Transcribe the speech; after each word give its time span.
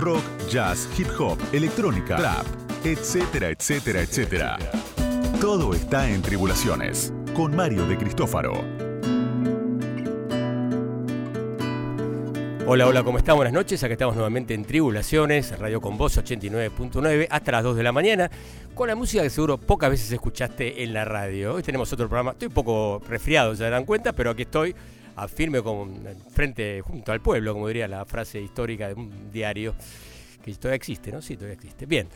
rock, 0.00 0.22
jazz, 0.48 0.88
hip 0.98 1.08
hop, 1.18 1.38
electrónica, 1.52 2.16
rap, 2.16 2.46
etcétera, 2.84 3.50
etcétera, 3.50 4.00
etcétera. 4.00 4.58
Todo 5.40 5.74
está 5.74 6.08
en 6.10 6.22
Tribulaciones, 6.22 7.12
con 7.34 7.54
Mario 7.54 7.86
de 7.86 7.98
Cristófaro. 7.98 8.64
Hola, 12.66 12.86
hola, 12.86 13.02
¿cómo 13.02 13.18
están? 13.18 13.36
Buenas 13.36 13.52
noches. 13.52 13.82
Acá 13.84 13.92
estamos 13.92 14.14
nuevamente 14.14 14.54
en 14.54 14.64
Tribulaciones, 14.64 15.58
Radio 15.58 15.80
con 15.80 15.98
Voz 15.98 16.16
89.9, 16.16 17.26
hasta 17.28 17.52
las 17.52 17.64
2 17.64 17.76
de 17.76 17.82
la 17.82 17.92
mañana, 17.92 18.30
con 18.74 18.88
la 18.88 18.94
música 18.94 19.22
que 19.22 19.30
seguro 19.30 19.58
pocas 19.58 19.90
veces 19.90 20.10
escuchaste 20.12 20.82
en 20.82 20.94
la 20.94 21.04
radio. 21.04 21.54
Hoy 21.54 21.62
tenemos 21.62 21.92
otro 21.92 22.08
programa, 22.08 22.30
estoy 22.30 22.48
un 22.48 22.54
poco 22.54 23.02
resfriado, 23.08 23.54
se 23.54 23.64
darán 23.64 23.84
cuenta, 23.84 24.12
pero 24.12 24.30
aquí 24.30 24.42
estoy 24.42 24.74
a 25.16 25.28
firme 25.28 25.62
con 25.62 26.02
frente 26.30 26.80
junto 26.80 27.12
al 27.12 27.20
pueblo, 27.20 27.52
como 27.52 27.68
diría 27.68 27.88
la 27.88 28.04
frase 28.04 28.40
histórica 28.40 28.88
de 28.88 28.94
un 28.94 29.30
diario 29.30 29.74
que 30.44 30.54
todavía 30.54 30.76
existe, 30.76 31.12
¿no? 31.12 31.20
Sí, 31.22 31.36
todavía 31.36 31.54
existe. 31.54 31.86
Bien. 31.86 32.08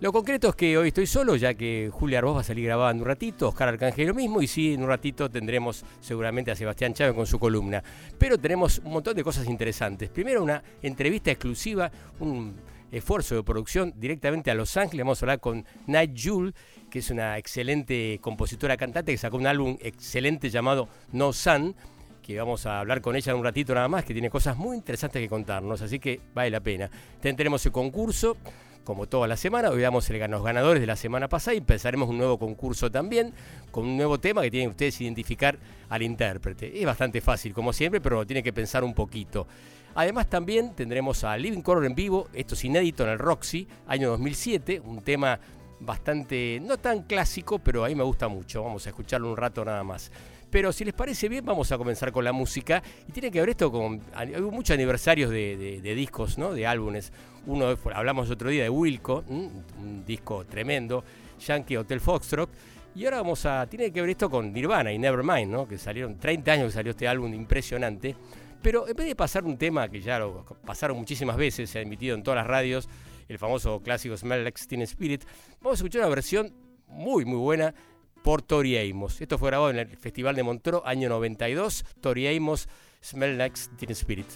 Lo 0.00 0.12
concreto 0.12 0.48
es 0.48 0.54
que 0.54 0.78
hoy 0.78 0.88
estoy 0.88 1.06
solo, 1.06 1.36
ya 1.36 1.52
que 1.52 1.90
Julia 1.92 2.20
Arbós 2.20 2.36
va 2.36 2.40
a 2.40 2.44
salir 2.44 2.64
grabando 2.64 3.02
un 3.02 3.06
ratito, 3.06 3.48
Oscar 3.48 3.68
Arcángel 3.68 4.08
lo 4.08 4.14
mismo, 4.14 4.40
y 4.40 4.46
sí, 4.46 4.72
en 4.72 4.82
un 4.82 4.88
ratito 4.88 5.28
tendremos 5.30 5.84
seguramente 6.00 6.50
a 6.50 6.56
Sebastián 6.56 6.94
Chávez 6.94 7.14
con 7.14 7.26
su 7.26 7.38
columna. 7.38 7.84
Pero 8.16 8.38
tenemos 8.38 8.80
un 8.82 8.92
montón 8.92 9.14
de 9.14 9.22
cosas 9.22 9.46
interesantes. 9.46 10.08
Primero, 10.08 10.42
una 10.42 10.62
entrevista 10.80 11.30
exclusiva, 11.30 11.92
un 12.18 12.56
esfuerzo 12.90 13.34
de 13.34 13.42
producción 13.42 13.92
directamente 13.94 14.50
a 14.50 14.54
Los 14.54 14.74
Ángeles. 14.78 15.04
Vamos 15.04 15.22
a 15.22 15.26
hablar 15.26 15.40
con 15.40 15.66
Night 15.86 16.12
Jewel, 16.16 16.54
que 16.88 17.00
es 17.00 17.10
una 17.10 17.36
excelente 17.36 18.18
compositora 18.22 18.78
cantante 18.78 19.12
que 19.12 19.18
sacó 19.18 19.36
un 19.36 19.46
álbum 19.46 19.76
excelente 19.80 20.48
llamado 20.48 20.88
No 21.12 21.34
Sun 21.34 21.76
que 22.20 22.38
vamos 22.38 22.66
a 22.66 22.80
hablar 22.80 23.00
con 23.00 23.16
ella 23.16 23.32
en 23.32 23.38
un 23.38 23.44
ratito 23.44 23.74
nada 23.74 23.88
más, 23.88 24.04
que 24.04 24.12
tiene 24.12 24.30
cosas 24.30 24.56
muy 24.56 24.76
interesantes 24.76 25.20
que 25.20 25.28
contarnos, 25.28 25.82
así 25.82 25.98
que 25.98 26.20
vale 26.34 26.50
la 26.50 26.60
pena. 26.60 26.90
Tendremos 27.20 27.64
el 27.66 27.72
concurso, 27.72 28.36
como 28.84 29.06
toda 29.06 29.28
la 29.28 29.36
semana, 29.36 29.70
hoy 29.70 29.82
damos 29.82 30.08
los 30.08 30.42
ganadores 30.42 30.80
de 30.80 30.86
la 30.86 30.96
semana 30.96 31.28
pasada 31.28 31.54
y 31.54 31.58
empezaremos 31.58 32.08
un 32.08 32.18
nuevo 32.18 32.38
concurso 32.38 32.90
también, 32.90 33.32
con 33.70 33.84
un 33.84 33.96
nuevo 33.96 34.18
tema 34.18 34.42
que 34.42 34.50
tienen 34.50 34.70
ustedes 34.70 35.00
identificar 35.00 35.58
al 35.88 36.02
intérprete. 36.02 36.78
Es 36.78 36.86
bastante 36.86 37.20
fácil, 37.20 37.52
como 37.52 37.72
siempre, 37.72 38.00
pero 38.00 38.26
tienen 38.26 38.42
que 38.42 38.52
pensar 38.52 38.82
un 38.84 38.94
poquito. 38.94 39.46
Además 39.94 40.28
también 40.28 40.74
tendremos 40.74 41.24
a 41.24 41.36
Living 41.36 41.62
Color 41.62 41.84
en 41.84 41.94
vivo, 41.94 42.28
esto 42.32 42.54
es 42.54 42.64
inédito 42.64 43.04
en 43.04 43.10
el 43.10 43.18
Roxy, 43.18 43.66
año 43.86 44.10
2007, 44.10 44.80
un 44.80 45.02
tema 45.02 45.38
bastante, 45.80 46.60
no 46.62 46.78
tan 46.78 47.02
clásico, 47.02 47.58
pero 47.58 47.84
a 47.84 47.88
mí 47.88 47.94
me 47.94 48.04
gusta 48.04 48.28
mucho, 48.28 48.62
vamos 48.62 48.86
a 48.86 48.90
escucharlo 48.90 49.30
un 49.30 49.36
rato 49.36 49.64
nada 49.64 49.82
más. 49.82 50.12
Pero 50.50 50.72
si 50.72 50.84
les 50.84 50.94
parece 50.94 51.28
bien, 51.28 51.44
vamos 51.44 51.70
a 51.70 51.78
comenzar 51.78 52.10
con 52.10 52.24
la 52.24 52.32
música. 52.32 52.82
Y 53.08 53.12
tiene 53.12 53.30
que 53.30 53.40
ver 53.40 53.50
esto 53.50 53.70
con. 53.70 54.00
Hay 54.14 54.32
muchos 54.40 54.74
aniversarios 54.74 55.30
de, 55.30 55.80
discos, 55.96 56.38
¿no? 56.38 56.52
De 56.52 56.66
álbumes. 56.66 57.12
Uno, 57.46 57.76
hablamos 57.94 58.30
otro 58.30 58.50
día 58.50 58.64
de 58.64 58.70
Wilco, 58.70 59.24
un 59.28 60.04
disco 60.06 60.44
tremendo. 60.44 61.04
Yankee 61.38 61.76
Hotel 61.76 62.00
Foxtrot. 62.00 62.50
Y 62.94 63.04
ahora 63.04 63.18
vamos 63.18 63.46
a. 63.46 63.66
Tiene 63.66 63.92
que 63.92 64.00
ver 64.00 64.10
esto 64.10 64.28
con 64.28 64.52
Nirvana 64.52 64.92
y 64.92 64.98
Nevermind, 64.98 65.50
¿no? 65.50 65.68
Que 65.68 65.78
salieron 65.78 66.18
30 66.18 66.52
años 66.52 66.66
que 66.66 66.72
salió 66.72 66.90
este 66.90 67.06
álbum 67.06 67.32
impresionante. 67.32 68.16
Pero 68.60 68.86
en 68.88 68.94
vez 68.94 69.06
de 69.06 69.16
pasar 69.16 69.44
un 69.44 69.56
tema 69.56 69.88
que 69.88 70.00
ya 70.00 70.18
lo 70.18 70.44
pasaron 70.66 70.98
muchísimas 70.98 71.36
veces, 71.36 71.70
se 71.70 71.78
ha 71.78 71.82
emitido 71.82 72.14
en 72.14 72.22
todas 72.22 72.36
las 72.38 72.46
radios, 72.46 72.88
el 73.28 73.38
famoso 73.38 73.80
clásico 73.80 74.16
Smell 74.16 74.44
Like 74.44 74.60
Teen 74.66 74.82
Spirit, 74.82 75.24
vamos 75.62 75.78
a 75.78 75.82
escuchar 75.82 76.02
una 76.02 76.10
versión 76.10 76.52
muy, 76.86 77.24
muy 77.24 77.38
buena 77.38 77.74
por 78.22 78.42
Tori 78.42 78.76
Amos. 78.78 79.20
Esto 79.20 79.38
fue 79.38 79.50
grabado 79.50 79.70
en 79.70 79.78
el 79.78 79.96
Festival 79.96 80.34
de 80.34 80.42
Montreux, 80.42 80.82
año 80.84 81.08
92. 81.08 81.84
Tori 82.00 82.36
Amos, 82.36 82.68
Smell 83.02 83.38
Like 83.38 83.58
Teen 83.78 83.90
Spirit. 83.90 84.26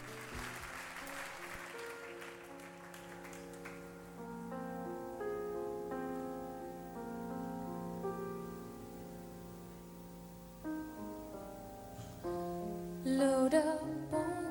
Load 13.05 13.55
up 13.55 14.13
on 14.13 14.45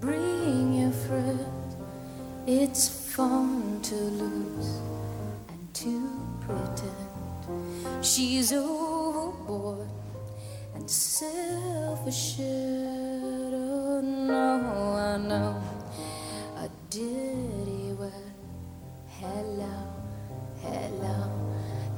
bring 0.00 0.72
your 0.80 0.92
friends. 0.92 1.76
It's 2.46 2.88
fun 2.88 3.80
to 3.82 3.94
lose 3.94 4.55
She's 8.06 8.52
overboard 8.52 9.88
and 10.76 10.88
self 10.88 12.06
assured. 12.06 13.52
Oh, 13.52 14.00
no, 14.00 14.94
I 14.96 15.18
know 15.18 15.60
a 16.56 16.70
dirty 16.88 17.92
word. 17.98 18.12
Hello, 19.08 19.76
hello, 20.62 21.32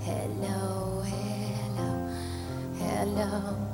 hello, 0.01 1.03
hello, 1.05 2.09
hello. 2.79 3.68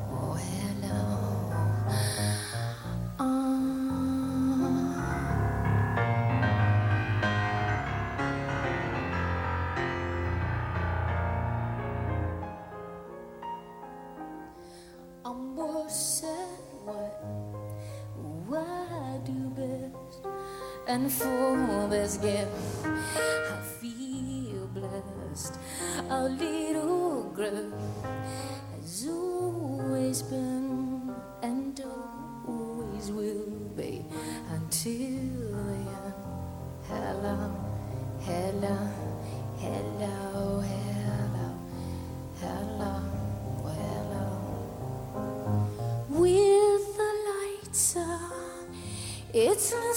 Gift 22.04 22.84
I 22.84 23.62
feel 23.80 24.66
blessed. 24.74 25.58
Our 26.10 26.28
little 26.28 27.30
girl 27.30 27.72
has 28.74 29.08
always 29.08 30.20
been 30.20 31.14
and 31.42 31.80
always 32.46 33.10
will 33.10 33.48
be 33.74 34.04
until 34.52 35.48
the 35.64 35.80
end. 36.02 36.14
Hello, 36.88 37.36
hello, 38.20 38.76
hello, 39.56 40.60
hello, 40.60 41.48
hello, 42.38 42.94
hello. 43.64 44.26
With 46.10 46.96
the 46.98 47.12
lights 47.30 47.96
on, 47.96 48.76
it's 49.32 49.72
a 49.72 49.94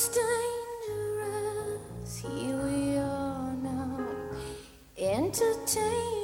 entertain 5.39 6.13
us. 6.13 6.16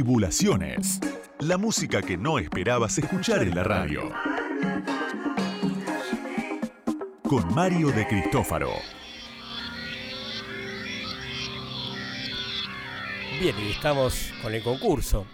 Tribulaciones. 0.00 0.98
La 1.40 1.58
música 1.58 2.00
que 2.00 2.16
no 2.16 2.38
esperabas 2.38 2.96
escuchar 2.96 3.42
en 3.42 3.54
la 3.54 3.62
radio. 3.62 4.10
Con 7.22 7.54
Mario 7.54 7.88
de 7.88 8.06
Cristófaro. 8.06 8.70
Bien, 13.42 13.54
y 13.58 13.72
estamos 13.72 14.32
con 14.40 14.54
el 14.54 14.62
concurso, 14.62 15.26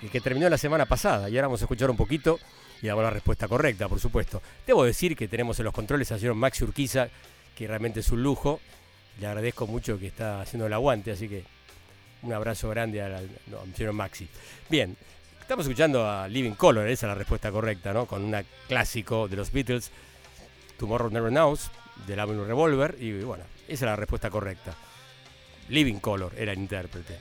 el 0.00 0.08
que 0.08 0.22
terminó 0.22 0.48
la 0.48 0.56
semana 0.56 0.86
pasada, 0.86 1.28
y 1.28 1.36
ahora 1.36 1.48
vamos 1.48 1.60
a 1.60 1.66
escuchar 1.66 1.90
un 1.90 1.98
poquito 1.98 2.40
y 2.80 2.86
damos 2.86 3.04
la 3.04 3.10
respuesta 3.10 3.46
correcta, 3.46 3.90
por 3.90 4.00
supuesto. 4.00 4.40
Debo 4.66 4.84
decir 4.84 5.14
que 5.14 5.28
tenemos 5.28 5.58
en 5.58 5.66
los 5.66 5.74
controles 5.74 6.10
al 6.12 6.20
señor 6.20 6.34
Maxi 6.34 6.64
Urquiza, 6.64 7.08
que 7.54 7.66
realmente 7.66 8.00
es 8.00 8.10
un 8.10 8.22
lujo. 8.22 8.58
Le 9.20 9.26
agradezco 9.26 9.66
mucho 9.66 9.98
que 9.98 10.06
está 10.06 10.40
haciendo 10.40 10.66
el 10.66 10.72
aguante, 10.72 11.12
así 11.12 11.28
que 11.28 11.44
un 12.24 12.32
abrazo 12.32 12.68
grande 12.70 13.02
al, 13.02 13.28
no, 13.46 13.60
al 13.60 13.74
señor 13.74 13.92
Maxi. 13.92 14.28
Bien, 14.68 14.96
estamos 15.40 15.66
escuchando 15.66 16.08
a 16.08 16.26
Living 16.26 16.52
Color, 16.52 16.88
esa 16.88 17.06
es 17.06 17.08
la 17.08 17.14
respuesta 17.14 17.52
correcta, 17.52 17.92
¿no? 17.92 18.06
Con 18.06 18.24
un 18.24 18.44
clásico 18.66 19.28
de 19.28 19.36
los 19.36 19.52
Beatles, 19.52 19.90
Tomorrow 20.78 21.10
Never 21.10 21.30
Knows, 21.30 21.70
del 22.06 22.20
álbum 22.20 22.46
Revolver, 22.46 22.96
y 22.98 23.22
bueno, 23.22 23.44
esa 23.68 23.72
es 23.72 23.82
la 23.82 23.96
respuesta 23.96 24.30
correcta. 24.30 24.74
Living 25.68 26.00
Color 26.00 26.32
era 26.36 26.52
el 26.52 26.58
intérprete. 26.58 27.18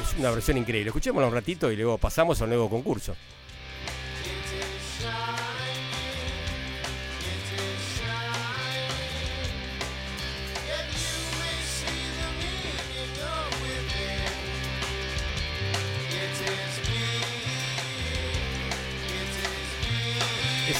Es 0.00 0.18
una 0.18 0.30
versión 0.30 0.56
increíble. 0.56 0.88
Escuchémosla 0.88 1.26
un 1.26 1.34
ratito 1.34 1.70
y 1.70 1.76
luego 1.76 1.98
pasamos 1.98 2.40
al 2.42 2.48
nuevo 2.48 2.68
concurso. 2.68 3.16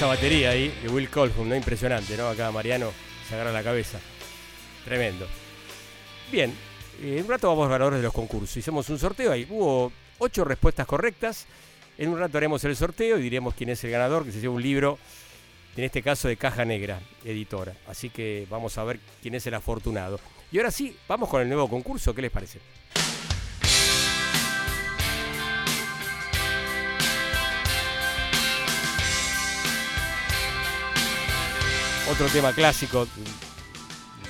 Esa 0.00 0.06
batería 0.06 0.48
ahí 0.48 0.74
de 0.82 0.88
Will 0.88 1.10
Colhoun, 1.10 1.50
¿no? 1.50 1.54
Impresionante, 1.54 2.16
¿no? 2.16 2.26
Acá 2.26 2.50
Mariano 2.50 2.90
se 3.28 3.34
agarra 3.34 3.52
la 3.52 3.62
cabeza. 3.62 4.00
Tremendo. 4.82 5.26
Bien, 6.32 6.56
eh, 7.02 7.16
en 7.18 7.24
un 7.24 7.28
rato 7.28 7.48
vamos 7.48 7.66
a 7.66 7.72
ganadores 7.72 7.98
de 7.98 8.04
los 8.04 8.14
concursos. 8.14 8.56
Hicimos 8.56 8.88
un 8.88 8.98
sorteo 8.98 9.30
ahí. 9.30 9.46
Hubo 9.50 9.92
ocho 10.16 10.42
respuestas 10.42 10.86
correctas. 10.86 11.46
En 11.98 12.08
un 12.08 12.18
rato 12.18 12.38
haremos 12.38 12.64
el 12.64 12.76
sorteo 12.76 13.18
y 13.18 13.20
diremos 13.20 13.52
quién 13.52 13.68
es 13.68 13.84
el 13.84 13.90
ganador, 13.90 14.24
que 14.24 14.32
se 14.32 14.40
lleva 14.40 14.54
un 14.54 14.62
libro, 14.62 14.98
en 15.76 15.84
este 15.84 16.02
caso 16.02 16.28
de 16.28 16.38
Caja 16.38 16.64
Negra, 16.64 16.98
editora. 17.22 17.74
Así 17.86 18.08
que 18.08 18.46
vamos 18.48 18.78
a 18.78 18.84
ver 18.84 19.00
quién 19.20 19.34
es 19.34 19.46
el 19.48 19.52
afortunado. 19.52 20.18
Y 20.50 20.56
ahora 20.56 20.70
sí, 20.70 20.96
vamos 21.08 21.28
con 21.28 21.42
el 21.42 21.48
nuevo 21.48 21.68
concurso. 21.68 22.14
¿Qué 22.14 22.22
les 22.22 22.30
parece? 22.30 22.58
Otro 32.10 32.26
tema 32.26 32.52
clásico 32.52 33.06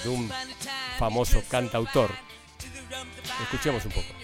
de 0.04 0.08
un 0.10 0.30
famoso 0.98 1.42
cantautor. 1.48 2.10
Escuchemos 3.42 3.84
un 3.86 3.92
poco. 3.92 4.19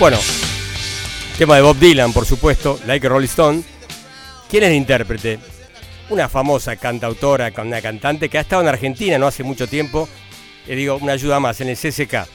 Bueno, 0.00 0.16
tema 1.36 1.56
de 1.56 1.60
Bob 1.60 1.76
Dylan, 1.78 2.14
por 2.14 2.24
supuesto, 2.24 2.80
Like 2.86 3.06
Rolling 3.06 3.28
Stone. 3.28 3.62
¿Quién 4.48 4.62
es 4.62 4.70
el 4.70 4.76
intérprete? 4.76 5.38
Una 6.08 6.26
famosa 6.26 6.74
cantautora, 6.76 7.52
una 7.58 7.82
cantante 7.82 8.30
que 8.30 8.38
ha 8.38 8.40
estado 8.40 8.62
en 8.62 8.68
Argentina 8.68 9.18
no 9.18 9.26
hace 9.26 9.42
mucho 9.42 9.66
tiempo. 9.66 10.08
Le 10.66 10.74
digo, 10.74 10.96
una 11.02 11.12
ayuda 11.12 11.38
más, 11.38 11.60
en 11.60 11.68
el 11.68 11.76
CCK. 11.76 12.26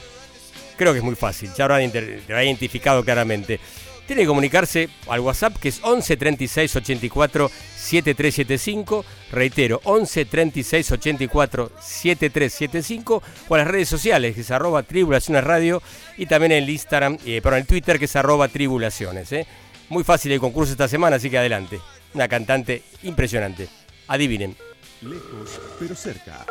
Creo 0.76 0.92
que 0.92 0.98
es 0.98 1.04
muy 1.04 1.16
fácil, 1.16 1.48
ya 1.48 1.66
te 1.66 2.22
habrá 2.28 2.44
identificado 2.44 3.04
claramente. 3.04 3.58
Tiene 4.06 4.22
que 4.22 4.28
comunicarse 4.28 4.88
al 5.08 5.18
WhatsApp 5.18 5.56
que 5.56 5.70
es 5.70 5.80
11 5.82 6.16
36 6.16 6.76
84 6.76 7.50
7375. 7.86 9.04
Reitero, 9.32 9.80
11 9.84 10.24
36 10.24 10.92
84 10.92 11.72
7375. 11.80 13.22
O 13.48 13.54
a 13.54 13.58
las 13.58 13.68
redes 13.68 13.88
sociales 13.88 14.34
que 14.34 14.40
es 14.40 14.50
arroba 14.50 14.82
tribulaciones 14.82 15.44
radio. 15.44 15.82
Y 16.16 16.26
también 16.26 16.52
en 16.52 16.64
el 16.64 16.70
Instagram, 16.70 17.18
eh, 17.24 17.40
perdón, 17.42 17.60
el 17.60 17.66
Twitter 17.66 17.98
que 17.98 18.06
es 18.06 18.16
arroba 18.16 18.48
tribulaciones. 18.48 19.30
¿eh? 19.32 19.46
Muy 19.88 20.04
fácil 20.04 20.32
el 20.32 20.40
concurso 20.40 20.72
esta 20.72 20.88
semana, 20.88 21.16
así 21.16 21.30
que 21.30 21.38
adelante. 21.38 21.80
Una 22.14 22.28
cantante 22.28 22.82
impresionante. 23.02 23.68
Adivinen. 24.08 24.56
Lejos, 25.02 25.60
pero 25.78 25.94
cerca. 25.94 26.44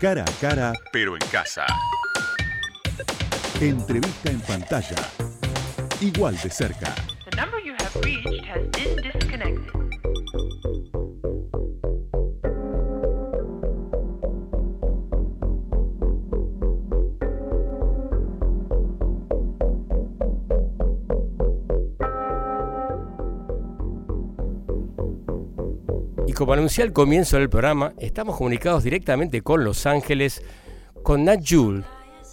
Cara 0.00 0.24
a 0.24 0.40
cara, 0.40 0.72
pero 0.92 1.14
en 1.14 1.26
casa. 1.30 1.64
Entrevista 3.60 4.30
en 4.30 4.40
pantalla. 4.40 4.96
Igual 6.00 6.36
de 6.42 6.50
cerca. 6.50 6.92
The 7.30 7.36
number 7.36 7.60
you 7.60 7.74
have 7.78 7.94
reached 8.02 8.44
has 8.46 8.66
been 8.72 9.21
Y 26.26 26.34
como 26.34 26.54
anuncié 26.54 26.84
al 26.84 26.92
comienzo 26.92 27.36
del 27.36 27.50
programa, 27.50 27.92
estamos 27.98 28.36
comunicados 28.36 28.84
directamente 28.84 29.42
con 29.42 29.64
Los 29.64 29.84
Ángeles, 29.86 30.42
con 31.02 31.24
Nat 31.24 31.40
Jule, 31.46 31.84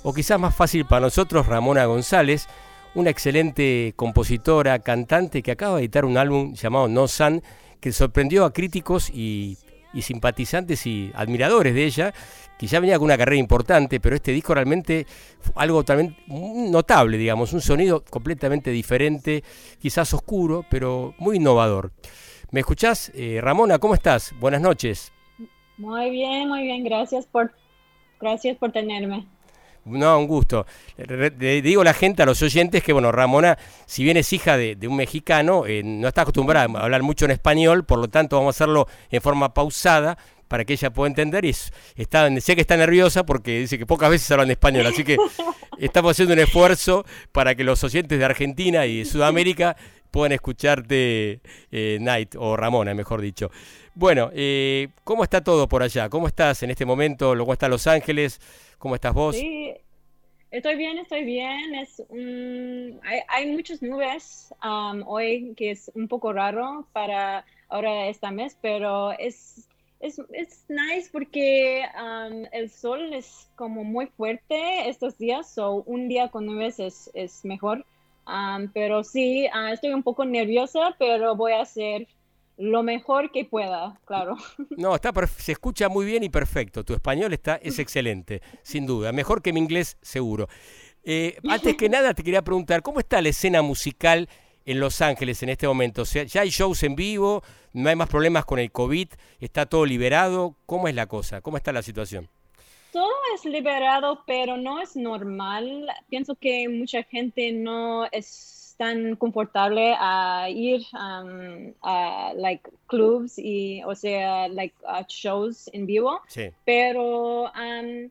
o 0.03 0.13
quizás 0.13 0.39
más 0.39 0.55
fácil 0.55 0.85
para 0.85 1.01
nosotros, 1.01 1.47
Ramona 1.47 1.85
González, 1.85 2.47
una 2.95 3.09
excelente 3.09 3.93
compositora, 3.95 4.79
cantante 4.79 5.41
que 5.41 5.51
acaba 5.51 5.77
de 5.77 5.83
editar 5.83 6.05
un 6.05 6.17
álbum 6.17 6.53
llamado 6.53 6.87
No 6.87 7.07
Sun, 7.07 7.41
que 7.79 7.91
sorprendió 7.91 8.45
a 8.45 8.53
críticos 8.53 9.09
y, 9.09 9.57
simpatizantes 10.01 10.85
y 10.85 11.11
admiradores 11.15 11.73
de 11.73 11.85
ella, 11.85 12.13
que 12.57 12.67
ya 12.67 12.79
venía 12.79 12.97
con 12.97 13.05
una 13.05 13.17
carrera 13.17 13.39
importante, 13.39 13.99
pero 13.99 14.15
este 14.15 14.31
disco 14.31 14.53
realmente 14.53 15.05
fue 15.39 15.53
algo 15.55 15.83
también 15.83 16.15
notable, 16.27 17.17
digamos, 17.17 17.53
un 17.53 17.61
sonido 17.61 18.03
completamente 18.03 18.71
diferente, 18.71 19.43
quizás 19.81 20.13
oscuro, 20.13 20.65
pero 20.69 21.13
muy 21.19 21.37
innovador. 21.37 21.91
¿Me 22.51 22.61
escuchás? 22.61 23.11
Eh, 23.15 23.39
Ramona, 23.41 23.77
¿cómo 23.79 23.93
estás? 23.93 24.33
Buenas 24.39 24.61
noches. 24.61 25.13
Muy 25.77 26.09
bien, 26.09 26.49
muy 26.49 26.63
bien, 26.63 26.83
gracias 26.83 27.25
por, 27.25 27.53
gracias 28.19 28.57
por 28.57 28.71
tenerme. 28.71 29.25
No, 29.85 30.19
un 30.19 30.27
gusto. 30.27 30.65
Le 30.97 31.61
digo 31.61 31.81
a 31.81 31.85
la 31.85 31.93
gente, 31.93 32.21
a 32.21 32.25
los 32.25 32.41
oyentes, 32.41 32.83
que 32.83 32.93
bueno, 32.93 33.11
Ramona, 33.11 33.57
si 33.85 34.03
bien 34.03 34.17
es 34.17 34.31
hija 34.33 34.57
de, 34.57 34.75
de 34.75 34.87
un 34.87 34.95
mexicano, 34.95 35.65
eh, 35.65 35.81
no 35.83 36.07
está 36.07 36.21
acostumbrada 36.21 36.67
a 36.79 36.83
hablar 36.83 37.01
mucho 37.01 37.25
en 37.25 37.31
español, 37.31 37.85
por 37.85 37.99
lo 37.99 38.07
tanto 38.07 38.35
vamos 38.35 38.55
a 38.55 38.57
hacerlo 38.57 38.87
en 39.09 39.21
forma 39.21 39.53
pausada 39.53 40.17
para 40.49 40.65
que 40.65 40.73
ella 40.73 40.91
pueda 40.91 41.07
entender. 41.07 41.45
Y 41.45 41.49
es- 41.49 41.71
está, 41.95 42.29
sé 42.41 42.55
que 42.55 42.61
está 42.61 42.75
nerviosa 42.75 43.25
porque 43.25 43.59
dice 43.59 43.77
que 43.77 43.85
pocas 43.85 44.09
veces 44.09 44.29
hablan 44.31 44.51
español, 44.51 44.85
así 44.87 45.05
que 45.05 45.15
estamos 45.79 46.11
haciendo 46.11 46.33
un 46.33 46.39
esfuerzo 46.41 47.05
para 47.31 47.55
que 47.55 47.63
los 47.63 47.81
oyentes 47.85 48.19
de 48.19 48.25
Argentina 48.25 48.85
y 48.85 48.99
de 48.99 49.05
Sudamérica 49.05 49.77
puedan 50.11 50.31
escucharte, 50.33 51.39
eh, 51.71 51.97
Night, 52.01 52.35
o 52.37 52.57
Ramona, 52.57 52.93
mejor 52.93 53.21
dicho. 53.21 53.51
Bueno, 53.93 54.31
eh, 54.33 54.89
¿cómo 55.03 55.23
está 55.23 55.43
todo 55.43 55.67
por 55.69 55.83
allá? 55.83 56.09
¿Cómo 56.09 56.27
estás 56.27 56.63
en 56.63 56.71
este 56.71 56.85
momento? 56.85 57.35
¿Cómo 57.37 57.53
está 57.53 57.67
Los 57.67 57.85
Ángeles? 57.87 58.41
¿Cómo 58.79 58.95
estás 58.95 59.13
vos? 59.13 59.35
Sí, 59.35 59.71
estoy 60.51 60.77
bien, 60.77 60.97
estoy 60.97 61.23
bien. 61.25 61.75
Es 61.75 62.01
un- 62.09 62.99
hay, 63.03 63.19
hay 63.27 63.51
muchas 63.51 63.81
nubes 63.83 64.51
um, 64.63 65.03
hoy, 65.05 65.53
que 65.55 65.71
es 65.71 65.91
un 65.93 66.07
poco 66.07 66.33
raro 66.33 66.87
para 66.91 67.45
ahora 67.67 68.07
este 68.07 68.31
mes, 68.31 68.57
pero 68.61 69.11
es, 69.11 69.67
es, 69.99 70.19
es 70.31 70.65
nice 70.69 71.09
porque 71.11 71.83
um, 71.95 72.45
el 72.51 72.69
sol 72.69 73.13
es 73.13 73.49
como 73.55 73.83
muy 73.83 74.07
fuerte 74.07 74.89
estos 74.89 75.17
días, 75.17 75.53
so 75.53 75.83
un 75.85 76.07
día 76.07 76.29
con 76.29 76.45
nubes 76.45 76.79
es, 76.79 77.09
es 77.13 77.43
mejor. 77.43 77.85
Um, 78.27 78.69
pero 78.73 79.03
sí, 79.03 79.47
ah, 79.53 79.73
estoy 79.73 79.91
un 79.91 80.03
poco 80.03 80.23
nerviosa, 80.23 80.95
pero 80.99 81.35
voy 81.35 81.53
a 81.53 81.61
hacer 81.61 82.07
lo 82.57 82.83
mejor 82.83 83.31
que 83.31 83.45
pueda, 83.45 83.99
claro. 84.05 84.37
No, 84.77 84.95
está 84.95 85.11
se 85.27 85.53
escucha 85.53 85.89
muy 85.89 86.05
bien 86.05 86.23
y 86.23 86.29
perfecto. 86.29 86.83
Tu 86.83 86.93
español 86.93 87.33
está, 87.33 87.55
es 87.55 87.79
excelente, 87.79 88.41
sin 88.61 88.85
duda. 88.85 89.11
Mejor 89.11 89.41
que 89.41 89.51
mi 89.51 89.59
inglés, 89.59 89.97
seguro. 90.01 90.47
Eh, 91.03 91.37
antes 91.49 91.75
que 91.75 91.89
nada, 91.89 92.13
te 92.13 92.23
quería 92.23 92.43
preguntar, 92.43 92.81
¿cómo 92.83 92.99
está 92.99 93.21
la 93.21 93.29
escena 93.29 93.61
musical 93.61 94.29
en 94.65 94.79
Los 94.79 95.01
Ángeles 95.01 95.41
en 95.43 95.49
este 95.49 95.67
momento? 95.67 96.03
O 96.03 96.05
sea, 96.05 96.23
¿ya 96.23 96.41
hay 96.41 96.49
shows 96.49 96.83
en 96.83 96.95
vivo? 96.95 97.43
¿No 97.73 97.89
hay 97.89 97.95
más 97.95 98.09
problemas 98.09 98.45
con 98.45 98.59
el 98.59 98.71
COVID? 98.71 99.07
¿Está 99.39 99.65
todo 99.65 99.85
liberado? 99.85 100.55
¿Cómo 100.65 100.87
es 100.87 100.95
la 100.95 101.07
cosa? 101.07 101.41
¿Cómo 101.41 101.57
está 101.57 101.71
la 101.71 101.81
situación? 101.81 102.29
Todo 102.91 103.11
es 103.35 103.45
liberado, 103.45 104.23
pero 104.25 104.57
no 104.57 104.81
es 104.81 104.95
normal. 104.95 105.87
Pienso 106.09 106.35
que 106.35 106.67
mucha 106.67 107.03
gente 107.03 107.51
no 107.51 108.07
es 108.11 108.75
tan 108.79 109.17
confortable 109.17 109.93
a 109.99 110.47
ir 110.49 110.81
um, 110.93 111.73
a 111.83 112.31
like 112.35 112.67
clubs 112.87 113.37
y, 113.37 113.83
o 113.83 113.93
sea, 113.93 114.47
like 114.47 114.73
a 114.87 115.05
shows 115.07 115.69
en 115.73 115.85
vivo. 115.85 116.21
Sí. 116.27 116.49
Pero 116.65 117.51
um, 117.51 118.09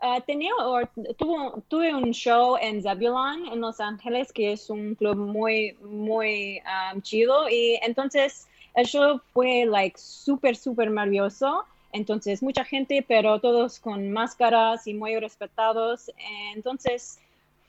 ah, 0.00 0.20
tenía, 0.26 0.52
or- 0.56 0.88
tuvo- 1.18 1.62
tuve 1.68 1.94
un 1.94 2.12
show 2.12 2.56
en 2.60 2.82
Zebulon, 2.82 3.46
en 3.52 3.60
Los 3.60 3.80
Ángeles, 3.80 4.32
que 4.32 4.52
es 4.52 4.70
un 4.70 4.94
club 4.94 5.16
muy, 5.16 5.76
muy 5.82 6.60
um, 6.94 7.00
chido. 7.02 7.48
Y 7.48 7.78
entonces 7.82 8.48
el 8.74 8.86
show 8.86 9.20
fue 9.32 9.64
like 9.66 9.98
súper, 9.98 10.56
súper 10.56 10.90
nervioso. 10.90 11.64
Entonces, 11.92 12.40
mucha 12.42 12.64
gente, 12.64 13.04
pero 13.06 13.40
todos 13.40 13.80
con 13.80 14.12
máscaras 14.12 14.86
y 14.86 14.94
muy 14.94 15.18
respetados. 15.18 16.10
Entonces, 16.54 17.18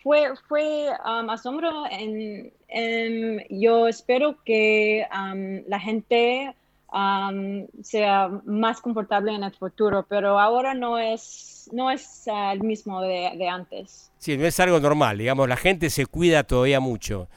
fue, 0.03 0.33
fue 0.47 0.89
um, 1.05 1.29
asombro. 1.29 1.85
En, 1.89 2.51
en- 2.67 3.43
yo 3.49 3.87
espero 3.87 4.37
que 4.45 5.05
um, 5.11 5.63
la 5.67 5.79
gente 5.79 6.53
um, 6.91 7.67
sea 7.83 8.29
más 8.45 8.81
confortable 8.81 9.33
en 9.33 9.43
el 9.43 9.53
futuro, 9.53 10.05
pero 10.07 10.39
ahora 10.39 10.73
no 10.73 10.97
es, 10.99 11.69
no 11.71 11.89
es 11.91 12.23
uh, 12.27 12.51
el 12.51 12.61
mismo 12.63 13.01
de, 13.01 13.31
de 13.37 13.47
antes. 13.47 14.11
Sí, 14.17 14.37
no 14.37 14.45
es 14.45 14.59
algo 14.59 14.79
normal, 14.79 15.17
digamos, 15.17 15.47
la 15.49 15.57
gente 15.57 15.89
se 15.89 16.05
cuida 16.05 16.43
todavía 16.43 16.79
mucho. 16.79 17.27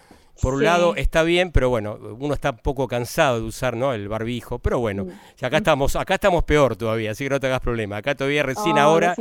Por 0.43 0.55
un 0.55 0.61
Sí. 0.61 0.65
lado 0.65 0.97
está 0.97 1.23
bien, 1.23 1.53
pero 1.53 1.71
bueno, 1.71 1.97
uno 2.19 2.35
está 2.35 2.51
un 2.51 2.57
poco 2.59 2.89
cansado 2.89 3.39
de 3.41 3.47
usar 3.47 3.77
¿no? 3.77 3.93
el 3.93 4.09
barbijo, 4.09 4.59
pero 4.59 4.81
bueno, 4.81 5.07
ya 5.39 5.47
acá 5.47 5.59
estamos, 5.59 5.95
acá 5.95 6.15
estamos 6.15 6.43
peor 6.43 6.75
todavía, 6.75 7.13
así 7.13 7.23
que 7.23 7.31
no 7.31 7.39
te 7.39 7.47
hagas 7.47 7.61
problema. 7.61 7.99
Acá 7.99 8.17
todavía 8.17 8.43
recién 8.43 8.77
Oh, 8.79 8.81
ahora, 8.81 9.15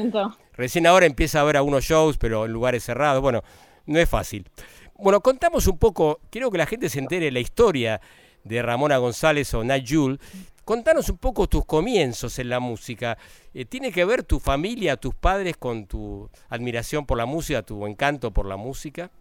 recién 0.53 0.87
ahora 0.87 1.05
empieza 1.05 1.37
a 1.37 1.41
haber 1.43 1.57
algunos 1.57 1.83
shows, 1.83 2.17
pero 2.17 2.45
en 2.45 2.51
lugares 2.51 2.83
cerrados, 2.83 3.21
bueno, 3.21 3.43
no 3.85 3.99
es 3.99 4.09
fácil. 4.09 4.49
Bueno, 4.97 5.21
contamos 5.21 5.67
un 5.67 5.77
poco, 5.77 6.19
quiero 6.31 6.49
que 6.49 6.57
la 6.57 6.65
gente 6.65 6.89
se 6.89 6.97
entere 6.97 7.31
la 7.31 7.39
historia 7.39 8.01
de 8.43 8.61
Ramona 8.61 8.97
González 8.97 9.53
o 9.53 9.63
Nat 9.63 9.83
Jule. 9.87 10.19
Contanos 10.65 11.09
un 11.09 11.17
poco 11.17 11.47
tus 11.47 11.65
comienzos 11.65 12.39
en 12.39 12.49
la 12.49 12.59
música. 12.59 13.17
Eh, 13.53 13.65
¿Tiene 13.65 13.91
que 13.91 14.05
ver 14.05 14.23
tu 14.23 14.39
familia, 14.39 14.95
tus 14.95 15.13
padres 15.13 15.57
con 15.57 15.87
tu 15.87 16.29
admiración 16.49 17.05
por 17.05 17.17
la 17.17 17.25
música, 17.25 17.63
tu 17.63 17.85
encanto 17.85 18.31
por 18.31 18.45
la 18.45 18.55
música? 18.55 19.11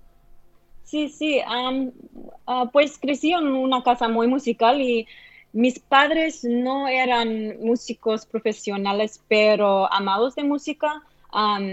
Sí, 0.85 1.09
sí, 1.09 1.41
ah, 1.47 2.71
pues 2.73 2.99
crecí 2.99 3.33
en 3.33 3.47
una 3.47 3.83
casa 3.83 4.09
muy 4.09 4.26
musical 4.26 4.81
y 4.81 5.07
mis 5.52 5.79
padres 5.79 6.45
no 6.45 6.87
eran 6.87 7.59
músicos 7.61 8.26
profesionales, 8.26 9.23
pero 9.26 9.91
amados 9.93 10.35
de 10.35 10.45
música. 10.45 11.02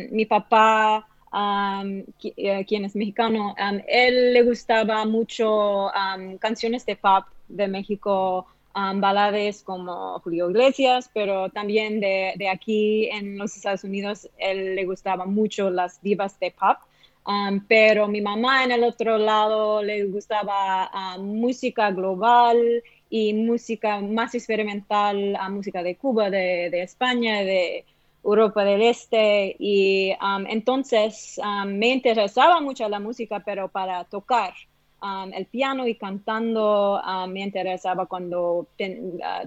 Mi 0.09 0.25
papá, 0.25 1.08
eh, 1.33 2.65
quien 2.67 2.85
es 2.85 2.95
mexicano, 2.95 3.55
am, 3.57 3.81
él 3.87 4.33
le 4.33 4.43
gustaba 4.43 5.05
mucho 5.05 5.91
canciones 6.39 6.85
de 6.85 6.95
pop 6.95 7.25
de 7.47 7.67
México, 7.67 8.45
balades 8.73 9.61
como 9.63 10.19
Julio 10.19 10.49
Iglesias, 10.49 11.09
pero 11.13 11.49
también 11.49 11.99
de, 11.99 12.33
de 12.37 12.49
aquí 12.49 13.09
en 13.09 13.37
los 13.37 13.55
Estados 13.55 13.83
Unidos, 13.83 14.29
él 14.37 14.75
le 14.75 14.85
gustaba 14.85 15.25
mucho 15.25 15.69
las 15.69 16.01
divas 16.01 16.39
de 16.39 16.51
pop. 16.51 16.77
Um, 17.25 17.59
pero 17.67 18.07
mi 18.07 18.21
mamá 18.21 18.63
en 18.63 18.71
el 18.71 18.83
otro 18.83 19.17
lado 19.17 19.83
le 19.83 20.05
gustaba 20.05 20.89
música 21.19 21.91
global 21.91 22.81
y 23.09 23.33
música 23.33 23.99
más 24.01 24.33
experimental, 24.33 25.37
música 25.51 25.83
de 25.83 25.95
Cuba, 25.95 26.29
de, 26.29 26.69
de 26.71 26.81
España, 26.81 27.41
de 27.41 27.85
Europa 28.23 28.63
del 28.63 28.81
Este. 28.81 29.55
Y 29.59 30.11
um, 30.21 30.45
entonces 30.47 31.39
um, 31.43 31.67
me 31.67 31.89
interesaba 31.89 32.59
mucho 32.61 32.87
la 32.89 32.99
música, 32.99 33.39
pero 33.39 33.67
para 33.67 34.03
tocar 34.03 34.53
um, 35.01 35.31
el 35.33 35.45
piano 35.45 35.87
y 35.87 35.95
cantando 35.95 36.99
ah, 37.03 37.27
me 37.27 37.41
interesaba 37.41 38.05
cuando, 38.05 38.67
ah, 39.23 39.43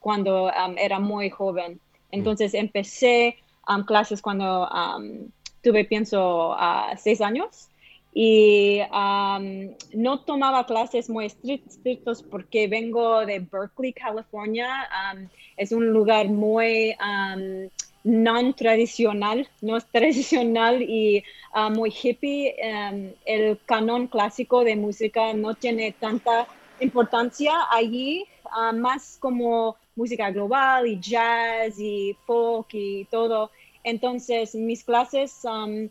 cuando 0.00 0.46
um, 0.46 0.76
era 0.78 0.98
muy 0.98 1.30
joven. 1.30 1.80
Entonces 2.10 2.54
empecé 2.54 3.36
um, 3.68 3.84
clases 3.84 4.22
cuando 4.22 4.68
um, 4.68 5.28
tuve, 5.62 5.84
pienso, 5.84 6.54
a 6.54 6.96
seis 6.96 7.20
años 7.20 7.68
y 8.14 8.80
um, 8.92 9.74
no 9.92 10.20
tomaba 10.20 10.64
clases 10.64 11.10
muy 11.10 11.26
estric- 11.26 11.66
estrictos 11.66 12.22
porque 12.22 12.66
vengo 12.66 13.26
de 13.26 13.40
Berkeley, 13.40 13.92
California. 13.92 14.88
Um, 15.12 15.28
es 15.56 15.72
un 15.72 15.88
lugar 15.88 16.28
muy 16.28 16.96
um, 17.00 17.68
non 18.06 18.54
tradicional, 18.54 19.48
no 19.60 19.76
es 19.76 19.84
tradicional 19.86 20.80
y 20.80 21.24
ah, 21.52 21.70
muy 21.70 21.90
hippie. 21.90 22.54
Em, 22.56 23.12
el 23.24 23.58
canon 23.66 24.06
clásico 24.06 24.62
de 24.62 24.76
música 24.76 25.34
no 25.34 25.54
tiene 25.54 25.92
tanta 25.92 26.46
importancia 26.78 27.52
allí, 27.68 28.24
ah, 28.44 28.72
más 28.72 29.18
como 29.18 29.76
música 29.96 30.30
global 30.30 30.86
y 30.86 31.00
jazz 31.00 31.80
y 31.80 32.16
folk 32.26 32.68
y 32.74 33.06
todo. 33.06 33.50
Entonces 33.82 34.54
mis 34.54 34.84
clases 34.84 35.44
um, 35.44 35.88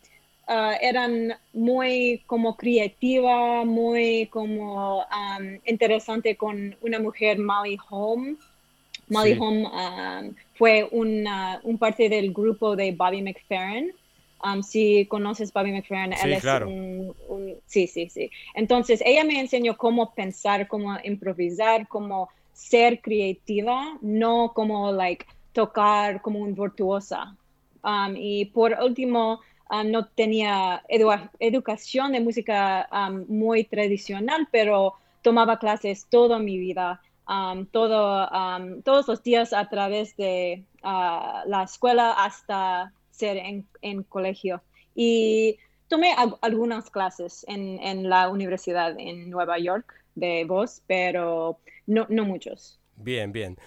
ah, 0.47 0.75
eran 0.81 1.35
muy 1.51 2.23
como 2.27 2.55
creativa, 2.55 3.65
muy 3.65 4.27
como 4.27 4.99
um, 4.99 5.59
interesante 5.65 6.37
con 6.37 6.77
una 6.81 6.99
mujer, 6.99 7.39
Molly 7.39 7.77
Holm. 7.89 8.37
Molly 9.09 9.33
Sí. 9.33 9.39
Um, 9.39 10.35
fue 10.55 10.87
una, 10.91 11.59
un 11.63 11.77
parte 11.77 12.09
del 12.09 12.33
grupo 12.33 12.75
de 12.75 12.91
Bobby 12.93 13.21
McFerrin. 13.21 13.91
Um, 14.43 14.61
si 14.63 15.05
conoces 15.07 15.51
Bobby 15.53 15.71
McFerrin, 15.71 16.13
Sí, 16.13 16.27
él 16.27 16.33
es 16.33 16.41
claro. 16.41 16.67
un, 16.69 17.15
un- 17.29 17.55
sí, 17.65 17.87
sí, 17.87 18.09
sí. 18.09 18.29
Entonces 18.53 19.01
ella 19.05 19.23
me 19.23 19.39
enseñó 19.39 19.77
cómo 19.77 20.13
pensar, 20.13 20.67
cómo 20.67 20.97
improvisar, 21.03 21.87
cómo 21.87 22.29
ser 22.53 23.01
creativa, 23.01 23.97
no 24.01 24.51
como 24.53 24.91
like 24.91 25.25
tocar 25.53 26.21
como 26.21 26.39
un 26.39 26.53
virtuosa. 26.53 27.35
Um, 27.83 28.15
y 28.17 28.45
por 28.45 28.77
último, 28.83 29.39
um, 29.69 29.89
no 29.91 30.07
tenía 30.07 30.83
edu- 30.89 31.29
educación 31.39 32.11
de 32.11 32.19
música 32.19 32.87
um, 32.91 33.25
muy 33.27 33.63
tradicional, 33.65 34.47
pero 34.51 34.93
tomaba 35.21 35.57
clases 35.59 36.07
toda 36.09 36.39
mi 36.39 36.57
vida, 36.57 37.01
um, 37.27 37.65
todo, 37.65 38.27
um, 38.29 38.81
todos 38.81 39.07
los 39.07 39.21
días 39.23 39.53
a 39.53 39.67
través 39.69 40.15
de 40.17 40.63
ah, 40.83 41.43
la 41.47 41.63
escuela 41.63 42.11
hasta 42.11 42.91
ser 43.11 43.37
en, 43.37 43.67
en 43.81 44.03
colegio. 44.03 44.61
Y 44.95 45.57
tomé 45.87 46.13
al- 46.13 46.37
algunas 46.41 46.89
clases 46.89 47.45
en, 47.47 47.79
en 47.81 48.09
la 48.09 48.29
universidad 48.29 48.95
en 48.99 49.29
Nueva 49.29 49.59
York 49.59 49.93
de 50.15 50.45
voz, 50.45 50.81
pero 50.87 51.59
no, 51.87 52.05
no 52.09 52.25
muchos. 52.25 52.79
Bien, 52.95 53.31
bien. 53.31 53.57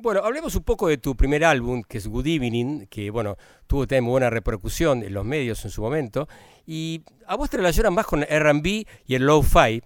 Bueno, 0.00 0.20
hablemos 0.22 0.54
un 0.54 0.62
poco 0.62 0.86
de 0.86 0.96
tu 0.96 1.16
primer 1.16 1.44
álbum, 1.44 1.82
que 1.82 1.98
es 1.98 2.06
Good 2.06 2.26
Evening, 2.28 2.86
que 2.86 3.10
bueno, 3.10 3.36
tuvo 3.66 3.84
también 3.86 4.04
muy 4.04 4.12
buena 4.12 4.30
repercusión 4.30 5.02
en 5.02 5.12
los 5.12 5.24
medios 5.24 5.64
en 5.64 5.72
su 5.72 5.82
momento. 5.82 6.28
Y 6.66 7.02
a 7.26 7.34
vos 7.36 7.50
te 7.50 7.56
relacionan 7.56 7.94
más 7.94 8.06
con 8.06 8.22
R&B 8.22 8.86
y 9.06 9.14
el 9.16 9.22
lo-fi, 9.24 9.82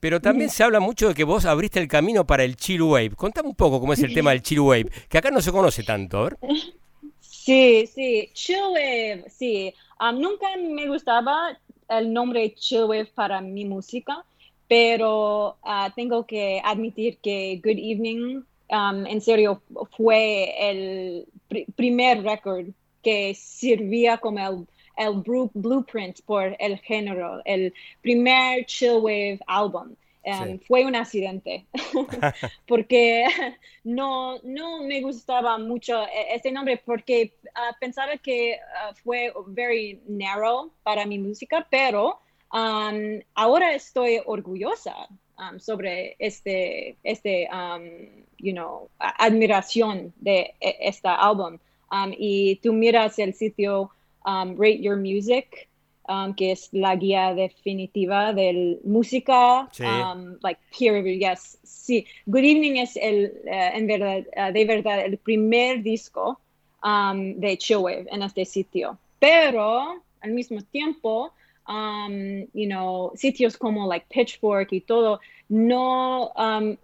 pero 0.00 0.20
también 0.20 0.50
se 0.50 0.62
habla 0.62 0.80
mucho 0.80 1.08
de 1.08 1.14
que 1.14 1.24
vos 1.24 1.44
abriste 1.44 1.80
el 1.80 1.88
camino 1.88 2.26
para 2.26 2.44
el 2.44 2.56
chill 2.56 2.82
wave. 2.82 3.10
Contame 3.16 3.48
un 3.48 3.54
poco 3.54 3.80
cómo 3.80 3.92
es 3.92 4.02
el 4.02 4.14
tema 4.14 4.30
del 4.30 4.42
chill 4.42 4.60
wave, 4.60 4.90
que 5.08 5.18
acá 5.18 5.30
no 5.30 5.40
se 5.40 5.52
conoce 5.52 5.82
tanto. 5.82 6.24
ver. 6.24 6.36
Sí, 7.20 7.86
sí, 7.86 8.28
Chillwave, 8.34 9.24
sí. 9.30 9.72
Um, 10.00 10.20
nunca 10.20 10.48
me 10.58 10.86
gustaba 10.86 11.58
el 11.88 12.12
nombre 12.12 12.54
Chillwave 12.54 13.06
para 13.14 13.40
mi 13.40 13.64
música, 13.64 14.22
pero 14.68 15.56
ah, 15.62 15.90
tengo 15.96 16.26
que 16.26 16.60
admitir 16.62 17.16
que 17.22 17.58
Good 17.64 17.78
Evening, 17.78 18.42
um, 18.68 19.06
en 19.06 19.20
serio, 19.22 19.62
fue 19.96 20.52
el 20.70 21.26
pri- 21.48 21.64
primer 21.74 22.22
record 22.22 22.66
que 23.02 23.34
servía 23.34 24.18
como 24.18 24.38
el, 24.46 24.66
el 24.98 25.22
blueprint 25.54 26.20
por 26.26 26.56
el 26.58 26.78
género, 26.78 27.40
el 27.44 27.72
primer 28.02 28.66
Chillwave 28.66 29.40
álbum. 29.46 29.94
Um, 30.24 30.58
Sí. 30.58 30.60
Fue 30.66 30.84
un 30.84 30.94
accidente, 30.94 31.64
porque 32.66 33.24
no, 33.84 34.38
no 34.42 34.82
me 34.82 35.00
gustaba 35.00 35.56
mucho 35.56 36.02
e- 36.02 36.34
ese 36.34 36.50
nombre 36.52 36.76
porque 36.84 37.32
ah, 37.54 37.74
pensaba 37.80 38.18
que 38.18 38.58
ah, 38.76 38.92
fue 39.02 39.32
very 39.46 40.02
narrow 40.06 40.70
para 40.82 41.06
mi 41.06 41.18
música, 41.18 41.66
pero 41.70 42.20
um, 42.52 43.20
ahora 43.34 43.72
estoy 43.74 44.20
orgullosa 44.26 45.08
um, 45.38 45.58
sobre 45.58 46.16
este, 46.18 46.96
este 47.04 47.48
um, 47.50 48.24
you 48.38 48.52
know, 48.52 48.90
admiración 48.98 50.12
de 50.20 50.54
este 50.60 51.08
álbum. 51.08 51.58
Um, 51.90 52.12
y 52.18 52.56
tú 52.56 52.74
miras 52.74 53.18
el 53.18 53.32
sitio 53.32 53.90
um, 54.24 54.56
Rate 54.56 54.80
Your 54.80 54.96
Music, 54.96 55.68
um, 56.08 56.34
que 56.34 56.52
es 56.52 56.68
la 56.72 56.96
guía 56.96 57.34
definitiva 57.34 58.32
de 58.32 58.78
música, 58.84 59.68
Sí. 59.72 59.84
um, 59.84 60.38
like 60.42 60.60
peer 60.76 60.94
review, 60.94 61.18
yes, 61.18 61.58
sí. 61.64 62.06
Good 62.26 62.44
Evening 62.44 62.76
es 62.78 62.96
el, 62.96 63.32
eh, 63.46 63.70
en 63.74 63.86
verdad, 63.86 64.24
eh, 64.36 64.52
de 64.52 64.64
verdad, 64.64 65.04
el 65.04 65.18
primer 65.18 65.82
disco 65.82 66.38
um, 66.82 67.34
de 67.40 67.56
Chillwave 67.58 68.06
en 68.10 68.22
este 68.22 68.44
sitio. 68.44 68.98
Pero 69.18 70.02
al 70.20 70.30
mismo 70.30 70.60
tiempo, 70.70 71.32
um, 71.68 72.46
you 72.54 72.66
know, 72.66 73.12
sitios 73.16 73.56
como 73.56 73.86
like 73.86 74.06
Pitchfork 74.08 74.72
y 74.72 74.80
todo, 74.80 75.20
no, 75.48 76.30
um, 76.36 76.76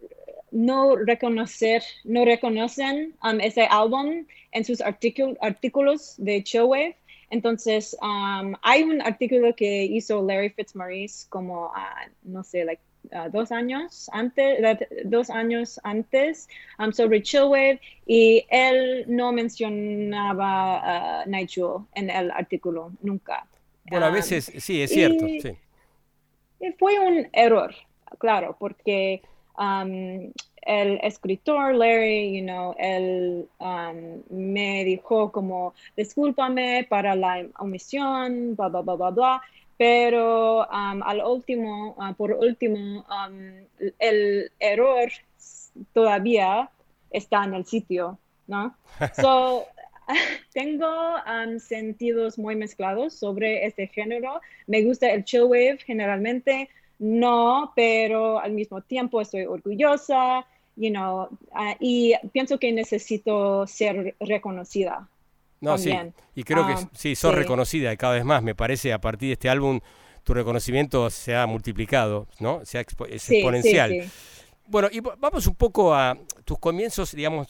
no 0.50 0.96
reconocer, 0.96 1.82
no 2.04 2.24
reconocen 2.24 3.14
um, 3.22 3.40
ese 3.40 3.66
álbum 3.70 4.24
en 4.52 4.64
sus 4.64 4.80
artículo- 4.80 5.36
artículos 5.40 6.14
de 6.18 6.42
Chillwave. 6.42 6.96
Entonces, 7.34 7.96
um, 8.00 8.54
hay 8.62 8.84
un 8.84 9.02
artículo 9.02 9.54
que 9.56 9.84
hizo 9.84 10.22
Larry 10.24 10.50
Fitzmaurice 10.50 11.26
como, 11.28 11.72
ah, 11.74 12.06
no 12.22 12.44
sé, 12.44 12.64
like, 12.64 12.80
ah, 13.12 13.28
dos 13.28 13.50
años 13.50 14.08
antes, 14.12 14.60
that- 14.62 14.86
dos 15.04 15.30
años 15.30 15.80
antes 15.82 16.48
um, 16.78 16.92
sobre 16.92 17.20
Chillwave 17.22 17.80
y 18.06 18.46
él 18.50 19.04
no 19.08 19.32
mencionaba 19.32 20.78
a 21.22 21.26
Nigel 21.26 21.78
en 21.94 22.08
el 22.08 22.30
artículo 22.30 22.92
nunca. 23.02 23.46
Bueno, 23.90 24.06
a 24.06 24.08
Um, 24.10 24.14
veces, 24.14 24.52
sí, 24.58 24.80
es 24.80 24.90
cierto. 24.90 25.26
y- 25.26 25.40
sí. 25.40 25.56
y 26.60 26.70
fue 26.78 26.98
un 27.00 27.28
error, 27.32 27.74
claro, 28.18 28.56
porque 28.58 29.20
um, 29.58 30.32
el 30.66 30.98
escritor 31.02 31.74
Larry, 31.74 32.36
you 32.36 32.42
know, 32.42 32.74
él 32.78 33.48
um, 33.58 34.22
me 34.30 34.84
dijo 34.84 35.30
como, 35.32 35.74
discúlpame 35.96 36.86
para 36.88 37.14
la 37.14 37.46
omisión, 37.58 38.56
bla, 38.56 38.68
bla, 38.68 38.82
bla, 38.82 38.94
bla, 38.94 39.10
bla. 39.10 39.42
Pero 39.76 40.66
um, 40.66 41.02
al 41.02 41.20
último, 41.24 41.96
uh, 41.98 42.14
por 42.14 42.32
último, 42.32 43.04
um, 43.08 43.66
el 43.98 44.50
error 44.60 45.10
todavía 45.92 46.70
está 47.10 47.44
en 47.44 47.54
el 47.54 47.64
sitio, 47.64 48.18
¿no? 48.46 48.76
So, 49.20 49.66
tengo 50.54 51.16
um, 51.26 51.58
sentidos 51.58 52.38
muy 52.38 52.56
mezclados 52.56 53.14
sobre 53.14 53.66
este 53.66 53.86
género. 53.88 54.40
Me 54.66 54.82
gusta 54.82 55.10
el 55.10 55.24
chill 55.24 55.44
wave 55.44 55.78
generalmente, 55.84 56.68
no, 56.98 57.72
pero 57.74 58.38
al 58.38 58.52
mismo 58.52 58.80
tiempo 58.82 59.20
estoy 59.20 59.44
orgullosa, 59.46 60.46
you 60.76 60.90
know, 60.90 61.28
ah, 61.52 61.76
y 61.80 62.14
pienso 62.32 62.58
que 62.58 62.72
necesito 62.72 63.66
ser 63.66 64.14
reconocida. 64.20 65.08
No, 65.60 65.78
sí. 65.78 65.90
también. 65.90 66.14
Y 66.34 66.42
creo 66.44 66.66
que 66.66 66.72
Ah, 66.74 66.90
sí, 66.94 67.14
sos 67.14 67.32
sí. 67.32 67.36
reconocida 67.38 67.96
cada 67.96 68.14
vez 68.14 68.24
más, 68.24 68.42
me 68.42 68.54
parece, 68.54 68.92
a 68.92 69.00
partir 69.00 69.28
de 69.28 69.32
este 69.34 69.48
álbum, 69.48 69.80
tu 70.24 70.34
reconocimiento 70.34 71.08
se 71.10 71.34
ha 71.36 71.46
multiplicado, 71.46 72.26
¿no? 72.40 72.64
Se 72.64 72.78
ha 72.78 72.82
expo- 72.84 73.06
es 73.08 73.22
Sí, 73.22 73.28
sí, 73.28 73.34
exponencial. 73.36 73.90
sí. 73.90 74.10
Bueno, 74.66 74.88
y 74.90 75.00
va- 75.00 75.14
vamos 75.18 75.46
un 75.46 75.54
poco 75.56 75.94
a 75.94 76.16
tus 76.46 76.58
comienzos, 76.58 77.12
digamos, 77.14 77.48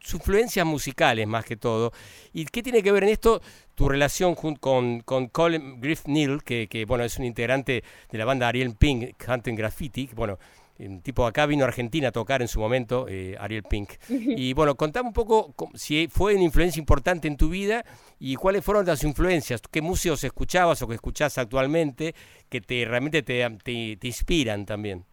sus 0.00 0.14
influencias 0.20 0.66
musicales 0.66 1.26
más 1.26 1.44
que 1.46 1.56
todo. 1.56 1.92
¿Y 2.34 2.44
qué 2.44 2.62
tiene 2.62 2.82
que 2.82 2.92
ver 2.92 3.04
en 3.04 3.08
esto 3.10 3.40
tu 3.74 3.88
relación 3.88 4.34
con, 4.34 5.00
con 5.00 5.28
Colin 5.28 5.80
Griff 5.80 6.06
Neal, 6.06 6.42
que, 6.44 6.68
que, 6.68 6.84
bueno, 6.84 7.04
es 7.04 7.18
un 7.18 7.24
integrante 7.24 7.82
de 8.10 8.18
la 8.18 8.26
banda 8.26 8.48
Ariel 8.48 8.74
Pink, 8.76 9.14
Hunting 9.26 9.54
Graffiti? 9.56 10.06
que, 10.08 10.14
Bueno, 10.14 10.38
un 10.78 11.00
tipo 11.02 11.24
acá 11.26 11.46
vino 11.46 11.64
a 11.64 11.68
Argentina 11.68 12.08
a 12.08 12.12
tocar 12.12 12.42
en 12.42 12.48
su 12.48 12.58
momento, 12.60 13.06
eh, 13.08 13.36
Ariel 13.38 13.62
Pink. 13.62 13.92
Y 14.08 14.52
bueno, 14.54 14.74
contame 14.74 15.08
un 15.08 15.12
poco 15.14 15.54
si 15.74 16.08
fue 16.08 16.34
una 16.34 16.44
influencia 16.44 16.80
importante 16.80 17.28
en 17.28 17.36
tu 17.36 17.48
vida 17.48 17.84
y 18.18 18.34
cuáles 18.36 18.64
fueron 18.64 18.84
las 18.86 19.04
influencias, 19.04 19.60
qué 19.70 19.80
músicos 19.82 20.24
escuchabas 20.24 20.82
o 20.82 20.88
que 20.88 20.94
escuchás 20.94 21.38
actualmente 21.38 22.14
que 22.48 22.60
te 22.60 22.84
realmente 22.84 23.22
te, 23.22 23.48
te- 23.62 23.96
te 23.96 24.06
inspiran 24.06 24.66
también. 24.66 25.04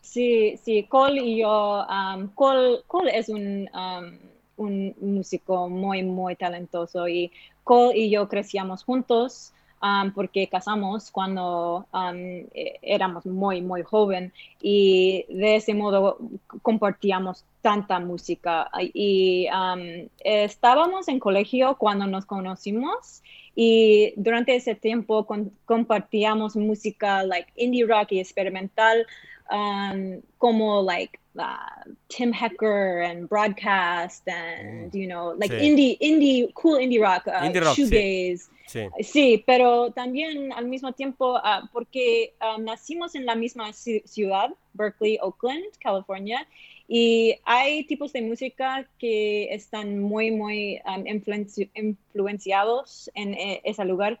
Sí, 0.00 0.56
sí, 0.64 0.84
Cole 0.88 1.20
y 1.22 1.40
yo, 1.40 1.84
um, 1.88 2.28
Cole, 2.34 2.82
Cole 2.86 3.18
es 3.18 3.28
un, 3.28 3.68
um, 3.74 4.18
un 4.56 4.94
músico 5.00 5.68
muy, 5.68 6.02
muy 6.02 6.36
talentoso 6.36 7.08
y 7.08 7.32
Cole 7.64 7.98
y 7.98 8.10
yo 8.10 8.28
crecíamos 8.28 8.84
juntos 8.84 9.52
um, 9.82 10.12
porque 10.12 10.48
casamos 10.48 11.10
cuando 11.10 11.86
um, 11.92 12.46
éramos 12.82 13.26
muy, 13.26 13.62
muy 13.62 13.82
joven 13.82 14.32
y 14.60 15.24
de 15.28 15.56
ese 15.56 15.74
modo 15.74 16.18
compartíamos 16.62 17.44
tanta 17.62 17.98
música. 18.00 18.70
Y 18.94 19.48
um, 19.48 20.08
estábamos 20.20 21.08
en 21.08 21.18
colegio 21.18 21.76
cuando 21.78 22.06
nos 22.06 22.24
conocimos 22.24 23.22
y 23.54 24.12
durante 24.16 24.54
ese 24.54 24.74
tiempo 24.74 25.26
con- 25.26 25.52
compartíamos 25.64 26.56
música 26.56 27.22
like 27.24 27.52
indie 27.56 27.86
rock 27.86 28.12
y 28.12 28.20
experimental 28.20 29.06
um, 29.50 30.22
como 30.38 30.80
like 30.82 31.18
uh, 31.38 31.84
Tim 32.08 32.32
Hecker 32.32 33.02
and 33.02 33.28
Broadcast 33.28 34.26
and 34.28 34.94
you 34.94 35.06
know 35.06 35.34
like 35.38 35.50
Sí. 35.52 35.60
indie 35.60 35.98
indie 36.00 36.52
cool 36.54 36.78
indie 36.78 37.00
rock, 37.00 37.26
uh, 37.26 37.44
Indie 37.44 37.60
rock, 37.62 37.76
shoegaze. 37.76 38.48
Sí. 38.66 38.88
Sí, 39.00 39.44
pero 39.46 39.90
también 39.92 40.52
al 40.52 40.66
mismo 40.66 40.92
tiempo, 40.92 41.36
ah, 41.42 41.68
porque 41.72 42.34
ah, 42.40 42.56
nacimos 42.58 43.14
en 43.14 43.24
la 43.24 43.36
misma 43.36 43.68
ci- 43.72 44.02
ciudad, 44.04 44.50
Berkeley, 44.74 45.18
Oakland, 45.22 45.64
California, 45.80 46.44
y 46.88 47.36
hay 47.44 47.84
tipos 47.84 48.12
de 48.12 48.22
música 48.22 48.84
que 48.98 49.54
están 49.54 50.00
muy, 50.00 50.32
muy 50.32 50.80
um, 50.84 51.04
influenci- 51.04 51.70
influenciados 51.74 53.08
en 53.14 53.34
eh, 53.34 53.60
ese 53.64 53.84
lugar, 53.84 54.18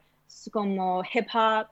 como 0.52 1.02
hip 1.12 1.26
hop, 1.34 1.66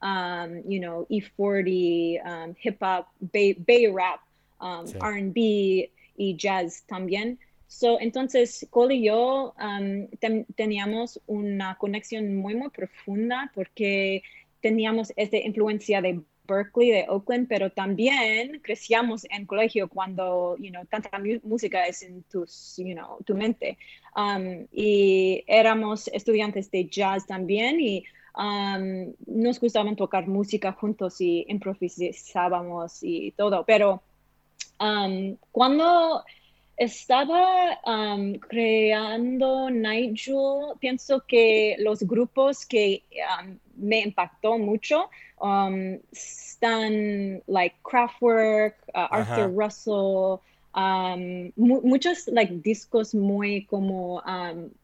um, 0.00 0.62
you 0.68 0.80
know, 0.80 1.06
E40, 1.10 2.20
um, 2.24 2.54
hip 2.62 2.78
hop, 2.80 3.06
bay, 3.32 3.52
bay 3.54 3.86
rap, 3.88 4.20
um, 4.60 4.86
Sí. 4.86 4.96
R&B 5.00 5.90
y 6.16 6.36
jazz 6.36 6.84
también. 6.86 7.38
So, 7.66 7.98
entonces, 8.00 8.66
Cole 8.70 8.94
y 8.94 9.04
yo 9.04 9.54
um, 9.60 10.06
ten- 10.20 10.46
teníamos 10.56 11.20
una 11.26 11.76
conexión 11.76 12.36
muy, 12.36 12.54
muy 12.54 12.70
profunda 12.70 13.50
porque 13.54 14.22
teníamos 14.62 15.12
esta 15.16 15.36
influencia 15.36 16.00
de 16.00 16.20
Berkeley, 16.48 16.90
de 16.90 17.04
Oakland, 17.08 17.46
pero 17.46 17.70
también 17.70 18.60
crecíamos 18.62 19.26
en 19.28 19.44
colegio 19.44 19.86
cuando, 19.86 20.56
you 20.58 20.70
know, 20.70 20.86
tanta 20.86 21.10
música 21.42 21.86
es 21.86 22.02
en 22.02 22.22
tus, 22.22 22.76
you 22.78 22.94
know, 22.94 23.18
tu 23.26 23.34
mente. 23.34 23.76
Um, 24.16 24.66
y 24.72 25.44
éramos 25.46 26.08
estudiantes 26.08 26.70
de 26.70 26.86
jazz 26.86 27.26
también 27.26 27.78
y 27.80 28.02
um, 28.38 29.12
nos 29.26 29.58
gustaban 29.58 29.96
tocar 29.96 30.26
música 30.28 30.72
juntos 30.72 31.20
y 31.20 31.44
improvisábamos 31.48 33.02
y 33.02 33.32
todo, 33.32 33.64
pero 33.64 34.00
um, 34.80 35.36
cuando 35.50 36.22
estaba 36.76 37.78
um, 37.84 38.34
creando 38.34 39.68
Nigel, 39.70 40.76
pienso 40.78 41.24
que 41.26 41.74
los 41.80 42.02
grupos 42.04 42.64
que 42.64 43.02
um, 43.42 43.58
me 43.76 44.00
impactó 44.02 44.56
mucho 44.58 45.10
um, 45.40 45.98
están 46.12 47.42
like 47.48 47.76
Kraftwerk, 47.82 48.76
uh, 48.94 49.08
Arthur. 49.10 49.50
Russell, 49.52 50.40
mu- 51.56 51.80
muchos 51.82 52.28
like 52.28 52.52
discos 52.62 53.12
muy 53.14 53.64
como 53.66 54.22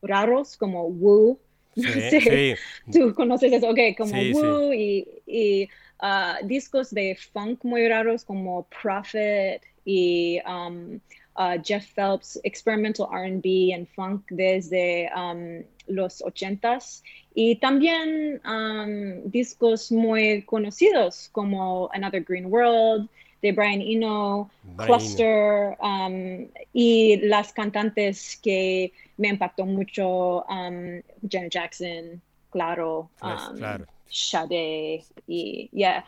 raros 0.02 0.56
como 0.56 0.88
Woo. 0.88 1.38
Sí, 1.74 1.82
No 1.82 2.10
sé, 2.10 2.20
sí. 2.20 2.54
tú 2.92 3.14
conoces 3.14 3.52
eso, 3.52 3.70
ok, 3.70 3.78
como 3.96 4.10
Sí. 4.12 4.32
Woo 4.32 4.72
y, 4.72 5.08
y, 5.26 5.68
ah, 6.00 6.38
discos 6.44 6.90
de 6.90 7.16
funk 7.32 7.64
muy 7.64 7.88
raros 7.88 8.24
como 8.24 8.66
Prophet 8.82 9.62
y 9.84 10.40
um, 10.46 11.00
ah, 11.36 11.56
Jeff 11.62 11.86
Phelps, 11.94 12.40
experimental 12.44 13.08
R&B 13.12 13.72
and 13.74 13.86
funk 13.88 14.22
desde 14.30 15.10
um, 15.14 15.64
los 15.86 16.22
ochentas 16.22 17.02
y 17.34 17.56
también 17.56 18.40
um, 18.46 19.30
discos 19.30 19.90
muy 19.90 20.42
conocidos 20.42 21.28
como 21.32 21.90
Another 21.92 22.22
Green 22.22 22.46
World 22.46 23.08
de 23.44 23.52
Brian 23.52 23.82
Eno, 23.82 24.48
Brian 24.62 24.86
Cluster 24.86 25.76
um, 25.82 26.48
y 26.72 27.16
las 27.28 27.52
cantantes 27.52 28.40
que 28.42 28.90
me 29.18 29.28
impactó 29.28 29.66
mucho, 29.66 30.46
um, 30.46 31.02
Janet 31.30 31.52
Jackson, 31.52 32.22
claro, 32.48 33.10
Pues, 33.20 33.48
um, 33.50 33.58
claro. 33.58 33.84
Sade 34.08 35.04
y 35.26 35.68
yeah. 35.72 36.06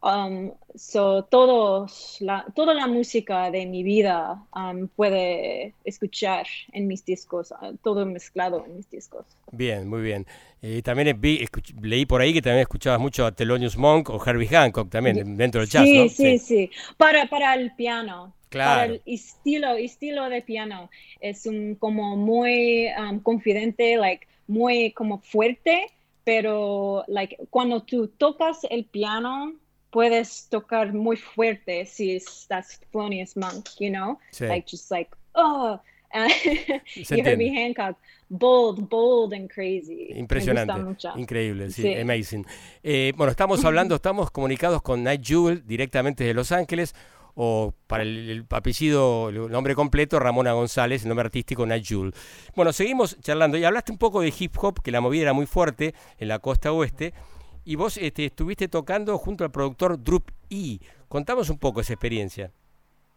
Um, 0.00 0.52
so 0.76 1.24
todos 1.24 2.18
la, 2.20 2.46
toda 2.54 2.72
la 2.72 2.86
música 2.86 3.50
de 3.50 3.66
mi 3.66 3.82
vida 3.82 4.40
um, 4.54 4.86
puede 4.88 5.74
escuchar 5.84 6.46
en 6.72 6.86
mis 6.86 7.04
discos, 7.04 7.50
uh, 7.50 7.76
todo 7.82 8.06
mezclado 8.06 8.64
en 8.64 8.76
mis 8.76 8.88
discos. 8.88 9.26
Bien, 9.50 9.88
muy 9.88 10.02
bien. 10.02 10.24
Eh, 10.62 10.82
también 10.82 11.20
vi- 11.20 11.40
escuch- 11.44 11.74
leí 11.82 12.06
por 12.06 12.20
ahí 12.20 12.32
que 12.32 12.42
también 12.42 12.62
escuchabas 12.62 13.00
mucho 13.00 13.26
a 13.26 13.32
Thelonious 13.32 13.76
Monk 13.76 14.10
o 14.10 14.20
Herbie 14.24 14.48
Hancock 14.48 14.88
también 14.88 15.36
dentro 15.36 15.60
del 15.60 15.70
jazz, 15.70 15.84
sí, 15.84 15.96
¿no? 15.96 16.08
sí, 16.08 16.38
sí, 16.38 16.70
Para, 16.96 17.26
para 17.26 17.54
el 17.54 17.74
piano. 17.74 18.34
Para 18.50 18.86
Claro. 18.86 18.94
el 18.94 19.02
estilo, 19.04 19.72
estilo 19.74 20.28
de 20.30 20.40
piano. 20.42 20.88
Es 21.20 21.44
un 21.44 21.74
como 21.74 22.16
muy 22.16 22.86
um, 22.98 23.20
confidente, 23.20 23.96
like, 23.98 24.26
muy 24.46 24.92
como 24.92 25.18
fuerte, 25.18 25.88
pero 26.24 27.04
like, 27.08 27.36
cuando 27.50 27.82
tú 27.82 28.08
tocas 28.08 28.60
el 28.70 28.84
piano, 28.86 29.52
puedes 29.90 30.48
tocar 30.48 30.92
muy 30.92 31.16
fuerte 31.16 31.86
si 31.86 32.16
estás 32.16 32.80
Thelonious 32.92 33.36
Monk, 33.36 33.68
you 33.78 33.90
know? 33.90 34.18
Sí. 34.30 34.44
Like, 34.46 34.66
just 34.70 34.90
like, 34.90 35.10
oh. 35.34 35.80
y 36.94 37.04
Se 37.04 37.16
Herbie 37.20 37.48
entiende. 37.48 37.82
Hancock, 37.82 37.98
bold, 38.28 38.88
bold 38.88 39.34
and 39.34 39.50
crazy. 39.50 40.08
Me 40.12 40.20
Impresionante, 40.20 40.72
increíble, 41.16 41.70
sí, 41.70 41.82
Sí. 41.82 41.94
amazing. 41.94 42.46
Eh, 42.82 43.12
bueno, 43.16 43.30
estamos 43.30 43.64
hablando, 43.64 43.94
estamos 43.96 44.30
comunicados 44.30 44.80
con 44.82 45.02
Night 45.02 45.22
Jewel 45.24 45.66
directamente 45.66 46.24
de 46.24 46.32
Los 46.34 46.50
Ángeles, 46.52 46.94
o 47.40 47.72
para 47.86 48.02
el, 48.02 48.30
el 48.30 48.46
apellido, 48.50 49.28
el 49.28 49.50
nombre 49.50 49.74
completo, 49.74 50.18
Ramona 50.18 50.52
González, 50.52 51.02
el 51.02 51.08
nombre 51.08 51.26
artístico 51.26 51.66
Night 51.66 51.84
Jewel. 51.86 52.12
Bueno, 52.56 52.72
seguimos 52.72 53.16
charlando 53.20 53.56
y 53.58 53.64
hablaste 53.64 53.92
un 53.92 53.98
poco 53.98 54.20
de 54.22 54.32
hip 54.36 54.56
hop, 54.60 54.82
que 54.82 54.90
la 54.90 55.00
movida 55.00 55.22
era 55.22 55.32
muy 55.34 55.46
fuerte 55.46 55.94
en 56.18 56.28
la 56.28 56.38
costa 56.40 56.72
oeste, 56.72 57.12
y 57.68 57.76
vos 57.76 57.98
este, 57.98 58.24
estuviste 58.24 58.66
tocando 58.66 59.18
junto 59.18 59.44
al 59.44 59.50
productor 59.50 60.02
Drup 60.02 60.30
E. 60.48 60.78
Contamos 61.06 61.50
un 61.50 61.58
poco 61.58 61.82
esa 61.82 61.92
experiencia. 61.92 62.50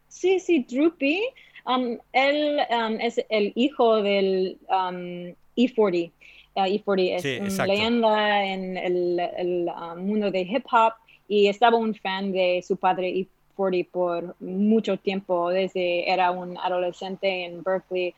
Sí, 0.10 0.42
sí, 0.42 0.66
Droopy. 0.70 1.22
Um, 1.66 1.98
él 2.12 2.60
um, 2.70 3.00
es 3.00 3.24
el 3.30 3.54
hijo 3.56 4.04
del 4.04 4.58
um, 4.68 5.34
E40. 5.56 6.12
Uh, 6.56 6.60
E40 6.64 7.16
es 7.16 7.22
Sí, 7.22 7.38
una 7.40 7.66
leyenda 7.66 8.46
en 8.46 8.76
el, 8.76 9.20
el, 9.38 9.72
mundo 9.96 10.30
de 10.30 10.42
hip 10.42 10.66
hop 10.70 10.96
y 11.30 11.48
estaba 11.48 11.78
un 11.78 11.96
fan 11.96 12.34
de 12.34 12.62
su 12.62 12.76
padre 12.76 13.26
E40 13.56 13.88
por 13.90 14.36
mucho 14.42 14.98
tiempo, 14.98 15.50
desde 15.50 16.12
era 16.12 16.30
un 16.32 16.58
adolescente 16.58 17.46
en 17.46 17.64
Berkeley. 17.64 18.14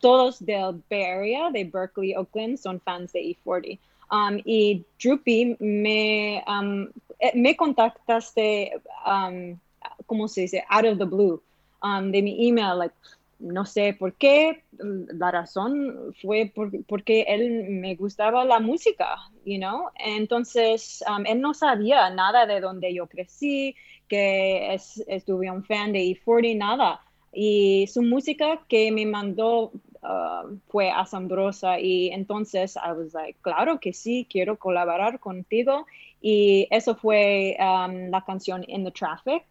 Todos 0.00 0.44
del 0.44 0.82
Bay 0.90 1.02
Area, 1.04 1.50
de 1.52 1.62
Berkeley, 1.62 2.16
Oakland, 2.16 2.58
son 2.58 2.80
fans 2.80 3.12
de 3.12 3.20
E40. 3.20 3.78
Um, 4.14 4.40
y 4.44 4.84
Droopy 5.02 5.56
me, 5.58 6.44
um, 6.46 6.88
me 7.34 7.56
contactaste, 7.56 8.80
um, 9.04 9.58
¿cómo 10.06 10.28
se 10.28 10.42
dice? 10.42 10.64
Out 10.68 10.86
of 10.86 10.98
the 10.98 11.04
blue, 11.04 11.42
de 11.82 12.22
mi 12.22 12.48
email, 12.48 12.78
like, 12.78 12.94
no 13.40 13.66
sé 13.66 13.92
por 13.98 14.12
qué, 14.14 14.62
la 14.78 15.30
razón 15.32 16.14
fue 16.22 16.50
por- 16.54 16.84
porque 16.86 17.22
él 17.28 17.66
me 17.68 17.96
gustaba 17.96 18.44
la 18.44 18.60
música, 18.60 19.16
you 19.44 19.58
know, 19.58 19.90
entonces 19.98 21.02
él 21.26 21.40
no 21.40 21.52
sabía 21.52 22.08
nada 22.10 22.46
de 22.46 22.60
donde 22.60 22.94
yo 22.94 23.06
crecí, 23.06 23.74
que 24.08 24.74
es, 24.74 25.02
estuve 25.08 25.50
un 25.50 25.64
fan 25.64 25.92
de 25.92 26.00
E40, 26.00 26.56
nada, 26.56 27.00
y 27.32 27.86
su 27.88 28.02
música 28.02 28.60
que 28.68 28.92
me 28.92 29.06
mandó 29.06 29.72
uh, 30.04 30.56
fue 30.68 30.90
asombrosa 30.90 31.80
y 31.80 32.10
entonces 32.10 32.76
I 32.76 32.92
was 32.92 33.14
like, 33.14 33.38
claro 33.42 33.80
que 33.80 33.92
sí, 33.92 34.26
quiero 34.30 34.58
colaborar 34.58 35.18
contigo 35.18 35.86
y 36.20 36.68
eso 36.70 36.94
fue 36.94 37.56
um, 37.58 38.10
la 38.10 38.22
canción 38.24 38.64
In 38.68 38.84
the 38.84 38.90
Traffic, 38.90 39.44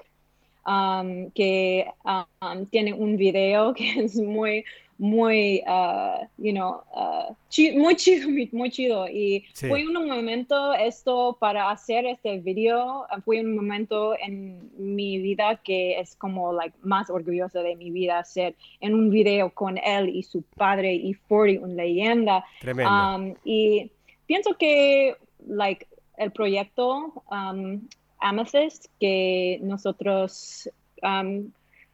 um, 0.65 1.29
que 1.31 1.87
um, 2.05 2.65
tiene 2.67 2.93
un 2.93 3.17
video 3.17 3.73
que 3.75 4.03
es 4.03 4.15
muy, 4.15 4.63
muy, 4.97 5.61
uh, 5.67 6.25
you 6.37 6.51
know, 6.53 6.81
uh, 6.95 7.33
chi- 7.49 7.75
muy 7.77 7.95
chido, 7.95 8.27
muy, 8.53 8.69
chido. 8.69 9.07
Y 9.07 9.43
Sí. 9.53 9.67
fue 9.67 9.85
un 9.87 9.93
momento 10.07 10.73
esto 10.73 11.35
para 11.39 11.69
hacer 11.71 12.05
este 12.05 12.39
video, 12.39 13.01
uh, 13.15 13.21
fue 13.21 13.41
un 13.41 13.55
momento 13.55 14.15
en 14.19 14.69
mi 14.77 15.17
vida 15.19 15.59
que 15.63 15.99
es 15.99 16.15
como 16.15 16.53
like 16.53 16.75
más 16.83 17.09
orgullosa 17.09 17.61
de 17.61 17.75
mi 17.75 17.91
vida 17.91 18.19
hacer 18.19 18.55
en 18.79 18.93
un 18.93 19.09
video 19.09 19.49
con 19.49 19.77
él 19.77 20.09
y 20.09 20.23
su 20.23 20.41
padre 20.55 20.93
y 20.93 21.13
40, 21.27 21.65
una 21.65 21.73
leyenda. 21.83 22.45
Tremendo. 22.61 22.91
Um, 22.91 23.33
y 23.43 23.91
pienso 24.25 24.55
que, 24.57 25.15
like, 25.47 25.87
el 26.17 26.31
proyecto 26.31 27.23
um, 27.31 27.81
Amethyst 28.19 28.85
que 28.99 29.59
nosotros 29.63 30.69
um, 31.01 31.51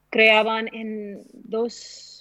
creaban 0.09 0.67
en 0.73 1.21
2000, 1.33 2.18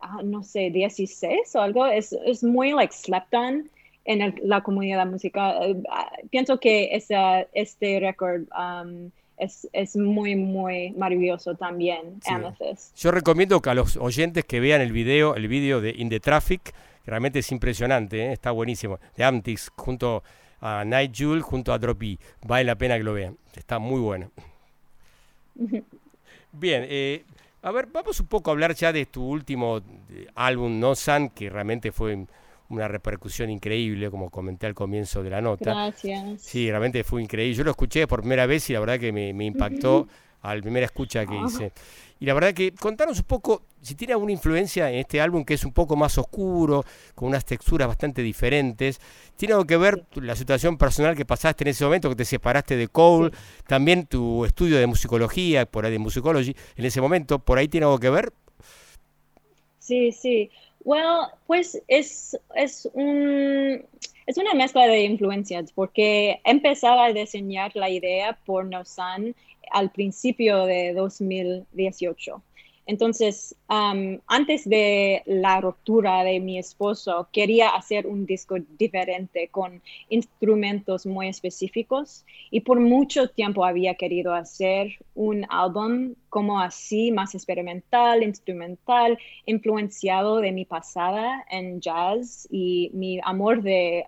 ah, 0.00 0.20
no 0.24 0.42
sé, 0.42 0.70
16 0.70 1.54
o 1.56 1.60
algo, 1.60 1.86
es, 1.86 2.12
es 2.24 2.42
muy, 2.42 2.72
like, 2.72 2.92
slept 2.92 3.32
on 3.34 3.68
en 4.04 4.22
el- 4.22 4.34
la 4.42 4.62
comunidad 4.62 5.06
musical. 5.06 5.56
Eh, 5.62 5.82
ah, 5.90 6.10
pienso 6.30 6.58
que 6.58 6.94
esa, 6.94 7.42
este 7.52 8.00
récord 8.00 8.42
um, 8.58 9.10
es, 9.36 9.68
es 9.72 9.96
muy, 9.96 10.36
muy 10.36 10.90
maravilloso 10.92 11.54
también, 11.54 12.20
Sí. 12.22 12.32
Amethyst. 12.32 12.96
Yo 12.96 13.10
recomiendo 13.10 13.60
que 13.60 13.70
a 13.70 13.74
los 13.74 13.96
oyentes 13.96 14.44
que 14.44 14.60
vean 14.60 14.80
el 14.80 14.92
video, 14.92 15.34
el 15.36 15.48
video 15.48 15.80
de 15.80 15.94
In 15.96 16.08
the 16.08 16.20
Traffic, 16.20 16.74
realmente 17.06 17.38
es 17.40 17.50
impresionante, 17.52 18.26
¿eh? 18.26 18.32
está 18.32 18.50
buenísimo, 18.50 18.98
de 19.16 19.24
Amtix 19.24 19.70
junto 19.76 20.22
a 20.60 20.84
Night 20.84 21.12
Jewel 21.14 21.40
junto 21.42 21.72
a 21.72 21.78
Droppy. 21.78 22.18
Vale 22.46 22.64
la 22.64 22.76
pena 22.76 22.96
que 22.98 23.04
lo 23.04 23.14
vean. 23.14 23.36
Está 23.56 23.78
muy 23.78 24.00
bueno. 24.00 24.30
Bien, 26.52 26.84
eh, 26.88 27.24
a 27.62 27.70
ver, 27.70 27.88
vamos 27.92 28.20
un 28.20 28.26
poco 28.26 28.50
a 28.50 28.52
hablar 28.52 28.74
ya 28.74 28.92
de 28.92 29.06
tu 29.06 29.22
último 29.22 29.80
álbum, 30.34 30.78
No 30.80 30.94
Sun, 30.94 31.30
que 31.30 31.50
realmente 31.50 31.92
fue 31.92 32.26
una 32.68 32.88
repercusión 32.88 33.50
increíble, 33.50 34.10
como 34.10 34.30
comenté 34.30 34.66
al 34.66 34.74
comienzo 34.74 35.22
de 35.22 35.30
la 35.30 35.40
nota. 35.40 35.70
Gracias. 35.70 36.40
Sí, 36.40 36.70
realmente 36.70 37.04
fue 37.04 37.22
increíble. 37.22 37.54
Yo 37.54 37.64
lo 37.64 37.72
escuché 37.72 38.06
por 38.06 38.20
primera 38.20 38.46
vez 38.46 38.70
y 38.70 38.72
la 38.72 38.80
verdad 38.80 38.98
que 38.98 39.12
me, 39.12 39.34
me 39.34 39.44
impactó 39.44 40.06
a 40.42 40.54
la 40.54 40.62
primera 40.62 40.86
escucha 40.86 41.26
que 41.26 41.36
hice. 41.36 41.72
Y 42.20 42.26
la 42.26 42.34
verdad 42.34 42.52
que 42.52 42.72
contanos 42.72 43.18
un 43.18 43.24
poco 43.24 43.62
si 43.80 43.94
tiene 43.94 44.12
alguna 44.12 44.32
influencia 44.32 44.90
en 44.90 44.98
este 44.98 45.22
álbum 45.22 45.42
que 45.44 45.54
es 45.54 45.64
un 45.64 45.72
poco 45.72 45.96
más 45.96 46.18
oscuro, 46.18 46.84
con 47.14 47.28
unas 47.28 47.46
texturas 47.46 47.88
bastante 47.88 48.22
diferentes. 48.22 49.00
¿Tiene 49.36 49.54
algo 49.54 49.66
que 49.66 49.78
ver 49.78 50.04
la 50.16 50.36
situación 50.36 50.76
personal 50.76 51.16
que 51.16 51.24
pasaste 51.24 51.64
en 51.64 51.68
ese 51.68 51.84
momento, 51.84 52.10
que 52.10 52.16
te 52.16 52.26
separaste 52.26 52.76
de 52.76 52.88
Cole? 52.88 53.30
También 53.66 54.06
tu 54.06 54.44
estudio 54.44 54.78
de 54.78 54.86
musicología, 54.86 55.64
por 55.64 55.86
ahí 55.86 55.92
de 55.92 55.98
musicology, 55.98 56.54
en 56.76 56.84
ese 56.84 57.00
momento, 57.00 57.38
¿por 57.38 57.56
ahí 57.56 57.68
tiene 57.68 57.86
algo 57.86 57.98
que 57.98 58.10
ver? 58.10 58.32
Sí, 59.78 60.12
sí. 60.12 60.50
Well, 60.84 61.28
pues 61.46 61.80
es, 61.88 62.38
es 62.54 62.88
un, 62.92 63.82
es 64.26 64.36
una 64.38 64.54
mezcla 64.54 64.86
de 64.86 65.04
influencias 65.04 65.72
porque 65.72 66.40
empezaba 66.44 67.06
a 67.06 67.12
diseñar 67.12 67.72
la 67.74 67.90
idea 67.90 68.38
por 68.44 68.66
Nosan 68.66 69.34
al 69.70 69.90
principio 69.90 70.66
de 70.66 70.92
2018. 70.94 72.42
Entonces, 72.90 73.54
antes 73.68 74.68
de 74.68 75.22
la 75.24 75.60
ruptura 75.60 76.24
de 76.24 76.40
mi 76.40 76.58
esposo, 76.58 77.28
quería 77.32 77.68
hacer 77.68 78.04
un 78.04 78.26
disco 78.26 78.56
diferente 78.78 79.46
con 79.46 79.80
instrumentos 80.08 81.06
muy 81.06 81.28
específicos 81.28 82.24
y 82.50 82.62
por 82.62 82.80
mucho 82.80 83.28
tiempo 83.28 83.64
había 83.64 83.94
querido 83.94 84.34
hacer 84.34 84.88
un 85.14 85.46
álbum 85.50 86.16
como 86.30 86.60
así, 86.60 87.12
más 87.12 87.36
experimental, 87.36 88.24
instrumental, 88.24 89.16
influenciado 89.46 90.38
de 90.38 90.50
mi 90.50 90.64
pasada 90.64 91.44
en 91.48 91.80
jazz 91.80 92.48
y 92.50 92.90
mi 92.92 93.20
amor 93.22 93.62
de 93.62 94.06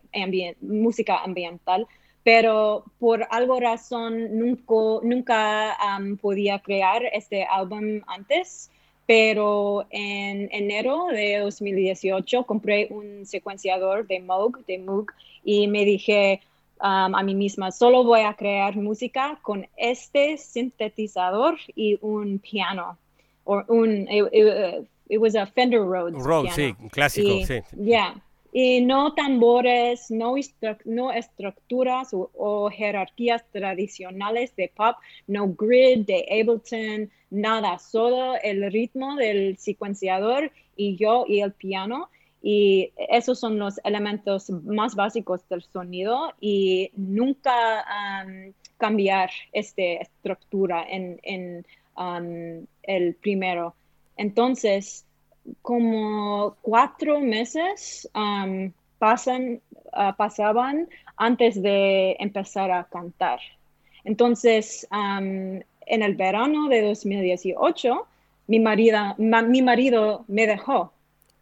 música 0.60 1.18
ambiental 1.22 1.86
pero 2.24 2.84
por 2.98 3.26
algo 3.30 3.58
razón 3.60 4.38
nunca, 4.38 4.74
nunca 5.02 5.76
um, 5.98 6.16
podía 6.16 6.58
crear 6.60 7.02
este 7.12 7.44
álbum 7.44 8.00
antes. 8.06 8.70
Pero 9.04 9.84
en 9.90 10.48
enero 10.52 11.06
de 11.08 11.38
2018 11.40 12.44
compré 12.44 12.86
un 12.90 13.26
secuenciador 13.26 14.06
de 14.06 14.20
Moog, 14.20 14.64
de 14.66 14.78
Moog, 14.78 15.06
y 15.44 15.66
me 15.66 15.84
dije 15.84 16.40
um, 16.80 17.14
a 17.14 17.22
mí 17.24 17.34
misma, 17.34 17.72
solo 17.72 18.04
voy 18.04 18.20
a 18.20 18.34
crear 18.34 18.76
música 18.76 19.38
con 19.42 19.66
este 19.76 20.38
sintetizador 20.38 21.58
y 21.74 21.98
un 22.00 22.38
piano. 22.38 22.96
O 23.44 23.62
un, 23.68 24.08
it, 24.08 24.24
it- 24.32 24.86
it 25.08 25.18
was 25.20 25.34
a 25.34 25.46
Fender 25.46 25.80
Rhodes. 25.80 26.22
Road, 26.24 26.44
piano. 26.44 26.54
sí, 26.56 26.88
clásico, 26.90 27.28
Y- 27.32 27.44
sí. 27.44 27.54
ya. 27.72 28.14
Y 28.54 28.82
no 28.82 29.14
tambores, 29.14 30.10
no, 30.10 30.34
no 30.84 31.10
estructuras 31.10 32.12
o, 32.12 32.30
o 32.34 32.68
jerarquías 32.68 33.42
tradicionales 33.50 34.54
de 34.56 34.70
pop, 34.76 34.96
no 35.26 35.48
grid 35.54 36.04
de 36.04 36.26
Ableton, 36.30 37.10
nada, 37.30 37.78
solo 37.78 38.34
el 38.42 38.70
ritmo 38.70 39.16
del 39.16 39.56
secuenciador 39.56 40.52
y 40.76 40.96
yo 40.96 41.24
y 41.26 41.40
el 41.40 41.52
piano. 41.52 42.10
Y 42.42 42.92
esos 42.96 43.38
son 43.38 43.58
los 43.58 43.80
elementos 43.84 44.50
más 44.50 44.96
básicos 44.96 45.48
del 45.48 45.62
sonido 45.62 46.32
y 46.40 46.90
nunca 46.96 47.84
um, 48.26 48.52
cambiar 48.76 49.30
esta 49.52 49.82
estructura 49.82 50.84
en, 50.90 51.20
en 51.22 51.64
um, 51.96 52.66
el 52.82 53.14
primero. 53.14 53.76
Entonces, 54.16 55.06
como 55.60 56.56
cuatro 56.62 57.20
meses 57.20 58.08
um, 58.14 58.70
pasan, 58.98 59.60
ah, 59.92 60.14
pasaban 60.16 60.88
antes 61.16 61.60
de 61.60 62.16
empezar 62.18 62.70
a 62.70 62.84
cantar. 62.84 63.40
Entonces, 64.04 64.86
um, 64.90 65.60
en 65.86 66.02
el 66.02 66.14
verano 66.14 66.68
de 66.68 66.82
2018, 66.82 68.06
mi, 68.46 68.58
marida- 68.60 69.14
ma- 69.18 69.42
mi 69.42 69.62
marido 69.62 70.24
me 70.28 70.46
dejó. 70.46 70.92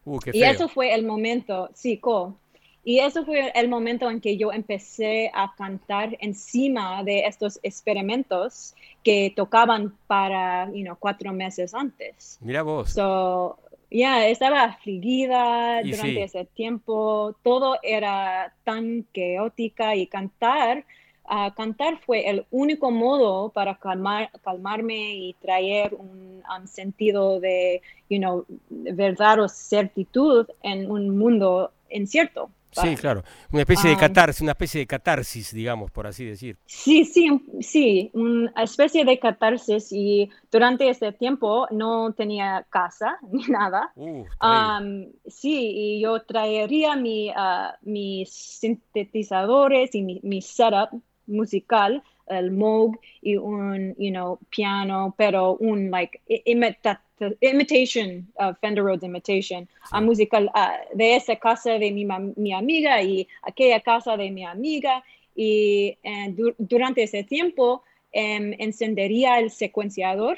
Uh, 0.04 0.18
Y 0.32 0.42
eso 0.42 0.68
fue 0.68 0.94
el 0.94 1.04
momento, 1.06 1.70
sí, 1.74 1.98
co. 1.98 2.34
Y 2.82 3.00
eso 3.00 3.26
fue 3.26 3.52
el 3.54 3.68
momento 3.68 4.08
en 4.10 4.20
que 4.22 4.38
yo 4.38 4.52
empecé 4.52 5.30
a 5.34 5.52
cantar 5.54 6.16
encima 6.20 7.04
de 7.04 7.26
estos 7.26 7.60
experimentos 7.62 8.74
que 9.04 9.32
tocaban 9.36 9.94
para, 10.06 10.66
you 10.72 10.82
know, 10.84 10.96
cuatro 10.98 11.32
meses 11.32 11.74
antes. 11.74 12.38
Mira 12.40 12.62
vos. 12.62 12.90
So, 12.90 13.58
yeah, 13.90 14.26
estaba 14.28 14.64
afligida 14.64 15.82
Y 15.82 15.90
durante 15.90 16.14
sí. 16.14 16.18
ese 16.20 16.44
tiempo, 16.46 17.36
todo 17.42 17.78
era 17.82 18.54
tan 18.64 19.06
caótica 19.14 19.96
y 19.96 20.06
cantar, 20.06 20.84
ah, 21.24 21.52
cantar 21.56 21.98
fue 22.00 22.28
el 22.28 22.46
único 22.50 22.90
modo 22.90 23.50
para 23.50 23.76
calmar, 23.76 24.30
calmarme 24.42 25.14
y 25.16 25.34
traer 25.34 25.94
un 25.94 26.42
um, 26.56 26.66
sentido 26.66 27.40
de, 27.40 27.82
you 28.08 28.18
know, 28.18 28.44
verdad 28.68 29.40
o 29.40 29.48
certitud 29.48 30.46
en 30.62 30.90
un 30.90 31.16
mundo 31.18 31.72
incierto. 31.90 32.50
Sí, 32.72 32.94
claro. 32.96 33.22
Una 33.52 33.62
especie 33.62 33.90
de 33.90 33.96
Ah. 33.96 34.00
catarsis, 34.00 34.42
una 34.42 34.52
especie 34.52 34.80
de 34.80 34.86
catarsis, 34.86 35.52
digamos, 35.52 35.90
por 35.90 36.06
así 36.06 36.24
decir. 36.24 36.56
Sí, 36.66 37.04
sí, 37.04 37.28
sí, 37.60 38.10
una 38.14 38.52
especie 38.62 39.04
de 39.04 39.18
catarsis 39.18 39.92
y 39.92 40.30
durante 40.52 40.88
ese 40.88 41.12
tiempo 41.12 41.66
no 41.70 42.12
tenía 42.12 42.66
casa 42.70 43.18
ni 43.32 43.44
nada. 43.44 43.92
Uh. 43.96 44.24
Um, 44.40 45.06
sí, 45.26 45.72
y 45.74 46.00
yo 46.02 46.22
traería 46.22 46.96
mi, 46.96 47.30
ah, 47.34 47.76
mis 47.82 48.30
sintetizadores 48.30 49.94
y 49.94 50.02
mi, 50.02 50.20
mi 50.22 50.40
setup 50.42 50.90
musical, 51.26 52.02
el 52.30 52.50
Moog 52.50 52.98
y 53.22 53.36
un, 53.36 53.94
you 53.98 54.10
know, 54.10 54.38
piano, 54.50 55.14
pero 55.18 55.56
un, 55.56 55.90
like, 55.90 56.20
imita- 56.46 57.00
imitation, 57.40 58.26
uh, 58.38 58.54
Fender 58.60 58.82
Rhodes 58.84 59.02
imitation, 59.04 59.68
a 59.92 60.00
musical 60.00 60.50
ah, 60.54 60.76
de 60.94 61.16
esa 61.16 61.36
casa 61.36 61.78
de 61.78 61.90
mi, 61.90 62.06
mi 62.36 62.52
amiga 62.52 63.02
y 63.02 63.26
aquella 63.42 63.80
casa 63.80 64.16
de 64.16 64.30
mi 64.30 64.44
amiga. 64.44 65.02
Y 65.36 65.96
eh, 66.02 66.28
du- 66.34 66.54
durante 66.58 67.02
ese 67.02 67.22
tiempo 67.24 67.82
em, 68.12 68.54
encendería 68.58 69.38
el 69.38 69.50
secuenciador 69.50 70.36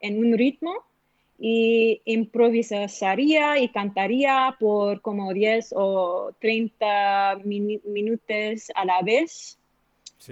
en 0.00 0.18
un 0.18 0.36
ritmo 0.38 0.72
y 1.40 2.00
improvisaría 2.04 3.58
y 3.58 3.68
cantaría 3.68 4.56
por 4.58 5.00
como 5.00 5.32
10 5.32 5.72
o 5.76 6.32
30 6.40 7.36
mini- 7.44 7.80
minutos 7.84 8.70
a 8.74 8.84
la 8.84 9.02
vez 9.02 9.58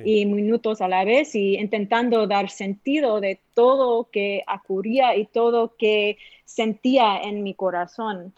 Y 0.04 0.26
minutos 0.26 0.80
a 0.80 0.88
la 0.88 1.04
vez 1.04 1.34
y 1.34 1.56
intentando 1.56 2.26
dar 2.26 2.50
sentido 2.50 3.20
de 3.20 3.40
todo 3.54 4.10
que 4.10 4.42
ocurría 4.52 5.16
y 5.16 5.26
todo 5.26 5.76
que 5.76 6.18
sentía 6.44 7.18
en 7.20 7.42
mi 7.42 7.54
corazón. 7.54 8.34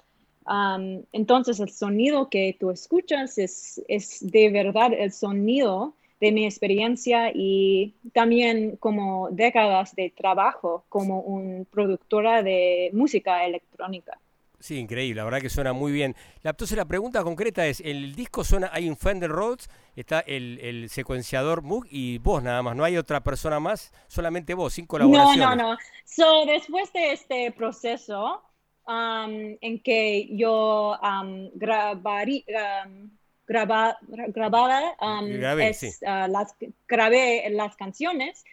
Um, 0.47 1.03
entonces 1.13 1.61
el 1.61 1.71
sonido 1.71 2.29
que 2.31 2.57
tú 2.59 2.71
escuchas 2.71 3.39
es, 3.39 3.83
es 3.89 4.19
de 4.21 4.51
verdad 4.51 4.93
el 4.93 5.13
sonido 5.13 5.95
de 6.21 6.33
mi 6.33 6.45
experiencia 6.45 7.31
y 7.35 7.95
también 8.13 8.77
como 8.77 9.29
décadas 9.31 9.95
de 9.95 10.11
trabajo 10.11 10.85
como 10.89 11.21
un 11.21 11.67
productora 11.71 12.43
de 12.43 12.91
música 12.93 13.45
electrónica. 13.45 14.19
Sí, 14.61 14.77
increíble, 14.77 15.19
la 15.21 15.25
verdad 15.25 15.41
que 15.41 15.49
suena 15.51 15.73
muy 15.73 15.93
bien. 15.93 16.17
La, 16.43 16.51
entonces 16.51 16.77
la 16.77 16.85
pregunta 16.85 17.23
concreta 17.23 17.65
es, 17.67 17.81
el 17.81 18.17
disco 18.17 18.43
suena, 18.43 18.69
hay 18.73 18.89
un 18.89 18.97
Fender 18.97 19.31
Rhodes, 19.31 19.71
está 19.95 20.19
el, 20.21 20.59
el 20.61 20.89
secuenciador 20.91 21.63
Moog 21.63 21.87
y 21.91 22.19
vos 22.19 22.43
nada 22.43 22.61
más, 22.63 22.75
no 22.75 22.83
hay 22.83 22.97
otra 22.97 23.23
persona 23.23 23.61
más, 23.61 23.93
solamente 24.09 24.55
vos, 24.55 24.73
sin 24.75 24.85
No, 24.85 24.89
colaboraciones. 24.89 25.57
no, 25.57 25.57
no. 25.57 25.79
So, 26.05 26.45
después 26.45 26.93
de 26.93 27.13
este 27.13 27.53
proceso 27.53 28.43
um, 28.89 29.57
en 29.61 29.81
que 29.81 30.29
yo 30.37 30.99
um, 31.03 31.51
grabarí, 31.55 32.45
um, 32.85 33.11
graba- 33.47 33.97
grababa, 34.09 34.97
um, 35.01 35.29
Grabé, 35.39 35.69
es, 35.69 35.79
sí. 35.79 35.91
uh, 36.03 36.27
las, 36.29 36.57
grabé 36.89 37.49
las 37.51 37.77
canciones, 37.77 38.45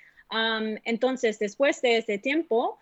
entonces 0.85 1.39
después 1.39 1.81
de 1.81 1.97
ese 1.97 2.19
tiempo, 2.19 2.77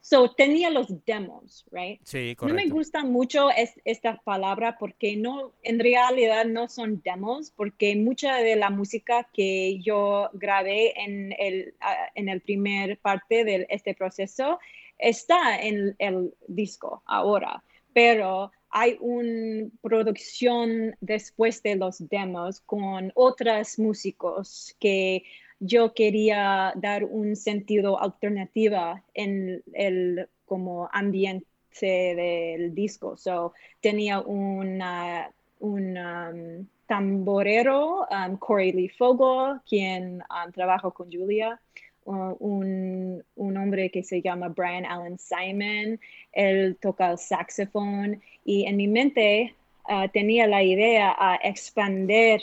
so, 0.00 0.30
tenía 0.32 0.70
los 0.70 0.88
demos, 1.04 1.64
right? 1.70 2.00
Sí, 2.04 2.34
No 2.40 2.46
me 2.48 2.52
correcto. 2.54 2.74
gusta 2.74 3.04
mucho 3.04 3.50
es- 3.50 3.78
esta 3.84 4.16
palabra 4.24 4.76
porque 4.78 5.16
no, 5.16 5.52
en 5.62 5.78
realidad 5.78 6.44
no 6.46 6.68
son 6.68 7.00
demos, 7.02 7.50
porque 7.50 7.94
mucha 7.96 8.36
de 8.36 8.56
la 8.56 8.70
música 8.70 9.28
que 9.32 9.78
yo 9.80 10.30
grabé 10.32 10.98
en 11.00 11.34
el, 11.38 11.74
ah, 11.80 12.10
en 12.14 12.28
el 12.28 12.40
primer 12.40 12.98
parte 12.98 13.44
de 13.44 13.66
este 13.68 13.94
proceso 13.94 14.58
está 14.98 15.60
en 15.62 15.94
el 15.98 16.34
disco 16.48 17.02
ahora, 17.06 17.62
pero 17.92 18.52
hay 18.70 18.96
una 19.00 19.68
producción 19.82 20.96
después 21.00 21.62
de 21.62 21.76
los 21.76 22.08
demos 22.08 22.60
con 22.60 23.12
otros 23.14 23.78
músicos 23.78 24.74
que 24.78 25.24
yo 25.60 25.92
quería 25.92 26.72
dar 26.74 27.04
un 27.04 27.36
sentido 27.36 28.00
alternativo 28.00 29.00
en 29.14 29.62
el 29.74 30.28
como 30.46 30.88
ambiente 30.92 31.46
del 31.84 32.74
disco. 32.74 33.16
So, 33.16 33.52
tenía 33.80 34.20
una, 34.20 35.30
un 35.60 35.96
um, 35.96 36.66
tamborero, 36.86 38.06
um, 38.10 38.36
Corey 38.38 38.72
Lee 38.72 38.88
Fogo, 38.88 39.60
quien 39.68 40.22
um, 40.30 40.50
trabajó 40.52 40.92
con 40.92 41.12
Julia, 41.12 41.60
uh, 42.04 42.36
un, 42.40 43.22
un, 43.36 43.56
hombre 43.56 43.90
que 43.90 44.02
se 44.02 44.22
llama 44.22 44.48
Brian 44.48 44.86
Allen 44.86 45.18
Simon, 45.18 46.00
él 46.32 46.76
toca 46.80 47.12
el 47.12 47.18
saxofón 47.18 48.20
y 48.44 48.64
en 48.64 48.76
mi 48.76 48.88
mente 48.88 49.54
uh, 49.88 50.08
tenía 50.08 50.46
la 50.46 50.62
idea 50.62 51.14
a 51.18 51.36
expandir 51.36 52.40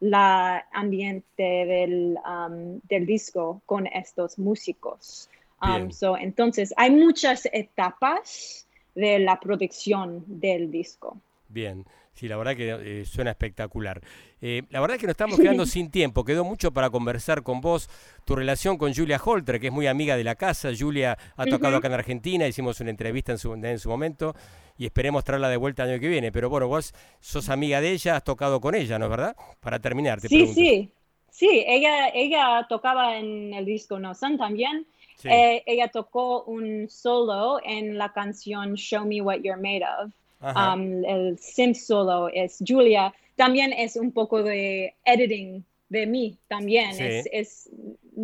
la 0.00 0.66
ambiente 0.72 1.42
del, 1.42 2.18
um, 2.26 2.80
del 2.88 3.06
disco 3.06 3.60
con 3.66 3.86
estos 3.86 4.38
músicos. 4.38 5.28
Um, 5.62 5.90
so, 5.90 6.16
entonces, 6.16 6.72
hay 6.76 6.90
muchas 6.90 7.46
etapas 7.52 8.66
de 8.94 9.18
la 9.18 9.38
producción 9.38 10.24
del 10.26 10.70
disco. 10.70 11.18
Bien, 11.48 11.84
sí, 12.20 12.28
la 12.28 12.36
verdad 12.36 12.54
que 12.54 13.00
eh, 13.00 13.04
suena 13.06 13.30
espectacular. 13.30 14.02
Eh, 14.42 14.62
la 14.68 14.80
verdad 14.80 14.96
es 14.96 15.00
que 15.00 15.06
nos 15.06 15.14
estamos 15.14 15.38
quedando 15.38 15.64
sin 15.64 15.90
tiempo, 15.90 16.22
quedó 16.22 16.44
mucho 16.44 16.70
para 16.70 16.90
conversar 16.90 17.42
con 17.42 17.62
vos. 17.62 17.88
Tu 18.26 18.36
relación 18.36 18.76
con 18.76 18.92
Julia 18.94 19.18
Holter, 19.24 19.58
que 19.58 19.68
es 19.68 19.72
muy 19.72 19.86
amiga 19.86 20.18
de 20.18 20.24
la 20.24 20.34
casa. 20.34 20.68
Julia 20.78 21.16
ha 21.36 21.46
tocado 21.46 21.78
acá 21.78 21.88
en 21.88 21.94
Argentina, 21.94 22.46
hicimos 22.46 22.78
una 22.80 22.90
entrevista 22.90 23.32
en 23.32 23.38
su, 23.38 23.54
en 23.54 23.78
su 23.78 23.88
momento 23.88 24.34
y 24.76 24.84
esperemos 24.84 25.24
traerla 25.24 25.48
de 25.48 25.56
vuelta 25.56 25.84
el 25.84 25.92
año 25.92 26.00
que 26.00 26.08
viene. 26.08 26.30
Pero 26.30 26.50
bueno, 26.50 26.68
vos 26.68 26.94
sos 27.20 27.48
amiga 27.48 27.80
de 27.80 27.92
ella, 27.92 28.16
has 28.16 28.24
tocado 28.24 28.60
con 28.60 28.74
ella, 28.74 28.98
¿no 28.98 29.06
es 29.06 29.10
verdad? 29.10 29.34
Para 29.60 29.78
terminar, 29.78 30.20
te 30.20 30.28
Sí, 30.28 30.46
sí, 30.48 30.92
sí, 31.30 31.64
ella, 31.66 32.08
ella 32.08 32.66
tocaba 32.68 33.16
en 33.16 33.54
el 33.54 33.64
disco 33.64 33.98
No 33.98 34.14
Sun 34.14 34.36
también. 34.36 34.86
Sí. 35.16 35.28
Eh, 35.28 35.62
ella 35.64 35.88
tocó 35.88 36.44
un 36.44 36.88
solo 36.90 37.60
en 37.64 37.96
la 37.96 38.12
canción 38.12 38.74
Show 38.74 39.06
Me 39.06 39.22
What 39.22 39.38
You're 39.42 39.60
Made 39.60 39.84
Of. 39.84 40.12
Um, 40.40 41.04
el 41.04 41.38
synth 41.38 41.76
solo 41.76 42.28
es 42.32 42.58
Julia. 42.66 43.14
También 43.36 43.72
es 43.72 43.96
un 43.96 44.12
poco 44.12 44.42
de 44.42 44.94
editing 45.04 45.64
de 45.90 46.06
mí 46.06 46.38
también. 46.48 46.94
Sí. 46.94 47.02
Es, 47.02 47.28
es, 47.32 47.70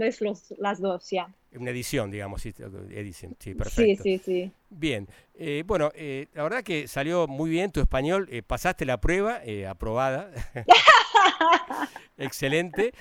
es 0.00 0.20
los, 0.20 0.54
las 0.58 0.80
dos, 0.80 1.10
ya. 1.10 1.28
Una 1.54 1.70
edición, 1.70 2.10
digamos, 2.10 2.42
sí, 2.42 2.54
edición, 2.90 3.36
sí, 3.38 3.54
perfecto. 3.54 4.02
Sí, 4.02 4.18
sí, 4.18 4.22
sí. 4.24 4.52
Bien, 4.68 5.08
eh, 5.34 5.62
bueno, 5.66 5.90
eh, 5.94 6.26
la 6.34 6.42
verdad 6.42 6.62
que 6.62 6.86
salió 6.86 7.26
muy 7.26 7.48
bien 7.48 7.70
tu 7.70 7.80
español, 7.80 8.28
eh, 8.30 8.42
pasaste 8.42 8.84
la 8.84 9.00
prueba, 9.00 9.40
eh, 9.44 9.66
aprobada. 9.66 10.30
Excelente. 12.18 12.92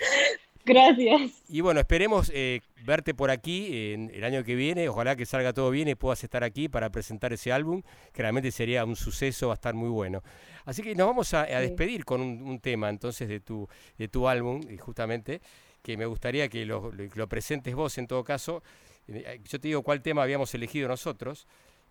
Gracias. 0.65 1.43
Y 1.47 1.61
bueno, 1.61 1.79
esperemos 1.79 2.31
eh, 2.33 2.61
verte 2.83 3.13
por 3.13 3.29
aquí 3.29 3.93
en 3.93 4.11
el 4.13 4.23
año 4.23 4.43
que 4.43 4.55
viene. 4.55 4.89
Ojalá 4.89 5.15
que 5.15 5.25
salga 5.25 5.53
todo 5.53 5.69
bien 5.69 5.87
y 5.87 5.95
puedas 5.95 6.23
estar 6.23 6.43
aquí 6.43 6.67
para 6.67 6.89
presentar 6.89 7.31
ese 7.33 7.51
álbum, 7.51 7.83
que 8.11 8.23
realmente 8.23 8.51
sería 8.51 8.83
un 8.83 8.95
suceso, 8.95 9.47
va 9.47 9.53
a 9.53 9.55
estar 9.55 9.75
muy 9.75 9.89
bueno. 9.89 10.23
Así 10.65 10.81
que 10.81 10.95
nos 10.95 11.05
vamos 11.05 11.33
a, 11.35 11.43
a 11.43 11.59
despedir 11.59 12.03
con 12.03 12.21
un, 12.21 12.41
un, 12.41 12.59
tema 12.59 12.89
entonces 12.89 13.29
de 13.29 13.39
tu, 13.39 13.69
de 13.97 14.07
tu 14.07 14.27
álbum, 14.27 14.61
y 14.67 14.77
justamente, 14.77 15.39
que 15.83 15.97
me 15.97 16.07
gustaría 16.07 16.49
que 16.49 16.65
lo, 16.65 16.91
lo 16.91 17.29
presentes 17.29 17.75
vos 17.75 17.95
en 17.99 18.07
todo 18.07 18.23
caso. 18.23 18.63
Yo 19.07 19.59
te 19.59 19.67
digo 19.67 19.83
cuál 19.83 20.01
tema 20.01 20.23
habíamos 20.23 20.51
elegido 20.55 20.87
nosotros. 20.87 21.47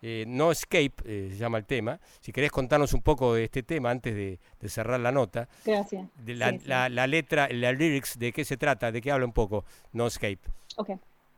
Eh, 0.07 0.23
no 0.27 0.51
Escape 0.51 0.93
eh, 1.03 1.29
se 1.31 1.37
llama 1.37 1.57
el 1.57 1.65
tema. 1.65 1.99
Si 2.21 2.31
querés 2.31 2.51
contarnos 2.51 2.93
un 2.93 3.01
poco 3.01 3.33
de 3.33 3.45
este 3.45 3.63
tema 3.63 3.89
antes 3.89 4.13
de, 4.13 4.37
de 4.61 4.69
cerrar 4.69 4.99
la 4.99 5.11
nota. 5.11 5.49
Gracias. 5.65 6.07
De 6.23 6.35
la, 6.35 6.51
sí, 6.51 6.59
sí. 6.59 6.67
La, 6.67 6.89
la, 6.89 7.07
letra, 7.07 7.49
la 7.49 7.71
lyrics, 7.71 8.19
¿de 8.19 8.31
qué 8.31 8.45
se 8.45 8.55
trata? 8.55 8.91
¿De 8.91 9.01
qué 9.01 9.11
habla 9.11 9.25
un 9.25 9.33
poco? 9.33 9.65
No 9.93 10.05
Escape. 10.05 10.37
Ok, 10.75 10.91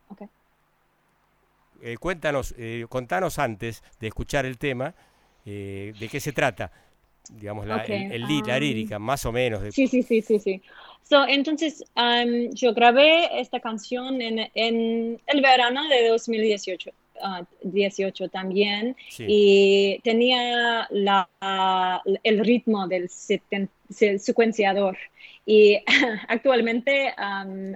ok. 0.10 0.22
Eh, 1.82 1.96
cuéntanos, 1.98 2.54
contanos 2.90 3.40
antes 3.40 3.84
de 4.02 4.08
escuchar 4.08 4.46
el 4.46 4.58
tema, 4.58 4.94
¿de 5.46 6.10
qué 6.12 6.20
se 6.20 6.34
trata? 6.34 6.70
Digamos, 7.30 7.68
la, 7.68 7.78
okay. 7.78 8.04
el, 8.04 8.12
el 8.12 8.22
lead, 8.24 8.42
um, 8.42 8.48
la 8.48 8.60
lírica, 8.60 9.00
más 9.00 9.26
o 9.26 9.32
menos. 9.32 9.74
Sí, 9.74 9.88
sí, 9.88 10.04
sí, 10.04 10.22
sí, 10.22 10.40
sí. 10.40 10.62
So, 11.04 11.26
entonces, 11.26 11.86
um, 11.96 12.54
yo 12.54 12.74
grabé 12.74 13.40
esta 13.40 13.62
canción 13.62 14.22
en, 14.22 14.50
en 14.54 15.22
el 15.26 15.42
verano 15.42 15.88
de 15.88 16.10
2018. 16.10 16.92
Uh, 17.22 17.44
18 17.64 18.30
también 18.30 18.96
sí. 19.10 19.26
y 19.28 20.00
tenía 20.04 20.88
la, 20.92 21.28
el 22.24 22.40
ritmo 22.46 22.88
del 22.88 23.10
secuenciador 23.10 24.98
y 25.48 25.82
actualmente 26.28 27.14
um, 27.18 27.72
uh, 27.72 27.76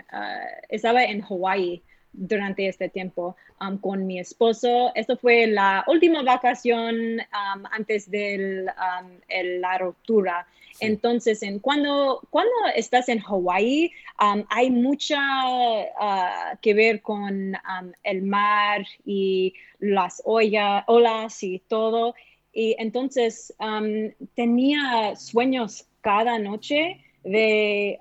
estaba 0.69 1.05
en 1.05 1.23
Hawaii 1.23 1.81
durante 2.11 2.67
este 2.67 2.89
tiempo 2.89 3.37
um, 3.61 3.77
con 3.77 4.05
mi 4.05 4.19
esposo. 4.19 4.91
Esto 4.93 5.17
fue 5.17 5.47
la 5.47 5.83
última 5.87 6.21
vacación 6.21 6.95
um, 6.95 7.63
antes 7.71 8.11
de 8.11 8.65
la 9.61 9.77
ruptura. 9.77 10.45
Entonces, 10.81 11.41
en 11.43 11.59
cuando, 11.59 12.27
cuando 12.29 12.51
estás 12.75 13.07
en 13.07 13.19
Hawaii, 13.19 13.91
hay 14.49 14.69
mucha 14.69 15.19
uh, 15.21 16.57
que 16.61 16.73
ver 16.73 17.01
con 17.01 17.53
el 18.03 18.21
mar 18.23 18.85
y 19.05 19.53
las 19.79 20.21
olla, 20.25 20.83
olas 20.87 21.41
y 21.43 21.59
todo. 21.59 22.13
Y 22.51 22.75
entonces 22.79 23.53
tenía 24.35 25.15
sueños 25.15 25.87
cada 26.01 26.37
noche 26.39 26.99
de 27.23 27.99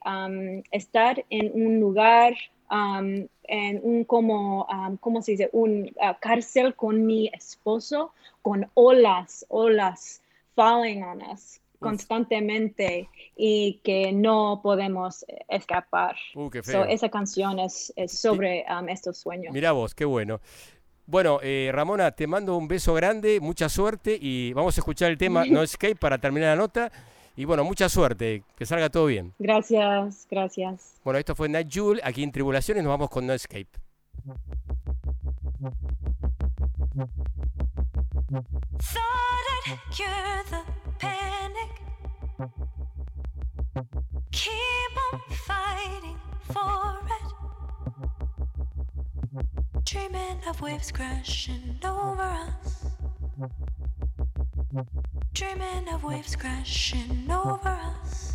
estar 0.72 1.24
en 1.30 1.52
un 1.54 1.78
lugar 1.78 2.34
Um, 2.72 3.26
en 3.48 3.80
un 3.82 4.04
como, 4.04 4.64
um, 4.66 4.96
¿cómo 4.98 5.22
se 5.22 5.32
dice? 5.32 5.50
Un 5.52 5.90
uh, 5.96 6.14
cárcel 6.20 6.76
con 6.76 7.04
mi 7.04 7.26
esposo, 7.34 8.12
con 8.42 8.70
olas, 8.74 9.44
olas 9.48 10.22
falling 10.54 11.02
on 11.02 11.20
us 11.22 11.59
constantemente 11.80 13.08
y 13.36 13.80
que 13.82 14.12
no 14.12 14.60
podemos 14.62 15.24
escapar. 15.48 16.16
Uh, 16.34 16.50
qué 16.50 16.62
feo. 16.62 16.84
So, 16.84 16.88
esa 16.88 17.08
canción 17.08 17.58
es, 17.58 17.92
es 17.96 18.12
sobre 18.20 18.64
um, 18.70 18.88
estos 18.88 19.18
sueños. 19.18 19.52
Mira 19.52 19.72
vos, 19.72 19.94
qué 19.94 20.04
bueno. 20.04 20.40
Bueno, 21.06 21.40
eh, 21.42 21.70
Ramona, 21.72 22.12
te 22.12 22.28
mando 22.28 22.56
un 22.56 22.68
beso 22.68 22.94
grande, 22.94 23.40
mucha 23.40 23.68
suerte 23.68 24.16
y 24.20 24.52
vamos 24.52 24.76
a 24.78 24.80
escuchar 24.80 25.10
el 25.10 25.18
tema 25.18 25.44
No 25.50 25.62
Escape 25.62 25.96
para 25.96 26.18
terminar 26.18 26.50
la 26.50 26.62
nota. 26.62 26.92
Y 27.36 27.44
bueno, 27.46 27.64
mucha 27.64 27.88
suerte, 27.88 28.42
que 28.56 28.66
salga 28.66 28.90
todo 28.90 29.06
bien. 29.06 29.32
Gracias, 29.38 30.26
gracias. 30.30 31.00
Bueno, 31.02 31.18
esto 31.18 31.34
fue 31.34 31.48
Night 31.48 31.68
Jewel, 31.72 32.00
aquí 32.04 32.22
en 32.22 32.30
Tribulaciones, 32.30 32.84
nos 32.84 32.90
vamos 32.90 33.08
con 33.08 33.26
No 33.26 33.32
Escape. 33.32 33.68
Thought 38.78 39.66
I'd 39.66 39.78
cure 39.90 40.42
the 40.50 40.79
panic. 41.00 41.72
Keep 44.32 44.92
on 45.12 45.20
fighting 45.30 46.18
for 46.52 47.00
it. 47.16 47.32
Dreaming 49.84 50.40
of 50.48 50.60
waves 50.60 50.92
crashing 50.92 51.78
over 51.84 52.22
us. 52.22 52.86
Dreaming 55.32 55.88
of 55.92 56.04
waves 56.04 56.36
crashing 56.36 57.30
over 57.30 57.68
us. 57.68 58.34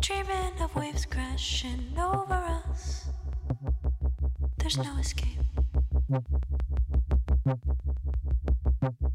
Dreaming 0.00 0.60
of 0.60 0.74
waves 0.76 1.04
crashing 1.06 1.98
over 1.98 2.34
us. 2.34 3.08
There's 4.58 4.78
no 4.78 4.96
escape. 4.98 5.38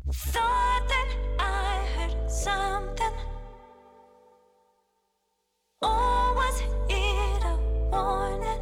Thought 0.10 0.88
that 0.88 1.16
I 1.38 1.86
heard 1.98 2.32
something. 2.32 3.12
Or 5.82 6.34
was 6.34 6.62
it 6.88 7.44
a 7.44 7.58
warning? 7.92 8.62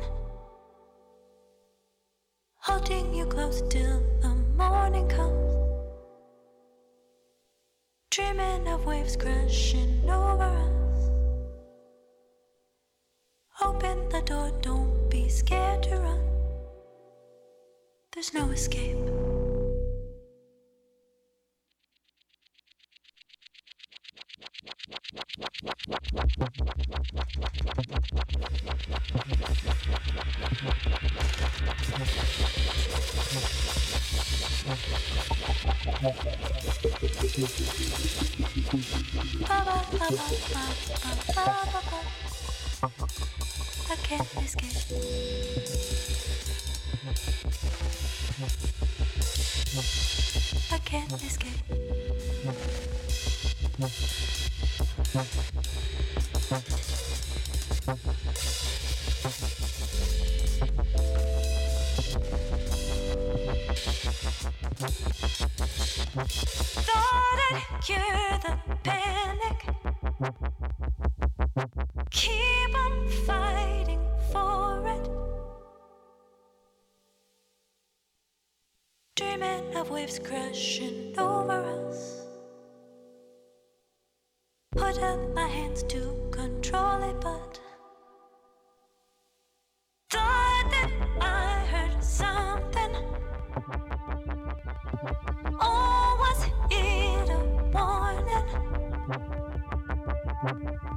Holding 2.58 3.14
you 3.14 3.28
close 3.28 3.62
till 3.70 4.02
the 4.22 4.30
morning 4.58 5.08
comes. 5.08 5.56
Dreaming 8.10 8.68
of 8.68 8.84
waves 8.88 9.16
crashing 9.16 10.10
over 10.10 10.44
us. 10.44 11.12
Open 13.62 14.10
the 14.10 14.22
door, 14.22 14.52
don't 14.62 15.10
be 15.12 15.30
scared 15.30 15.84
to 15.84 15.98
run. 15.98 16.22
There's 18.14 18.34
no 18.34 18.50
escape. 18.50 19.15
I 50.72 50.78
can't 50.84 51.12
escape. 51.24 51.66
Waves 80.06 80.20
crashing 80.20 81.18
over 81.18 81.64
us. 81.88 82.15
Put 84.76 85.02
up 85.02 85.34
my 85.34 85.48
hands 85.48 85.84
to 85.84 86.30
control 86.32 87.02
it, 87.10 87.22
but 87.22 87.60
thought 90.10 90.68
that 90.70 90.92
I 91.22 91.66
heard 91.66 92.04
something. 92.04 92.96
Or 95.62 96.18
was 96.24 96.50
it 96.70 97.30
a 97.30 97.40
warning? 97.74 98.48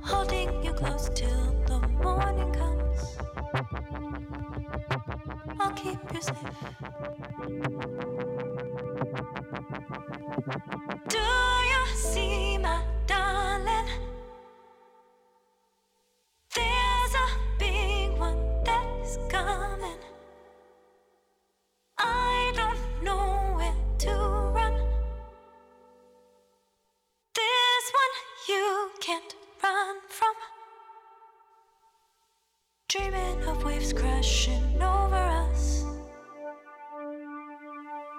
Holding 0.02 0.64
you 0.64 0.72
close 0.72 1.08
till 1.14 1.54
the 1.66 1.78
morning 2.02 2.52
comes. 2.52 3.16
I'll 5.60 5.72
keep 5.72 5.98
you 6.12 6.20
safe. 6.20 8.17
Crashing 34.18 34.82
over 34.82 35.14
us. 35.14 35.84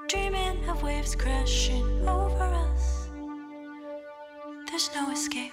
Dreaming 0.07 0.69
of 0.69 0.81
waves 0.81 1.13
crashing 1.13 2.07
over 2.07 2.45
us. 2.45 3.09
There's 4.69 4.89
no 4.95 5.11
escape. 5.11 5.51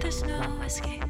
There's 0.00 0.24
no 0.24 0.42
escape. 0.64 1.04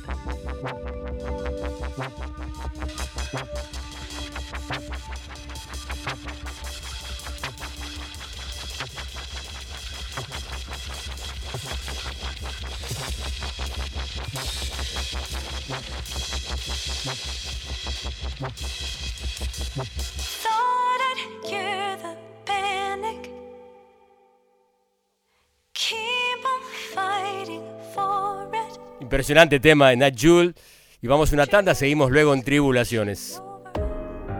Impresionante 29.17 29.61
tema 29.61 29.89
de 29.89 29.97
Nat 29.97 30.15
Jule. 30.15 30.53
Y 31.01 31.07
vamos 31.07 31.33
a 31.33 31.37
una 31.37 31.47
tanda, 31.47 31.75
seguimos 31.75 32.11
luego 32.11 32.35
en 32.35 32.43
Tribulaciones. 32.43 33.43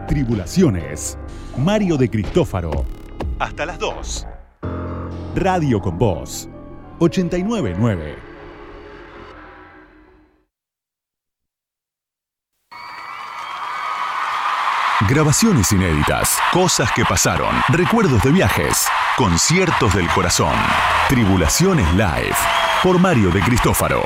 Tribulaciones. 0.07 1.17
Mario 1.57 1.97
de 1.97 2.07
Cristófaro. 2.07 2.85
Hasta 3.39 3.65
las 3.65 3.79
2. 3.79 4.27
Radio 5.33 5.81
con 5.81 5.97
Voz. 5.97 6.47
899. 6.99 8.17
Grabaciones 15.09 15.71
inéditas, 15.71 16.37
cosas 16.53 16.91
que 16.91 17.03
pasaron, 17.03 17.55
recuerdos 17.69 18.21
de 18.21 18.31
viajes, 18.31 18.85
conciertos 19.17 19.95
del 19.95 20.07
corazón. 20.09 20.53
Tribulaciones 21.09 21.91
Live. 21.93 22.35
Por 22.83 22.99
Mario 22.99 23.31
de 23.31 23.41
Cristófaro. 23.41 24.03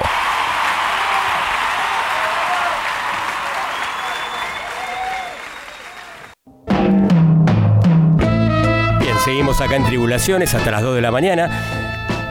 Acá 9.60 9.76
en 9.76 9.84
Tribulaciones 9.84 10.54
hasta 10.54 10.72
las 10.72 10.82
2 10.82 10.96
de 10.96 11.02
la 11.02 11.12
mañana. 11.12 11.50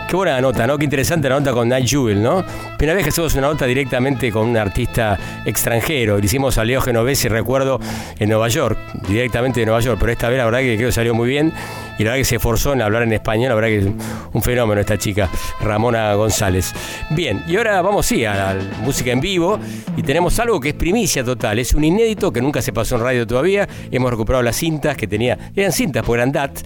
Qué 0.09 0.17
buena 0.17 0.41
nota, 0.41 0.67
¿no? 0.67 0.77
Qué 0.77 0.85
interesante 0.85 1.29
la 1.29 1.39
nota 1.39 1.53
con 1.53 1.69
Night 1.69 1.87
Jewel, 1.87 2.21
¿no? 2.21 2.45
Primera 2.77 2.97
vez 2.97 3.05
que 3.05 3.11
hacemos 3.11 3.33
una 3.35 3.47
nota 3.47 3.65
directamente 3.67 4.33
con 4.33 4.49
un 4.49 4.57
artista 4.57 5.17
extranjero. 5.45 6.19
Le 6.19 6.27
hicimos 6.27 6.59
a 6.59 6.65
Leo 6.65 6.81
Genovese, 6.81 7.29
recuerdo, 7.29 7.79
en 8.19 8.29
Nueva 8.29 8.49
York, 8.49 8.77
directamente 9.07 9.61
de 9.61 9.67
Nueva 9.67 9.81
York, 9.81 9.99
pero 10.01 10.11
esta 10.11 10.29
vez 10.29 10.39
la 10.39 10.47
verdad 10.47 10.61
que 10.61 10.75
creo 10.75 10.89
que 10.89 10.93
salió 10.93 11.15
muy 11.15 11.29
bien 11.29 11.53
y 11.97 12.03
la 12.03 12.11
verdad 12.11 12.23
que 12.23 12.25
se 12.25 12.37
esforzó 12.37 12.73
en 12.73 12.83
hablar 12.83 13.05
en 13.05 13.13
español, 13.13 13.51
la 13.51 13.55
verdad 13.55 13.69
que 13.69 13.79
es 13.79 13.87
un 14.33 14.43
fenómeno 14.43 14.81
esta 14.81 14.99
chica, 14.99 15.29
Ramona 15.61 16.15
González. 16.15 16.73
Bien, 17.11 17.45
y 17.47 17.57
ahora 17.57 17.81
vamos, 17.81 18.07
sí, 18.07 18.25
a 18.25 18.35
la 18.35 18.57
música 18.83 19.13
en 19.13 19.21
vivo 19.21 19.61
y 19.97 20.03
tenemos 20.03 20.37
algo 20.41 20.59
que 20.59 20.71
es 20.71 20.75
primicia 20.75 21.23
total, 21.23 21.61
es 21.61 21.73
un 21.73 21.85
inédito 21.85 22.33
que 22.33 22.41
nunca 22.41 22.63
se 22.63 22.73
pasó 22.73 22.97
en 22.97 23.03
radio 23.03 23.27
todavía, 23.29 23.69
hemos 23.93 24.11
recuperado 24.11 24.43
las 24.43 24.57
cintas 24.57 24.97
que 24.97 25.07
tenía, 25.07 25.39
eran 25.55 25.71
cintas, 25.71 26.03
porque 26.05 26.23
eran 26.23 26.33
DAT, 26.33 26.59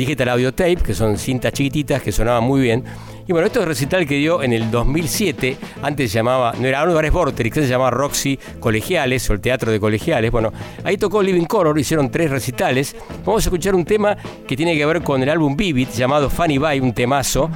Digital 0.00 0.30
Audio 0.30 0.54
Tape, 0.54 0.76
que 0.76 0.94
son 0.94 1.18
cintas 1.18 1.52
chiquititas 1.52 2.00
que 2.00 2.10
sonaban 2.10 2.42
muy 2.42 2.62
bien. 2.62 2.82
Y 3.26 3.32
bueno, 3.32 3.46
esto 3.46 3.60
es 3.60 3.68
recital 3.68 4.06
que 4.06 4.16
dio 4.16 4.42
en 4.42 4.54
el 4.54 4.70
2007, 4.70 5.58
antes 5.82 6.10
se 6.10 6.16
llamaba, 6.16 6.54
no 6.58 6.66
era 6.66 6.80
Álvarez 6.80 7.12
Vorterix, 7.12 7.56
se 7.56 7.68
llamaba 7.68 7.90
Roxy 7.90 8.38
Colegiales 8.58 9.28
o 9.28 9.34
el 9.34 9.40
Teatro 9.42 9.70
de 9.70 9.78
Colegiales. 9.78 10.30
Bueno, 10.30 10.54
ahí 10.84 10.96
tocó 10.96 11.22
Living 11.22 11.44
Color, 11.44 11.78
hicieron 11.78 12.10
tres 12.10 12.30
recitales. 12.30 12.96
Vamos 13.26 13.44
a 13.44 13.48
escuchar 13.48 13.74
un 13.74 13.84
tema 13.84 14.16
que 14.48 14.56
tiene 14.56 14.74
que 14.74 14.86
ver 14.86 15.02
con 15.02 15.22
el 15.22 15.28
álbum 15.28 15.54
Vivid, 15.54 15.88
llamado 15.90 16.30
Funny 16.30 16.56
Bye, 16.56 16.80
un 16.80 16.94
temazo, 16.94 17.50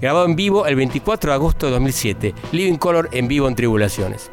grabado 0.00 0.24
en 0.24 0.36
vivo 0.36 0.66
el 0.66 0.76
24 0.76 1.32
de 1.32 1.34
agosto 1.34 1.66
de 1.66 1.72
2007. 1.72 2.34
Living 2.52 2.78
Color 2.78 3.10
en 3.12 3.28
vivo 3.28 3.46
en 3.46 3.54
Tribulaciones. 3.54 4.30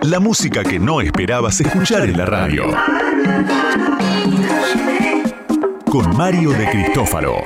La 0.00 0.20
música 0.20 0.64
que 0.64 0.78
no 0.78 1.02
esperabas 1.02 1.60
escuchar 1.60 2.04
en 2.04 2.16
la 2.16 2.24
radio. 2.24 2.64
Con 5.90 6.16
Mario 6.16 6.52
de 6.52 6.70
Cristófaro. 6.70 7.42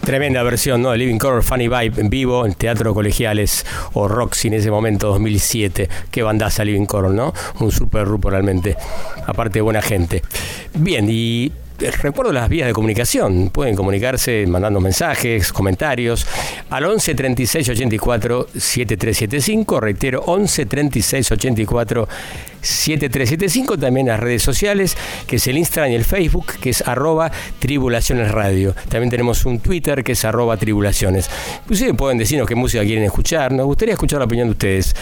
Tremenda 0.00 0.44
versión, 0.44 0.80
¿no? 0.80 0.92
De 0.92 0.98
Living 0.98 1.18
Color 1.18 1.42
Funny 1.42 1.66
Vibe 1.66 2.00
en 2.00 2.08
vivo 2.08 2.46
en 2.46 2.54
Teatro 2.54 2.94
Colegiales 2.94 3.66
o 3.94 4.06
Roxy 4.06 4.46
en 4.46 4.54
ese 4.54 4.70
momento, 4.70 5.08
2007. 5.08 5.88
Qué 6.12 6.22
bandaza 6.22 6.64
Living 6.64 6.86
Color, 6.86 7.10
¿no? 7.10 7.34
Un 7.58 7.72
super 7.72 8.04
grupo 8.04 8.30
realmente. 8.30 8.76
Aparte 9.26 9.60
buena 9.60 9.82
gente. 9.82 10.22
Bien, 10.72 11.08
y 11.10 11.50
recuerdo 12.00 12.32
las 12.32 12.48
vías 12.48 12.68
de 12.68 12.72
comunicación. 12.72 13.50
Pueden 13.50 13.74
comunicarse 13.74 14.46
mandando 14.46 14.80
mensajes, 14.80 15.52
comentarios 15.52 16.26
al 16.70 16.84
11 16.84 17.14
36 17.14 17.68
84 17.68 18.48
7375. 18.56 19.80
Reitero, 19.80 20.22
11 20.26 20.66
36 20.66 21.32
84 21.32 22.08
7375. 22.60 23.78
También 23.78 24.08
las 24.08 24.20
redes 24.20 24.42
sociales, 24.42 24.96
que 25.26 25.36
es 25.36 25.46
el 25.46 25.58
Instagram 25.58 25.92
y 25.92 25.94
el 25.94 26.04
Facebook, 26.04 26.54
que 26.60 26.70
es 26.70 26.86
arroba 26.86 27.30
tribulaciones 27.58 28.30
radio. 28.30 28.74
También 28.88 29.10
tenemos 29.10 29.44
un 29.44 29.60
Twitter 29.60 30.02
que 30.02 30.12
es 30.12 30.24
arroba 30.24 30.56
tribulaciones. 30.56 31.30
Inclusive 31.62 31.94
pueden 31.94 32.18
decirnos 32.18 32.48
qué 32.48 32.54
música 32.54 32.82
quieren 32.84 33.04
escuchar. 33.04 33.52
Nos 33.52 33.66
gustaría 33.66 33.94
escuchar 33.94 34.18
la 34.18 34.24
opinión 34.26 34.48
de 34.48 34.52
ustedes. 34.52 34.94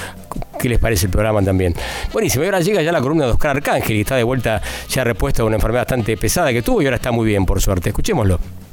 ¿Qué 0.60 0.68
les 0.68 0.78
parece 0.78 1.06
el 1.06 1.12
programa 1.12 1.42
también? 1.42 1.74
Buenísimo. 2.12 2.44
Y 2.44 2.46
ahora 2.46 2.60
llega 2.60 2.82
ya 2.82 2.92
la 2.92 3.00
columna 3.00 3.24
de 3.26 3.32
Oscar 3.32 3.56
Arcángel 3.56 3.96
y 3.96 4.00
está 4.00 4.16
de 4.16 4.22
vuelta 4.22 4.60
ya 4.88 5.04
repuesto 5.04 5.42
de 5.42 5.46
una 5.48 5.56
enfermedad 5.56 5.82
bastante 5.82 6.16
pesada 6.16 6.52
que 6.52 6.62
tuvo 6.62 6.82
y 6.82 6.86
ahora 6.86 6.96
está 6.96 7.10
muy 7.10 7.26
bien, 7.26 7.44
por 7.44 7.60
suerte. 7.60 7.90
Escuchémoslo. 7.90 8.63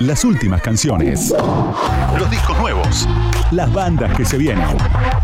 Las 0.00 0.24
últimas 0.24 0.62
canciones. 0.62 1.30
Los 2.18 2.30
discos 2.30 2.58
nuevos. 2.58 3.06
Las 3.50 3.70
bandas 3.70 4.16
que 4.16 4.24
se 4.24 4.38
vienen. 4.38 4.64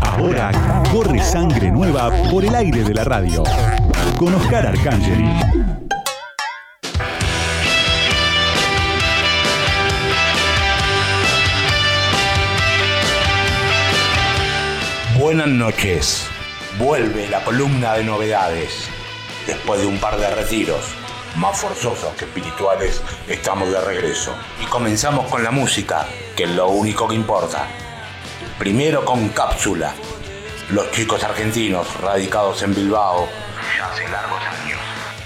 Ahora 0.01 0.51
corre 0.91 1.19
sangre 1.19 1.71
nueva 1.71 2.11
por 2.29 2.45
el 2.45 2.53
aire 2.53 2.83
de 2.83 2.93
la 2.93 3.03
radio. 3.03 3.43
Con 4.19 4.35
Oscar 4.35 4.67
Arcángeli. 4.67 5.31
Buenas 15.19 15.47
noches. 15.47 16.27
Vuelve 16.77 17.27
la 17.29 17.43
columna 17.43 17.93
de 17.95 18.03
novedades. 18.03 18.87
Después 19.47 19.81
de 19.81 19.87
un 19.87 19.97
par 19.97 20.19
de 20.19 20.29
retiros, 20.35 20.85
más 21.37 21.57
forzosos 21.59 22.13
que 22.15 22.25
espirituales, 22.25 23.01
estamos 23.27 23.69
de 23.69 23.79
regreso. 23.81 24.35
Y 24.61 24.65
comenzamos 24.65 25.27
con 25.27 25.43
la 25.43 25.51
música, 25.51 26.05
que 26.35 26.43
es 26.43 26.49
lo 26.49 26.69
único 26.69 27.07
que 27.07 27.15
importa. 27.15 27.67
Primero 28.57 29.05
con 29.05 29.29
Cápsula. 29.29 29.93
Los 30.71 30.91
chicos 30.91 31.23
argentinos 31.23 31.87
radicados 32.01 32.61
en 32.63 32.73
Bilbao 32.73 33.27
ya 33.77 33.87
hace 33.87 34.07
largos 34.09 34.41
años. 34.43 34.79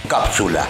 Cápsula. 0.07 0.66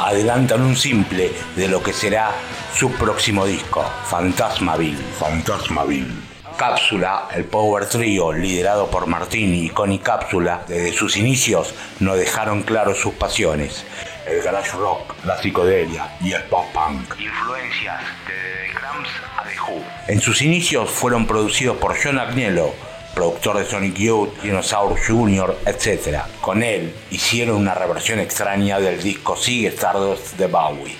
Adelantan 0.00 0.62
un 0.62 0.76
simple 0.76 1.30
de 1.56 1.68
lo 1.68 1.82
que 1.82 1.92
será 1.92 2.32
su 2.74 2.90
próximo 2.92 3.44
disco, 3.44 3.84
Fantasmaville. 4.06 5.02
Fantasmaville. 5.18 6.30
Cápsula, 6.56 7.28
el 7.34 7.44
power 7.44 7.86
trio 7.86 8.32
liderado 8.32 8.88
por 8.90 9.06
Martini 9.06 9.66
y 9.66 9.70
Connie 9.70 9.98
Cápsula, 9.98 10.64
desde 10.68 10.92
sus 10.92 11.16
inicios 11.16 11.74
no 12.00 12.16
dejaron 12.16 12.62
claros 12.62 12.98
sus 12.98 13.14
pasiones. 13.14 13.84
El 14.30 14.42
garage 14.42 14.76
rock, 14.76 15.16
la 15.24 15.36
psicodelia 15.38 16.08
y 16.20 16.32
el 16.32 16.44
pop 16.44 16.64
punk. 16.72 17.18
Influencias 17.18 18.00
desde 18.28 18.68
The 18.68 18.74
Cramps 18.78 19.10
a 19.36 19.42
The 19.42 19.60
Who. 19.60 19.82
En 20.06 20.20
sus 20.20 20.40
inicios 20.42 20.88
fueron 20.88 21.26
producidos 21.26 21.76
por 21.78 21.96
John 22.00 22.16
Agnello, 22.16 22.72
productor 23.12 23.58
de 23.58 23.64
Sonic 23.64 23.96
Youth, 23.96 24.40
Dinosaur 24.40 24.96
Jr., 24.96 25.58
etc. 25.66 26.20
Con 26.40 26.62
él 26.62 26.94
hicieron 27.10 27.56
una 27.56 27.74
reversión 27.74 28.20
extraña 28.20 28.78
del 28.78 29.02
disco 29.02 29.36
Sigue 29.36 29.66
Stardust 29.66 30.36
de 30.36 30.46
Bowie. 30.46 30.96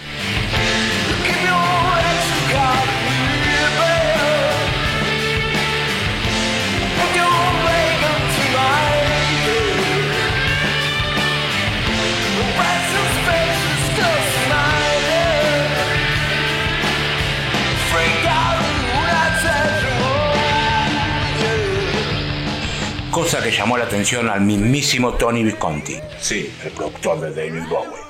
Cosa 23.40 23.50
que 23.50 23.56
llamó 23.56 23.78
la 23.78 23.84
atención 23.84 24.28
al 24.28 24.42
mismísimo 24.42 25.14
Tony 25.14 25.42
Visconti, 25.42 25.96
sí, 26.20 26.52
el 26.62 26.72
productor 26.72 27.20
de 27.20 27.30
David 27.30 27.66
Bowie, 27.70 28.02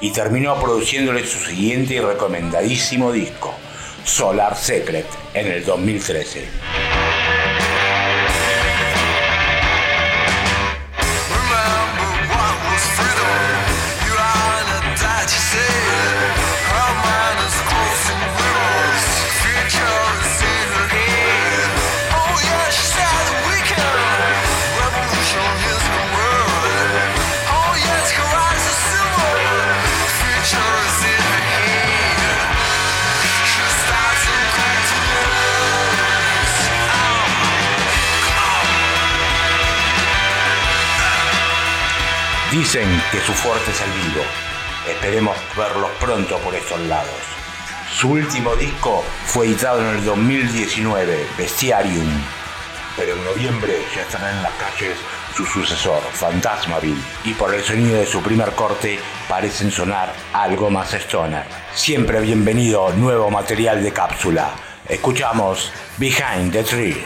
y 0.00 0.10
terminó 0.10 0.60
produciéndole 0.60 1.24
su 1.24 1.38
siguiente 1.38 1.94
y 1.94 2.00
recomendadísimo 2.00 3.12
disco, 3.12 3.54
Solar 4.02 4.56
Secret, 4.56 5.06
en 5.32 5.46
el 5.46 5.64
2013. 5.64 6.48
Dicen 42.64 42.88
que 43.12 43.20
su 43.20 43.34
fuerte 43.34 43.70
es 43.70 43.80
el 43.82 43.90
vivo. 43.90 44.24
Esperemos 44.88 45.36
verlos 45.54 45.90
pronto 46.00 46.38
por 46.38 46.54
estos 46.54 46.80
lados. 46.80 47.20
Su 47.94 48.12
último 48.12 48.56
disco 48.56 49.04
fue 49.26 49.48
editado 49.48 49.82
en 49.82 49.98
el 49.98 50.04
2019, 50.06 51.26
Bestiarium. 51.36 52.08
Pero 52.96 53.16
en 53.16 53.24
noviembre 53.26 53.82
ya 53.94 54.00
estará 54.00 54.30
en 54.30 54.42
las 54.42 54.52
calles 54.54 54.96
su 55.36 55.44
sucesor, 55.44 56.00
Fantasmaville, 56.14 57.02
y 57.26 57.34
por 57.34 57.54
el 57.54 57.62
sonido 57.62 57.98
de 57.98 58.06
su 58.06 58.22
primer 58.22 58.52
corte 58.52 58.98
parecen 59.28 59.70
sonar 59.70 60.14
algo 60.32 60.70
más 60.70 60.94
stoner. 60.94 61.44
Siempre 61.74 62.22
bienvenido 62.22 62.94
nuevo 62.94 63.30
material 63.30 63.84
de 63.84 63.92
cápsula. 63.92 64.52
Escuchamos 64.88 65.70
Behind 65.98 66.50
the 66.50 66.64
Tree. 66.64 67.04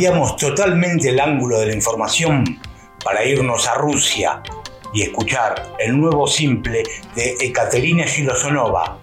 Cambiamos 0.00 0.36
totalmente 0.36 1.10
el 1.10 1.20
ángulo 1.20 1.58
de 1.58 1.66
la 1.66 1.74
información 1.74 2.58
para 3.04 3.22
irnos 3.22 3.68
a 3.68 3.74
Rusia 3.74 4.42
y 4.94 5.02
escuchar 5.02 5.74
el 5.78 6.00
nuevo 6.00 6.26
simple 6.26 6.84
de 7.14 7.36
Ekaterina 7.38 8.06
Shirosonova, 8.06 8.98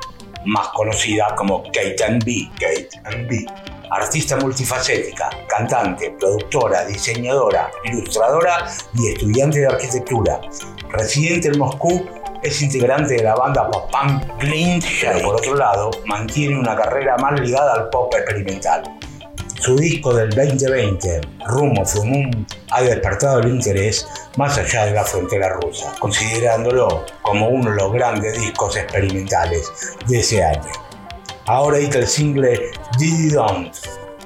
más 0.45 0.69
conocida 0.69 1.35
como 1.35 1.61
Kate 1.65 2.03
and 2.03 2.25
B. 2.25 2.49
Kate 2.59 2.89
and 3.03 3.29
B. 3.29 3.45
Artista 3.91 4.37
multifacética, 4.37 5.29
cantante, 5.47 6.15
productora, 6.19 6.83
diseñadora, 6.85 7.69
ilustradora 7.83 8.65
y 8.95 9.09
estudiante 9.09 9.59
de 9.59 9.67
arquitectura. 9.67 10.41
Residente 10.89 11.49
en 11.49 11.59
Moscú, 11.59 12.09
es 12.41 12.59
integrante 12.59 13.17
de 13.17 13.23
la 13.23 13.35
banda 13.35 13.69
pop-punk 13.69 14.39
Blind 14.39 14.83
pero 15.01 15.21
por 15.21 15.35
otro 15.35 15.55
lado 15.55 15.91
mantiene 16.05 16.57
una 16.57 16.75
carrera 16.75 17.17
más 17.17 17.39
ligada 17.39 17.73
al 17.75 17.89
pop 17.89 18.11
experimental. 18.15 18.96
Su 19.59 19.75
disco 19.75 20.13
del 20.13 20.29
2020, 20.29 21.21
Rumbo 21.47 21.83
from 21.83 22.09
Moon, 22.09 22.47
ha 22.71 22.81
despertado 22.81 23.39
el 23.39 23.49
interés 23.49 24.07
más 24.37 24.57
allá 24.57 24.85
de 24.85 24.91
la 24.91 25.03
frontera 25.03 25.53
rusa, 25.61 25.93
considerándolo 25.99 27.05
como 27.23 27.49
uno 27.49 27.71
de 27.71 27.75
los 27.75 27.91
grandes 27.91 28.39
discos 28.39 28.77
experimentales 28.77 29.67
de 30.07 30.19
ese 30.19 30.43
año. 30.43 30.71
Ahora 31.47 31.79
edita 31.79 31.97
el 31.97 32.07
single 32.07 32.71
Diddy 32.99 33.29
Don't, 33.29 33.73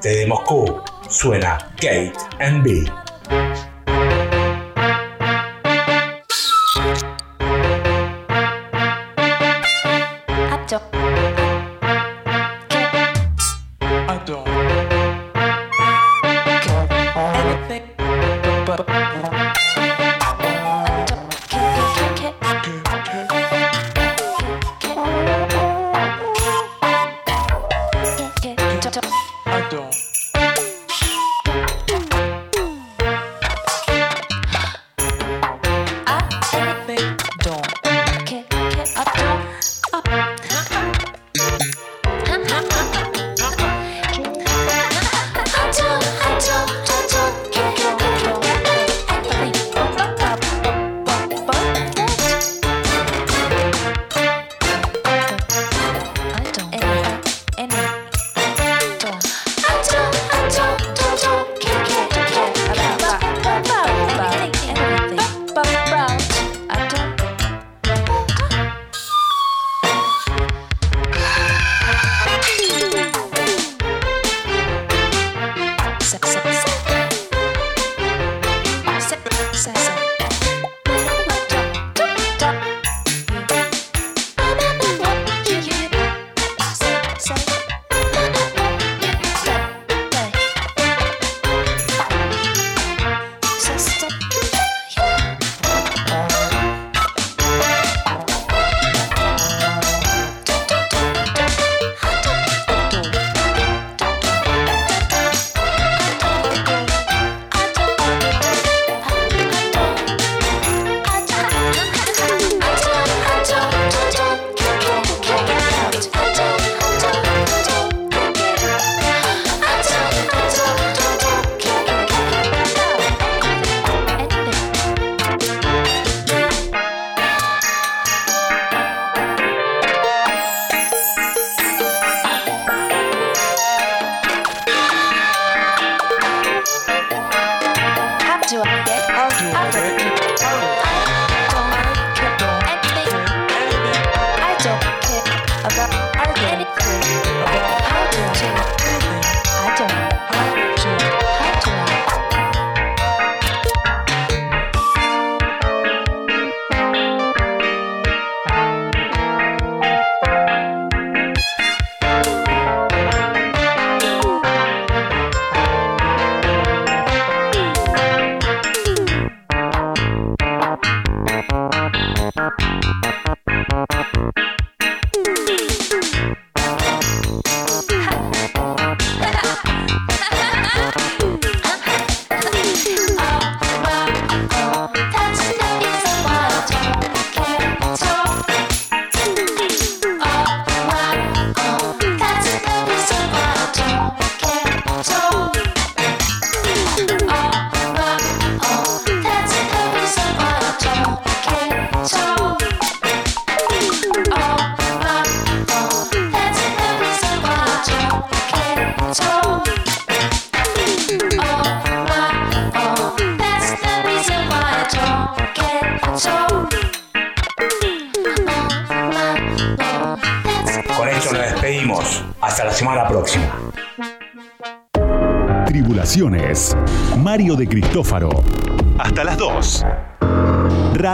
desde 0.02 0.28
Moscú, 0.28 0.82
suena 1.08 1.58
Kate 1.78 2.14
and 2.40 2.64
B. 2.64 3.71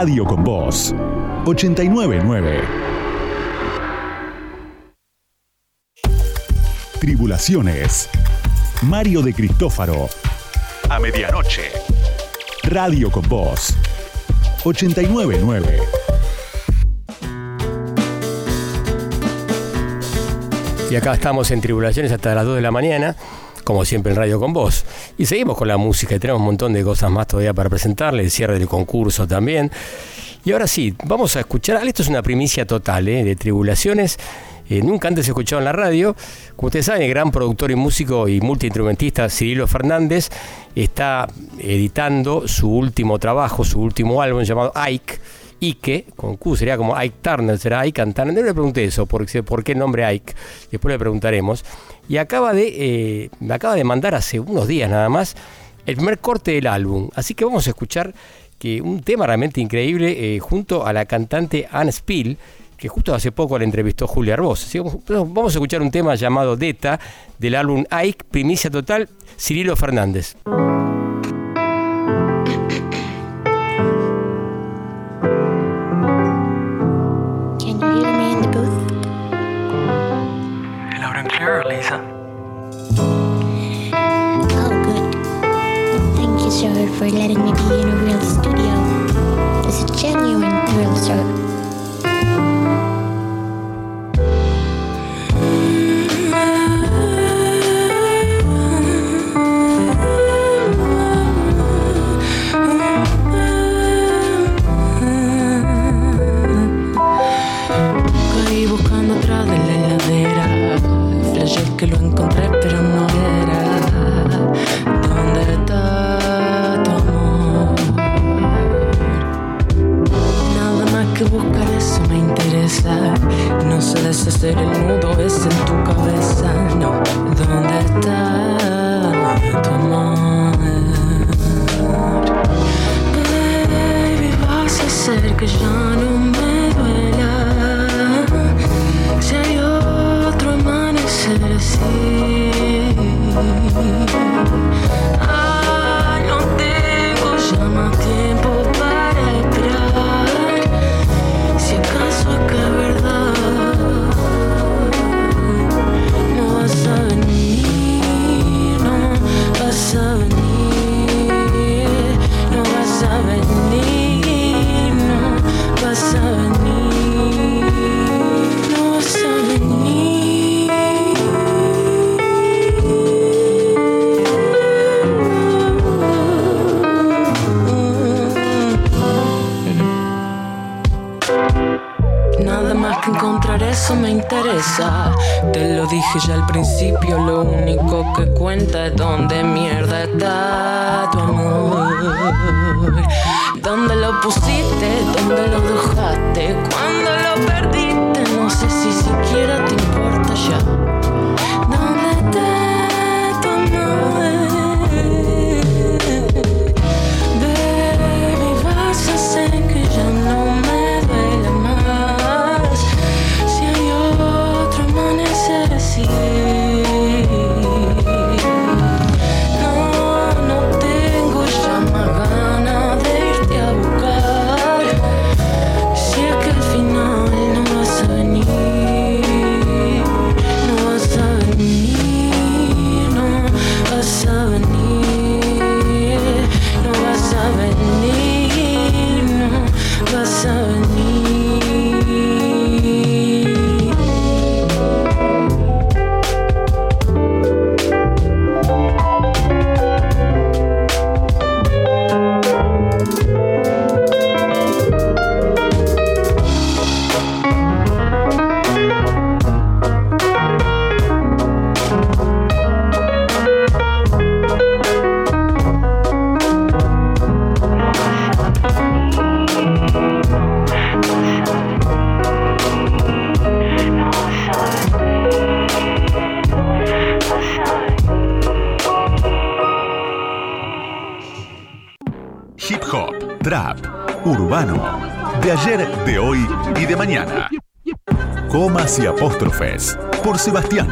Radio 0.00 0.24
con 0.24 0.44
Voz. 0.44 0.94
899. 1.44 2.60
Tribulaciones. 7.00 8.08
Mario 8.82 9.22
de 9.22 9.34
Cristófaro. 9.34 10.08
A 10.88 11.00
medianoche. 11.00 11.62
Radio 12.62 13.10
con 13.10 13.28
Voz. 13.28 13.74
899. 14.62 15.80
Y 20.92 20.94
acá 20.94 21.14
estamos 21.14 21.50
en 21.50 21.60
Tribulaciones 21.60 22.12
hasta 22.12 22.36
las 22.36 22.44
2 22.44 22.54
de 22.54 22.62
la 22.62 22.70
mañana, 22.70 23.16
como 23.64 23.84
siempre 23.84 24.12
en 24.12 24.18
Radio 24.18 24.38
con 24.38 24.52
Vos. 24.52 24.84
Y 25.18 25.26
seguimos 25.26 25.56
con 25.56 25.66
la 25.66 25.76
música 25.76 26.14
y 26.14 26.20
tenemos 26.20 26.38
un 26.38 26.46
montón 26.46 26.72
de 26.72 26.84
cosas 26.84 27.10
más 27.10 27.26
todavía 27.26 27.52
para 27.52 27.68
presentarle, 27.68 28.22
el 28.22 28.30
cierre 28.30 28.56
del 28.56 28.68
concurso 28.68 29.26
también. 29.26 29.70
Y 30.44 30.52
ahora 30.52 30.68
sí, 30.68 30.94
vamos 31.04 31.34
a 31.34 31.40
escuchar, 31.40 31.84
esto 31.86 32.02
es 32.02 32.08
una 32.08 32.22
primicia 32.22 32.64
total 32.66 33.08
¿eh? 33.08 33.24
de 33.24 33.34
Tribulaciones. 33.34 34.16
eh, 34.70 34.80
nunca 34.80 35.08
antes 35.08 35.26
escuchado 35.26 35.60
en 35.60 35.64
la 35.64 35.72
radio. 35.72 36.14
Como 36.54 36.68
ustedes 36.68 36.86
saben, 36.86 37.02
el 37.02 37.10
gran 37.10 37.32
productor 37.32 37.72
y 37.72 37.74
músico 37.74 38.28
y 38.28 38.40
multiinstrumentista 38.40 39.28
Cirilo 39.28 39.66
Fernández 39.66 40.28
está 40.74 41.26
editando 41.58 42.46
su 42.46 42.70
último 42.70 43.18
trabajo, 43.18 43.64
su 43.64 43.80
último 43.80 44.22
álbum 44.22 44.42
llamado 44.42 44.72
Ike. 44.76 45.18
Ike, 45.60 46.06
con 46.14 46.36
Q 46.36 46.56
sería 46.56 46.76
como 46.76 46.94
Ike 46.96 47.16
Turner, 47.20 47.58
será 47.58 47.80
Ike 47.80 48.06
Turner. 48.12 48.34
No 48.34 48.42
le 48.42 48.54
pregunté 48.54 48.84
eso, 48.84 49.06
porque, 49.06 49.42
por 49.42 49.64
qué 49.64 49.72
el 49.72 49.78
nombre 49.78 50.04
Ike, 50.04 50.34
después 50.70 50.92
le 50.92 50.98
preguntaremos. 50.98 51.64
Y 52.08 52.16
acaba 52.16 52.52
de, 52.54 52.68
eh, 53.24 53.30
me 53.40 53.54
acaba 53.54 53.74
de 53.74 53.84
mandar 53.84 54.14
hace 54.14 54.40
unos 54.40 54.66
días 54.66 54.90
nada 54.90 55.08
más 55.08 55.36
el 55.86 55.96
primer 55.96 56.18
corte 56.18 56.52
del 56.52 56.66
álbum. 56.66 57.10
Así 57.14 57.34
que 57.34 57.44
vamos 57.44 57.66
a 57.66 57.70
escuchar 57.70 58.14
que 58.58 58.80
un 58.80 59.02
tema 59.02 59.26
realmente 59.26 59.60
increíble 59.60 60.34
eh, 60.36 60.38
junto 60.40 60.86
a 60.86 60.92
la 60.92 61.04
cantante 61.04 61.68
Anne 61.70 61.92
Spill, 61.92 62.36
que 62.76 62.88
justo 62.88 63.14
hace 63.14 63.30
poco 63.32 63.58
la 63.58 63.64
entrevistó 63.64 64.06
Julia 64.06 64.34
Arbós. 64.34 64.64
Así 64.64 64.78
que 64.80 65.12
vamos- 65.12 65.54
a 65.54 65.56
escuchar 65.58 65.82
un 65.82 65.90
tema 65.90 66.14
llamado 66.14 66.56
Deta 66.56 66.98
del 67.38 67.54
álbum 67.54 67.84
Ike, 67.90 68.24
primicia 68.30 68.70
total, 68.70 69.08
Cirilo 69.38 69.76
Fernández. 69.76 70.36
For 86.98 87.08
letting 87.08 87.40
me 87.44 87.52
be 87.52 87.80
in 87.80 87.88
a 87.88 87.96
real 88.04 88.20
studio. 88.20 88.74
It's 89.68 89.82
a 89.82 89.96
genuine 89.96 90.66
thrill, 90.66 90.96
sir. 90.96 91.47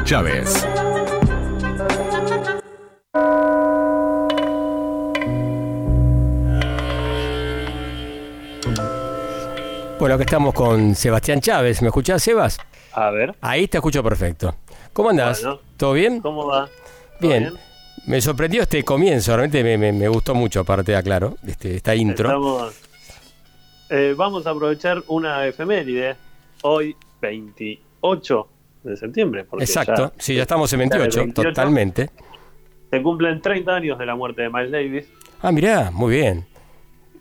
Chávez. 0.07 0.65
Bueno, 9.99 10.17
que 10.19 10.25
estamos 10.25 10.53
con 10.55 10.95
Sebastián 10.95 11.41
Chávez. 11.41 11.81
¿Me 11.83 11.89
escuchás, 11.89 12.23
Sebas? 12.23 12.59
A 12.93 13.11
ver. 13.11 13.35
Ahí 13.41 13.67
te 13.67 13.79
escucho 13.79 14.03
perfecto. 14.03 14.55
¿Cómo 14.93 15.11
andás? 15.11 15.43
Bueno. 15.43 15.61
¿Todo 15.77 15.93
bien? 15.95 16.21
¿Cómo 16.21 16.47
va? 16.47 16.69
Bien. 17.21 17.55
Me 18.07 18.21
sorprendió 18.21 18.63
este 18.63 18.85
comienzo, 18.85 19.33
realmente 19.35 19.65
me, 19.65 19.77
me- 19.77 19.93
me 19.93 20.07
gustó 20.07 20.33
mucho, 20.35 20.61
aparte 20.61 20.93
de 20.93 20.99
aclaro, 20.99 21.37
este, 21.45 21.75
esta 21.77 21.93
intro. 21.95 22.29
Estamos, 22.29 22.75
eh, 23.91 24.15
vamos 24.17 24.47
a 24.47 24.51
aprovechar 24.51 25.03
una 25.09 25.45
efeméride 25.47 26.15
hoy, 26.63 26.95
28 27.21 28.49
de 28.91 28.97
septiembre. 28.97 29.45
porque 29.45 29.65
Exacto, 29.65 30.13
ya- 30.17 30.23
sí, 30.23 30.35
ya 30.35 30.43
estamos 30.43 30.73
en 30.73 30.81
ya 30.81 30.85
el 30.85 30.91
28, 30.91 31.21
28. 31.21 31.49
totalmente. 31.51 32.11
Se 32.91 33.03
cumplen 33.03 33.41
30 33.43 33.75
años 33.75 33.99
de 33.99 34.07
la 34.07 34.15
muerte 34.15 34.43
de 34.43 34.51
Miles 34.51 34.71
Davis 34.71 35.13
Ah, 35.43 35.53
mirá, 35.53 35.91
muy 35.93 36.15
bien. 36.17 36.45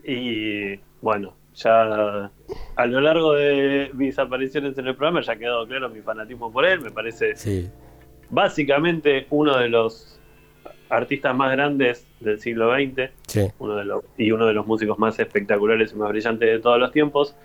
y 0.03 0.78
bueno, 1.01 1.34
ya 1.55 2.30
a 2.76 2.86
lo 2.86 3.01
largo 3.01 3.34
de 3.34 3.89
mis 3.93 4.18
apariciones 4.20 4.78
en 4.78 4.88
el 4.88 4.95
programa 4.95 5.22
ya 5.22 5.34
ha 5.34 5.36
quedado 5.38 5.66
claro 5.68 5.89
mi 5.89 6.01
fanatismo 6.01 6.51
por 6.51 6.66
él. 6.66 6.82
Me 6.82 6.91
parece 6.91 7.36
Sí. 7.36 7.70
básicamente 8.30 9.26
uno 9.30 9.57
de 9.57 9.70
los 9.70 10.20
artistas 10.89 11.36
más 11.36 11.51
grandes 11.51 12.05
del 12.20 12.39
siglo 12.39 12.72
XX 12.76 13.09
Sí. 13.28 13.47
uno 13.59 13.76
de 13.76 13.86
los, 13.86 14.03
y 14.18 14.32
uno 14.32 14.45
de 14.45 14.53
los 14.53 14.68
músicos 14.68 14.99
más 14.99 15.18
espectaculares 15.20 15.93
y 15.93 15.95
más 15.95 16.09
brillantes 16.09 16.47
de 16.49 16.59
todos 16.59 16.80
los 16.80 16.91
tiempos. 16.91 17.36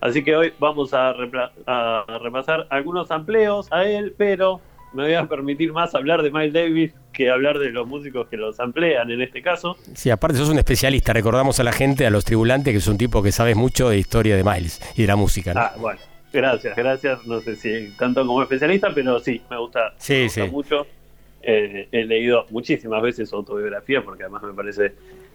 Así 0.00 0.22
que 0.22 0.36
hoy 0.36 0.52
vamos 0.58 0.92
a, 0.94 1.14
a 1.66 2.18
repasar 2.22 2.66
algunos 2.70 3.10
amplios 3.10 3.66
a 3.72 3.84
él, 3.84 4.14
pero 4.16 4.60
me 4.92 5.04
voy 5.04 5.14
a 5.14 5.26
permitir 5.26 5.72
más 5.72 5.94
hablar 5.94 6.22
de 6.22 6.30
Miles 6.30 6.52
Davis 6.52 6.94
que 7.12 7.30
hablar 7.30 7.58
de 7.58 7.70
los 7.70 7.86
músicos 7.86 8.28
que 8.28 8.36
los 8.36 8.60
amplían 8.60 9.10
en 9.10 9.22
este 9.22 9.42
caso. 9.42 9.76
Sí, 9.94 10.10
aparte 10.10 10.36
sos 10.36 10.50
un 10.50 10.58
especialista, 10.58 11.12
recordamos 11.12 11.58
a 11.60 11.64
la 11.64 11.72
gente, 11.72 12.06
a 12.06 12.10
los 12.10 12.24
tribulantes, 12.24 12.72
que 12.72 12.78
es 12.78 12.86
un 12.86 12.98
tipo 12.98 13.22
que 13.22 13.32
sabes 13.32 13.56
mucho 13.56 13.88
de 13.88 13.98
historia 13.98 14.36
de 14.36 14.44
Miles 14.44 14.80
y 14.96 15.02
de 15.02 15.08
la 15.08 15.16
música, 15.16 15.54
¿no? 15.54 15.60
Ah, 15.60 15.72
bueno, 15.78 15.98
gracias, 16.32 16.76
gracias. 16.76 17.26
No 17.26 17.40
sé 17.40 17.56
si 17.56 17.90
tanto 17.98 18.26
como 18.26 18.42
especialista, 18.42 18.90
pero 18.94 19.18
sí, 19.18 19.40
me 19.50 19.58
gusta, 19.58 19.94
Sí, 19.96 20.12
me 20.14 20.22
gusta 20.24 20.44
sí. 20.44 20.50
mucho. 20.50 20.86
Eh, 21.42 21.88
he 21.92 22.04
leído 22.04 22.44
muchísimas 22.50 23.00
veces 23.02 23.28
su 23.30 23.36
autobiografía 23.36 24.02
porque 24.02 24.24
además 24.24 24.42
me 24.42 24.52
parece 24.52 24.94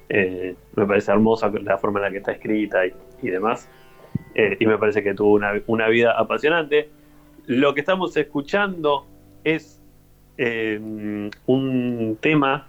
eh, 0.09 0.55
me 0.75 0.85
parece 0.85 1.09
hermosa 1.11 1.49
la 1.63 1.77
forma 1.77 1.99
en 1.99 2.03
la 2.05 2.11
que 2.11 2.17
está 2.17 2.33
escrita 2.33 2.85
y, 2.85 2.91
y 3.21 3.29
demás. 3.29 3.67
Eh, 4.35 4.57
y 4.59 4.65
me 4.65 4.77
parece 4.77 5.03
que 5.03 5.13
tuvo 5.13 5.33
una, 5.33 5.53
una 5.67 5.87
vida 5.89 6.13
apasionante. 6.17 6.89
Lo 7.47 7.73
que 7.73 7.81
estamos 7.81 8.15
escuchando 8.17 9.05
es 9.43 9.81
eh, 10.37 10.79
un 11.45 12.17
tema 12.21 12.67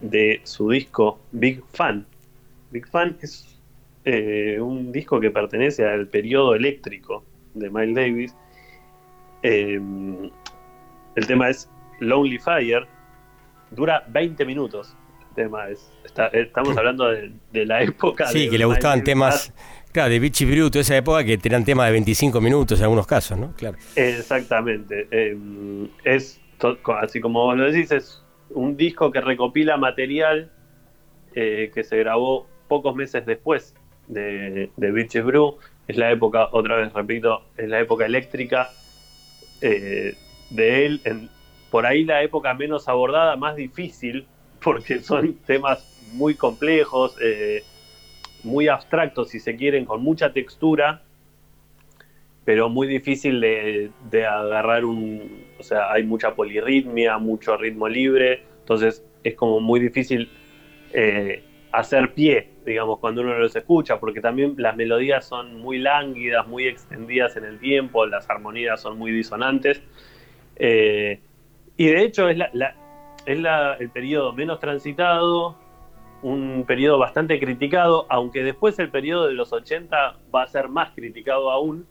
de 0.00 0.40
su 0.44 0.70
disco 0.70 1.20
Big 1.32 1.62
Fan. 1.72 2.04
Big 2.70 2.86
Fan 2.88 3.16
es 3.22 3.58
eh, 4.04 4.58
un 4.60 4.90
disco 4.92 5.20
que 5.20 5.30
pertenece 5.30 5.86
al 5.86 6.08
periodo 6.08 6.54
eléctrico 6.54 7.24
de 7.54 7.70
Miles 7.70 7.94
Davis. 7.94 8.36
El 11.16 11.26
tema 11.26 11.48
es 11.50 11.70
Lonely 12.00 12.38
Fire. 12.38 12.86
Dura 13.70 14.04
20 14.08 14.44
minutos. 14.44 14.96
Tema 15.34 15.68
es, 15.68 15.90
está- 16.04 16.28
estamos 16.28 16.76
hablando 16.76 17.08
de, 17.10 17.32
de 17.52 17.66
la 17.66 17.82
época. 17.82 18.26
Sí, 18.28 18.44
de 18.44 18.50
que 18.50 18.58
le 18.58 18.64
gustaban 18.64 19.02
temas, 19.04 19.52
claro, 19.94 20.10
de 20.10 20.18
Vichy 20.18 20.44
Bruto, 20.44 20.80
esa 20.80 20.96
época 20.96 21.24
que 21.24 21.38
tenían 21.38 21.64
temas 21.64 21.86
de 21.86 21.92
25 21.92 22.40
minutos 22.40 22.80
en 22.80 22.84
algunos 22.84 23.06
casos, 23.06 23.38
¿no? 23.38 23.54
Claro. 23.56 23.78
Exactamente. 23.94 25.06
Eh, 25.12 25.36
es, 26.02 26.40
así 27.00 27.20
como 27.20 27.44
vos 27.44 27.56
lo 27.56 27.70
decís, 27.70 27.92
es 27.92 28.22
un 28.50 28.76
disco 28.76 29.12
que 29.12 29.20
recopila 29.20 29.76
material 29.76 30.50
eh, 31.34 31.70
que 31.72 31.84
se 31.84 31.96
grabó 31.96 32.48
pocos 32.66 32.94
meses 32.96 33.24
después 33.24 33.74
de, 34.08 34.70
de 34.76 35.22
Brew. 35.22 35.58
Es 35.86 35.96
la 35.96 36.10
época, 36.10 36.48
otra 36.50 36.76
vez 36.76 36.92
repito, 36.92 37.42
es 37.56 37.68
la 37.68 37.78
época 37.80 38.04
eléctrica 38.04 38.70
eh, 39.60 40.16
de 40.50 40.86
él. 40.86 41.00
En, 41.04 41.30
por 41.70 41.86
ahí 41.86 42.04
la 42.04 42.22
época 42.22 42.52
menos 42.54 42.88
abordada, 42.88 43.36
más 43.36 43.54
difícil, 43.54 44.26
porque 44.60 45.00
son 45.00 45.34
temas 45.46 45.94
muy 46.14 46.34
complejos, 46.34 47.16
eh, 47.22 47.62
muy 48.44 48.68
abstractos, 48.68 49.30
si 49.30 49.40
se 49.40 49.56
quieren, 49.56 49.84
con 49.84 50.02
mucha 50.02 50.32
textura 50.32 51.02
pero 52.44 52.68
muy 52.68 52.86
difícil 52.86 53.40
de, 53.40 53.90
agarrar 54.26 54.84
un... 54.84 55.44
O 55.58 55.62
sea, 55.62 55.90
hay 55.92 56.02
mucha 56.04 56.34
polirritmia, 56.34 57.16
mucho 57.18 57.56
ritmo 57.56 57.88
libre, 57.88 58.42
entonces 58.60 59.02
es 59.22 59.34
como 59.34 59.60
muy 59.60 59.80
difícil 59.80 60.30
eh, 60.92 61.42
hacer 61.72 62.12
pie, 62.12 62.50
digamos, 62.66 62.98
cuando 62.98 63.22
uno 63.22 63.38
los 63.38 63.56
escucha, 63.56 63.98
porque 63.98 64.20
también 64.20 64.54
las 64.58 64.76
melodías 64.76 65.26
son 65.26 65.54
muy 65.60 65.78
lánguidas, 65.78 66.46
muy 66.46 66.66
extendidas 66.66 67.36
en 67.36 67.44
el 67.44 67.58
tiempo, 67.58 68.04
las 68.06 68.28
armonías 68.28 68.80
son 68.80 68.98
muy 68.98 69.10
disonantes. 69.12 69.82
eh, 70.56 71.20
y 71.76 71.86
de 71.86 72.02
hecho 72.02 72.28
es, 72.28 72.36
la, 72.38 72.50
la- 72.52 72.76
es 73.26 73.38
la- 73.40 73.74
el 73.80 73.90
periodo 73.90 74.32
menos 74.32 74.60
transitado, 74.60 75.56
un 76.24 76.64
periodo 76.66 76.98
bastante 76.98 77.38
criticado, 77.38 78.06
aunque 78.08 78.42
después 78.42 78.78
el 78.78 78.90
periodo 78.90 79.26
de 79.28 79.34
los 79.34 79.52
80 79.52 80.16
va 80.34 80.42
a 80.42 80.46
ser 80.48 80.68
más 80.68 80.90
criticado 80.94 81.50
aún. 81.50 81.86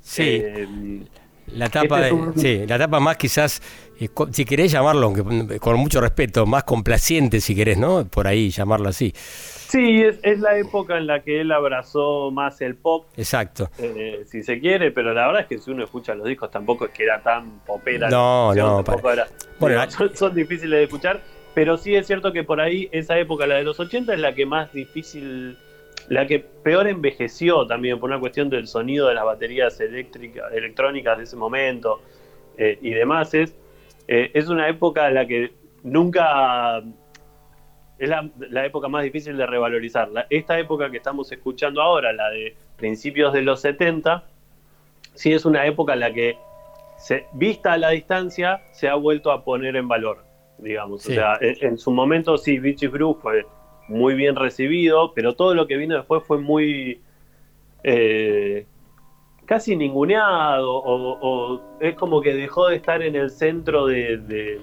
Sí. 0.00 0.22
Eh, 0.44 1.02
La 1.52 1.66
etapa, 1.66 2.00
este 2.08 2.14
es 2.16 2.34
de- 2.36 2.40
sí, 2.40 2.66
la 2.66 2.76
etapa 2.76 3.00
más 3.00 3.16
quizás, 3.16 3.60
eh, 4.00 4.08
si 4.32 4.44
querés 4.44 4.70
llamarlo, 4.72 5.06
aunque 5.06 5.58
con 5.58 5.76
mucho 5.78 6.00
respeto, 6.00 6.46
más 6.46 6.62
complaciente 6.64 7.40
si 7.40 7.54
querés, 7.56 7.76
¿no? 7.78 8.04
Por 8.06 8.26
ahí 8.28 8.50
llamarlo 8.50 8.88
así. 8.88 9.12
Sí, 9.14 10.02
es, 10.02 10.18
es 10.22 10.40
la 10.40 10.56
época 10.58 10.96
en 10.98 11.06
la 11.06 11.22
que 11.22 11.40
él 11.40 11.50
abrazó 11.52 12.30
más 12.32 12.60
el 12.60 12.74
pop, 12.76 13.06
Exacto. 13.16 13.68
eh, 13.78 14.24
si 14.26 14.42
se 14.42 14.58
quiere, 14.60 14.90
pero 14.92 15.12
la 15.14 15.26
verdad 15.28 15.42
es 15.42 15.48
que 15.48 15.58
si 15.58 15.70
uno 15.70 15.84
escucha 15.84 16.14
los 16.14 16.26
discos 16.26 16.50
tampoco 16.50 16.86
es 16.86 16.90
que 16.92 17.04
era 17.04 17.20
tan 17.22 17.60
popera. 17.66 18.08
No, 18.10 18.52
no, 18.54 18.82
para- 18.84 19.12
era- 19.12 19.26
Bueno, 19.60 19.80
son 20.14 20.34
difíciles 20.34 20.70
de 20.78 20.82
escuchar, 20.84 21.20
pero 21.54 21.76
sí 21.76 21.94
es 21.94 22.06
cierto 22.06 22.32
que 22.32 22.44
por 22.44 22.60
ahí 22.60 22.88
esa 22.92 23.18
época, 23.18 23.46
la 23.46 23.56
de 23.56 23.64
los 23.64 23.78
80, 23.80 24.14
es 24.14 24.20
la 24.20 24.34
que 24.34 24.46
más 24.46 24.72
difícil, 24.72 25.56
la 26.08 26.26
que 26.26 26.40
peor 26.40 26.86
envejeció 26.88 27.66
también 27.66 27.98
por 27.98 28.10
una 28.10 28.20
cuestión 28.20 28.50
del 28.50 28.66
sonido 28.66 29.08
de 29.08 29.14
las 29.14 29.24
baterías 29.24 29.80
eléctricas, 29.80 30.52
electrónicas 30.52 31.18
de 31.18 31.24
ese 31.24 31.36
momento 31.36 32.00
eh, 32.56 32.78
y 32.80 32.90
demás. 32.90 33.34
Es, 33.34 33.54
eh, 34.08 34.30
es 34.34 34.48
una 34.48 34.68
época 34.68 35.08
en 35.08 35.14
la 35.14 35.26
que 35.26 35.52
nunca 35.82 36.82
es 37.98 38.08
la, 38.08 38.28
la 38.38 38.64
época 38.64 38.88
más 38.88 39.04
difícil 39.04 39.36
de 39.36 39.46
revalorizar. 39.46 40.08
Esta 40.30 40.58
época 40.58 40.90
que 40.90 40.96
estamos 40.96 41.30
escuchando 41.32 41.82
ahora, 41.82 42.12
la 42.12 42.30
de 42.30 42.56
principios 42.76 43.32
de 43.32 43.42
los 43.42 43.60
70, 43.60 44.24
sí 45.14 45.32
es 45.32 45.44
una 45.44 45.66
época 45.66 45.92
en 45.92 46.00
la 46.00 46.12
que, 46.12 46.38
se, 46.96 47.26
vista 47.32 47.72
a 47.72 47.78
la 47.78 47.90
distancia, 47.90 48.62
se 48.72 48.88
ha 48.88 48.94
vuelto 48.94 49.32
a 49.32 49.44
poner 49.44 49.76
en 49.76 49.88
valor, 49.88 50.24
digamos. 50.62 51.02
Sí. 51.02 51.12
O 51.12 51.14
sea, 51.14 51.38
en, 51.40 51.56
en 51.60 51.78
su 51.78 51.90
momento 51.90 52.36
sí, 52.38 52.58
Beachy 52.58 52.86
Brew 52.86 53.14
fue 53.20 53.46
muy 53.88 54.14
bien 54.14 54.36
recibido, 54.36 55.12
pero 55.14 55.34
todo 55.34 55.54
lo 55.54 55.66
que 55.66 55.76
vino 55.76 55.96
después 55.96 56.22
fue 56.24 56.38
muy... 56.38 57.00
eh, 57.82 58.66
casi 59.46 59.74
ninguneado, 59.74 60.70
o, 60.72 61.18
o 61.20 61.60
es 61.80 61.96
como 61.96 62.20
que 62.20 62.34
dejó 62.34 62.68
de 62.68 62.76
estar 62.76 63.02
en 63.02 63.16
el 63.16 63.30
centro 63.30 63.86
de- 63.86 64.18
de, 64.18 64.60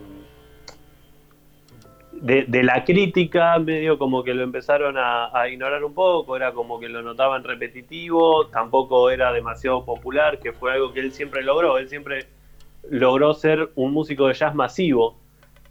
de, 2.13 2.45
de 2.47 2.63
la 2.63 2.85
crítica, 2.85 3.59
medio 3.59 3.97
como 3.97 4.23
que 4.23 4.33
lo 4.33 4.43
empezaron 4.43 4.97
a, 4.97 5.37
a 5.37 5.49
ignorar 5.49 5.83
un 5.83 5.93
poco, 5.93 6.37
era 6.37 6.53
como 6.53 6.79
que 6.79 6.87
lo 6.87 7.01
notaban 7.01 7.43
repetitivo, 7.43 8.47
tampoco 8.47 9.09
era 9.09 9.33
demasiado 9.33 9.83
popular, 9.83 10.39
que 10.39 10.53
fue 10.53 10.71
algo 10.71 10.93
que 10.93 11.01
él 11.01 11.11
siempre 11.11 11.43
logró, 11.43 11.77
él 11.77 11.89
siempre 11.89 12.25
logró 12.89 13.33
ser 13.33 13.69
un 13.75 13.91
músico 13.91 14.27
de 14.27 14.35
jazz 14.35 14.55
masivo, 14.55 15.17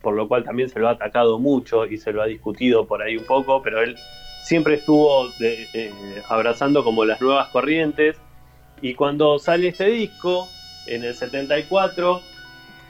por 0.02 0.14
lo 0.14 0.28
cual 0.28 0.44
también 0.44 0.68
se 0.68 0.78
lo 0.78 0.88
ha 0.88 0.92
atacado 0.92 1.38
mucho 1.38 1.86
y 1.86 1.96
se 1.98 2.12
lo 2.12 2.22
ha 2.22 2.26
discutido 2.26 2.86
por 2.86 3.02
ahí 3.02 3.16
un 3.16 3.24
poco, 3.24 3.62
pero 3.62 3.82
él 3.82 3.96
siempre 4.40 4.74
estuvo 4.74 5.28
de- 5.38 5.68
eh, 5.72 6.22
abrazando 6.28 6.84
como 6.84 7.04
las 7.04 7.20
nuevas 7.20 7.48
corrientes, 7.48 8.20
y 8.80 8.94
cuando 8.94 9.38
sale 9.38 9.68
este 9.68 9.86
disco, 9.86 10.48
en 10.86 11.02
el 11.04 11.14
74, 11.14 12.22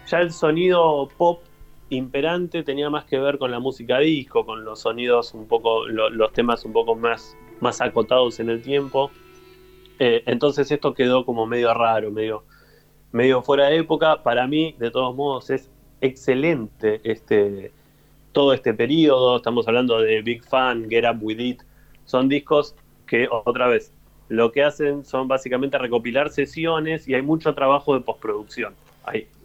ya 0.07 0.19
el 0.21 0.33
sonido 0.33 1.09
pop 1.17 1.45
imperante 1.89 2.63
tenía 2.63 2.91
más 2.91 3.05
que 3.05 3.19
ver 3.19 3.39
con 3.39 3.51
la 3.51 3.61
música 3.61 3.99
disco, 4.01 4.45
con 4.45 4.65
los 4.65 4.81
sonidos 4.81 5.33
un 5.35 5.47
poco, 5.47 5.87
lo- 5.87 6.11
los 6.11 6.33
temas 6.33 6.65
un 6.65 6.73
poco 6.73 6.97
más, 6.97 7.39
más 7.61 7.81
acotados 7.81 8.41
en 8.41 8.51
el 8.51 8.61
tiempo. 8.61 9.13
Eh, 9.99 10.23
entonces 10.27 10.71
esto 10.71 10.93
quedó 10.93 11.25
como 11.25 11.47
medio 11.47 11.73
raro, 11.73 12.11
medio, 12.11 12.45
medio 13.13 13.43
fuera 13.43 13.69
de 13.69 13.79
época. 13.79 14.23
Para 14.23 14.47
mí, 14.47 14.75
de 14.79 14.91
todos 14.91 15.15
modos, 15.15 15.49
es 15.51 15.71
excelente 16.01 17.01
este, 17.05 17.73
todo 18.33 18.53
este 18.53 18.75
periodo. 18.75 19.37
Estamos 19.37 19.67
hablando 19.69 19.99
de 20.01 20.23
Big 20.23 20.45
Fan, 20.45 20.89
Get 20.89 21.05
Up 21.11 21.19
With 21.23 21.41
It. 21.41 21.63
Son 22.05 22.29
discos 22.29 22.75
que, 23.07 23.29
otra 23.31 23.69
vez, 23.69 23.93
lo 24.29 24.53
que 24.53 24.63
hacen 24.63 25.05
son 25.05 25.29
básicamente 25.29 25.79
recopilar 25.79 26.31
sesiones 26.31 27.07
y 27.09 27.15
hay 27.15 27.23
mucho 27.23 27.55
trabajo 27.55 27.95
de 27.95 28.01
postproducción. 28.01 28.75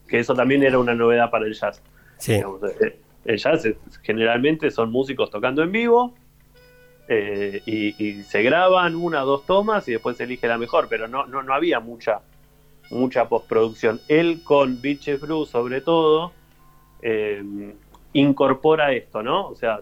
Que 0.07 0.19
eso 0.19 0.33
también 0.33 0.63
era 0.63 0.77
una 0.77 0.93
novedad 0.93 1.29
para 1.31 1.45
el 1.45 1.53
jazz. 1.53 1.81
Sí. 2.17 2.33
Digamos, 2.33 2.61
eh, 2.81 2.99
el 3.25 3.37
jazz 3.37 3.63
es- 3.65 3.77
generalmente 4.03 4.69
son 4.71 4.91
músicos 4.91 5.29
tocando 5.29 5.63
en 5.63 5.71
vivo 5.71 6.13
eh, 7.07 7.61
y, 7.65 8.03
y 8.03 8.23
se 8.23 8.41
graban 8.43 8.95
una 8.95 9.23
o 9.23 9.25
dos 9.25 9.45
tomas 9.45 9.87
y 9.87 9.93
después 9.93 10.17
se 10.17 10.23
elige 10.25 10.47
la 10.47 10.57
mejor, 10.57 10.87
pero 10.89 11.07
no, 11.07 11.25
no, 11.27 11.43
no 11.43 11.53
había 11.53 11.79
mucha, 11.79 12.19
mucha 12.89 13.29
postproducción. 13.29 14.01
Él 14.07 14.41
con 14.43 14.81
Beaches 14.81 15.21
Brew 15.21 15.45
sobre 15.45 15.79
todo 15.81 16.33
eh, 17.01 17.43
incorpora 18.13 18.91
esto, 18.93 19.23
¿no? 19.23 19.47
O 19.47 19.55
sea, 19.55 19.81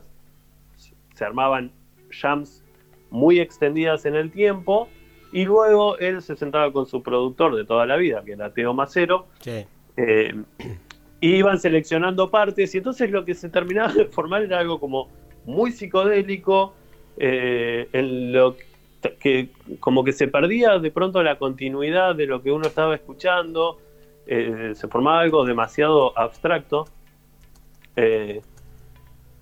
se 1.14 1.26
armaban 1.26 1.72
jams 2.10 2.64
muy 3.10 3.40
extendidas 3.40 4.06
en 4.06 4.16
el 4.16 4.32
tiempo 4.32 4.88
y 5.32 5.46
luego 5.46 5.98
él 5.98 6.22
se 6.22 6.36
sentaba 6.36 6.72
con 6.72 6.86
su 6.86 7.04
productor 7.04 7.56
de 7.56 7.66
toda 7.66 7.86
la 7.86 7.98
vida, 7.98 8.24
que 8.24 8.34
era 8.34 8.52
Teo 8.54 8.74
Macero, 8.74 9.28
Sí. 9.42 9.66
eh, 9.98 10.34
y 11.22 11.36
iban 11.36 11.60
seleccionando 11.60 12.30
partes 12.32 12.74
y 12.74 12.78
entonces 12.78 13.12
lo 13.12 13.26
que 13.26 13.34
se 13.36 13.50
terminaba 13.50 13.92
de 13.94 14.06
formar 14.06 14.44
era 14.44 14.60
algo 14.60 14.80
como 14.80 15.10
muy 15.46 15.72
psicodélico, 15.72 16.74
eh, 17.18 17.90
en 17.92 18.32
lo 18.32 18.56
que 19.20 19.50
como 19.80 20.04
que 20.04 20.12
se 20.14 20.28
perdía 20.28 20.78
de 20.80 20.92
pronto 20.92 21.22
la 21.24 21.38
continuidad 21.38 22.16
de 22.16 22.26
lo 22.28 22.42
que 22.42 22.52
uno 22.52 22.68
estaba 22.68 22.96
escuchando, 22.96 23.80
eh, 24.28 24.72
se 24.76 24.88
formaba 24.88 25.22
algo 25.22 25.46
demasiado 25.46 26.18
abstracto, 26.18 26.86
eh, 28.02 28.42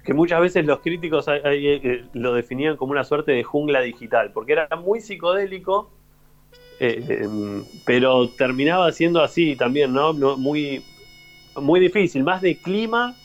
que 0.03 0.13
muchas 0.13 0.39
veces 0.41 0.65
los 0.65 0.79
críticos 0.79 1.27
ahí, 1.27 1.67
eh, 1.67 2.05
lo 2.13 2.33
definían 2.33 2.77
como 2.77 2.91
una 2.93 3.03
suerte 3.03 3.33
de 3.33 3.43
jungla 3.43 3.81
digital, 3.81 4.31
porque 4.33 4.53
era 4.53 4.67
muy 4.81 5.01
psicodélico, 5.01 5.91
eh, 6.79 7.03
em, 7.23 7.63
pero 7.85 8.29
terminaba 8.29 8.91
siendo 8.91 9.21
así 9.21 9.55
también, 9.55 9.91
¿no? 9.93 10.13
Muy, 10.37 10.81
muy 11.55 11.79
difícil, 11.79 12.23
más 12.23 12.41
de 12.41 12.55
clima 12.57 13.15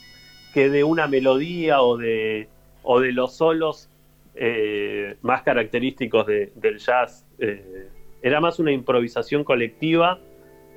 que 0.53 0.69
de 0.69 0.83
una 0.83 1.07
melodía 1.07 1.81
o 1.81 1.97
de, 1.97 2.47
o 2.83 2.99
de 2.99 3.11
los 3.11 3.37
solos 3.37 3.89
eh, 4.35 5.15
más 5.21 5.43
característicos 5.43 6.25
de- 6.27 6.51
del 6.55 6.79
jazz. 6.79 7.25
eh, 7.39 7.87
era 8.21 8.39
más 8.39 8.57
una 8.59 8.71
improvisación 8.71 9.43
colectiva 9.43 10.17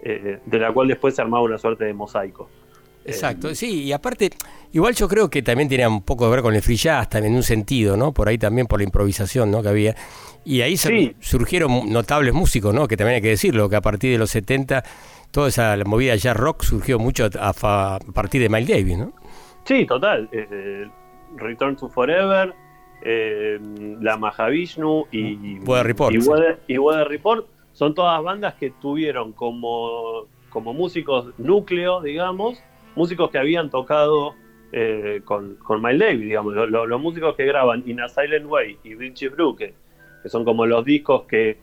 eh, 0.02 0.38
de 0.44 0.58
la 0.58 0.72
cual 0.72 0.88
después 0.88 1.14
se 1.14 1.22
armaba 1.22 1.44
una 1.44 1.58
suerte 1.58 1.84
de 1.84 1.92
mosaico. 1.94 2.48
Exacto, 3.06 3.54
sí, 3.54 3.84
y 3.84 3.92
aparte, 3.92 4.30
igual 4.72 4.94
yo 4.94 5.08
creo 5.08 5.30
que 5.30 5.42
también 5.42 5.68
tenía 5.68 5.88
un 5.88 6.02
poco 6.02 6.24
que 6.24 6.30
ver 6.30 6.42
con 6.42 6.54
el 6.54 6.62
free 6.62 6.76
jazz, 6.76 7.08
también 7.08 7.32
en 7.32 7.36
un 7.38 7.42
sentido, 7.42 7.96
¿no? 7.96 8.12
Por 8.12 8.28
ahí 8.28 8.38
también 8.38 8.66
por 8.66 8.80
la 8.80 8.84
improvisación, 8.84 9.50
¿no? 9.50 9.62
Que 9.62 9.68
había. 9.68 9.94
Y 10.44 10.60
ahí 10.60 10.76
Sí. 10.76 11.14
surgieron 11.20 11.90
notables 11.92 12.32
músicos, 12.34 12.74
¿no? 12.74 12.86
Que 12.86 12.96
también 12.96 13.16
hay 13.16 13.22
que 13.22 13.28
decirlo, 13.30 13.68
que 13.68 13.76
a 13.76 13.80
partir 13.80 14.12
de 14.12 14.18
los 14.18 14.30
70, 14.30 14.82
toda 15.30 15.48
esa 15.48 15.76
movida 15.84 16.14
jazz 16.16 16.36
rock 16.36 16.62
surgió 16.62 16.98
mucho 16.98 17.28
a, 17.40 17.98
partir 18.14 18.42
de 18.42 18.48
Miles 18.48 18.68
Davis, 18.68 18.98
¿no? 18.98 19.12
Sí, 19.64 19.84
total. 19.86 20.28
eh, 20.32 20.86
Return 21.36 21.76
to 21.76 21.88
Forever, 21.88 22.54
eh, 23.02 23.58
la 24.00 24.16
Mahavishnu 24.16 25.06
y 25.12 25.58
Weather 25.60 25.86
Report, 25.86 26.14
y 26.14 26.20
sí. 26.20 26.28
Weather, 26.28 26.60
y 26.68 26.78
Weather 26.78 27.08
Report 27.08 27.46
son 27.72 27.94
todas 27.94 28.22
bandas 28.22 28.54
que 28.54 28.70
tuvieron 28.70 29.32
como, 29.32 30.26
como 30.48 30.72
músicos 30.72 31.26
núcleo, 31.38 32.00
digamos, 32.00 32.58
músicos 32.96 33.30
que 33.30 33.38
habían 33.38 33.70
tocado 33.70 34.34
eh, 34.72 35.20
con, 35.24 35.54
con 35.56 35.80
Miles 35.80 36.00
Davis, 36.00 36.20
digamos, 36.22 36.54
lo- 36.54 36.66
lo- 36.66 36.86
los 36.86 37.00
músicos 37.00 37.36
que 37.36 37.44
graban 37.44 37.82
In 37.86 38.00
a 38.00 38.08
Silent 38.08 38.46
Way 38.46 38.78
y 38.82 38.94
Richie 38.94 39.28
Blue, 39.28 39.54
que, 39.54 39.74
son 40.24 40.44
como 40.44 40.66
los 40.66 40.84
discos 40.84 41.22
que, 41.28 41.56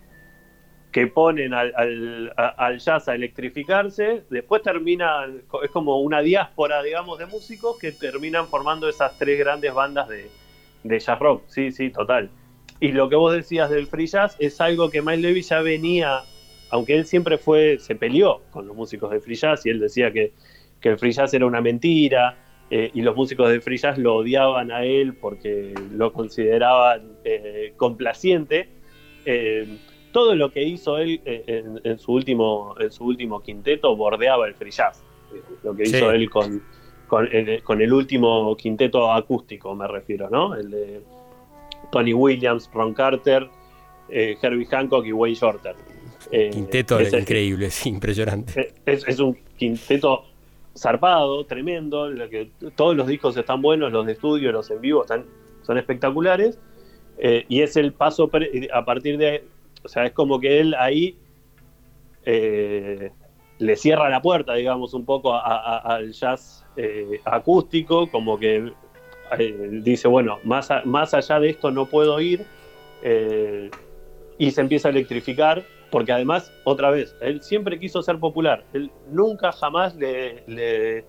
que 0.92 1.08
ponen 1.08 1.54
al, 1.54 1.74
al, 1.76 2.34
al 2.38 2.80
jazz 2.80 3.10
a 3.10 3.16
electrificarse, 3.16 4.24
después 4.30 4.62
terminan, 4.62 5.42
es 5.64 5.72
como 5.72 6.00
una 6.00 6.22
diáspora, 6.22 6.82
digamos, 6.82 7.20
de 7.20 7.26
músicos 7.26 7.78
que 7.78 7.92
terminan 7.92 8.48
formando 8.48 8.88
esas 8.88 9.18
tres 9.18 9.38
grandes 9.38 9.74
bandas 9.74 10.08
de, 10.08 10.30
de 10.84 11.00
jazz 11.00 11.20
rock. 11.20 11.44
Sí, 11.48 11.72
sí, 11.72 11.90
total. 11.90 12.30
Y 12.80 12.92
lo 12.92 13.10
que 13.10 13.16
vos 13.16 13.34
decías 13.34 13.70
del 13.70 13.88
free 13.88 14.08
jazz 14.08 14.36
es 14.40 14.62
algo 14.62 14.90
que 14.90 15.02
Miles 15.02 15.24
Davis 15.24 15.50
ya 15.50 15.62
venía, 15.62 16.22
aunque 16.70 16.96
él 16.96 17.06
siempre 17.06 17.38
fue, 17.38 17.80
se 17.80 17.96
peleó 17.96 18.42
con 18.52 18.68
los 18.68 18.76
músicos 18.76 19.12
de 19.12 19.20
free 19.20 19.36
jazz 19.36 19.66
y 19.66 19.70
él 19.72 19.80
decía 19.80 20.12
que, 20.12 20.32
que 20.84 20.90
el 20.90 21.00
free 21.00 21.14
jazz 21.14 21.34
era 21.34 21.48
una 21.48 21.62
mentira. 21.62 22.38
eh, 22.70 22.90
y 22.94 23.02
los 23.02 23.16
músicos 23.16 23.50
de 23.52 23.62
free 23.62 23.78
jazz 23.78 23.98
lo 24.00 24.16
odiaban 24.16 24.72
a 24.72 24.84
él 24.84 25.14
porque 25.16 25.74
lo 25.92 26.12
consideraban 26.12 27.02
eh, 27.24 27.74
complaciente. 27.78 28.68
Eh, 29.26 29.68
todo 30.12 30.36
lo 30.36 30.52
que 30.52 30.64
hizo 30.64 30.98
él 30.98 31.22
en, 31.26 31.80
en 31.84 31.98
su 32.00 32.14
último 32.14 32.76
en 32.80 32.92
su 32.92 33.04
último 33.06 33.42
quinteto 33.42 33.96
bordeaba 33.96 34.48
el 34.48 34.56
free 34.56 34.72
jazz. 34.72 35.04
Lo 35.64 35.76
que 35.76 35.86
Sí. 35.86 35.96
hizo 35.98 36.12
él 36.12 36.30
con, 36.30 36.62
con, 37.08 37.28
el, 37.32 37.62
con 37.64 37.82
el 37.82 37.92
último 37.94 38.56
quinteto 38.58 39.12
acústico, 39.12 39.74
me 39.76 39.88
refiero, 39.88 40.30
¿no? 40.30 40.56
El 40.56 40.70
de 40.72 41.02
Tony 41.92 42.14
Williams, 42.14 42.70
Ron 42.74 42.94
Carter, 42.94 43.48
Herbie 44.10 44.66
Hancock 44.66 45.06
y 45.06 45.12
Wayne 45.14 45.36
Shorter. 45.36 45.76
Quinteto 46.52 47.00
ese- 47.00 47.20
increíble, 47.20 47.70
sí, 47.70 47.90
impresionante. 47.90 48.74
es, 48.86 49.08
es 49.08 49.20
un 49.20 49.38
quinteto 49.58 50.26
zarpado, 50.76 51.46
tremendo, 51.46 52.10
todos 52.76 52.96
los 52.96 53.08
discos 53.08 53.38
están 53.38 53.62
buenos, 53.62 53.92
los 53.92 54.06
de 54.06 54.14
estudio, 54.14 54.52
los 54.52 54.70
en 54.72 54.82
vivo 54.82 55.02
están, 55.02 55.26
son 55.62 55.78
espectaculares, 55.78 56.60
eh, 57.18 57.46
y 57.48 57.62
es 57.62 57.78
el 57.78 57.94
paso 57.94 58.30
a 58.74 58.86
partir 58.86 59.18
de, 59.18 59.46
o 59.84 59.88
sea, 59.88 60.06
es 60.06 60.12
como 60.14 60.40
que 60.40 60.60
él 60.60 60.76
ahí 60.78 61.18
eh, 62.26 63.12
le 63.60 63.76
cierra 63.76 64.10
la 64.10 64.22
puerta, 64.22 64.56
digamos, 64.56 64.94
un 64.94 65.06
poco 65.06 65.34
al 65.36 66.12
jazz 66.12 66.66
eh, 66.76 67.20
acústico, 67.26 68.10
como 68.10 68.40
que 68.40 68.72
dice, 69.82 70.08
bueno, 70.08 70.40
más, 70.44 70.70
más 70.86 71.14
allá 71.14 71.40
de 71.40 71.50
esto 71.50 71.72
no 71.72 71.88
puedo 71.88 72.20
ir, 72.20 72.46
y 74.38 74.52
se 74.52 74.62
empieza 74.62 74.88
a 74.88 74.92
electrificar, 74.92 75.64
porque 75.94 76.12
además, 76.12 76.52
otra 76.64 76.90
vez, 76.90 77.16
él 77.22 77.44
siempre 77.44 77.78
quiso 77.78 78.02
ser 78.02 78.18
popular, 78.18 78.66
él 78.74 78.90
nunca 79.12 79.52
jamás 79.52 79.96
le, 79.96 80.44
le 80.48 81.06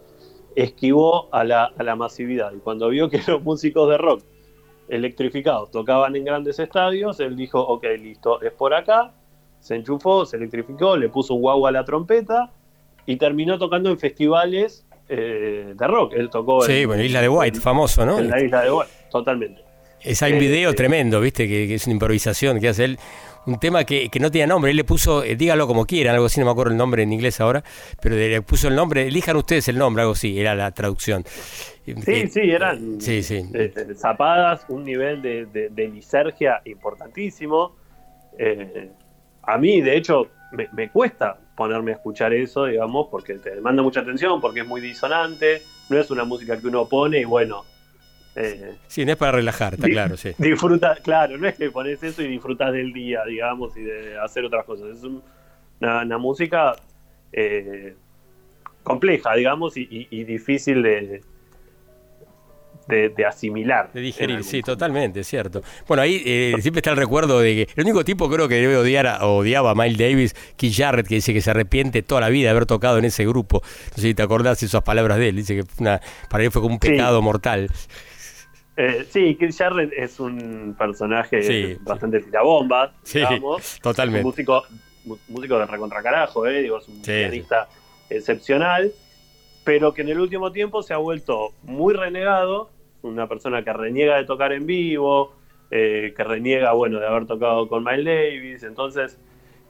esquivó 0.56 1.34
a 1.34 1.42
la, 1.42 1.72
a 1.78 1.82
la 1.82 1.96
masividad, 1.96 2.52
y 2.52 2.58
cuando 2.58 2.90
vio 2.90 3.08
que 3.08 3.18
los 3.26 3.42
músicos 3.42 3.88
de 3.88 3.96
rock 3.96 4.22
electrificados 4.90 5.70
tocaban 5.70 6.14
en 6.16 6.26
grandes 6.26 6.58
estadios, 6.58 7.18
él 7.20 7.34
dijo, 7.34 7.60
ok, 7.60 7.82
listo, 7.98 8.42
es 8.42 8.52
por 8.52 8.74
acá, 8.74 9.14
se 9.58 9.74
enchufó, 9.74 10.26
se 10.26 10.36
electrificó, 10.36 10.98
le 10.98 11.08
puso 11.08 11.32
un 11.32 11.40
guau 11.40 11.66
a 11.66 11.72
la 11.72 11.86
trompeta, 11.86 12.52
y 13.06 13.16
terminó 13.16 13.58
tocando 13.58 13.88
en 13.88 13.98
festivales 13.98 14.86
eh, 15.08 15.72
de 15.74 15.86
rock, 15.86 16.12
él 16.12 16.28
tocó 16.28 16.60
Sí, 16.60 16.82
en, 16.82 16.88
bueno, 16.88 17.02
Isla 17.02 17.22
de 17.22 17.30
White, 17.30 17.58
famoso, 17.58 18.04
¿no? 18.04 18.18
en 18.18 18.28
la 18.28 18.38
isla 18.38 18.64
de 18.64 18.70
White, 18.70 18.92
totalmente. 19.10 19.63
Es, 20.04 20.22
hay 20.22 20.32
un 20.32 20.38
Eh, 20.38 20.42
video 20.42 20.70
eh. 20.70 20.74
tremendo, 20.74 21.20
¿viste? 21.20 21.48
Que, 21.48 21.66
que 21.66 21.74
es 21.74 21.86
una 21.86 21.94
improvisación 21.94 22.60
que 22.60 22.68
hace 22.68 22.84
él. 22.84 22.98
Un 23.46 23.58
tema 23.58 23.84
que, 23.84 24.08
que 24.08 24.20
no 24.20 24.30
tenía 24.30 24.46
nombre. 24.46 24.70
Él 24.70 24.76
le 24.78 24.84
puso, 24.84 25.22
eh, 25.22 25.36
dígalo 25.36 25.66
como 25.66 25.84
quieran, 25.84 26.14
algo 26.14 26.26
así, 26.26 26.40
no 26.40 26.46
me 26.46 26.52
acuerdo 26.52 26.72
el 26.72 26.78
nombre 26.78 27.02
en 27.02 27.12
inglés 27.12 27.40
ahora, 27.40 27.62
pero 28.00 28.14
le 28.16 28.40
puso 28.40 28.68
el 28.68 28.74
nombre, 28.74 29.06
elijan 29.06 29.36
ustedes 29.36 29.68
el 29.68 29.76
nombre, 29.76 30.00
algo 30.02 30.12
así, 30.14 30.38
era 30.38 30.54
la 30.54 30.70
traducción. 30.70 31.24
Eh, 31.86 31.94
Sí, 32.02 32.28
sí, 32.28 32.40
eran 32.50 33.00
Sí, 33.00 33.22
sí. 33.22 33.44
eh, 33.52 33.70
eh, 33.76 33.94
zapadas, 33.96 34.64
un 34.68 34.84
nivel 34.84 35.20
de, 35.20 35.44
de, 35.46 35.68
de 35.68 35.88
lisergia 35.88 36.62
importantísimo. 36.64 37.76
Eh, 38.38 38.88
a 39.42 39.58
mí, 39.58 39.82
de 39.82 39.96
hecho, 39.96 40.28
me, 40.52 40.68
me 40.72 40.88
cuesta 40.90 41.38
ponerme 41.54 41.92
a 41.92 41.94
escuchar 41.96 42.32
eso, 42.32 42.64
digamos, 42.64 43.08
porque 43.10 43.34
te 43.34 43.54
demanda 43.54 43.82
mucha 43.82 44.00
atención, 44.00 44.40
porque 44.40 44.60
es 44.60 44.66
muy 44.66 44.80
disonante, 44.80 45.60
no 45.90 45.98
es 46.00 46.10
una 46.10 46.24
música 46.24 46.58
que 46.58 46.66
uno 46.66 46.88
pone 46.88 47.20
y 47.20 47.24
bueno, 47.24 47.64
eh, 48.36 48.74
Sí, 48.88 49.04
no 49.04 49.12
es 49.12 49.16
para 49.18 49.32
relajar, 49.32 49.74
está 49.74 49.88
claro, 49.88 50.16
sí. 50.16 50.30
disfruta, 50.38 50.96
claro, 51.02 51.38
no 51.38 51.46
es 51.48 51.54
que 51.56 51.70
pones 51.70 52.02
eso 52.02 52.22
y 52.22 52.28
disfrutas 52.28 52.72
del 52.72 52.92
día, 52.92 53.20
digamos, 53.26 53.76
y 53.76 53.82
de 53.82 54.18
hacer 54.18 54.44
otras 54.44 54.64
cosas. 54.64 54.96
Es 54.96 55.02
un- 55.04 55.22
una, 55.80 56.02
una 56.02 56.18
música 56.18 56.74
eh, 57.32 57.94
compleja, 58.82 59.34
digamos, 59.34 59.76
y, 59.76 59.82
y- 59.82 60.08
y 60.10 60.24
difícil 60.24 60.82
de, 60.82 61.22
de, 62.86 63.08
de 63.08 63.24
asimilar. 63.24 63.90
De 63.92 64.00
digerir, 64.00 64.44
sí, 64.44 64.60
totalmente, 64.62 65.24
cierto. 65.24 65.62
Bueno, 65.88 66.02
ahí 66.02 66.22
eh, 66.26 66.54
siempre 66.60 66.80
está 66.80 66.90
el 66.90 66.96
recuerdo 66.98 67.40
de 67.40 67.54
que 67.66 67.72
el 67.76 67.82
único 67.84 68.04
tipo 68.04 68.28
creo 68.28 68.46
que 68.46 68.56
debe 68.56 68.76
odiar 68.76 69.06
a, 69.06 69.24
odiaba 69.26 69.70
a 69.70 69.74
Miles 69.74 69.96
Davis, 69.98 70.34
Keith 70.56 70.74
Jarrett, 70.76 71.06
que 71.08 71.14
dice 71.16 71.32
que 71.32 71.40
se 71.40 71.50
arrepiente 71.50 72.02
toda 72.02 72.20
la 72.20 72.28
vida 72.28 72.44
de 72.46 72.50
haber 72.50 72.66
tocado 72.66 72.98
en 72.98 73.06
ese 73.06 73.26
grupo. 73.26 73.62
No 73.64 73.94
sé 73.96 74.02
si 74.02 74.14
te 74.14 74.22
acordás 74.22 74.62
esas 74.62 74.82
palabras 74.82 75.18
de 75.18 75.30
él, 75.30 75.36
dice 75.36 75.56
que 75.56 75.64
una, 75.78 76.00
para 76.28 76.44
él 76.44 76.50
fue 76.50 76.60
como 76.60 76.74
un 76.74 76.80
Sí. 76.80 76.90
pecado 76.90 77.22
mortal. 77.22 77.68
Eh, 78.76 79.06
sí, 79.08 79.36
Keith 79.36 79.54
Jarrett 79.56 79.92
es 79.96 80.18
un 80.18 80.74
personaje 80.76 81.42
Sí, 81.42 81.76
bastante 81.82 82.20
tirabomba, 82.20 82.92
Sí, 83.02 83.18
digamos. 83.20 83.78
totalmente. 83.82 84.20
Un 84.20 84.26
músico, 84.30 84.64
músico 85.28 85.58
de 85.58 85.66
recontracarajo, 85.66 86.46
eh, 86.46 86.62
digo, 86.62 86.78
es 86.78 86.88
un 86.88 86.96
Sí, 86.96 87.12
pianista 87.12 87.68
excepcional, 88.10 88.90
pero 89.64 89.94
que 89.94 90.02
en 90.02 90.08
el 90.08 90.20
último 90.20 90.50
tiempo 90.52 90.82
se 90.82 90.92
ha 90.92 90.96
vuelto 90.98 91.52
muy 91.62 91.94
renegado, 91.94 92.70
una 93.02 93.28
persona 93.28 93.62
que 93.62 93.72
reniega 93.72 94.16
de 94.16 94.24
tocar 94.24 94.52
en 94.52 94.66
vivo, 94.66 95.34
eh, 95.70 96.12
que 96.16 96.24
reniega, 96.24 96.72
bueno, 96.72 96.98
de 97.00 97.06
haber 97.06 97.26
tocado 97.26 97.68
con 97.68 97.84
Miles 97.84 98.04
Davis, 98.04 98.62
entonces, 98.64 99.18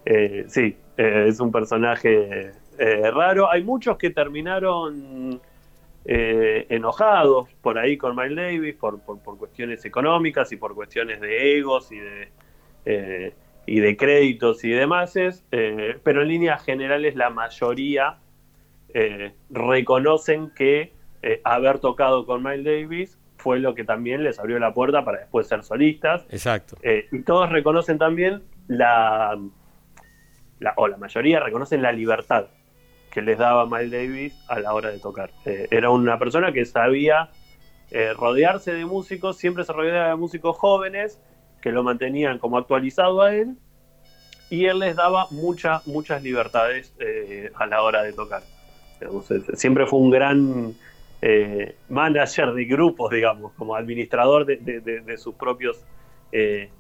eh, 0.07 0.45
sí, 0.49 0.77
eh, 0.97 1.27
es 1.29 1.41
un 1.41 1.51
personaje 1.53 2.53
eh, 2.79 3.11
raro. 3.11 3.51
Hay 3.51 3.63
muchos 3.63 3.97
que 3.97 4.11
terminaron 4.11 5.41
eh, 6.07 6.67
enojados 6.69 7.49
por 7.63 7.79
ahí 7.79 7.97
con 7.97 8.15
Miles 8.15 8.37
Davis 8.37 8.75
por, 8.75 9.01
por, 9.01 9.21
por 9.23 9.39
cuestiones 9.39 9.85
económicas 9.85 10.53
y 10.53 10.57
por 10.57 10.75
cuestiones 10.75 11.21
de 11.21 11.57
egos 11.59 11.91
y 11.93 11.99
de, 11.99 12.29
eh, 12.85 13.33
y 13.67 13.81
de 13.81 13.97
créditos 13.97 14.63
y 14.65 14.71
demás, 14.71 15.15
eh, 15.17 15.99
pero 16.03 16.23
en 16.23 16.29
líneas 16.29 16.63
generales 16.65 17.15
la 17.17 17.31
mayoría 17.31 18.19
eh, 18.93 19.33
reconocen 19.51 20.51
que 20.55 20.93
haber 21.43 21.79
tocado 21.79 22.27
con 22.27 22.43
Miles 22.43 22.65
Davis 22.65 23.19
fue 23.39 23.59
lo 23.59 23.75
que 23.75 23.83
también 23.85 24.23
les 24.23 24.39
abrió 24.39 24.59
la 24.59 24.75
puerta 24.75 25.07
para 25.07 25.21
después 25.21 25.47
ser 25.49 25.63
solistas. 25.65 26.27
Exacto. 26.31 26.77
Y 27.11 27.23
todos 27.23 27.49
reconocen 27.51 27.97
también 27.97 28.43
la, 28.69 29.39
la- 30.61 30.75
o 30.77 30.87
la 30.87 30.99
mayoría 30.99 31.41
reconocen 31.41 31.81
la 31.81 31.93
libertad 31.93 32.49
que 33.15 33.23
les 33.23 33.39
daba 33.39 33.65
Miles 33.65 33.93
Davis 33.93 34.35
a 34.49 34.59
la 34.59 34.75
hora 34.75 34.91
de 34.91 34.99
tocar. 34.99 35.31
Eh, 35.45 35.69
era 35.71 35.89
una 35.91 36.19
persona 36.19 36.53
que 36.53 36.65
sabía 36.65 37.31
eh, 37.93 38.13
rodearse 38.13 38.75
de 38.75 38.85
músicos, 38.85 39.39
siempre 39.39 39.63
se 39.63 39.73
rodeaba 39.73 40.09
de 40.09 40.17
músicos 40.17 40.59
jóvenes 40.59 41.21
que 41.63 41.71
lo 41.71 41.85
mantenían 41.85 42.41
como 42.41 42.59
actualizado 42.59 43.23
a 43.23 43.33
él 43.33 43.57
y 44.51 44.67
él 44.67 44.81
les 44.81 44.97
daba 44.97 45.29
muchas, 45.31 45.87
muchas 45.87 46.25
libertades 46.25 46.93
eh, 46.99 47.53
a 47.55 47.67
la 47.67 47.83
hora 47.83 48.03
de 48.03 48.13
tocar. 48.13 48.43
Digamos, 48.99 49.31
es- 49.31 49.45
siempre 49.55 49.87
fue 49.87 50.01
un 50.01 50.11
gran 50.11 50.75
manager 51.89 52.53
de 52.53 52.67
grupos, 52.67 53.11
digamos, 53.11 53.53
como 53.53 53.75
administrador 53.75 54.45
de, 54.45 55.17
sus 55.17 55.35
propios 55.37 55.83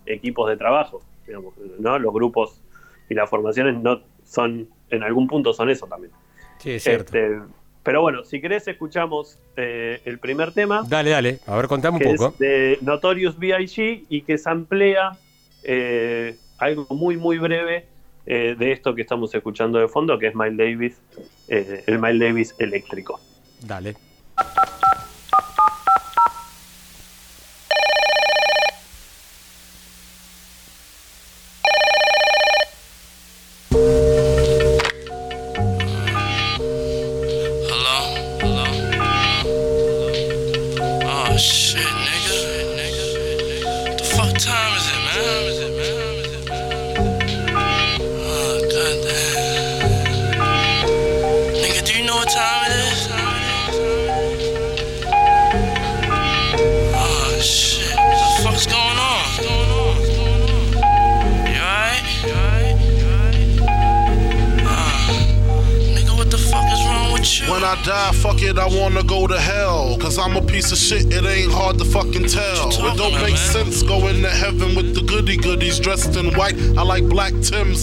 equipos 0.05 0.51
de 0.51 0.59
trabajo. 0.59 1.01
¿no? 1.79 1.99
Los 1.99 2.13
grupos 2.13 2.61
y 3.09 3.15
las 3.15 3.31
formaciones 3.31 3.81
no 3.81 4.03
son, 4.23 4.69
en 4.91 5.03
algún 5.03 5.27
punto 5.29 5.55
son 5.55 5.71
eso 5.71 5.87
también. 5.87 6.13
Sí, 6.65 6.71
es 6.71 6.83
cierto. 6.83 7.17
Este, 7.17 7.41
pero 7.83 8.01
bueno, 8.01 8.25
si 8.25 8.41
querés 8.41 8.67
escuchamos 8.67 9.39
eh, 9.57 10.01
el 10.07 10.19
primer 10.19 10.53
tema 10.53 10.83
Dale, 10.89 11.11
dale. 11.11 11.41
A 11.47 11.55
ver, 11.57 11.69
contame 11.69 11.99
que 11.99 12.07
un 12.09 12.17
poco. 12.17 12.33
es 12.33 12.39
de 12.39 12.79
Notorious 12.81 13.39
B.I.G. 13.39 14.07
y 14.09 14.23
que 14.23 14.39
samplea 14.39 15.19
eh, 15.63 16.37
algo 16.57 16.87
muy, 16.95 17.19
muy 17.19 17.37
breve 17.37 17.85
eh, 18.25 18.57
de 18.59 18.73
esto 18.73 18.95
que 18.95 19.03
estamos 19.03 19.35
escuchando 19.35 19.79
de 19.79 19.89
fondo, 19.89 20.19
que 20.19 20.29
es 20.29 20.35
Miles 20.35 20.57
Davis, 20.57 21.01
eh, 21.49 21.85
el 21.87 21.99
Miles 21.99 22.21
Davis 22.21 22.55
eléctrico. 22.59 23.21
Dale. 23.61 23.95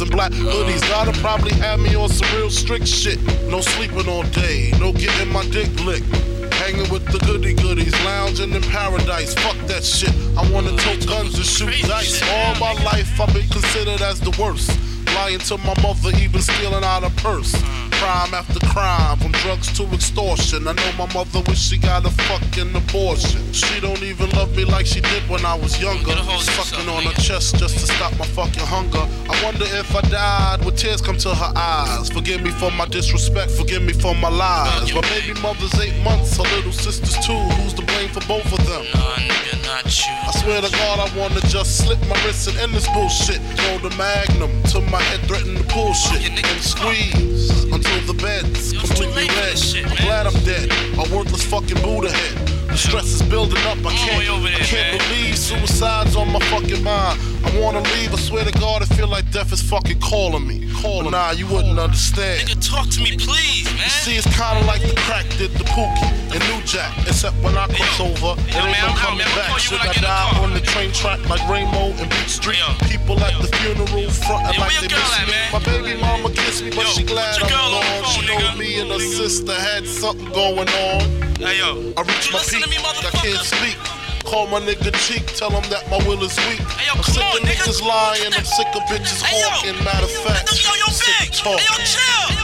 And 0.01 0.11
black 0.11 0.31
hoodies. 0.31 0.81
Gotta 0.89 1.11
probably 1.19 1.53
have 1.53 1.79
me 1.79 1.95
on 1.95 2.09
some 2.09 2.27
real 2.35 2.49
strict 2.49 2.87
shit. 2.87 3.21
No 3.47 3.61
sleeping 3.61 4.07
all 4.09 4.23
day, 4.23 4.71
no 4.79 4.91
getting 4.91 5.31
my 5.31 5.43
dick 5.49 5.69
licked. 5.85 6.07
Hanging 6.55 6.89
with 6.91 7.05
the 7.11 7.19
goody 7.19 7.53
goodies, 7.53 7.93
lounging 8.03 8.51
in 8.51 8.61
paradise. 8.63 9.33
Fuck 9.35 9.57
that 9.67 9.83
shit. 9.83 10.13
I 10.37 10.49
wanna 10.51 10.75
tote 10.77 11.05
guns 11.07 11.35
and 11.35 11.45
shoot 11.45 11.87
dice. 11.87 12.21
All 12.23 12.55
my 12.59 12.73
life 12.83 13.19
I've 13.19 13.33
been 13.33 13.47
considered 13.49 14.01
as 14.01 14.19
the 14.19 14.31
worst. 14.41 14.77
Lying 15.15 15.39
to 15.39 15.57
my 15.57 15.75
mother, 15.81 16.11
even 16.17 16.41
stealing 16.41 16.83
out 16.83 17.03
a 17.03 17.09
purse. 17.21 17.53
Crime 18.01 18.33
after 18.33 18.59
crime, 18.65 19.19
from 19.19 19.31
drugs 19.45 19.71
to 19.77 19.83
extortion. 19.93 20.67
I 20.67 20.73
know 20.73 20.91
my 20.97 21.13
mother 21.13 21.39
wish 21.47 21.69
she 21.69 21.77
got 21.77 22.03
a 22.03 22.09
fucking 22.09 22.75
abortion. 22.75 23.53
She 23.53 23.79
don't 23.79 24.01
even 24.01 24.27
love 24.31 24.57
me 24.57 24.65
like 24.65 24.87
she 24.87 25.01
did 25.01 25.21
when 25.29 25.45
I 25.45 25.53
was 25.53 25.79
younger. 25.79 26.09
Sucking 26.09 26.89
on 26.89 27.03
her 27.03 27.21
chest 27.21 27.57
just 27.57 27.77
to 27.77 27.85
stop 27.85 28.17
my 28.17 28.25
fucking 28.25 28.65
hunger. 28.65 29.05
I 29.29 29.43
wonder 29.45 29.65
if 29.65 29.95
I 29.95 30.01
died, 30.09 30.65
would 30.65 30.77
tears 30.77 30.99
come 30.99 31.15
to 31.17 31.29
her 31.29 31.53
eyes? 31.55 32.09
Forgive 32.09 32.41
me 32.41 32.49
for 32.49 32.71
my 32.71 32.87
disrespect, 32.87 33.51
forgive 33.51 33.83
me 33.83 33.93
for 33.93 34.15
my 34.15 34.29
lies. 34.29 34.91
My 34.95 35.01
baby 35.01 35.39
mother's 35.39 35.79
eight 35.79 36.03
months, 36.03 36.37
her 36.37 36.55
little 36.55 36.71
sister's 36.71 37.23
two. 37.23 37.37
Who's 37.61 37.75
to 37.75 37.85
blame 37.85 38.09
for 38.09 38.25
both 38.25 38.51
of 38.51 38.65
them? 38.65 38.83
Nah, 38.95 39.13
nigga, 39.21 39.61
not 39.63 39.85
you. 39.85 40.13
I 40.25 40.31
swear 40.41 40.59
to 40.59 40.71
God, 40.71 40.97
I 41.05 41.19
wanna 41.19 41.41
just 41.41 41.77
slip 41.77 41.99
my 42.07 42.17
wrist 42.25 42.47
and 42.47 42.57
end 42.57 42.73
this 42.73 42.87
bullshit. 42.87 43.41
Throw 43.61 43.77
the 43.87 43.95
magnum 43.95 44.49
to 44.73 44.81
my 44.89 45.03
head, 45.03 45.19
threaten 45.27 45.53
to 45.53 45.63
pull 45.65 45.93
shit. 45.93 46.27
And 46.27 46.63
squeeze 46.63 47.70
until 47.91 48.13
the 48.13 48.21
bed's 48.21 48.73
completely 48.73 49.27
red. 49.27 49.57
I'm 49.85 49.95
glad 50.05 50.27
I'm 50.27 50.43
dead. 50.43 50.71
A 50.95 51.15
worthless 51.15 51.43
fucking 51.43 51.81
Buddha 51.81 52.11
head. 52.11 52.47
The 52.69 52.77
stress 52.77 53.05
is 53.05 53.21
building 53.21 53.57
up. 53.65 53.77
I 53.79 53.93
can't, 53.93 54.45
I 54.45 54.59
can't 54.59 54.99
believe 54.99 55.37
suicide's 55.37 56.15
on 56.15 56.31
my 56.31 56.39
fucking 56.51 56.83
mind. 56.83 57.19
I 57.43 57.59
wanna 57.59 57.81
leave. 57.81 58.13
I 58.13 58.17
swear 58.17 58.45
to 58.45 58.51
God, 58.59 58.81
I 58.81 58.85
feel 58.85 59.07
like 59.07 59.29
death 59.31 59.51
is 59.51 59.61
fucking 59.61 59.99
calling 59.99 60.47
me. 60.47 60.71
Calling. 60.81 61.11
Nah, 61.11 61.31
you 61.31 61.47
wouldn't 61.47 61.79
understand. 61.79 62.47
Nigga, 62.47 62.69
talk 62.69 62.87
to 62.89 63.01
me, 63.01 63.17
please. 63.17 63.60
You 63.81 63.89
see, 63.89 64.15
it's 64.17 64.29
kinda 64.37 64.61
like 64.65 64.81
the 64.81 64.93
crack 65.09 65.25
did 65.37 65.51
the 65.57 65.65
Pookie 65.73 66.11
and 66.29 66.41
New 66.53 66.61
Jack. 66.65 66.93
Except 67.07 67.35
when 67.41 67.57
I 67.57 67.65
cross 67.65 67.99
over, 67.99 68.37
it 68.37 68.55
ain't 68.55 68.77
no 68.77 68.93
coming 68.93 69.25
back. 69.33 69.57
Should 69.57 69.81
I 69.81 69.93
die 69.93 70.39
on 70.39 70.53
the 70.53 70.61
train 70.61 70.91
track 70.91 71.17
like 71.27 71.41
Rainbow 71.49 71.89
and 71.97 72.09
Beat 72.09 72.29
Street? 72.29 72.61
People 72.85 73.17
at 73.19 73.33
the 73.41 73.49
funeral 73.57 74.09
frontin' 74.11 74.59
like 74.61 74.77
they 74.81 74.87
miss 74.87 75.11
me. 75.25 75.33
My 75.51 75.59
baby 75.65 75.99
mama 75.99 76.29
kissed 76.29 76.63
me, 76.63 76.69
but 76.69 76.85
she 76.87 77.03
glad 77.03 77.41
I'm 77.41 77.49
gone. 77.49 78.05
She 78.05 78.21
know 78.27 78.55
me 78.55 78.79
and 78.81 78.91
her 78.91 78.99
sister 78.99 79.53
had 79.53 79.87
something 79.87 80.29
going 80.29 80.69
on. 80.69 81.01
Hey, 81.41 81.57
yo. 81.57 81.93
I 81.97 82.01
reached 82.05 82.31
my 82.31 82.39
peak, 82.45 82.61
I 82.61 83.09
can't 83.17 83.41
speak. 83.41 83.77
Call 84.23 84.45
my 84.47 84.61
nigga 84.61 84.93
cheek, 85.07 85.25
tell 85.35 85.49
him 85.49 85.67
that 85.71 85.89
my 85.89 85.97
will 86.05 86.21
is 86.21 86.37
weak. 86.47 86.61
I'm 86.85 87.01
sick 87.01 87.23
of 87.23 87.41
niggas 87.41 87.81
lying, 87.81 88.31
I'm 88.31 88.45
sick 88.45 88.67
of 88.75 88.83
bitches 88.83 89.25
hawking. 89.25 89.83
Matter 89.83 90.05
of 90.05 90.11
fact, 90.21 90.49
sick 90.49 90.69
of 90.69 91.35
talking. 91.35 91.65
Hey, 91.65 92.40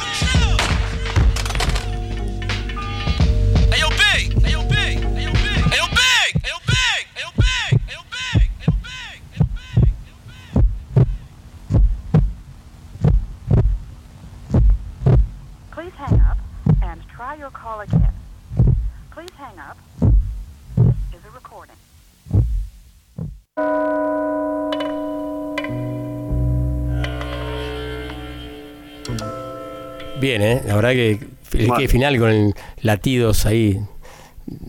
Bien, 30.27 30.41
¿eh? 30.41 30.61
La 30.67 30.75
verdad 30.75 30.91
que 30.91 31.11
el 31.11 31.67
Bueno. 31.67 31.75
que 31.77 31.87
final 31.87 32.19
con 32.19 32.29
el 32.29 32.53
latidos 32.81 33.45
ahí. 33.45 33.79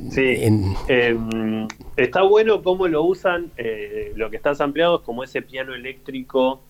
Sí, 0.08 0.22
En- 0.24 0.76
eh, 0.86 1.16
está 1.96 2.22
bueno 2.22 2.62
cómo 2.62 2.86
lo 2.86 3.02
usan, 3.02 3.50
eh, 3.56 4.12
lo 4.14 4.30
que 4.30 4.36
está 4.36 4.52
ampliado 4.60 4.98
es 4.98 5.02
como 5.02 5.24
ese 5.24 5.42
piano 5.42 5.74
eléctrico 5.74 6.62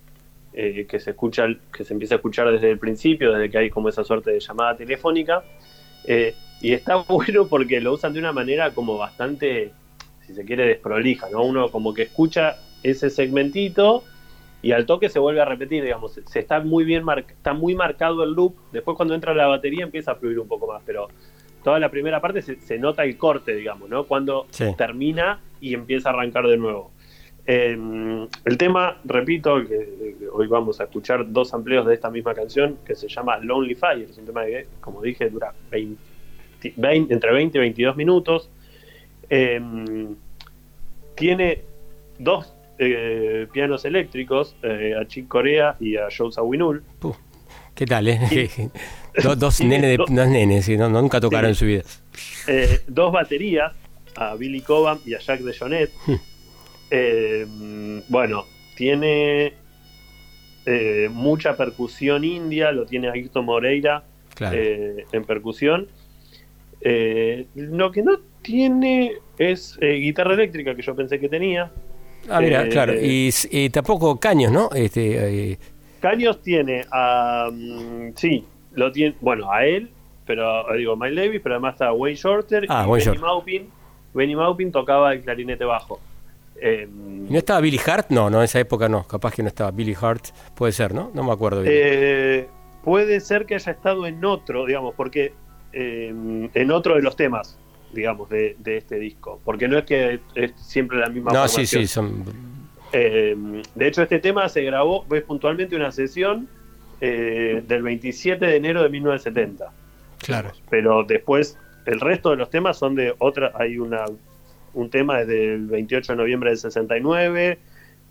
eh, 0.54 0.86
que 0.88 0.98
se 0.98 1.10
escucha, 1.10 1.46
que 1.70 1.84
se 1.84 1.92
empieza 1.92 2.14
a 2.14 2.16
escuchar 2.16 2.50
desde 2.50 2.70
el 2.70 2.78
principio, 2.78 3.30
desde 3.34 3.50
que 3.50 3.58
hay 3.58 3.70
como 3.70 3.90
esa 3.90 4.02
suerte 4.04 4.30
de 4.30 4.40
llamada 4.40 4.74
telefónica, 4.74 5.44
Eh, 6.06 6.34
y 6.62 6.72
está 6.72 6.96
bueno 7.08 7.46
porque 7.46 7.82
lo 7.82 7.92
usan 7.92 8.14
de 8.14 8.20
una 8.20 8.32
manera 8.32 8.72
como 8.72 8.96
bastante, 8.96 9.70
si 10.26 10.32
se 10.32 10.44
quiere, 10.46 10.66
desprolija, 10.66 11.28
¿no? 11.30 11.42
Uno 11.44 11.70
como 11.70 11.92
que 11.92 12.04
escucha 12.04 12.56
ese 12.82 13.10
segmentito 13.10 14.04
y 14.62 14.72
al 14.72 14.86
toque 14.86 15.08
se 15.08 15.18
vuelve 15.18 15.40
a 15.40 15.44
repetir, 15.44 15.82
digamos, 15.84 16.12
se- 16.14 16.26
se 16.26 16.40
está 16.40 16.60
muy 16.60 16.84
bien 16.84 17.04
mar- 17.04 17.24
está 17.28 17.52
muy 17.52 17.74
marcado 17.74 18.24
el 18.24 18.32
loop, 18.32 18.54
después 18.72 18.96
cuando 18.96 19.14
entra 19.14 19.34
la 19.34 19.46
batería 19.46 19.84
empieza 19.84 20.12
a 20.12 20.14
fluir 20.16 20.38
un 20.38 20.48
poco 20.48 20.66
más, 20.66 20.82
pero 20.84 21.08
toda 21.62 21.78
la 21.78 21.90
primera 21.90 22.20
parte 22.20 22.42
se, 22.42 22.56
se 22.60 22.78
nota 22.78 23.04
el 23.04 23.16
corte, 23.16 23.54
digamos, 23.54 23.88
¿no? 23.88 24.04
Cuando 24.04 24.46
Sí. 24.50 24.64
termina 24.76 25.40
y 25.60 25.74
empieza 25.74 26.10
a 26.10 26.12
arrancar 26.12 26.46
de 26.46 26.56
nuevo. 26.56 26.90
Eh, 27.46 28.26
el 28.44 28.58
tema, 28.58 28.98
repito, 29.04 29.56
que, 29.62 30.14
que 30.18 30.28
hoy 30.30 30.46
vamos 30.48 30.80
a 30.80 30.84
escuchar 30.84 31.30
dos 31.32 31.54
amplios 31.54 31.86
de 31.86 31.94
esta 31.94 32.10
misma 32.10 32.34
canción 32.34 32.76
que 32.84 32.94
se 32.94 33.08
llama 33.08 33.38
Lonely 33.38 33.74
Fire. 33.74 34.08
Es 34.10 34.18
un 34.18 34.26
tema 34.26 34.44
que, 34.44 34.66
como 34.80 35.00
dije, 35.00 35.30
dura 35.30 35.52
20 35.70 35.98
20 36.76 37.14
entre 37.14 37.32
20 37.32 37.56
y 37.56 37.60
22 37.60 37.96
minutos. 37.96 38.50
Eh, 39.30 39.60
tiene 41.14 41.62
dos 42.18 42.52
eh, 42.80 43.48
pianos 43.52 43.84
eléctricos, 43.84 44.54
eh, 44.62 44.94
a 44.98 45.04
Chick 45.06 45.26
Corea 45.26 45.76
y 45.80 45.96
a 45.96 46.06
Joe 46.16 46.30
Zawinul. 46.30 46.84
¿Qué 47.74 47.86
tal, 47.86 48.06
eh? 48.06 48.20
dos 49.22 49.36
dos 49.36 49.58
de, 49.58 49.96
dos 50.08 50.10
nenes, 50.10 50.68
no, 50.68 50.88
nunca 50.88 51.20
tocaron 51.20 51.50
en 51.50 51.54
su 51.56 51.66
vida. 51.66 51.82
Dos 52.86 53.12
baterías, 53.12 53.72
a 54.14 54.36
Billy 54.36 54.60
Cobham 54.60 55.00
y 55.04 55.14
a 55.14 55.18
Jack 55.18 55.40
de 55.40 55.56
Jonet. 55.58 55.90
Eh, 56.90 57.46
bueno, 58.08 58.44
tiene 58.76 59.54
mucha 61.10 61.56
percusión 61.56 62.24
india, 62.24 62.70
lo 62.72 62.84
tiene 62.86 63.08
Ayrton 63.08 63.44
Moreira 63.44 64.04
Claro. 64.34 64.56
en 64.56 65.24
percusión. 65.24 65.88
Lo 67.54 67.90
que 67.90 68.02
no 68.04 68.20
tiene 68.42 69.14
es 69.36 69.76
guitarra 69.80 70.34
eléctrica, 70.34 70.76
que 70.76 70.82
yo 70.82 70.94
pensé 70.94 71.18
que 71.18 71.28
tenía. 71.28 71.72
Ah, 72.28 72.40
mira, 72.40 72.64
Eh, 72.66 72.68
claro. 72.68 72.94
Y, 72.94 73.28
s- 73.28 73.48
y 73.50 73.70
tampoco 73.70 74.18
Caños, 74.20 74.52
¿no? 74.52 74.68
Este, 74.74 75.52
eh, 75.52 75.58
Caños 76.00 76.42
tiene 76.42 76.84
a. 76.92 77.48
mm, 77.52 78.12
sí, 78.16 78.44
lo 78.74 78.92
tiene. 78.92 79.14
Bueno, 79.20 79.50
a 79.52 79.64
él, 79.64 79.90
pero 80.26 80.72
eh, 80.74 80.78
digo, 80.78 80.96
Miles 80.96 81.16
Davis, 81.16 81.40
pero 81.42 81.56
además 81.56 81.74
está 81.74 81.92
Wayne 81.92 82.16
Shorter 82.16 82.66
Ah, 82.68 82.84
y 82.84 82.88
Wayne 82.88 82.90
Benny 82.90 83.04
Shorter. 83.04 83.20
Maupin. 83.22 83.70
Benny 84.14 84.36
Maupin 84.36 84.72
tocaba 84.72 85.12
el 85.12 85.20
clarinete 85.22 85.64
bajo. 85.64 86.00
Eh, 86.60 86.88
¿y 86.88 87.32
¿No 87.32 87.38
estaba 87.38 87.60
Billy 87.60 87.78
Hart? 87.86 88.06
No, 88.10 88.30
no, 88.30 88.38
en 88.38 88.44
esa 88.44 88.58
época 88.58 88.88
no. 88.88 89.04
Capaz 89.06 89.32
que 89.34 89.42
no 89.42 89.48
estaba 89.48 89.70
Billy 89.70 89.94
Hart. 90.00 90.26
Puede 90.54 90.72
ser, 90.72 90.92
¿no? 90.94 91.10
No 91.14 91.22
me 91.22 91.32
acuerdo 91.32 91.60
bien. 91.62 91.72
eh, 91.76 92.46
puede 92.82 93.20
ser 93.20 93.46
que 93.46 93.54
haya 93.54 93.72
estado 93.72 94.06
en 94.06 94.24
otro, 94.24 94.66
digamos, 94.66 94.94
porque 94.94 95.32
eh, 95.72 96.08
en 96.54 96.70
otro 96.72 96.94
de 96.96 97.02
los 97.02 97.14
temas, 97.16 97.58
digamos, 97.92 98.28
de, 98.28 98.56
de 98.58 98.76
este 98.76 98.98
disco. 98.98 99.40
Porque 99.44 99.68
no 99.68 99.78
es 99.78 99.84
que 99.84 100.20
es 100.34 100.52
siempre 100.56 100.98
la 100.98 101.08
misma 101.08 101.32
no, 101.32 101.48
sí, 101.48 101.66
formación. 101.66 101.82
sí, 101.82 101.88
son... 101.88 102.24
Eh, 102.92 103.36
de 103.74 103.86
hecho, 103.86 104.02
este 104.02 104.18
tema 104.18 104.48
se 104.48 104.62
grabó, 104.62 105.04
es 105.12 105.22
puntualmente 105.22 105.76
una 105.76 105.92
sesión 105.92 106.48
eh, 107.00 107.62
del 107.66 107.82
27 107.82 108.44
de 108.44 108.56
enero 108.56 108.82
de 108.82 108.88
1970. 108.88 109.70
Claro. 110.18 110.52
Pero 110.70 111.04
después, 111.04 111.58
el 111.86 112.00
resto 112.00 112.30
de 112.30 112.36
los 112.36 112.50
temas 112.50 112.78
son 112.78 112.94
de 112.94 113.14
otra. 113.18 113.52
Hay 113.54 113.78
una 113.78 114.04
un 114.74 114.90
tema 114.90 115.18
desde 115.18 115.54
el 115.54 115.66
28 115.66 116.12
de 116.12 116.16
noviembre 116.16 116.50
del 116.50 116.58
69, 116.58 117.58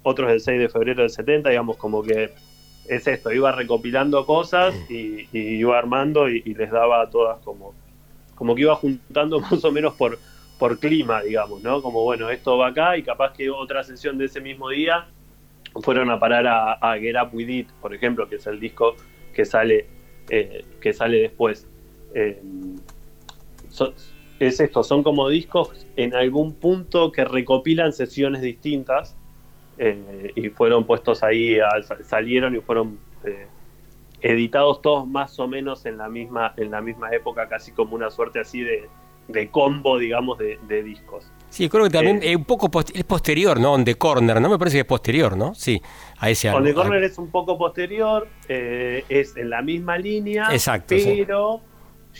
otros 0.03 0.29
del 0.29 0.41
6 0.41 0.59
de 0.59 0.69
febrero 0.69 1.01
del 1.01 1.09
70, 1.09 1.49
digamos, 1.49 1.77
como 1.77 2.03
que 2.03 2.31
es 2.87 3.07
esto, 3.07 3.31
iba 3.31 3.51
recopilando 3.51 4.25
cosas 4.25 4.73
y, 4.89 5.27
y 5.31 5.39
iba 5.59 5.77
armando 5.77 6.29
y, 6.29 6.41
y 6.45 6.53
les 6.53 6.71
daba 6.71 7.01
a 7.01 7.09
todas 7.09 7.39
como, 7.39 7.73
como 8.37 8.55
que 8.55 8.61
iba 8.61 8.75
juntando 8.75 9.39
más 9.51 9.63
o 9.63 9.71
menos 9.71 9.95
por, 9.95 10.17
por 10.57 10.79
clima, 10.79 11.21
digamos, 11.21 11.61
¿no? 11.61 11.81
Como 11.81 12.03
bueno, 12.03 12.29
esto 12.29 12.57
va 12.57 12.67
acá 12.67 12.97
y 12.97 13.03
capaz 13.03 13.33
que 13.33 13.49
otra 13.49 13.83
sesión 13.83 14.17
de 14.17 14.25
ese 14.25 14.39
mismo 14.39 14.69
día 14.69 15.07
fueron 15.81 16.09
a 16.09 16.19
parar 16.19 16.47
a, 16.47 16.73
a 16.73 16.97
Get 16.97 17.15
Up 17.21 17.29
With 17.33 17.49
It, 17.49 17.69
por 17.81 17.93
ejemplo, 17.93 18.27
que 18.27 18.35
es 18.35 18.47
el 18.47 18.59
disco 18.59 18.95
que 19.33 19.45
sale, 19.45 19.85
eh, 20.29 20.65
que 20.81 20.93
sale 20.93 21.19
después. 21.19 21.67
Eh, 22.13 22.41
es 24.39 24.59
esto, 24.59 24.83
son 24.83 25.03
como 25.03 25.29
discos 25.29 25.85
en 25.95 26.15
algún 26.15 26.53
punto 26.53 27.11
que 27.11 27.25
recopilan 27.25 27.91
sesiones 27.91 28.41
distintas 28.41 29.15
eh, 29.77 30.31
y 30.35 30.49
fueron 30.49 30.85
puestos 30.85 31.23
ahí, 31.23 31.57
salieron 32.03 32.55
y 32.55 32.59
fueron 32.59 32.99
editados 34.21 34.81
todos 34.81 35.07
más 35.07 35.39
o 35.39 35.47
menos 35.47 35.85
en 35.85 35.97
la 35.97 36.09
misma, 36.09 36.53
en 36.57 36.71
la 36.71 36.81
misma 36.81 37.11
época, 37.11 37.47
casi 37.47 37.71
como 37.71 37.95
una 37.95 38.09
suerte 38.09 38.39
así 38.39 38.61
de, 38.61 38.89
de 39.27 39.49
combo, 39.49 39.97
digamos, 39.97 40.37
de, 40.37 40.59
de 40.67 40.83
discos. 40.83 41.31
Sí, 41.49 41.69
creo 41.69 41.85
que 41.85 41.89
también 41.91 42.17
Eh, 42.23 42.31
es 42.31 42.35
un 42.35 42.43
poco 42.45 42.69
post- 42.69 42.95
es 42.95 43.03
posterior, 43.05 43.59
¿no? 43.59 43.73
On 43.73 43.85
the 43.85 43.95
Corner, 43.95 44.41
¿no? 44.41 44.49
Me 44.49 44.57
parece 44.57 44.77
que 44.77 44.81
es 44.81 44.85
posterior, 44.87 45.37
¿no? 45.37 45.55
Sí, 45.55 45.81
a 46.19 46.29
ese 46.29 46.49
On 46.49 46.55
álbum. 46.57 46.67
the 46.67 46.73
Corner 46.73 47.03
es 47.03 47.17
un 47.17 47.29
poco 47.31 47.57
posterior, 47.57 48.27
eh, 48.49 49.05
es 49.07 49.37
en 49.37 49.49
la 49.49 49.61
misma 49.61 49.97
línea, 49.97 50.47
Exacto, 50.51 50.95
sí. 50.97 51.03
pero 51.25 51.61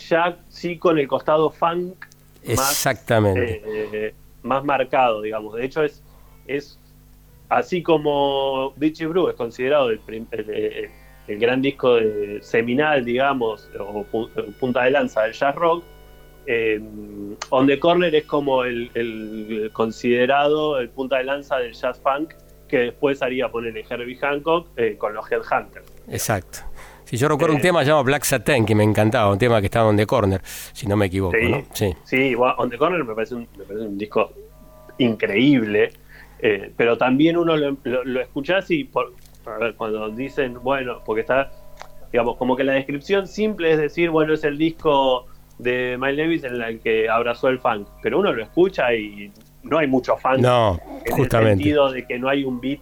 ya 0.10 0.38
sí 0.48 0.78
con 0.78 0.98
el 1.00 1.08
costado 1.08 1.50
funk 1.50 1.96
más, 2.46 2.72
Exactamente. 2.72 3.62
eh, 3.66 4.14
más 4.44 4.64
marcado, 4.64 5.22
digamos. 5.22 5.56
De 5.56 5.66
hecho, 5.66 5.84
es, 5.84 6.02
es 6.46 6.80
así 7.50 7.84
como 7.84 8.72
Beachy 8.78 9.06
Brew 9.08 9.28
es 9.30 9.36
considerado 9.36 9.90
el, 9.90 10.00
el, 10.08 10.26
eh, 10.32 10.92
el 11.28 11.40
gran 11.40 11.62
disco 11.62 11.96
de- 11.96 12.40
seminal, 12.42 13.04
digamos, 13.04 13.70
o 13.80 14.06
pu- 14.12 14.30
punta 14.60 14.84
de 14.84 14.92
lanza 14.92 15.24
del 15.24 15.34
jazz 15.34 15.56
rock. 15.56 15.84
eh, 16.50 16.80
On 17.50 17.68
the 17.68 17.78
Corner 17.78 18.14
es 18.16 18.24
como 18.26 18.64
el, 18.64 18.90
el 18.94 19.70
considerado 19.74 20.80
el 20.80 20.88
punta 20.90 21.18
de 21.18 21.26
lanza 21.26 21.58
del 21.58 21.74
jazz 21.74 22.00
funk 22.02 22.34
que 22.70 22.78
después 22.80 23.22
haría 23.22 23.50
ponerle 23.50 23.84
Herbie 23.90 24.16
Hancock 24.18 24.68
eh, 24.78 24.96
con 24.98 25.14
los 25.14 25.30
Headhunters. 25.30 25.86
Exacto. 26.10 26.60
Si 27.04 27.16
yo 27.18 27.28
recuerdo 27.30 27.54
un 27.54 27.60
Eh, 27.60 27.64
tema 27.64 27.84
llamado 27.84 28.04
Black 28.06 28.24
Satin 28.24 28.66
que 28.66 28.76
me 28.76 28.84
encantaba, 28.84 29.32
un 29.32 29.38
tema 29.38 29.60
que 29.62 29.66
estaba 29.68 29.88
on 29.90 29.96
the 29.98 30.06
corner, 30.06 30.42
si 30.74 30.88
no 30.88 30.96
me 30.98 31.06
equivoco, 31.08 31.38
Sí. 31.38 31.50
¿no? 31.50 31.64
Sí. 31.74 31.94
Sí, 32.04 32.36
On 32.36 32.70
the 32.70 32.78
Corner 32.78 33.04
me 33.04 33.14
parece 33.14 33.36
un, 33.36 33.48
me 33.58 33.64
parece 33.66 33.86
un 33.86 33.98
disco 33.98 34.32
increíble, 34.98 35.92
eh, 36.40 36.72
pero 36.76 36.98
también 36.98 37.38
uno 37.38 37.56
lo, 37.56 37.78
lo, 37.84 38.04
lo 38.04 38.22
escuchás 38.22 38.70
y 38.72 38.84
por, 38.84 39.14
cuando 39.78 40.10
dicen, 40.10 40.56
bueno, 40.62 41.02
porque 41.06 41.22
está, 41.22 41.52
digamos, 42.12 42.38
como 42.38 42.56
que 42.56 42.64
la 42.64 42.74
descripción 42.74 43.28
simple 43.28 43.72
es 43.72 43.78
decir, 43.80 44.10
bueno, 44.10 44.34
es 44.34 44.44
el 44.44 44.58
disco 44.58 45.26
de 45.58 45.98
Miles 46.00 46.18
Davis 46.18 46.44
en 46.44 46.62
el 46.62 46.80
que 46.80 47.10
abrazó 47.10 47.48
el 47.50 47.60
funk, 47.60 47.88
pero 48.02 48.20
uno 48.20 48.32
lo 48.34 48.44
escucha 48.44 48.94
y 48.94 49.32
no 49.64 49.80
hay 49.80 49.88
mucho 49.88 50.16
funk 50.18 50.38
No, 50.40 50.80
en 51.06 51.16
justamente. 51.16 51.52
el 51.54 51.58
sentido 51.58 51.92
de 51.92 52.06
que 52.06 52.20
no 52.20 52.30
hay 52.30 52.44
un 52.44 52.60
beat 52.62 52.80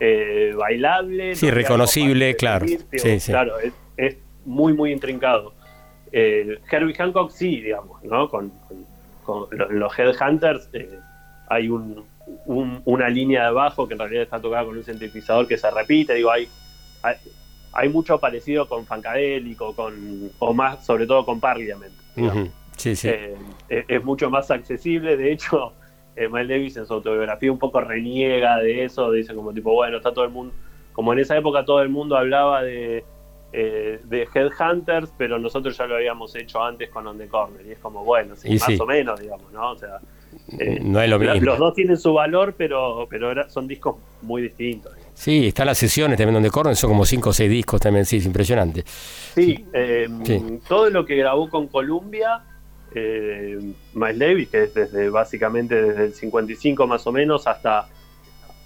eh, 0.00 0.52
bailable. 0.56 1.34
Sí, 1.34 1.46
no 1.46 1.52
reconocible, 1.54 2.36
claro. 2.36 2.66
Sí, 2.66 3.20
sí. 3.20 3.32
Claro, 3.32 3.58
es, 3.58 3.72
es 3.96 4.16
muy, 4.44 4.72
muy 4.72 4.92
intrincado. 4.92 5.54
Eh, 6.12 6.58
Herbie 6.70 6.94
Hancock 6.94 7.30
sí, 7.30 7.60
digamos, 7.60 8.02
¿no? 8.04 8.28
Con, 8.28 8.50
con- 8.68 8.84
con 9.24 9.58
lo- 9.58 9.70
los 9.70 9.98
Headhunters 9.98 10.68
eh, 10.74 10.88
hay 11.48 11.68
un, 11.68 12.04
un- 12.46 12.80
una 12.84 13.08
línea 13.08 13.46
de 13.46 13.52
bajo 13.52 13.86
que 13.86 13.94
en 13.94 14.00
realidad 14.00 14.22
está 14.22 14.40
tocada 14.40 14.64
con 14.64 14.76
un 14.76 14.84
sintetizador 14.84 15.46
que 15.46 15.56
se 15.58 15.70
repite, 15.70 16.14
digo, 16.14 16.30
hay, 16.30 16.48
hay, 17.02 17.16
hay 17.72 17.88
mucho 17.88 18.18
parecido 18.18 18.68
con 18.68 18.86
Funkadélico, 18.86 19.74
con, 19.74 20.30
o 20.38 20.54
más, 20.54 20.84
sobre 20.84 21.06
todo 21.06 21.24
con 21.24 21.40
Parliament. 21.40 21.92
Ujú. 22.16 22.48
Sí, 22.76 22.96
sí. 22.96 23.08
Eh, 23.08 23.36
es, 23.68 23.84
es 23.88 24.04
mucho 24.04 24.30
más 24.30 24.50
accesible. 24.50 25.16
De 25.16 25.32
hecho, 25.32 25.72
eh, 26.16 26.28
Miles 26.28 26.48
Davis 26.48 26.76
en 26.76 26.86
su 26.86 26.94
autobiografía 26.94 27.50
un 27.52 27.58
poco 27.58 27.80
reniega 27.80 28.58
de 28.58 28.84
eso. 28.84 29.10
Dice 29.10 29.34
como 29.34 29.52
tipo, 29.52 29.72
bueno, 29.72 29.96
está 29.98 30.12
todo 30.12 30.24
el 30.24 30.30
mundo... 30.30 30.54
Como 30.92 31.12
en 31.12 31.18
esa 31.18 31.36
época 31.36 31.64
todo 31.64 31.82
el 31.82 31.88
mundo 31.88 32.16
hablaba 32.16 32.62
de, 32.62 33.04
eh, 33.52 34.00
de 34.04 34.28
Headhunters, 34.32 35.12
pero 35.18 35.40
nosotros 35.40 35.76
ya 35.76 35.86
lo 35.86 35.96
habíamos 35.96 36.34
hecho 36.36 36.62
antes 36.62 36.88
con 36.90 37.06
On 37.06 37.18
The 37.18 37.26
Corner. 37.26 37.66
Y 37.66 37.72
es 37.72 37.78
como, 37.80 38.04
bueno, 38.04 38.36
sí, 38.36 38.50
más 38.50 38.62
sí. 38.66 38.78
o 38.80 38.86
menos, 38.86 39.18
digamos, 39.20 39.52
¿no? 39.52 39.72
O 39.72 39.76
sea, 39.76 39.98
eh, 40.58 40.80
no 40.82 41.00
es 41.00 41.08
lo 41.08 41.18
mismo. 41.18 41.34
los 41.40 41.58
dos 41.58 41.74
tienen 41.74 41.96
su 41.96 42.12
valor, 42.14 42.54
pero, 42.56 43.06
pero 43.10 43.30
era- 43.30 43.48
son 43.48 43.66
discos 43.66 43.96
muy 44.22 44.42
distintos. 44.42 44.92
Sí, 45.14 45.46
están 45.46 45.66
las 45.66 45.78
sesiones 45.78 46.16
también 46.18 46.34
donde 46.34 46.50
corren, 46.50 46.74
son 46.74 46.90
como 46.90 47.04
cinco 47.04 47.30
o 47.30 47.32
seis 47.32 47.48
discos 47.50 47.80
también, 47.80 48.04
sí, 48.04 48.16
es 48.16 48.26
impresionante. 48.26 48.84
Sí, 49.34 49.64
eh, 49.72 50.08
Sí. 50.24 50.58
todo 50.68 50.90
lo 50.90 51.04
que 51.06 51.14
grabó 51.16 51.48
con 51.48 51.68
Columbia, 51.68 52.42
eh, 52.94 53.58
Miles 53.94 54.18
Davis, 54.18 54.48
que 54.48 54.64
es 54.64 54.74
desde 54.74 55.08
básicamente 55.10 55.80
desde 55.80 56.04
el 56.06 56.14
55 56.14 56.86
más 56.86 57.06
o 57.06 57.12
menos 57.12 57.46
hasta, 57.46 57.88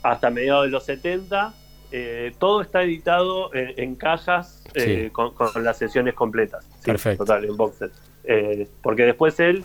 hasta 0.02 0.30
mediados 0.30 0.64
de 0.64 0.70
los 0.70 0.84
70, 0.84 1.54
eh, 1.90 2.32
todo 2.38 2.60
está 2.60 2.82
editado 2.82 3.52
en, 3.54 3.72
en 3.76 3.94
cajas 3.94 4.62
Sí. 4.74 5.08
con, 5.12 5.32
con 5.34 5.64
las 5.64 5.78
sesiones 5.78 6.12
completas. 6.14 6.64
Sí, 6.80 6.86
Perfecto. 6.86 7.24
Total, 7.24 7.44
en 7.44 7.56
box 7.56 7.76
set. 7.78 7.92
Eh, 8.24 8.68
porque 8.82 9.04
después 9.04 9.40
él 9.40 9.64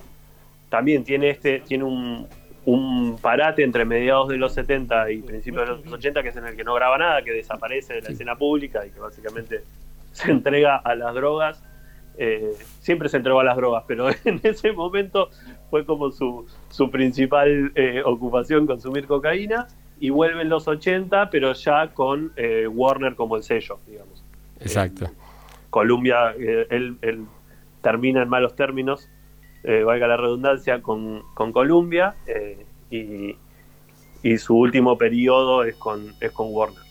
también 0.73 1.03
tiene 1.03 1.29
este 1.29 1.59
tiene 1.59 1.83
un, 1.83 2.27
un 2.65 3.19
parate 3.21 3.63
entre 3.63 3.85
mediados 3.85 4.29
de 4.29 4.37
los 4.37 4.55
70 4.55 5.11
y 5.11 5.21
principios 5.21 5.69
de 5.69 5.75
los 5.85 5.93
80 5.93 6.23
que 6.23 6.29
es 6.29 6.35
en 6.35 6.47
el 6.47 6.55
que 6.55 6.63
no 6.63 6.73
graba 6.73 6.97
nada, 6.97 7.21
que 7.21 7.31
desaparece 7.31 7.93
de 7.93 8.01
la 8.01 8.09
escena 8.09 8.35
pública 8.35 8.83
y 8.83 8.89
que 8.89 8.99
básicamente 8.99 9.63
se 10.13 10.31
entrega 10.31 10.77
a 10.77 10.95
las 10.95 11.13
drogas. 11.13 11.63
Eh, 12.17 12.53
siempre 12.79 13.07
se 13.07 13.17
entregó 13.17 13.39
a 13.39 13.43
las 13.43 13.55
drogas, 13.55 13.83
pero 13.87 14.09
en 14.25 14.39
ese 14.41 14.71
momento 14.71 15.29
fue 15.69 15.85
como 15.85 16.09
su, 16.09 16.47
su 16.71 16.89
principal 16.89 17.71
eh, 17.75 18.01
ocupación 18.03 18.65
consumir 18.65 19.05
cocaína 19.05 19.67
y 19.99 20.09
vuelve 20.09 20.41
en 20.41 20.49
los 20.49 20.67
80, 20.67 21.29
pero 21.29 21.53
ya 21.53 21.89
con 21.89 22.33
eh, 22.35 22.65
Warner 22.65 23.13
como 23.13 23.37
el 23.37 23.43
sello, 23.43 23.77
digamos. 23.85 24.23
Exacto. 24.59 25.11
Columbia, 25.69 26.33
eh, 26.39 26.65
él, 26.71 26.97
él 27.03 27.25
termina 27.83 28.23
en 28.23 28.29
malos 28.29 28.55
términos, 28.55 29.07
eh, 29.63 29.83
valga 29.83 30.07
la 30.07 30.17
redundancia, 30.17 30.81
con, 30.81 31.21
con 31.33 31.51
Columbia 31.51 32.15
eh, 32.27 32.65
y, 32.91 33.35
y 34.21 34.37
su 34.37 34.57
último 34.57 34.97
periodo 34.97 35.63
es 35.63 35.75
con, 35.75 36.13
es 36.19 36.31
con 36.31 36.47
Warner. 36.51 36.83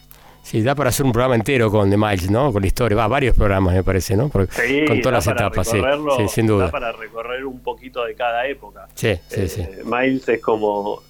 Sí, 0.42 0.60
da 0.60 0.74
para 0.74 0.88
hacer 0.88 1.06
un 1.06 1.12
programa 1.12 1.36
entero 1.36 1.70
con 1.70 1.88
The 1.88 1.96
Miles, 1.96 2.28
¿no? 2.30 2.52
Con 2.52 2.62
la 2.62 2.66
historia, 2.66 2.96
va, 2.96 3.06
varios 3.06 3.36
programas 3.36 3.74
me 3.74 3.84
parece, 3.84 4.16
¿no? 4.16 4.28
Porque- 4.28 4.52
Sí, 4.52 4.84
con 4.86 5.00
todas 5.00 5.24
las 5.24 5.24
da 5.26 5.32
etapas, 5.46 5.68
sí, 5.68 5.78
sí, 6.16 6.28
sin 6.28 6.46
da 6.48 6.52
duda. 6.54 6.70
para 6.70 6.90
recorrer 6.92 7.44
un 7.46 7.60
poquito 7.60 8.02
de 8.04 8.14
cada 8.16 8.44
época. 8.48 8.88
Sí, 8.94 9.14
sí, 9.28 9.40
Eh, 9.42 9.48
sí. 9.48 9.62
Miles 9.84 10.28
es 10.28 10.40
como. 10.42 11.00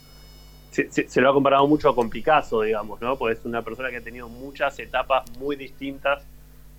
Se, 0.70 0.90
se- 0.90 1.08
se 1.08 1.20
lo 1.22 1.30
ha 1.30 1.32
comparado 1.34 1.66
mucho 1.66 1.94
con 1.94 2.10
Picasso, 2.10 2.60
digamos, 2.62 3.00
¿no? 3.00 3.16
Porque 3.16 3.38
es 3.38 3.44
una 3.46 3.62
persona 3.62 3.88
que 3.90 3.96
ha 3.98 4.00
tenido 4.02 4.28
muchas 4.28 4.78
etapas 4.78 5.24
muy 5.38 5.56
distintas 5.56 6.22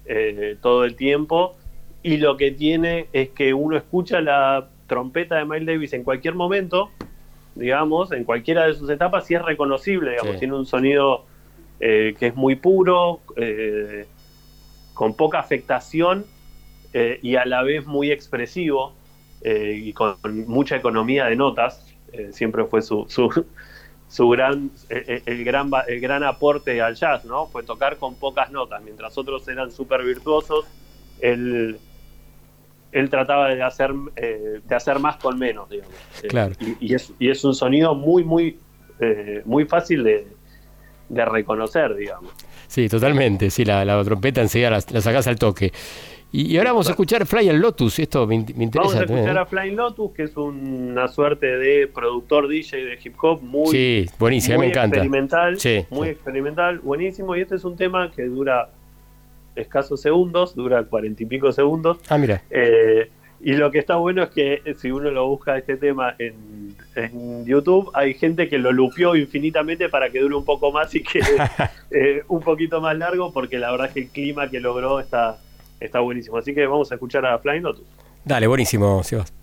eh, 0.06 0.56
todo 0.62 0.84
el 0.84 0.96
tiempo. 0.96 1.56
Y 2.04 2.18
lo 2.18 2.36
que 2.38 2.52
tiene 2.52 3.08
es 3.14 3.30
que 3.30 3.54
uno 3.54 3.78
escucha 3.78 4.20
la 4.22 4.68
trompeta 4.94 5.38
de 5.38 5.46
Miles 5.46 5.66
Davis 5.66 5.94
en 5.94 6.04
cualquier 6.04 6.36
momento, 6.36 6.92
digamos, 7.56 8.12
en 8.12 8.24
cualquiera 8.24 8.68
de 8.68 8.76
sus 8.76 8.90
etapas, 8.90 9.30
y 9.32 9.36
es 9.36 9.42
reconocible, 9.42 10.12
digamos. 10.12 10.34
Sí. 10.34 10.40
Tiene 10.40 10.56
un 10.56 10.68
sonido 10.68 11.26
eh, 11.80 12.16
que 12.20 12.28
es 12.28 12.36
muy 12.36 12.56
puro, 12.56 13.22
eh, 13.36 14.06
con 14.94 15.16
poca 15.16 15.40
afectación 15.40 16.26
eh, 16.94 17.20
y 17.24 17.36
a 17.36 17.46
la 17.46 17.64
vez 17.64 17.88
muy 17.88 18.12
expresivo 18.12 18.94
y 19.46 19.92
con 19.92 20.16
mucha 20.48 20.78
economía 20.78 21.26
de 21.26 21.36
notas. 21.36 21.86
siempre 22.32 22.64
fue 22.64 22.82
su, 22.82 23.06
su, 23.10 23.46
su 24.08 24.30
gran, 24.30 24.72
el, 24.88 25.44
gran, 25.44 25.70
el 25.86 26.00
gran 26.00 26.24
aporte 26.24 26.82
al 26.82 26.96
jazz, 26.96 27.26
¿no? 27.26 27.48
Fue 27.48 27.64
tocar 27.64 27.98
con 27.98 28.16
pocas 28.16 28.52
notas, 28.52 28.82
mientras 28.82 29.18
otros 29.18 29.46
eran 29.50 29.70
súper 29.70 30.06
virtuosos, 30.06 30.66
él, 31.20 31.78
él 32.94 33.10
trataba 33.10 33.50
de 33.54 33.62
hacer, 33.64 33.92
eh, 34.16 34.62
de 34.64 34.76
hacer 34.76 35.00
más 35.00 35.18
con 35.18 35.38
menos, 35.40 35.70
digamos. 35.70 35.94
Eh, 36.24 36.28
Claro. 36.28 36.54
y, 36.60 36.92
y 36.92 36.94
es, 36.96 37.12
y 37.20 37.30
es 37.30 37.44
un 37.44 37.54
sonido 37.56 37.96
muy, 37.96 38.24
muy, 38.24 38.58
eh, 39.00 39.42
muy 39.46 39.66
fácil 39.66 40.04
de, 40.04 40.28
de 41.10 41.26
reconocer, 41.26 41.96
digamos. 41.96 42.32
Sí, 42.68 42.88
totalmente. 42.90 43.50
Sí, 43.50 43.66
la, 43.66 43.84
la 43.86 44.04
trompeta 44.04 44.42
enseguida 44.42 44.70
la, 44.72 44.80
la 44.92 45.02
sacás 45.02 45.28
al 45.28 45.38
toque. 45.38 45.72
Y, 46.32 46.48
y 46.52 46.58
ahora 46.58 46.72
vamos 46.72 46.88
a 46.88 46.92
escuchar 46.92 47.28
Fly 47.28 47.48
al 47.50 47.60
Lotus. 47.60 48.00
Esto 48.00 48.26
me, 48.26 48.34
in- 48.36 48.46
me 48.56 48.64
interesa 48.64 48.88
Vamos 48.90 48.96
a 48.96 49.00
también, 49.06 49.20
escuchar 49.20 49.38
¿eh? 49.38 49.40
a 49.40 49.46
Flying 49.46 49.76
Lotus, 49.76 50.12
que 50.14 50.24
es 50.24 50.36
una 50.36 51.08
suerte 51.08 51.46
de 51.46 51.88
productor 51.88 52.48
DJ 52.48 52.78
de 52.86 53.00
hip 53.04 53.14
hop 53.22 53.42
muy, 53.44 53.68
Sí, 53.68 54.06
buenísimo, 54.18 54.58
muy 54.58 54.66
me 54.66 54.72
encanta. 54.72 54.96
experimental, 54.98 55.60
Sí. 55.60 55.86
muy 55.92 56.08
experimental, 56.10 56.80
buenísimo. 56.80 57.36
Y 57.36 57.42
este 57.42 57.56
es 57.56 57.64
un 57.64 57.76
tema 57.76 58.10
que 58.12 58.24
dura 58.24 58.70
escasos 59.56 60.02
segundos, 60.02 60.56
dura 60.56 60.84
cuarenta 60.84 61.24
y 61.24 61.26
pico 61.26 61.52
segundos. 61.52 61.98
Ah, 62.10 62.18
mira. 62.18 62.42
Eh, 62.50 63.10
y 63.42 63.54
lo 63.54 63.72
que 63.72 63.80
está 63.80 63.98
bueno 63.98 64.24
es 64.24 64.30
que 64.30 64.62
eh, 64.64 64.76
si 64.78 64.90
uno 64.90 65.12
lo 65.12 65.28
busca 65.28 65.58
este 65.58 65.76
tema 65.76 66.16
en, 66.18 66.76
en 66.96 67.46
YouTube, 67.46 67.92
hay 67.94 68.14
gente 68.14 68.48
que 68.48 68.58
lo 68.58 68.72
lupió 68.72 69.16
infinitamente 69.18 69.90
para 69.90 70.10
que 70.10 70.22
dure 70.22 70.36
un 70.36 70.46
poco 70.46 70.72
más 70.72 70.96
y 70.96 71.04
que 71.04 71.20
eh, 71.92 72.24
un 72.30 72.40
poquito 72.40 72.80
más 72.80 72.98
largo, 72.98 73.34
porque 73.34 73.60
la 73.60 73.72
verdad 73.72 73.88
es 73.88 73.94
que 73.94 74.00
el 74.02 74.08
clima 74.08 74.50
que 74.50 74.62
logró 74.62 75.02
está, 75.02 75.38
está 75.82 76.00
buenísimo. 76.00 76.38
Así 76.38 76.56
que 76.56 76.66
vamos 76.66 76.92
a 76.92 76.96
escuchar 76.96 77.26
a 77.26 77.38
Flying 77.38 77.64
Lotus. 77.64 77.86
Dale, 78.24 78.48
buenísimo, 78.48 79.04
Sebas. 79.04 79.34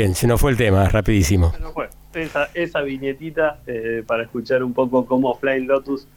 Bien, 0.00 0.14
se 0.14 0.26
nos 0.26 0.40
fue 0.40 0.52
el 0.52 0.56
tema, 0.56 0.88
rapidísimo. 0.88 1.52
Fue 1.74 2.22
esa, 2.22 2.48
esa 2.54 2.80
viñetita 2.80 3.58
eh, 3.66 4.02
para 4.06 4.22
escuchar 4.22 4.62
un 4.62 4.72
poco 4.72 5.04
cómo 5.04 5.34
Flying 5.34 5.66
Lotus 5.66 6.08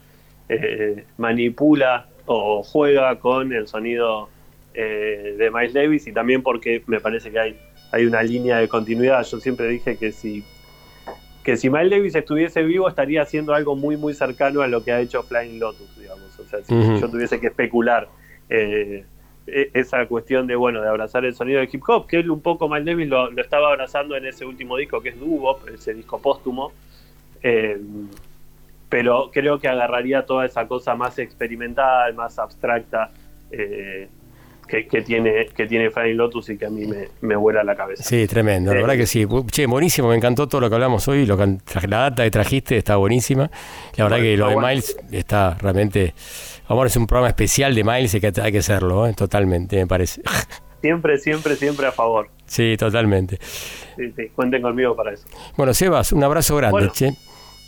eh, 0.48 1.04
manipula 1.18 2.06
o 2.24 2.62
juega 2.62 3.18
con 3.18 3.52
el 3.52 3.68
sonido 3.68 4.30
eh, 4.72 5.34
de 5.36 5.50
Miles 5.50 5.74
Davis 5.74 6.06
y 6.06 6.12
también 6.12 6.42
porque 6.42 6.82
me 6.86 6.98
parece 6.98 7.30
que 7.30 7.38
hay, 7.38 7.60
hay 7.92 8.06
una 8.06 8.22
línea 8.22 8.56
de 8.56 8.68
continuidad. 8.68 9.22
Yo 9.22 9.38
siempre 9.38 9.68
dije 9.68 9.98
que 9.98 10.12
si, 10.12 10.42
que 11.42 11.58
si 11.58 11.68
Miles 11.68 11.90
Davis 11.90 12.14
estuviese 12.14 12.62
vivo 12.62 12.88
estaría 12.88 13.20
haciendo 13.20 13.52
algo 13.52 13.76
muy 13.76 13.98
muy 13.98 14.14
cercano 14.14 14.62
a 14.62 14.66
lo 14.66 14.82
que 14.82 14.92
ha 14.92 15.00
hecho 15.00 15.22
Flying 15.24 15.60
Lotus, 15.60 15.94
digamos. 15.98 16.38
O 16.38 16.48
sea, 16.48 16.64
si 16.64 16.72
yo 16.72 17.10
tuviese 17.10 17.38
que 17.38 17.48
especular 17.48 18.08
eh, 18.48 19.04
esa 19.46 20.06
cuestión 20.06 20.46
de 20.46 20.56
bueno 20.56 20.80
de 20.80 20.88
abrazar 20.88 21.24
el 21.24 21.34
sonido 21.34 21.60
del 21.60 21.68
hip 21.70 21.82
hop, 21.86 22.06
que 22.06 22.18
él 22.20 22.30
un 22.30 22.40
poco 22.40 22.68
Miles 22.68 22.86
Davis 22.86 23.08
lo, 23.08 23.30
lo 23.30 23.42
estaba 23.42 23.68
abrazando 23.68 24.16
en 24.16 24.24
ese 24.26 24.44
último 24.46 24.76
disco 24.76 25.00
que 25.02 25.10
es 25.10 25.20
Dubop, 25.20 25.68
ese 25.68 25.92
disco 25.94 26.20
póstumo. 26.20 26.72
Eh, 27.42 27.78
pero 28.88 29.30
creo 29.32 29.58
que 29.58 29.68
agarraría 29.68 30.24
toda 30.24 30.46
esa 30.46 30.66
cosa 30.68 30.94
más 30.94 31.18
experimental, 31.18 32.14
más 32.14 32.38
abstracta 32.38 33.10
eh, 33.50 34.08
que, 34.68 34.86
que 34.86 35.02
tiene 35.02 35.46
que 35.54 35.66
tiene 35.66 35.90
Flying 35.90 36.16
Lotus 36.16 36.48
y 36.50 36.56
que 36.56 36.66
a 36.66 36.70
mí 36.70 36.86
me, 36.86 37.08
me 37.20 37.36
vuela 37.36 37.62
la 37.64 37.74
cabeza. 37.74 38.02
Sí, 38.02 38.26
tremendo, 38.26 38.72
la 38.72 38.78
Eh, 38.78 38.82
verdad 38.82 38.96
que 38.96 39.06
sí. 39.06 39.26
Che, 39.50 39.66
buenísimo, 39.66 40.08
me 40.08 40.16
encantó 40.16 40.46
todo 40.48 40.60
lo 40.62 40.68
que 40.68 40.76
hablamos 40.76 41.06
hoy, 41.08 41.26
lo 41.26 41.36
que, 41.36 41.58
la 41.88 41.98
data 41.98 42.22
que 42.24 42.30
trajiste 42.30 42.76
está 42.76 42.96
buenísima. 42.96 43.50
La 43.96 44.04
verdad 44.04 44.18
que 44.18 44.36
lo 44.36 44.48
de. 44.48 44.56
Miles 44.56 44.96
está 45.10 45.56
realmente... 45.60 46.14
Vamos, 46.68 46.86
es 46.86 46.96
un 46.96 47.06
programa 47.06 47.28
especial 47.28 47.74
de 47.74 47.84
Miles 47.84 48.14
y 48.14 48.20
que 48.20 48.32
hay 48.40 48.52
que 48.52 48.58
hacerlo, 48.58 49.06
¿eh? 49.06 49.12
totalmente, 49.14 49.76
me 49.76 49.86
parece. 49.86 50.22
Siempre, 50.80 51.16
siempre, 51.16 51.56
siempre 51.56 51.86
a 51.86 51.92
favor. 51.92 52.28
Sí, 52.44 52.76
totalmente. 52.78 53.38
Sí, 53.96 54.12
sí, 54.14 54.28
cuenten 54.34 54.60
conmigo 54.60 54.94
para 54.94 55.14
eso. 55.14 55.24
Bueno, 55.56 55.72
Sebas, 55.72 56.12
un 56.12 56.22
abrazo 56.22 56.56
grande, 56.56 56.72
Bueno. 56.72 56.92
che. 56.92 57.14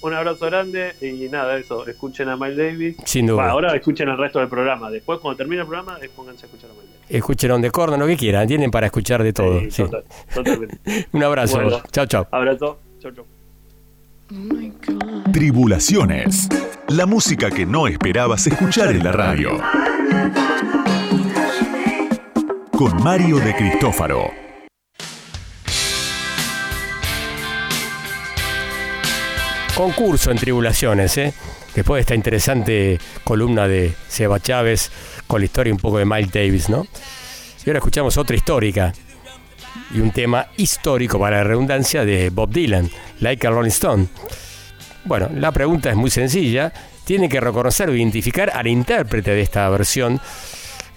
Un 0.03 0.13
abrazo 0.13 0.45
grande 0.45 0.93
y 1.01 1.27
nada, 1.31 1.57
eso, 1.57 1.87
escuchen 1.87 2.29
a 2.29 2.37
Miles 2.37 2.59
Davis. 2.59 2.97
Sin 3.07 3.25
duda. 3.27 3.37
Bueno, 3.37 3.53
ahora 3.53 3.75
escuchen 3.75 4.11
el 4.11 4.19
resto 4.19 4.39
del 4.39 4.49
programa. 4.49 4.91
Después, 4.91 5.19
cuando 5.21 5.39
termine 5.39 5.63
el 5.63 5.67
programa, 5.67 5.99
eh, 6.03 6.11
pónganse 6.15 6.45
a 6.45 6.47
escuchar 6.49 6.69
a 6.71 6.75
Miles 6.75 6.91
Davis. 6.91 7.07
Escuchen 7.09 7.49
donde 7.49 7.71
cordan, 7.71 8.01
lo 8.01 8.07
que 8.07 8.19
quieran, 8.19 8.47
tienen 8.47 8.71
para 8.71 8.85
escuchar 8.85 9.23
de 9.23 9.33
todo. 9.33 9.61
Sí, 9.71 9.83
total- 9.85 10.05
totalmente. 10.35 10.79
Un 11.13 11.23
abrazo. 11.25 11.57
Bueno. 11.59 11.81
Chao, 11.91 12.05
chao. 12.05 12.29
Abrazo. 12.31 12.81
Chau, 13.01 13.13
Tribulaciones. 15.33 16.49
La 16.89 17.07
música 17.07 17.49
que 17.49 17.65
no 17.65 17.87
esperabas 17.87 18.45
escuchar 18.49 18.91
en 18.91 19.05
la 19.05 19.13
radio. 19.13 19.57
Con 22.73 23.05
Mario 23.05 23.39
de 23.39 23.55
Cristófaro. 23.55 24.33
Concurso 29.77 30.33
en 30.33 30.39
tribulaciones, 30.39 31.17
¿eh? 31.19 31.33
Después 31.77 31.99
de 31.99 32.01
esta 32.01 32.15
interesante 32.17 32.99
columna 33.23 33.69
de 33.69 33.95
Seba 34.09 34.41
Chávez 34.41 34.91
con 35.29 35.41
la 35.41 35.45
historia 35.45 35.73
un 35.73 35.79
poco 35.79 35.99
de 35.99 36.05
Miles 36.05 36.33
Davis, 36.33 36.69
¿no? 36.69 36.85
Y 37.65 37.71
ahora 37.71 37.79
escuchamos 37.79 38.17
otra 38.17 38.35
histórica 38.35 38.93
y 39.95 40.01
un 40.01 40.11
tema 40.11 40.47
histórico 40.57 41.19
para 41.19 41.39
la 41.39 41.45
redundancia 41.45 42.05
de 42.05 42.31
Bob 42.31 42.51
Dylan, 42.53 42.91
Like 43.21 43.47
a 43.47 43.51
Rolling 43.51 43.69
Stone. 43.71 44.07
Bueno, 45.05 45.29
la 45.35 45.53
pregunta 45.53 45.91
es 45.91 45.97
muy 45.97 46.11
sencilla. 46.11 46.73
Tienen 47.05 47.29
que 47.31 47.41
reconocer 47.41 47.89
o 47.89 47.95
identificar 47.95 48.51
al 48.55 48.67
intérprete 48.67 49.31
de 49.31 49.41
esta 49.43 49.69
versión 49.69 50.21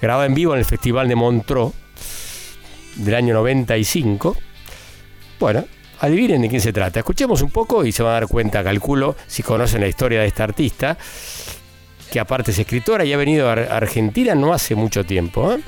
grabada 0.01 0.25
en 0.25 0.33
vivo 0.33 0.53
en 0.53 0.59
el 0.59 0.65
Festival 0.65 1.07
de 1.07 1.15
Montreux 1.15 1.73
del 2.95 3.13
año 3.15 3.33
95. 3.35 4.35
Bueno, 5.39 5.65
adivinen 5.99 6.41
de 6.41 6.49
quién 6.49 6.61
se 6.61 6.73
trata. 6.73 6.99
Escuchemos 6.99 7.41
un 7.41 7.51
poco 7.51 7.85
y 7.85 7.91
se 7.91 8.01
van 8.01 8.11
a 8.11 8.13
dar 8.21 8.27
cuenta, 8.27 8.63
calculo, 8.63 9.15
si 9.27 9.43
conocen 9.43 9.81
la 9.81 9.87
historia 9.87 10.21
de 10.21 10.27
esta 10.27 10.43
artista, 10.45 10.97
que 12.11 12.19
aparte 12.19 12.51
es 12.51 12.59
escritora 12.59 13.05
y 13.05 13.13
ha 13.13 13.17
venido 13.17 13.47
a 13.47 13.51
Ar- 13.51 13.67
Argentina 13.71 14.33
no 14.33 14.51
hace 14.53 14.73
mucho 14.73 15.03
tiempo. 15.05 15.53
¿eh? 15.53 15.59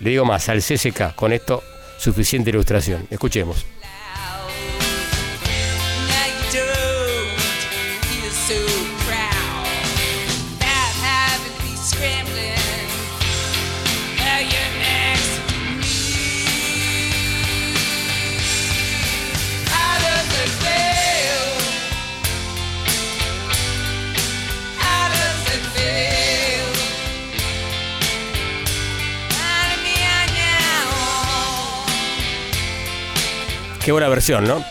Le 0.00 0.10
digo 0.10 0.24
más, 0.26 0.48
al 0.50 0.58
CSK, 0.58 1.14
con 1.14 1.32
esto 1.32 1.62
suficiente 2.00 2.50
ilustración. 2.50 3.06
Escuchemos. 3.10 3.66
Qué 33.90 33.92
buena 33.92 34.08
versión, 34.08 34.44
¿no? 34.44 34.64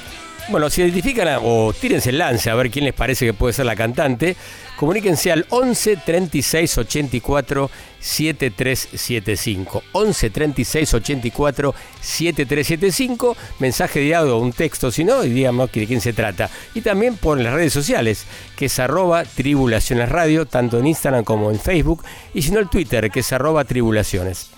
Bueno, 0.47 0.69
si 0.69 0.81
identifican 0.81 1.41
o 1.43 1.73
tírense 1.73 2.11
el 2.11 2.19
lance 2.19 2.49
a 2.49 2.55
ver 2.55 2.71
quién 2.71 2.85
les 2.85 2.93
parece 2.93 3.25
que 3.25 3.33
puede 3.33 3.51
ser 3.51 3.65
la 3.65 3.75
cantante, 3.75 4.37
comuníquense 4.77 5.29
al 5.29 5.45
11 5.49 5.97
36 6.05 6.77
84 6.77 7.69
7375. 7.99 9.83
11 9.91 10.29
36 10.29 10.93
84 10.93 11.75
7375. 11.99 13.35
Mensaje 13.59 13.99
de 13.99 14.15
audio 14.15 14.37
un 14.37 14.53
texto, 14.53 14.89
si 14.89 15.03
no, 15.03 15.25
y 15.25 15.31
digamos 15.31 15.69
de 15.69 15.85
quién 15.85 15.99
se 15.99 16.13
trata. 16.13 16.49
Y 16.73 16.79
también 16.79 17.17
por 17.17 17.41
las 17.41 17.53
redes 17.53 17.73
sociales, 17.73 18.23
que 18.55 18.67
es 18.67 18.79
arroba 18.79 19.25
tribulaciones 19.25 20.07
radio, 20.07 20.45
tanto 20.45 20.79
en 20.79 20.87
Instagram 20.87 21.25
como 21.25 21.51
en 21.51 21.59
Facebook. 21.59 22.05
Y 22.33 22.43
si 22.43 22.51
no, 22.51 22.61
el 22.61 22.69
Twitter, 22.69 23.11
que 23.11 23.19
es 23.19 23.33
arroba 23.33 23.65
tribulaciones. 23.65 24.49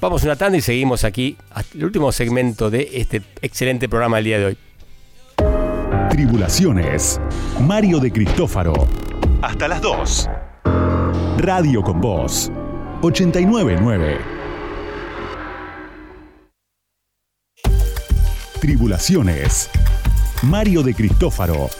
Vamos 0.00 0.22
una 0.22 0.36
tanda 0.36 0.56
y 0.56 0.60
seguimos 0.60 1.02
aquí 1.02 1.36
hasta 1.50 1.76
el 1.76 1.84
último 1.84 2.12
segmento 2.12 2.70
de 2.70 2.88
este 2.94 3.20
excelente 3.42 3.88
programa 3.88 4.18
del 4.18 4.24
día 4.24 4.38
de 4.38 4.44
hoy. 4.44 4.58
Tribulaciones. 6.10 7.20
Mario 7.60 7.98
de 7.98 8.12
Cristófaro. 8.12 8.86
Hasta 9.42 9.66
las 9.66 9.82
2. 9.82 10.30
Radio 11.38 11.82
con 11.82 12.00
Voz. 12.00 12.52
899. 13.02 14.18
Tribulaciones. 18.60 19.68
Mario 20.42 20.84
de 20.84 20.94
Cristófaro. 20.94 21.70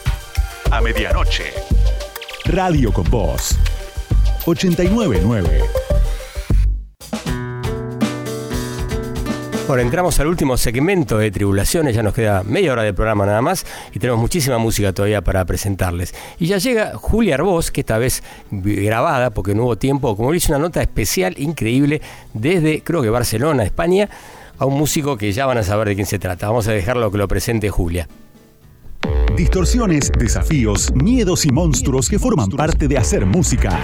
A 0.71 0.81
medianoche. 0.81 1.53
Radio 2.45 2.91
con 2.91 3.09
Voz. 3.09 3.57
899. 4.45 5.78
Bueno, 9.69 9.83
entramos 9.83 10.19
al 10.19 10.25
último 10.25 10.57
segmento 10.57 11.19
de 11.19 11.29
Tribulaciones, 11.29 11.95
ya 11.95 12.01
nos 12.01 12.15
queda 12.15 12.41
media 12.41 12.71
hora 12.71 12.81
de 12.81 12.91
programa 12.91 13.27
nada 13.27 13.43
más 13.43 13.67
y 13.93 13.99
tenemos 13.99 14.19
muchísima 14.19 14.57
música 14.57 14.93
todavía 14.93 15.21
para 15.21 15.45
presentarles. 15.45 16.15
Y 16.39 16.47
ya 16.47 16.57
llega 16.57 16.93
Julia 16.95 17.35
Arbós, 17.35 17.69
que 17.69 17.81
esta 17.81 17.99
vez 17.99 18.23
grabada, 18.49 19.29
porque 19.29 19.53
no 19.53 19.65
hubo 19.65 19.77
tiempo, 19.77 20.17
como 20.17 20.33
hizo 20.33 20.53
una 20.53 20.57
nota 20.57 20.81
especial 20.81 21.35
increíble 21.37 22.01
desde, 22.33 22.81
creo 22.81 23.03
que 23.03 23.11
Barcelona, 23.11 23.63
España, 23.63 24.09
a 24.57 24.65
un 24.65 24.73
músico 24.73 25.17
que 25.17 25.31
ya 25.33 25.45
van 25.45 25.59
a 25.59 25.63
saber 25.63 25.89
de 25.89 25.93
quién 25.93 26.07
se 26.07 26.17
trata. 26.17 26.47
Vamos 26.47 26.67
a 26.67 26.71
dejarlo 26.71 27.11
que 27.11 27.19
lo 27.19 27.27
presente 27.27 27.69
Julia. 27.69 28.07
Distorsiones, 29.37 30.11
desafíos, 30.17 30.91
miedos 30.95 31.45
y 31.45 31.51
monstruos 31.51 32.09
que 32.09 32.17
forman 32.17 32.49
parte 32.49 32.87
de 32.87 32.97
hacer 32.97 33.23
música. 33.27 33.79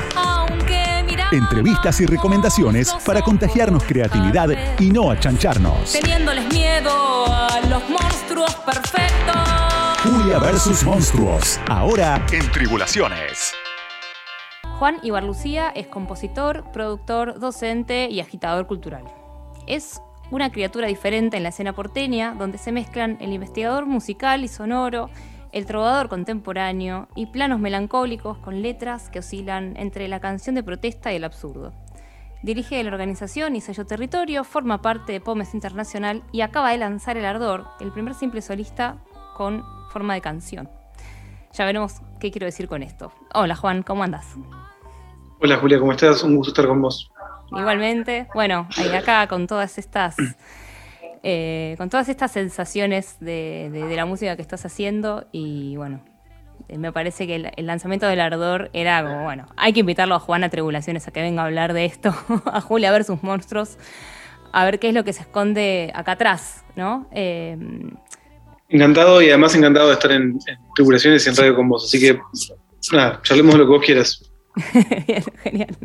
Entrevistas 1.32 2.00
y 2.02 2.06
recomendaciones 2.06 2.94
para 3.06 3.22
contagiarnos 3.22 3.84
creatividad 3.84 4.50
y 4.80 4.92
no 4.92 5.10
achancharnos. 5.10 5.92
Teniéndoles 5.92 6.46
miedo 6.54 7.26
a 7.28 7.60
los 7.68 7.90
monstruos 7.90 8.54
perfectos. 8.58 9.36
Julia 10.04 10.38
versus 10.38 10.84
monstruos. 10.84 11.60
Ahora 11.68 12.24
en 12.32 12.52
Tribulaciones. 12.52 13.54
Juan 14.78 15.00
Ibarlucía 15.02 15.70
es 15.70 15.88
compositor, 15.88 16.72
productor, 16.72 17.40
docente 17.40 18.08
y 18.12 18.20
agitador 18.20 18.68
cultural. 18.68 19.06
Es 19.66 20.02
una 20.30 20.52
criatura 20.52 20.88
diferente 20.88 21.38
en 21.38 21.44
la 21.44 21.50
escena 21.50 21.74
porteña, 21.74 22.36
donde 22.38 22.60
se 22.60 22.72
mezclan 22.72 23.18
el 23.20 23.34
investigador 23.34 23.88
musical 23.88 24.44
y 24.44 24.48
sonoro, 24.48 25.10
el 25.56 25.66
trovador 25.66 26.10
contemporáneo 26.10 27.08
y 27.16 27.28
planos 27.28 27.62
melancólicos 27.62 28.38
con 28.40 28.62
letras 28.62 29.10
que 29.10 29.20
oscilan 29.20 29.78
entre 29.78 30.10
la 30.10 30.20
canción 30.20 30.54
de 30.54 30.64
protesta 30.64 31.14
y 31.14 31.16
el 31.16 31.24
absurdo. 31.24 31.72
Dirige 32.44 32.84
la 32.84 32.92
organización 32.92 33.56
y 33.56 33.62
sello 33.62 33.86
Territorio, 33.86 34.44
forma 34.44 34.82
parte 34.82 35.14
de 35.14 35.22
Pomes 35.22 35.54
Internacional 35.54 36.24
y 36.34 36.42
acaba 36.42 36.72
de 36.72 36.78
lanzar 36.78 37.16
El 37.16 37.24
Ardor, 37.24 37.68
el 37.80 37.94
primer 37.94 38.16
simple 38.16 38.42
solista 38.42 38.98
con 39.34 39.64
forma 39.94 40.14
de 40.14 40.20
canción. 40.20 40.70
Ya 41.54 41.64
veremos 41.64 42.02
qué 42.20 42.32
quiero 42.32 42.46
decir 42.46 42.68
con 42.68 42.84
esto. 42.84 43.14
Hola 43.34 43.56
Juan, 43.56 43.82
¿cómo 43.82 44.04
andas? 44.04 44.36
Hola 45.40 45.56
Julia, 45.56 45.80
¿cómo 45.80 45.94
estás? 45.94 46.22
Un 46.24 46.36
gusto 46.36 46.52
estar 46.52 46.68
con 46.68 46.82
vos. 46.82 47.10
Igualmente, 47.52 48.28
bueno, 48.34 48.68
ahí 48.76 48.90
acá 48.90 49.26
con 49.28 49.48
todas 49.48 49.78
estas 49.78 50.18
eh, 51.28 51.74
con 51.80 51.90
todas 51.90 52.08
estas 52.08 52.32
sensaciones 52.32 53.18
de, 53.20 53.70
de- 53.74 53.86
de 53.88 53.96
la 53.96 54.06
música 54.06 54.36
que 54.36 54.44
estás 54.44 54.64
haciendo 54.66 55.26
y 55.32 55.76
bueno, 55.76 56.00
eh, 56.70 56.78
me 56.78 56.92
parece 56.92 57.26
que 57.26 57.36
el, 57.36 57.52
el 57.56 57.66
lanzamiento 57.66 58.06
del 58.06 58.20
Ardor 58.22 58.70
era 58.74 59.02
como, 59.04 59.24
bueno, 59.24 59.48
hay 59.58 59.74
que 59.74 59.80
invitarlo 59.80 60.14
a 60.16 60.20
Juan 60.20 60.44
a 60.44 60.50
Tribulaciones 60.50 61.08
a 61.08 61.12
que 61.12 61.22
venga 61.22 61.42
a 61.42 61.46
hablar 61.46 61.74
de 61.74 61.86
esto, 61.86 62.14
a 62.46 62.62
Julia 62.62 62.92
versus 62.92 63.24
monstruos, 63.24 63.78
a 64.54 64.64
ver 64.66 64.78
qué 64.80 64.90
es 64.90 64.94
lo 64.94 65.04
que 65.04 65.14
se 65.14 65.22
esconde 65.22 65.92
acá 65.96 66.12
atrás, 66.14 66.64
¿no? 66.76 67.08
Eh, 67.12 67.58
Encantado 68.70 69.22
y 69.22 69.30
además 69.30 69.54
encantado 69.56 69.88
de 69.88 69.94
estar 69.94 70.12
en, 70.12 70.40
en 70.48 70.58
Tribulaciones 70.76 71.26
y 71.26 71.30
en 71.30 71.36
Radio 71.36 71.56
con 71.56 71.70
vos. 71.70 71.86
Así 71.86 72.00
que, 72.00 72.20
nada, 72.94 73.20
charlemos 73.24 73.54
de 73.54 73.60
lo 73.60 73.66
que 73.66 73.72
vos 73.72 73.86
quieras. 73.86 74.32
Bien, 75.08 75.24
genial. 75.44 75.78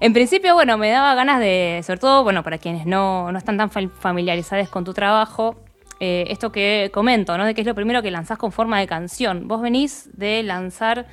En 0.00 0.12
principio, 0.12 0.54
bueno, 0.54 0.78
me 0.78 0.90
daba 0.90 1.14
ganas 1.14 1.40
de, 1.40 1.80
sobre 1.84 1.98
todo, 2.00 2.22
bueno, 2.22 2.42
para 2.42 2.58
quienes 2.58 2.86
no, 2.86 3.30
no 3.32 3.38
están 3.38 3.56
tan 3.56 3.70
fam- 3.70 3.90
familiarizados 3.90 4.68
con 4.68 4.84
tu 4.84 4.94
trabajo, 4.94 5.56
eh, 5.98 6.26
esto 6.28 6.52
que 6.52 6.90
comento, 6.92 7.36
¿no? 7.38 7.44
De 7.44 7.54
que 7.54 7.62
es 7.62 7.66
lo 7.66 7.74
primero 7.74 8.02
que 8.02 8.10
lanzás 8.10 8.38
con 8.38 8.52
forma 8.52 8.78
de 8.78 8.86
canción. 8.86 9.48
Vos 9.48 9.60
venís 9.62 10.10
de 10.16 10.42
lanzar, 10.42 11.06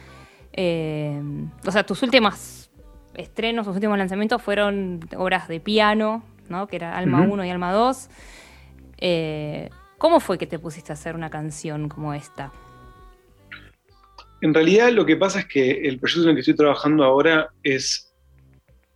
eh, 0.51 1.21
o 1.65 1.71
sea, 1.71 1.83
tus 1.85 2.03
últimos 2.03 2.69
estrenos, 3.15 3.65
tus 3.65 3.75
últimos 3.75 3.97
lanzamientos 3.97 4.41
fueron 4.41 4.99
obras 5.17 5.47
de 5.47 5.59
piano, 5.59 6.23
¿no? 6.49 6.67
Que 6.67 6.75
era 6.75 6.97
Alma 6.97 7.21
Ujú. 7.21 7.33
1 7.33 7.45
y 7.45 7.49
Alma 7.49 7.71
2. 7.71 8.09
Eh, 8.97 9.69
¿Cómo 9.97 10.19
fue 10.19 10.37
que 10.37 10.47
te 10.47 10.59
pusiste 10.59 10.91
a 10.91 10.95
hacer 10.95 11.15
una 11.15 11.29
canción 11.29 11.87
como 11.89 12.13
esta? 12.13 12.51
En 14.43 14.53
realidad 14.53 14.91
lo 14.91 15.05
que 15.05 15.15
pasa 15.15 15.39
es 15.39 15.45
que 15.45 15.71
el 15.87 15.99
proyecto 15.99 16.23
en 16.23 16.29
el 16.31 16.35
que 16.35 16.41
estoy 16.41 16.55
trabajando 16.57 17.05
ahora 17.05 17.47
es, 17.63 18.13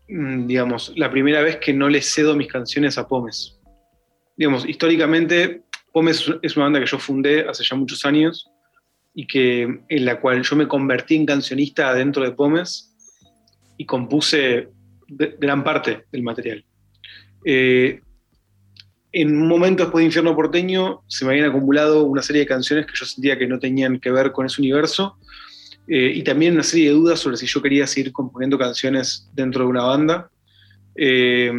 mm, 0.10 0.45
digamos, 0.45 0.91
la 0.98 1.10
primera 1.10 1.41
vez 1.41 1.56
que 1.56 1.72
no 1.72 1.88
le 1.88 2.02
cedo 2.02 2.36
mis 2.36 2.49
canciones 2.49 2.98
a 2.98 3.07
Pomes. 3.07 3.57
Digamos, 4.36 4.68
históricamente, 4.68 5.61
Pomes 5.94 6.30
es 6.41 6.57
una 6.57 6.65
banda 6.65 6.82
que 6.82 6.86
yo 6.86 6.99
fundé 6.99 7.48
hace 7.48 7.64
ya 7.64 7.78
muchos 7.78 8.03
años 8.03 8.52
y 9.14 9.26
que, 9.26 9.80
en 9.88 10.06
la 10.06 10.19
cual 10.19 10.44
yo 10.44 10.57
me 10.57 10.68
convertí 10.68 11.15
en 11.15 11.26
cancionista 11.26 11.94
dentro 11.94 12.26
de 12.26 12.34
Pomes 12.34 12.94
y 13.78 13.86
compuse 13.86 14.68
gran 15.07 15.64
parte 15.64 16.03
del 16.11 16.24
material. 16.24 16.65
Eh, 17.45 18.02
en 19.11 19.41
un 19.41 19.47
momento 19.47 19.84
después 19.84 20.01
de 20.01 20.07
Infierno 20.07 20.35
Porteño 20.35 21.01
se 21.07 21.25
me 21.25 21.31
habían 21.31 21.49
acumulado 21.49 22.03
una 22.03 22.21
serie 22.21 22.41
de 22.41 22.47
canciones 22.47 22.85
que 22.85 22.93
yo 22.95 23.05
sentía 23.05 23.38
que 23.38 23.47
no 23.47 23.59
tenían 23.59 23.99
que 23.99 24.11
ver 24.11 24.31
con 24.31 24.45
ese 24.45 24.61
universo 24.61 25.17
eh, 25.88 26.11
y 26.15 26.23
también 26.23 26.53
una 26.53 26.63
serie 26.63 26.89
de 26.89 26.95
dudas 26.95 27.19
sobre 27.19 27.38
si 27.38 27.45
yo 27.45 27.61
quería 27.61 27.88
seguir 27.88 28.11
componiendo 28.11 28.57
canciones 28.57 29.29
dentro 29.34 29.63
de 29.63 29.69
una 29.69 29.84
banda. 29.84 30.29
Eh, 30.95 31.51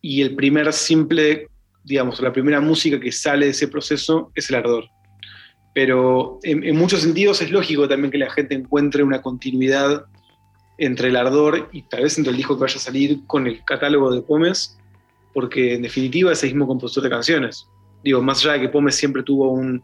y 0.00 0.22
el 0.22 0.36
primer 0.36 0.72
simple, 0.72 1.48
digamos, 1.84 2.20
la 2.20 2.32
primera 2.32 2.60
música 2.60 3.00
que 3.00 3.10
sale 3.10 3.46
de 3.46 3.50
ese 3.50 3.66
proceso 3.66 4.30
es 4.34 4.48
el 4.50 4.56
ardor. 4.56 4.84
Pero 5.74 6.38
en, 6.42 6.62
en 6.62 6.76
muchos 6.76 7.02
sentidos 7.02 7.42
es 7.42 7.50
lógico 7.50 7.88
también 7.88 8.12
que 8.12 8.18
la 8.18 8.30
gente 8.30 8.54
encuentre 8.54 9.02
una 9.02 9.20
continuidad 9.22 10.04
entre 10.78 11.08
el 11.08 11.16
ardor 11.16 11.68
y 11.72 11.82
tal 11.82 12.04
vez 12.04 12.16
entre 12.16 12.30
el 12.30 12.36
disco 12.36 12.56
que 12.56 12.62
vaya 12.62 12.76
a 12.76 12.80
salir 12.80 13.18
con 13.26 13.46
el 13.46 13.62
catálogo 13.64 14.12
de 14.12 14.22
Pomes, 14.22 14.79
porque 15.32 15.74
en 15.74 15.82
definitiva 15.82 16.32
es 16.32 16.42
el 16.42 16.50
mismo 16.50 16.66
compositor 16.66 17.04
de 17.04 17.10
canciones. 17.10 17.68
Digo, 18.02 18.22
más 18.22 18.40
allá 18.40 18.54
de 18.54 18.60
que 18.62 18.68
Pomes 18.68 18.94
siempre 18.94 19.22
tuvo 19.22 19.50
un, 19.50 19.82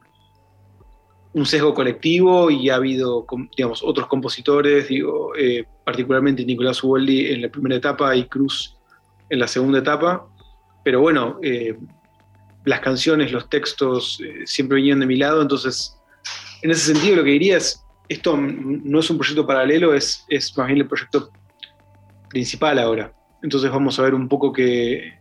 un 1.32 1.46
sesgo 1.46 1.74
colectivo 1.74 2.50
y 2.50 2.70
ha 2.70 2.76
habido, 2.76 3.26
digamos, 3.56 3.82
otros 3.84 4.06
compositores, 4.06 4.88
digo, 4.88 5.36
eh, 5.36 5.64
particularmente 5.84 6.44
Nicolás 6.44 6.82
Uboldi 6.82 7.26
en 7.26 7.42
la 7.42 7.50
primera 7.50 7.76
etapa 7.76 8.16
y 8.16 8.24
Cruz 8.24 8.76
en 9.28 9.40
la 9.40 9.46
segunda 9.46 9.80
etapa. 9.80 10.26
Pero 10.82 11.00
bueno, 11.00 11.38
eh, 11.42 11.76
las 12.64 12.80
canciones, 12.80 13.32
los 13.32 13.50
textos 13.50 14.20
eh, 14.24 14.46
siempre 14.46 14.76
venían 14.76 15.00
de 15.00 15.06
mi 15.06 15.16
lado, 15.16 15.42
entonces, 15.42 15.98
en 16.62 16.70
ese 16.70 16.94
sentido 16.94 17.16
lo 17.16 17.24
que 17.24 17.30
diría 17.30 17.58
es, 17.58 17.84
esto 18.08 18.36
no 18.36 19.00
es 19.00 19.10
un 19.10 19.18
proyecto 19.18 19.46
paralelo, 19.46 19.92
es, 19.92 20.24
es 20.28 20.56
más 20.56 20.68
bien 20.68 20.78
el 20.78 20.88
proyecto 20.88 21.30
principal 22.30 22.78
ahora. 22.78 23.12
Entonces 23.42 23.70
vamos 23.70 23.98
a 23.98 24.02
ver 24.02 24.14
un 24.14 24.28
poco 24.28 24.52
que 24.52 25.12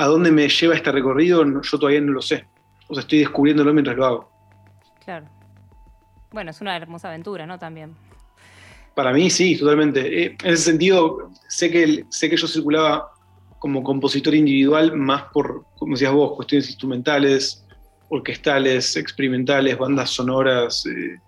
a 0.00 0.06
dónde 0.06 0.30
me 0.30 0.48
lleva 0.48 0.74
este 0.74 0.92
recorrido, 0.92 1.44
yo 1.62 1.78
todavía 1.78 2.00
no 2.00 2.12
lo 2.12 2.22
sé. 2.22 2.46
O 2.88 2.94
sea, 2.94 3.02
estoy 3.02 3.18
descubriéndolo 3.20 3.72
mientras 3.72 3.96
lo 3.96 4.06
hago. 4.06 4.30
Claro. 5.04 5.26
Bueno, 6.32 6.50
es 6.50 6.60
una 6.60 6.76
hermosa 6.76 7.08
aventura, 7.08 7.46
¿no? 7.46 7.58
También. 7.58 7.94
Para 8.94 9.12
mí 9.12 9.30
sí, 9.30 9.56
totalmente. 9.58 10.00
Eh, 10.24 10.36
en 10.42 10.52
ese 10.52 10.64
sentido, 10.64 11.30
sé 11.48 11.70
que, 11.70 11.82
el- 11.82 12.06
sé 12.10 12.28
que 12.30 12.36
yo 12.36 12.46
circulaba 12.46 13.10
como 13.58 13.82
compositor 13.82 14.34
individual 14.34 14.96
más 14.96 15.24
por, 15.32 15.64
como 15.78 15.94
decías 15.94 16.12
vos, 16.12 16.34
cuestiones 16.36 16.68
instrumentales, 16.68 17.64
orquestales, 18.08 18.96
experimentales, 18.96 19.76
bandas 19.78 20.10
sonoras. 20.10 20.84
eh, 20.86 21.18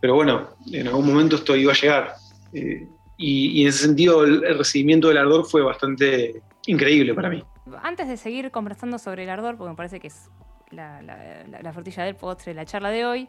pero 0.00 0.14
bueno, 0.14 0.48
en 0.72 0.86
algún 0.86 1.06
momento 1.06 1.36
esto 1.36 1.56
iba 1.56 1.72
a 1.72 1.76
llegar. 1.76 2.14
Eh, 2.52 2.86
y, 3.16 3.58
y 3.58 3.62
en 3.62 3.68
ese 3.68 3.78
sentido 3.86 4.24
el, 4.24 4.44
el 4.44 4.56
recibimiento 4.58 5.08
del 5.08 5.18
ardor 5.18 5.44
fue 5.44 5.60
bastante 5.62 6.40
increíble 6.66 7.14
para 7.14 7.30
mí. 7.30 7.42
Antes 7.82 8.08
de 8.08 8.16
seguir 8.16 8.50
conversando 8.50 8.98
sobre 8.98 9.24
el 9.24 9.30
ardor, 9.30 9.56
porque 9.56 9.70
me 9.70 9.76
parece 9.76 10.00
que 10.00 10.08
es 10.08 10.30
la, 10.70 11.00
la- 11.02 11.44
la- 11.48 11.62
la 11.62 11.72
frutilla 11.72 12.04
del 12.04 12.14
postre, 12.16 12.54
la 12.54 12.64
charla 12.64 12.90
de 12.90 13.04
hoy, 13.06 13.28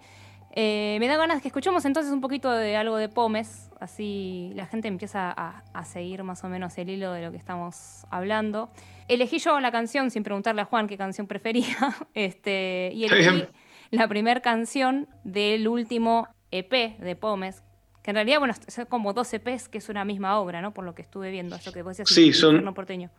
eh, 0.51 0.97
me 0.99 1.07
da 1.07 1.15
ganas 1.15 1.41
que 1.43 1.47
escuchemos 1.47 1.85
entonces 1.85 2.11
un 2.11 2.21
poquito 2.21 2.51
de 2.51 2.75
algo 2.75 2.97
de 2.97 3.07
Pomes, 3.07 3.69
así 3.79 4.51
la 4.55 4.65
gente 4.65 4.87
empieza 4.87 5.31
a, 5.31 5.63
a 5.73 5.85
seguir 5.85 6.23
más 6.23 6.43
o 6.43 6.49
menos 6.49 6.75
el 6.79 6.89
hilo 6.89 7.11
de 7.13 7.21
lo 7.23 7.31
que 7.31 7.37
estamos 7.37 8.05
hablando. 8.09 8.71
Elegí 9.07 9.37
yo 9.37 9.59
la 9.59 9.71
canción 9.71 10.09
sin 10.09 10.23
preguntarle 10.23 10.61
a 10.61 10.65
Juan 10.65 10.87
qué 10.87 10.97
canción 10.97 11.27
prefería, 11.27 11.77
este, 12.15 12.91
y 12.93 13.05
elegí 13.05 13.47
la 13.91 14.07
primera 14.07 14.39
canción 14.41 15.07
del 15.23 15.67
último 15.67 16.27
EP 16.51 16.97
de 16.99 17.15
Pomes, 17.15 17.63
que 18.01 18.11
en 18.11 18.15
realidad, 18.15 18.39
bueno, 18.39 18.53
son 18.67 18.85
como 18.85 19.13
dos 19.13 19.31
EPs 19.33 19.69
que 19.69 19.77
es 19.77 19.87
una 19.89 20.03
misma 20.03 20.39
obra, 20.39 20.61
¿no? 20.61 20.73
Por 20.73 20.83
lo 20.83 20.95
que 20.95 21.01
estuve 21.03 21.29
viendo, 21.31 21.55
eso 21.55 21.71
que 21.71 21.83
vos 21.83 21.95
decías. 21.97 22.09
Sí, 22.09 22.33
son- 22.33 22.73
Porteño. 22.73 23.11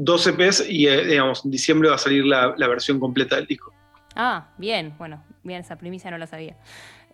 12 0.00 0.30
EPs 0.30 0.64
y, 0.68 0.86
eh, 0.86 1.04
digamos, 1.04 1.44
en 1.44 1.50
diciembre 1.50 1.88
va 1.88 1.96
a 1.96 1.98
salir 1.98 2.24
la, 2.24 2.54
la 2.56 2.68
versión 2.68 3.00
completa 3.00 3.36
del 3.36 3.46
disco. 3.46 3.72
Ah, 4.14 4.48
bien, 4.56 4.94
bueno, 4.98 5.22
bien, 5.42 5.60
esa 5.60 5.76
primicia 5.76 6.10
no 6.10 6.18
la 6.18 6.26
sabía. 6.26 6.56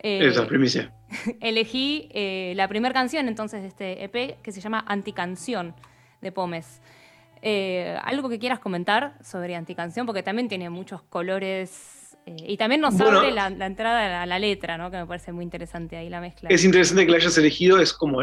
Eh, 0.00 0.26
Esa 0.26 0.46
primicia. 0.46 0.92
elegí 1.40 2.08
eh, 2.12 2.52
la 2.56 2.68
primera 2.68 2.92
canción 2.92 3.26
entonces 3.26 3.62
de 3.62 3.68
este 3.68 4.04
EP 4.04 4.40
que 4.42 4.52
se 4.52 4.60
llama 4.60 4.84
Anticanción 4.86 5.74
de 6.20 6.30
Pomes. 6.30 6.82
Eh, 7.40 7.96
algo 8.02 8.28
que 8.28 8.38
quieras 8.38 8.58
comentar 8.58 9.16
sobre 9.22 9.54
Anticanción, 9.56 10.04
porque 10.06 10.22
también 10.22 10.48
tiene 10.48 10.68
muchos 10.70 11.02
colores 11.02 12.16
eh, 12.26 12.36
y 12.48 12.56
también 12.58 12.80
nos 12.82 12.96
Bueno. 12.98 13.18
abre 13.18 13.32
la, 13.32 13.48
la 13.50 13.66
entrada 13.66 14.22
a 14.22 14.26
la 14.26 14.38
letra, 14.38 14.76
¿no? 14.76 14.90
Que 14.90 14.98
me 14.98 15.06
parece 15.06 15.32
muy 15.32 15.44
interesante 15.44 15.96
ahí 15.96 16.10
la 16.10 16.20
mezcla. 16.20 16.48
Es 16.50 16.64
interesante 16.64 17.04
que 17.06 17.10
la 17.10 17.16
hayas 17.18 17.36
elegido, 17.38 17.78
es 17.80 17.92
como. 17.94 18.20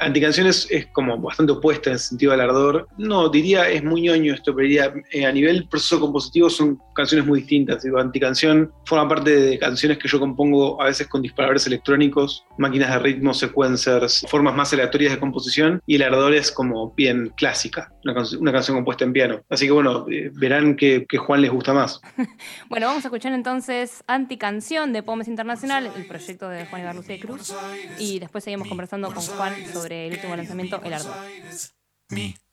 Anticanciones 0.00 0.66
es 0.70 0.86
como 0.88 1.18
bastante 1.18 1.52
opuesta 1.52 1.90
en 1.90 1.94
el 1.94 1.98
sentido 2.00 2.32
del 2.32 2.40
ardor. 2.42 2.88
No, 2.98 3.28
diría, 3.28 3.68
es 3.68 3.82
muy 3.82 4.02
ñoño 4.02 4.34
esto, 4.34 4.54
pero 4.54 4.66
diría, 4.68 4.92
eh, 5.10 5.26
a 5.26 5.32
nivel 5.32 5.66
proceso 5.68 5.98
compositivo 6.00 6.48
son 6.50 6.78
canciones 6.94 7.26
muy 7.26 7.40
distintas. 7.40 7.82
Digo, 7.82 7.98
Anticanción 7.98 8.72
forma 8.84 9.08
parte 9.08 9.30
de 9.34 9.58
canciones 9.58 9.98
que 9.98 10.08
yo 10.08 10.20
compongo 10.20 10.80
a 10.80 10.86
veces 10.86 11.06
con 11.08 11.22
disparadores 11.22 11.66
electrónicos, 11.66 12.44
máquinas 12.58 12.90
de 12.90 12.98
ritmo, 13.00 13.34
sequencers, 13.34 14.24
formas 14.28 14.54
más 14.54 14.72
aleatorias 14.72 15.12
de 15.12 15.18
composición, 15.18 15.82
y 15.86 15.96
el 15.96 16.02
ardor 16.02 16.34
es 16.34 16.52
como 16.52 16.92
bien 16.94 17.32
clásica, 17.36 17.92
una, 18.04 18.14
canc- 18.14 18.38
una 18.38 18.52
canción 18.52 18.76
compuesta 18.76 19.04
en 19.04 19.12
piano. 19.12 19.40
Así 19.48 19.66
que 19.66 19.72
bueno, 19.72 20.06
eh, 20.10 20.30
verán 20.34 20.76
que, 20.76 21.06
Juan 21.18 21.42
les 21.42 21.50
gusta 21.50 21.72
más. 21.74 22.00
Bueno, 22.68 22.86
vamos 22.86 23.04
a 23.04 23.08
escuchar 23.08 23.32
entonces 23.32 24.04
Anticanción 24.06 24.92
de 24.92 25.02
Pomes 25.02 25.26
Internacional, 25.28 25.90
el 25.96 26.06
proyecto 26.06 26.48
de 26.48 26.66
Juan 26.66 26.82
Ibarlucía 26.82 27.14
de 27.16 27.20
Cruz. 27.20 27.54
Y 27.98 28.18
después 28.18 28.44
seguimos 28.44 28.68
conversando 28.68 29.10
con 29.12 29.22
Juan 29.22 29.54
el 29.86 30.12
último 30.12 30.36
lanzamiento, 30.36 30.80
El 30.84 30.94
Ardor. 30.94 31.14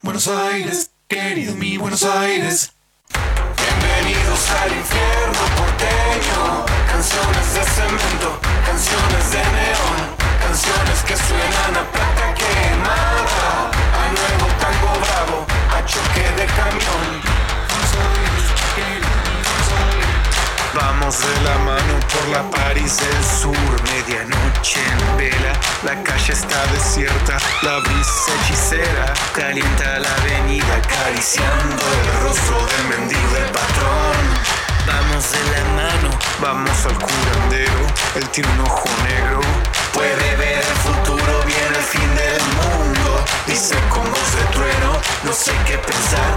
Buenos 0.01 0.27
Aires, 0.27 0.91
querido 1.07 1.55
mi 1.55 1.77
Buenos 1.77 2.03
Aires. 2.03 2.73
Bienvenidos 3.57 4.49
al 4.51 4.71
infierno 4.71 5.39
porteño. 5.57 6.65
Canciones 6.87 7.53
de 7.53 7.63
cemento, 7.63 8.39
canciones 8.65 9.31
de 9.31 9.37
neón, 9.37 9.99
canciones 10.39 11.03
que 11.07 11.17
suenan 11.17 11.75
a 11.75 11.91
plata 11.91 12.33
quemada, 12.33 13.71
a 13.71 14.11
nuevo 14.11 14.47
tango 14.59 14.91
bravo, 14.99 15.45
a 15.71 15.85
choque 15.85 16.21
de 16.37 16.45
camión. 16.45 17.35
Vamos 20.75 21.19
de 21.19 21.41
la 21.43 21.57
mano 21.59 21.99
por 22.11 22.27
la 22.27 22.43
París 22.51 22.97
del 22.97 23.23
Sur, 23.23 23.55
medianoche 23.93 24.81
en 24.83 25.17
vela, 25.17 25.53
la 25.83 26.03
calle 26.03 26.33
está 26.33 26.65
desierta, 26.67 27.37
la 27.61 27.79
brisa 27.79 28.31
hechicera 28.43 29.13
calienta 29.33 29.99
la 29.99 30.13
avenida 30.15 30.75
acariciando 30.75 31.81
el 31.81 32.23
rostro 32.23 32.57
del 32.57 32.99
mendigo 32.99 33.33
del 33.35 33.49
patrón. 33.51 34.55
Vamos 34.85 35.31
de 35.31 35.39
la 35.51 35.63
mano, 35.81 36.09
vamos 36.41 36.85
al 36.85 36.99
curandero, 36.99 37.87
él 38.15 38.29
tiene 38.29 38.49
un 38.51 38.59
ojo 38.59 38.89
negro, 39.07 39.39
puede 39.93 40.35
ver 40.35 40.57
el 40.57 40.77
futuro, 40.83 41.41
viene 41.45 41.77
el 41.77 41.83
fin 41.83 42.15
del 42.15 42.43
mundo, 42.59 43.25
dice 43.47 43.75
con 43.89 44.03
voz 44.03 44.35
de 44.35 44.43
trueno, 44.51 44.99
no 45.23 45.31
sé 45.31 45.53
qué 45.65 45.77
pensar, 45.77 46.35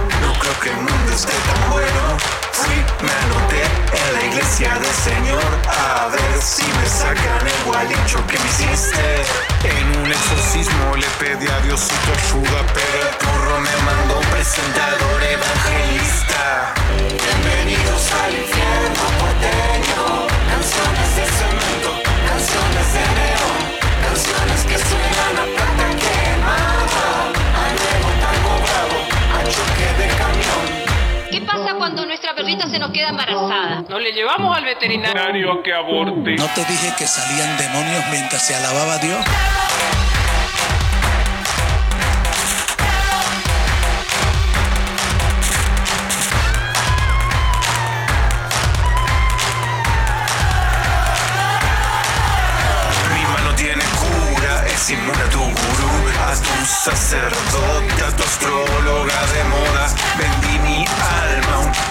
que 0.61 0.71
el 0.71 0.77
mundo 0.77 1.13
esté 1.15 1.33
tan 1.33 1.71
bueno. 1.71 2.17
Fui, 2.53 2.75
me 3.05 3.13
anoté 3.13 3.63
en 3.93 4.15
la 4.15 4.25
iglesia 4.25 4.75
del 4.75 4.95
Señor 4.95 5.45
A 5.69 6.09
ver 6.09 6.43
si 6.43 6.65
me 6.65 6.89
sacan 6.89 7.47
el 7.47 7.65
gualicho 7.65 8.19
que 8.27 8.37
me 8.39 8.47
hiciste 8.47 9.23
En 9.63 10.01
un 10.01 10.11
exorcismo 10.11 10.97
le 10.97 11.07
pedí 11.21 11.47
a 11.47 11.61
Diosito 11.61 12.11
ayuda 12.11 12.67
Pero 12.75 13.09
el 13.09 13.17
turro 13.19 13.61
me 13.61 13.77
mandó 13.87 14.19
un 14.19 14.27
presentador 14.27 15.23
evangelista 15.23 16.75
Bienvenidos 16.97 18.13
al 18.25 18.35
infierno 18.35 19.03
porteño. 19.21 20.27
Canciones 20.51 21.17
de 21.17 21.25
cemento, 21.39 21.91
canciones 22.27 22.87
de 22.95 23.05
neón, 23.19 23.61
canciones 24.03 24.61
que 24.65 24.79
suenan 24.79 25.37
a 25.39 25.58
cuando 31.89 32.05
nuestra 32.05 32.35
perrita 32.35 32.69
se 32.69 32.79
nos 32.79 32.91
queda 32.91 33.09
embarazada? 33.09 33.83
No 33.89 33.99
le 33.99 34.13
llevamos 34.13 34.55
al 34.55 34.63
veterinario 34.63 35.63
que 35.63 35.73
aborte. 35.73 36.37
¿No 36.37 36.47
te 36.49 36.63
dije 36.67 36.93
que 36.99 37.07
salían 37.07 37.57
demonios 37.57 38.05
mientras 38.11 38.47
se 38.47 38.55
alababa 38.55 38.93
a 38.93 38.99
Dios? 38.99 39.25
Mi 53.15 53.23
mano 53.33 53.55
tiene 53.55 53.83
cura, 53.97 54.67
es 54.67 54.91
inmune 54.91 55.23
a 55.23 55.31
tu 55.31 55.39
gurú, 55.39 56.09
a 56.21 56.35
tu 56.35 56.67
sacerdote, 56.67 58.05
a 58.07 58.15
tu 58.15 58.23
astróloga 58.25 59.27
de 59.33 59.45
moda. 59.45 59.89
Vendí 60.19 60.59
mi 60.59 60.85
alma 60.85 61.18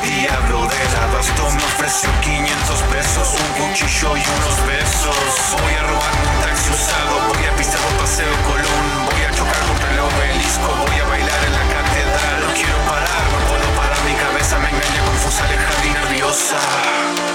diablo 0.02 0.68
del 0.68 0.96
abasto, 1.04 1.44
me 1.52 1.64
ofreció 1.64 2.10
500 2.22 2.82
pesos, 2.94 3.36
un 3.40 3.68
cuchillo 3.68 4.18
y 4.18 4.22
unos 4.22 4.58
besos. 4.68 5.16
Voy 5.62 5.74
a 5.74 5.84
robarme 5.84 6.28
un 6.36 6.42
taxi 6.42 6.70
usado, 6.72 7.14
voy 7.28 7.46
a 7.46 7.56
pisar 7.56 7.80
por 7.82 7.94
Paseo 8.02 8.34
Colón, 8.46 8.86
voy 9.06 9.22
a 9.24 9.32
chocar 9.32 9.62
contra 9.68 9.92
el 9.92 10.00
obelisco, 10.00 10.68
voy 10.88 11.00
a 11.00 11.06
bailar 11.06 11.42
en 11.46 11.54
la 11.54 11.66
catedral. 11.76 12.36
No 12.48 12.54
quiero 12.54 12.78
parar, 12.90 13.24
no 13.32 13.40
puedo 13.50 13.68
parar 13.76 14.00
mi 14.06 14.14
cabeza, 14.16 14.60
me 14.60 14.70
engaña 14.70 15.02
confusa, 15.06 15.44
alejarme 15.46 15.88
y 15.88 15.94
nerviosa. 15.94 17.27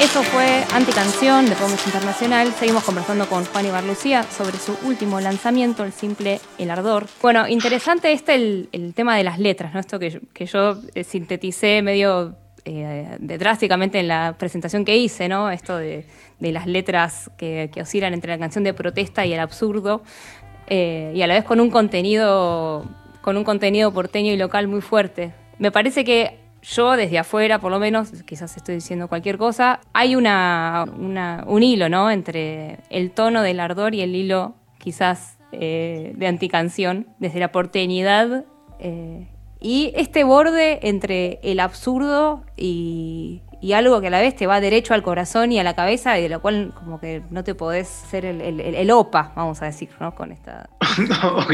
Eso 0.00 0.22
fue 0.22 0.64
Anticanción 0.72 1.44
de 1.46 1.54
Pomes 1.56 1.84
Internacional. 1.86 2.52
Seguimos 2.54 2.84
conversando 2.84 3.28
con 3.28 3.44
Juan 3.44 3.66
Ibar 3.66 3.84
Lucía 3.84 4.22
sobre 4.22 4.56
su 4.56 4.74
último 4.86 5.20
lanzamiento, 5.20 5.84
el 5.84 5.92
simple 5.92 6.40
El 6.58 6.70
Ardor. 6.70 7.06
Bueno, 7.20 7.46
interesante 7.46 8.10
este 8.12 8.34
el, 8.34 8.92
tema 8.94 9.16
de 9.16 9.24
las 9.24 9.38
letras, 9.38 9.74
¿no? 9.74 9.80
Esto 9.80 9.98
que, 9.98 10.20
yo- 10.46 10.78
eh, 10.94 11.04
sinteticé 11.04 11.82
medio 11.82 12.34
eh, 12.64 13.16
drásticamente 13.20 14.00
en 14.00 14.08
la 14.08 14.36
presentación 14.38 14.84
que 14.86 14.96
hice, 14.96 15.28
¿no? 15.28 15.50
Esto 15.50 15.76
de, 15.76 16.06
las 16.40 16.66
letras 16.66 17.30
que, 17.36 17.70
que 17.72 17.82
oscilan 17.82 18.14
entre 18.14 18.32
la 18.32 18.38
canción 18.38 18.64
de 18.64 18.72
protesta 18.72 19.26
y 19.26 19.34
el 19.34 19.40
absurdo. 19.40 20.02
eh, 20.66 21.12
y 21.14 21.20
a 21.22 21.26
la 21.26 21.34
vez 21.34 21.44
con 21.44 21.60
un 21.60 21.70
contenido 21.70 22.84
con 23.20 23.36
un 23.36 23.44
contenido 23.44 23.92
porteño 23.92 24.32
y 24.32 24.38
local 24.38 24.66
muy 24.66 24.80
fuerte. 24.80 25.34
Me 25.58 25.70
parece 25.70 26.04
que 26.06 26.39
yo 26.62 26.96
desde 26.96 27.18
afuera, 27.18 27.58
por 27.58 27.70
lo 27.70 27.78
menos, 27.78 28.10
quizás 28.24 28.56
estoy 28.56 28.76
diciendo 28.76 29.08
cualquier 29.08 29.38
cosa, 29.38 29.80
hay 29.92 30.16
una, 30.16 30.84
un 31.46 31.62
hilo, 31.62 31.88
¿no? 31.88 32.10
Entre 32.10 32.78
el 32.90 33.12
tono 33.12 33.42
del 33.42 33.60
ardor 33.60 33.94
y 33.94 34.02
el 34.02 34.14
hilo 34.14 34.54
quizás 34.78 35.38
eh, 35.52 36.12
de 36.16 36.26
anticanción, 36.26 37.06
desde 37.18 37.40
la 37.40 37.52
porteñidad 37.52 38.44
eh, 38.78 39.26
y 39.60 39.92
este 39.94 40.24
borde 40.24 40.80
entre 40.82 41.38
el 41.42 41.60
absurdo 41.60 42.44
y, 42.56 43.42
algo 43.74 44.00
que 44.00 44.06
a 44.06 44.10
la 44.10 44.20
vez 44.20 44.34
te 44.34 44.46
va 44.46 44.58
derecho 44.58 44.94
al 44.94 45.02
corazón 45.02 45.52
y 45.52 45.58
a 45.58 45.62
la 45.62 45.76
cabeza 45.76 46.18
y 46.18 46.22
de 46.22 46.30
lo 46.30 46.40
cual 46.40 46.72
como 46.74 46.98
que 46.98 47.22
no 47.30 47.44
te 47.44 47.54
podés 47.54 47.88
ser 47.88 48.24
el, 48.24 48.90
opa, 48.90 49.32
vamos 49.36 49.60
a 49.60 49.66
decir, 49.66 49.90
¿no? 50.00 50.14
Con 50.14 50.32
esta... 50.32 50.70
ok, 51.36 51.52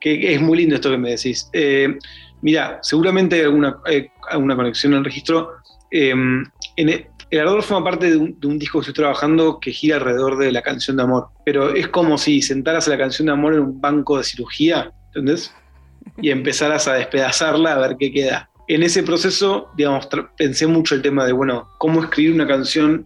que, 0.00 0.34
es 0.34 0.40
muy 0.40 0.58
lindo 0.58 0.74
esto 0.74 0.90
que 0.90 0.98
me 0.98 1.10
decís. 1.10 1.48
Eh, 1.52 1.96
mira, 2.42 2.80
seguramente 2.82 3.40
alguna, 3.40 3.78
eh, 3.88 4.10
alguna 4.30 4.56
conexión 4.56 4.92
en 4.92 4.98
el 4.98 5.04
registro. 5.04 5.50
Eh, 5.90 6.10
en 6.10 6.88
el, 6.88 7.06
el 7.30 7.40
Ardor 7.40 7.62
forma 7.62 7.84
parte 7.84 8.10
de 8.10 8.16
un, 8.16 8.40
de 8.40 8.46
un 8.46 8.58
disco 8.58 8.78
que 8.78 8.88
estoy 8.88 8.94
trabajando 8.94 9.60
que 9.60 9.70
gira 9.70 9.96
alrededor 9.96 10.38
de 10.38 10.50
la 10.50 10.62
canción 10.62 10.96
de 10.96 11.02
amor. 11.02 11.28
Pero 11.44 11.74
es 11.74 11.88
como 11.88 12.16
si 12.16 12.40
sentaras 12.40 12.88
a 12.88 12.92
la 12.92 12.98
canción 12.98 13.26
de 13.26 13.32
amor 13.32 13.54
en 13.54 13.60
un 13.60 13.80
banco 13.80 14.16
de 14.16 14.24
cirugía, 14.24 14.92
¿entendés? 15.08 15.54
Y 16.22 16.30
empezaras 16.30 16.88
a 16.88 16.94
despedazarla 16.94 17.74
a 17.74 17.78
ver 17.78 17.96
qué 17.98 18.12
queda. 18.12 18.48
En 18.66 18.82
ese 18.82 19.02
proceso, 19.02 19.70
digamos, 19.76 20.08
pensé 20.36 20.66
mucho 20.66 20.94
el 20.94 21.02
tema 21.02 21.24
de, 21.24 21.32
bueno, 21.32 21.68
cómo 21.78 22.02
escribir 22.02 22.34
una 22.34 22.46
canción 22.46 23.04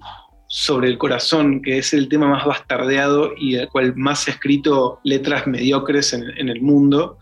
sobre 0.55 0.89
el 0.89 0.99
corazón, 0.99 1.63
que 1.63 1.79
es 1.79 1.95
el 1.95 2.11
tema 2.11 2.29
más 2.29 2.45
bastardeado 2.45 3.33
y 3.39 3.55
del 3.55 3.71
cual 3.71 3.97
más 3.97 4.25
se 4.25 4.31
ha 4.31 4.35
escrito 4.35 5.01
letras 5.03 5.47
mediocres 5.47 6.13
en, 6.13 6.25
en 6.37 6.51
el 6.51 6.61
mundo. 6.61 7.17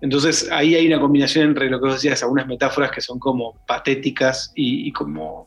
Entonces 0.00 0.50
ahí 0.50 0.74
hay 0.74 0.88
una 0.88 0.98
combinación 0.98 1.46
entre 1.46 1.70
lo 1.70 1.78
que 1.78 1.86
vos 1.86 1.94
decías, 1.94 2.24
algunas 2.24 2.48
metáforas 2.48 2.90
que 2.90 3.00
son 3.00 3.20
como 3.20 3.54
patéticas 3.68 4.50
y, 4.56 4.88
y 4.88 4.90
como 4.90 5.46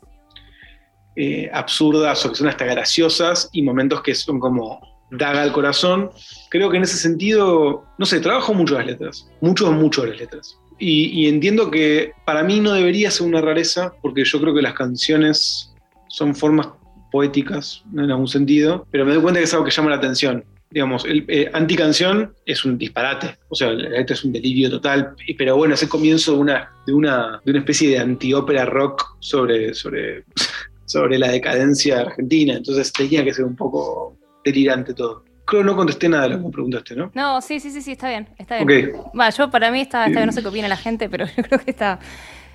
eh, 1.18 1.50
absurdas 1.52 2.26
o 2.26 2.30
que 2.30 2.36
son 2.36 2.48
hasta 2.48 2.64
graciosas 2.64 3.50
y 3.52 3.64
momentos 3.64 4.02
que 4.02 4.16
son 4.16 4.40
como 4.40 4.80
daga 5.12 5.42
al 5.42 5.52
corazón. 5.52 6.12
Creo 6.50 6.70
que 6.70 6.78
en 6.78 6.84
ese 6.84 6.96
sentido, 6.96 7.84
no 7.98 8.06
sé, 8.06 8.22
trabajo 8.22 8.54
mucho 8.54 8.76
las 8.76 8.86
letras, 8.86 9.30
mucho, 9.42 9.70
mucho 9.74 10.06
las 10.06 10.18
letras. 10.18 10.58
Y, 10.80 11.08
y 11.08 11.28
entiendo 11.28 11.70
que 11.70 12.14
para 12.26 12.44
mí 12.44 12.62
no 12.62 12.72
debería 12.72 13.12
ser 13.12 13.28
una 13.28 13.42
rareza, 13.42 13.92
porque 14.02 14.24
yo 14.24 14.40
creo 14.40 14.56
que 14.56 14.62
las 14.62 14.74
canciones 14.74 15.76
son 16.08 16.34
formas 16.34 16.68
poéticas 17.16 17.82
en 17.94 18.12
algún 18.12 18.28
sentido, 18.28 18.86
pero 18.92 19.06
me 19.06 19.14
doy 19.14 19.22
cuenta 19.22 19.40
que 19.40 19.46
es 19.46 19.54
algo 19.54 19.64
que 19.64 19.72
llama 19.72 19.90
la 19.90 19.96
atención. 19.96 20.44
Digamos, 20.70 21.06
el 21.06 21.24
eh, 21.30 21.50
anticanción 21.54 22.34
es 22.46 22.66
un 22.66 22.78
disparate, 22.78 23.38
o 23.48 23.56
sea, 23.56 23.72
letra 23.72 24.14
es 24.14 24.26
un 24.26 24.34
delirio 24.34 24.70
total, 24.70 25.16
pero 25.38 25.56
bueno, 25.56 25.76
es 25.76 25.84
el 25.84 25.88
comienzo 25.88 26.34
de 26.34 26.40
una, 26.40 26.74
de 26.86 26.94
una, 26.94 27.42
de 27.46 27.52
una 27.52 27.60
especie 27.60 27.90
de 27.90 28.00
antiópera 28.00 28.66
rock 28.66 29.16
sobre, 29.20 29.74
sobre, 29.74 30.26
sobre 30.86 31.18
la 31.18 31.30
decadencia 31.30 32.02
argentina, 32.02 32.56
entonces 32.56 32.92
tenía 32.92 33.24
que 33.24 33.34
ser 33.34 33.46
un 33.46 33.56
poco 33.56 34.18
delirante 34.44 34.94
todo. 34.94 35.24
Creo 35.46 35.62
que 35.62 35.68
no 35.68 35.76
contesté 35.78 36.10
nada 36.10 36.24
de 36.24 36.30
lo 36.32 36.38
que 36.40 36.44
me 36.48 36.52
preguntaste, 36.52 36.98
¿no? 36.98 37.12
No, 37.14 37.40
sí, 37.40 37.62
sí, 37.62 37.72
sí, 37.72 37.82
sí, 37.82 37.94
está 37.94 38.10
bien, 38.10 38.28
está 38.38 38.62
bien. 38.62 38.92
Ok. 38.94 39.18
Va, 39.18 39.30
yo 39.30 39.50
para 39.50 39.72
mí 39.72 39.80
está, 39.80 40.06
está 40.08 40.20
bien, 40.20 40.26
no 40.26 40.34
sé 40.34 40.42
qué 40.42 40.50
opina 40.50 40.68
la 40.68 40.76
gente, 40.76 41.08
pero 41.08 41.26
yo 41.38 41.44
creo 41.44 41.60
que 41.60 41.72
está, 41.72 41.98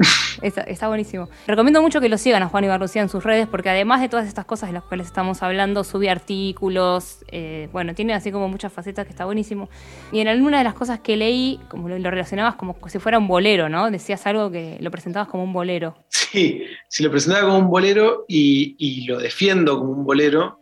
está, 0.43 0.89
buenísimo. 0.89 1.29
Recomiendo 1.47 1.83
mucho 1.83 2.01
que 2.01 2.09
lo 2.09 2.19
sigan 2.19 2.43
a 2.43 2.49
Juan 2.49 2.65
Ibarlucía 2.65 3.03
en 3.03 3.09
sus 3.09 3.23
redes, 3.23 3.47
porque 3.49 3.71
además 3.71 4.01
de 4.01 4.09
todas 4.09 4.27
estas 4.27 4.45
cosas 4.45 4.71
de 4.71 4.75
las 4.75 4.83
cuales 4.85 5.07
estamos 5.07 5.43
hablando, 5.43 5.85
sube 5.85 6.11
artículos, 6.11 7.25
eh, 7.29 7.69
bueno, 7.73 7.95
tiene 7.95 8.15
así 8.15 8.33
como 8.33 8.49
muchas 8.49 8.73
facetas 8.73 9.05
que 9.05 9.11
está 9.11 9.25
buenísimo. 9.25 9.69
Y 10.13 10.21
en 10.21 10.29
alguna 10.29 10.59
de 10.59 10.65
las 10.65 10.75
cosas 10.75 11.01
que 11.01 11.17
leí, 11.17 11.61
como 11.69 11.89
lo, 11.89 12.11
relacionabas 12.11 12.55
como 12.55 12.77
si 12.89 12.99
fuera 12.99 13.19
un 13.19 13.29
bolero, 13.29 13.69
¿no? 13.69 13.91
Decías 13.91 14.27
algo 14.27 14.51
que 14.51 14.79
lo 14.81 14.91
presentabas 14.91 15.29
como 15.29 15.45
un 15.45 15.53
bolero. 15.53 15.97
Sí, 16.09 16.63
si 16.89 17.03
lo 17.03 17.11
presentaba 17.11 17.47
como 17.47 17.59
un 17.59 17.69
bolero 17.69 18.25
y, 18.29 19.07
lo 19.07 19.19
defiendo 19.19 19.79
como 19.79 19.93
un 19.93 20.05
bolero, 20.05 20.59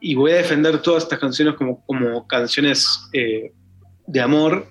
y 0.00 0.14
voy 0.14 0.32
a 0.32 0.36
defender 0.36 0.80
todas 0.80 1.02
estas 1.02 1.18
canciones 1.18 1.54
como, 1.54 1.84
como 1.84 2.26
canciones 2.26 3.08
eh, 3.12 3.52
de 4.06 4.20
amor, 4.20 4.66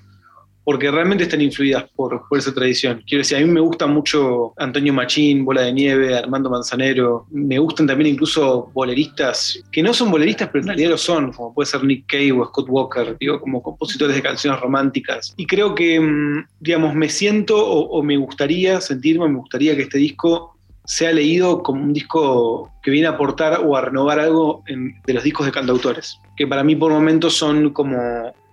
porque 0.70 0.92
realmente 0.92 1.24
están 1.24 1.42
influidas 1.42 1.86
por, 1.96 2.28
por 2.30 2.38
esa 2.38 2.54
tradición. 2.54 3.02
Quiero 3.08 3.22
decir, 3.22 3.38
a 3.38 3.40
mí 3.40 3.48
me 3.48 3.60
gusta 3.60 3.88
mucho 3.88 4.54
Antonio 4.56 4.94
Machín, 4.94 5.44
Bola 5.44 5.64
de 5.64 5.74
Nieve, 5.74 6.16
Armando 6.16 6.48
Manzanero, 6.48 7.26
me 7.32 7.58
gustan 7.58 7.88
también 7.88 8.14
incluso 8.14 8.70
boleristas, 8.72 9.64
que 9.72 9.82
no 9.82 9.96
son 9.96 10.12
boleristas, 10.12 10.50
pero 10.50 10.62
en 10.62 10.68
realidad 10.68 10.92
lo 10.92 10.98
son, 11.00 11.32
como 11.32 11.56
puede 11.56 11.66
ser 11.66 11.84
Nick 11.84 12.06
Cave 12.06 12.34
o 12.34 12.46
Scott 12.46 12.68
Walker, 12.70 13.18
digo, 13.20 13.42
como 13.42 13.64
compositores 13.64 14.16
de 14.16 14.22
canciones 14.22 14.62
románticas. 14.62 15.34
Y 15.38 15.48
creo 15.48 15.74
que, 15.74 16.00
mm, 16.00 16.46
digamos, 16.60 16.94
me 16.94 17.10
siento 17.10 17.58
o, 17.58 18.04
me 18.04 18.18
gustaría 18.18 18.80
sentirme, 18.80 19.28
me 19.28 19.40
gustaría 19.40 19.76
que 19.76 19.82
este 19.82 19.98
disco 19.98 20.56
sea 20.86 21.12
leído 21.12 21.64
como 21.64 21.82
un 21.82 21.94
disco 21.94 22.72
que 22.84 22.92
viene 22.92 23.08
a 23.08 23.12
aportar 23.12 23.62
o 23.66 23.76
a 23.76 23.82
renovar 23.82 24.20
algo 24.20 24.62
en- 24.68 24.94
de 25.04 25.14
los 25.16 25.24
discos 25.24 25.48
de 25.48 25.52
cantautores, 25.52 26.20
que 26.38 26.46
para 26.46 26.64
mí 26.64 26.76
por 26.76 26.92
momentos 26.92 27.34
son 27.34 27.72
como... 27.72 27.98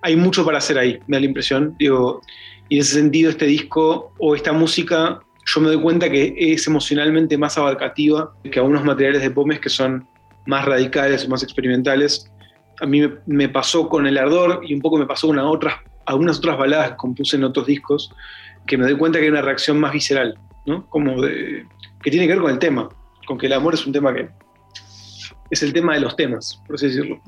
Hay 0.03 0.17
mucho 0.17 0.45
para 0.45 0.59
hacer 0.59 0.79
ahí, 0.79 0.99
me 1.07 1.17
da 1.17 1.21
la 1.21 1.27
impresión. 1.27 1.75
Digo, 1.79 2.21
y 2.69 2.77
en 2.77 2.81
ese 2.81 2.95
sentido 2.95 3.31
este 3.31 3.47
disco 3.47 4.13
o 4.19 4.35
esta 4.35 4.53
música, 4.53 5.21
yo 5.45 5.61
me 5.61 5.69
doy 5.69 5.81
cuenta 5.81 6.11
que 6.11 6.35
es 6.37 6.67
emocionalmente 6.67 7.39
más 7.39 7.57
abarcativa 7.57 8.33
que 8.51 8.59
algunos 8.59 8.85
materiales 8.85 9.23
de 9.23 9.31
Pomes 9.31 9.61
que 9.61 9.69
son 9.69 10.07
más 10.47 10.65
radicales 10.65 11.25
o 11.25 11.29
más 11.29 11.43
experimentales. 11.43 12.31
A 12.81 12.87
mí 12.87 13.03
me, 13.27 13.49
pasó 13.49 13.89
con 13.89 14.07
El 14.07 14.19
Ardor 14.19 14.61
y 14.67 14.75
un 14.75 14.81
poco 14.81 14.99
me 14.99 15.07
pasó 15.07 15.29
con 15.29 15.39
otras, 15.39 15.77
algunas 16.05 16.39
otras 16.39 16.59
baladas 16.59 16.91
que 16.91 16.97
compuse 16.97 17.37
en 17.37 17.45
otros 17.45 17.67
discos, 17.67 18.13
que 18.67 18.77
me 18.77 18.85
doy 18.85 18.97
cuenta 18.97 19.19
que 19.19 19.25
hay 19.25 19.31
una 19.31 19.43
reacción 19.43 19.79
más 19.79 19.93
visceral, 19.93 20.39
¿no? 20.67 20.87
Como 20.89 21.23
de, 21.23 21.67
que 22.03 22.11
tiene 22.11 22.27
que 22.27 22.35
ver 22.35 22.43
con 22.43 22.51
el 22.51 22.59
tema, 22.59 22.89
con 23.27 23.39
que 23.39 23.47
el 23.47 23.53
amor 23.53 23.75
es 23.75 23.87
un 23.87 23.93
tema 23.93 24.13
que 24.13 24.29
es 25.51 25.63
el 25.63 25.73
tema 25.73 25.95
de 25.95 26.01
los 26.01 26.17
temas, 26.17 26.61
por 26.67 26.75
así 26.75 26.89
decirlo. 26.89 27.21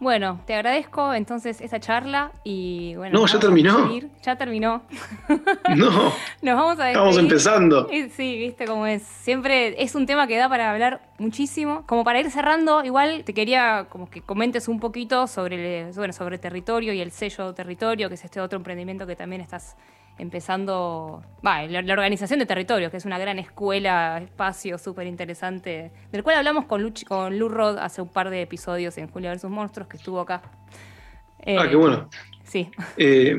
Bueno, 0.00 0.40
te 0.44 0.54
agradezco 0.54 1.14
entonces 1.14 1.60
esa 1.60 1.80
charla 1.80 2.32
y 2.42 2.94
bueno. 2.96 3.20
No, 3.20 3.26
ya 3.26 3.38
terminó. 3.38 3.88
Ya 4.22 4.36
terminó. 4.36 4.82
No, 5.76 6.12
Nos 6.42 6.56
vamos 6.56 6.78
a 6.80 6.90
Estamos 6.90 7.16
despedir. 7.16 7.20
empezando. 7.32 7.88
Y 7.90 8.10
Sí, 8.10 8.36
viste 8.38 8.66
cómo 8.66 8.86
es. 8.86 9.02
Siempre 9.02 9.82
es 9.82 9.94
un 9.94 10.04
tema 10.06 10.26
que 10.26 10.36
da 10.36 10.48
para 10.48 10.70
hablar 10.70 11.00
muchísimo. 11.18 11.84
Como 11.86 12.04
para 12.04 12.20
ir 12.20 12.30
cerrando, 12.30 12.84
igual 12.84 13.22
te 13.24 13.32
quería 13.32 13.86
como 13.88 14.10
que 14.10 14.20
comentes 14.20 14.68
un 14.68 14.78
poquito 14.80 15.26
sobre, 15.26 15.86
el- 15.88 15.92
bueno, 15.94 16.12
sobre 16.12 16.38
territorio 16.38 16.92
y 16.92 17.00
el 17.00 17.10
sello 17.10 17.54
territorio, 17.54 18.08
que 18.08 18.16
es 18.16 18.24
este 18.24 18.40
otro 18.40 18.56
emprendimiento 18.58 19.06
que 19.06 19.16
también 19.16 19.40
estás 19.40 19.76
empezando. 20.18 21.22
La, 21.42 21.66
la 21.66 21.92
organización 21.92 22.38
de 22.38 22.46
territorio, 22.46 22.90
que 22.90 22.96
es 22.96 23.04
una 23.04 23.18
gran 23.18 23.38
escuela, 23.38 24.18
espacio 24.18 24.78
súper 24.78 25.06
interesante, 25.06 25.92
del 26.12 26.22
cual 26.22 26.36
hablamos 26.36 26.66
con, 26.66 26.82
Luch, 26.82 27.04
con 27.04 27.38
Lou 27.38 27.48
Rod 27.48 27.78
hace 27.78 28.00
un 28.02 28.08
par 28.08 28.30
de 28.30 28.42
episodios 28.42 28.96
en 28.98 29.08
Julia 29.08 29.32
vs. 29.34 29.44
Monstruos, 29.44 29.88
que 29.88 29.96
estuvo 29.96 30.20
acá. 30.20 30.42
Ah, 31.40 31.42
Eh, 31.46 31.68
qué 31.70 31.76
bueno. 31.76 32.08
Sí. 32.44 32.70
Eh, 32.96 33.36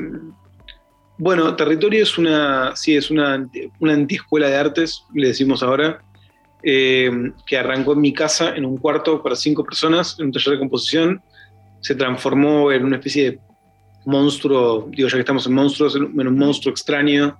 bueno, 1.18 1.56
Territorio 1.56 2.02
es 2.02 2.18
una, 2.18 2.76
sí, 2.76 2.94
es 2.96 3.10
una, 3.10 3.48
una 3.80 3.94
antiescuela 3.94 4.48
de 4.48 4.56
artes, 4.56 5.04
le 5.14 5.28
decimos 5.28 5.62
ahora, 5.62 6.02
eh, 6.62 7.10
que 7.46 7.56
arrancó 7.56 7.94
en 7.94 8.00
mi 8.00 8.12
casa 8.12 8.54
en 8.54 8.64
un 8.66 8.76
cuarto 8.76 9.22
para 9.22 9.34
cinco 9.34 9.64
personas, 9.64 10.16
en 10.18 10.26
un 10.26 10.32
taller 10.32 10.54
de 10.54 10.58
composición, 10.58 11.22
se 11.80 11.94
transformó 11.94 12.70
en 12.72 12.84
una 12.84 12.96
especie 12.96 13.30
de 13.30 13.40
monstruo, 14.06 14.88
digo 14.90 15.08
ya 15.08 15.14
que 15.16 15.20
estamos 15.20 15.46
en 15.46 15.52
monstruos, 15.54 15.96
en 15.96 16.04
un 16.26 16.38
monstruo 16.38 16.72
extraño, 16.72 17.38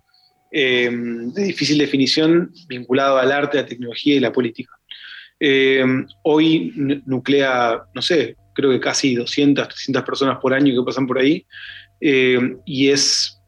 eh, 0.50 0.90
de 0.92 1.44
difícil 1.44 1.78
definición, 1.78 2.52
vinculado 2.68 3.18
al 3.18 3.32
arte, 3.32 3.58
a 3.58 3.62
la 3.62 3.66
tecnología 3.68 4.14
y 4.16 4.20
la 4.20 4.32
política. 4.32 4.72
Eh, 5.40 5.84
hoy 6.22 6.72
nu- 6.76 7.02
nuclea, 7.06 7.82
no 7.94 8.02
sé, 8.02 8.36
creo 8.54 8.70
que 8.70 8.80
casi 8.80 9.14
200, 9.14 9.68
300 9.68 10.02
personas 10.02 10.38
por 10.40 10.54
año 10.54 10.74
que 10.74 10.84
pasan 10.86 11.06
por 11.06 11.18
ahí, 11.18 11.44
eh, 12.00 12.56
y 12.64 12.88
es 12.88 13.38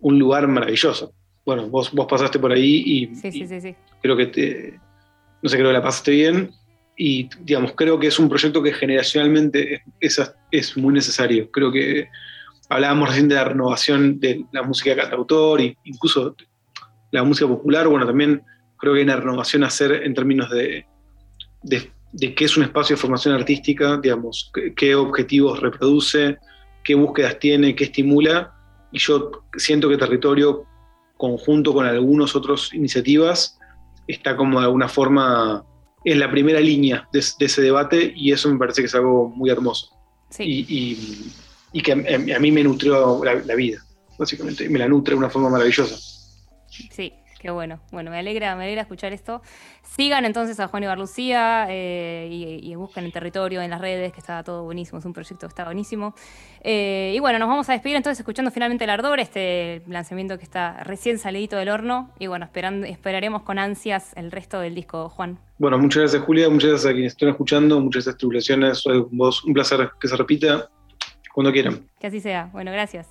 un 0.00 0.18
lugar 0.18 0.48
maravilloso. 0.48 1.12
Bueno, 1.44 1.68
vos, 1.68 1.90
vos 1.92 2.06
pasaste 2.08 2.38
por 2.38 2.52
ahí 2.52 2.82
y, 2.84 3.14
Sí, 3.14 3.30
sí, 3.32 3.46
sí, 3.46 3.60
sí. 3.60 3.74
creo 4.02 4.16
que 4.16 4.26
te, 4.26 4.80
no 5.42 5.48
sé, 5.48 5.56
creo 5.56 5.68
que 5.68 5.74
la 5.74 5.82
pasaste 5.82 6.10
bien 6.12 6.50
y 6.96 7.28
digamos, 7.42 7.72
creo 7.72 7.98
que 7.98 8.08
es 8.08 8.18
un 8.18 8.28
proyecto 8.28 8.62
que 8.62 8.72
generacionalmente 8.72 9.82
es, 10.00 10.18
es, 10.18 10.32
es 10.50 10.76
muy 10.76 10.92
necesario. 10.92 11.50
Creo 11.50 11.72
que 11.72 12.08
hablábamos 12.70 13.08
recién 13.10 13.28
de 13.28 13.34
la 13.34 13.44
renovación 13.44 14.20
de 14.20 14.46
la 14.52 14.62
música 14.62 14.96
cantautor 14.96 15.60
e 15.60 15.76
incluso 15.84 16.34
la 17.10 17.22
música 17.24 17.46
popular, 17.48 17.88
bueno, 17.88 18.06
también 18.06 18.42
creo 18.78 18.94
que 18.94 19.00
hay 19.00 19.04
una 19.04 19.16
renovación 19.16 19.64
a 19.64 19.66
hacer 19.66 19.92
en 20.04 20.14
términos 20.14 20.48
de, 20.50 20.86
de, 21.64 21.90
de 22.12 22.34
qué 22.34 22.44
es 22.44 22.56
un 22.56 22.62
espacio 22.62 22.96
de 22.96 23.02
formación 23.02 23.34
artística, 23.34 23.98
digamos, 23.98 24.50
qué, 24.54 24.72
qué 24.74 24.94
objetivos 24.94 25.60
reproduce, 25.60 26.38
qué 26.84 26.94
búsquedas 26.94 27.38
tiene, 27.40 27.74
qué 27.74 27.84
estimula, 27.84 28.54
y 28.92 28.98
yo 29.00 29.30
siento 29.56 29.88
que 29.88 29.96
Territorio, 29.98 30.64
conjunto 31.16 31.74
con 31.74 31.84
algunas 31.84 32.34
otras 32.36 32.72
iniciativas, 32.72 33.58
está 34.06 34.36
como 34.36 34.60
de 34.60 34.66
alguna 34.66 34.88
forma 34.88 35.64
en 36.04 36.18
la 36.18 36.30
primera 36.30 36.60
línea 36.60 37.08
de, 37.12 37.22
de 37.38 37.46
ese 37.46 37.60
debate 37.62 38.12
y 38.16 38.32
eso 38.32 38.50
me 38.50 38.58
parece 38.58 38.80
que 38.82 38.86
es 38.86 38.94
algo 38.94 39.28
muy 39.28 39.50
hermoso. 39.50 39.90
Y, 40.44 40.64
y- 40.68 41.32
y 41.72 41.82
que 41.82 41.92
a, 41.92 42.36
a 42.36 42.38
mí 42.38 42.50
me 42.50 42.62
nutrió 42.64 43.22
la, 43.24 43.34
la 43.34 43.54
vida, 43.54 43.78
básicamente, 44.18 44.64
y 44.64 44.68
me 44.68 44.78
la 44.78 44.88
nutre 44.88 45.14
de 45.14 45.18
una 45.18 45.30
forma 45.30 45.48
maravillosa. 45.48 45.96
Sí, 46.68 47.12
qué 47.38 47.50
bueno. 47.50 47.80
Bueno, 47.90 48.10
me 48.10 48.18
alegra, 48.18 48.54
me 48.54 48.64
alegra 48.64 48.82
escuchar 48.82 49.12
esto. 49.12 49.42
Sigan 49.82 50.24
entonces 50.24 50.60
a 50.60 50.68
Juan 50.68 50.84
Ibarlucía 50.84 51.66
eh, 51.68 52.28
y, 52.30 52.70
y 52.70 52.74
busquen 52.76 53.04
el 53.04 53.12
territorio 53.12 53.60
en 53.60 53.70
las 53.70 53.80
redes, 53.80 54.12
que 54.12 54.20
está 54.20 54.42
todo 54.44 54.64
buenísimo, 54.64 54.98
es 54.98 55.04
un 55.04 55.12
proyecto 55.12 55.46
que 55.46 55.50
está 55.50 55.64
buenísimo. 55.64 56.14
Eh, 56.62 57.12
y 57.16 57.18
bueno, 57.18 57.38
nos 57.38 57.48
vamos 57.48 57.68
a 57.68 57.72
despedir 57.72 57.96
entonces 57.96 58.20
escuchando 58.20 58.50
finalmente 58.50 58.84
El 58.84 58.90
Ardor, 58.90 59.18
este 59.20 59.82
lanzamiento 59.88 60.38
que 60.38 60.44
está 60.44 60.84
recién 60.84 61.18
salidito 61.18 61.56
del 61.56 61.70
horno. 61.70 62.12
Y 62.18 62.28
bueno, 62.28 62.44
esperando, 62.44 62.86
esperaremos 62.86 63.42
con 63.42 63.58
ansias 63.58 64.12
el 64.16 64.30
resto 64.30 64.60
del 64.60 64.74
disco, 64.74 65.08
Juan. 65.08 65.38
Bueno, 65.58 65.78
muchas 65.78 66.02
gracias 66.02 66.22
Julia, 66.22 66.48
muchas 66.48 66.70
gracias 66.70 66.90
a 66.90 66.92
quienes 66.94 67.12
están 67.12 67.30
escuchando, 67.30 67.80
muchas 67.80 68.04
gracias 68.04 68.18
tribulaciones, 68.18 68.84
vos, 69.10 69.44
un 69.44 69.54
placer 69.54 69.90
que 70.00 70.08
se 70.08 70.16
repita 70.16 70.70
cuando 71.32 71.52
quieran. 71.52 71.88
Que 71.98 72.06
así 72.06 72.20
sea. 72.20 72.50
Bueno, 72.52 72.72
gracias. 72.72 73.06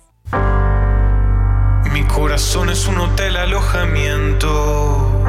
Mi 1.92 2.04
corazón 2.04 2.70
es 2.70 2.86
un 2.86 2.98
hotel 2.98 3.36
alojamiento. 3.36 5.24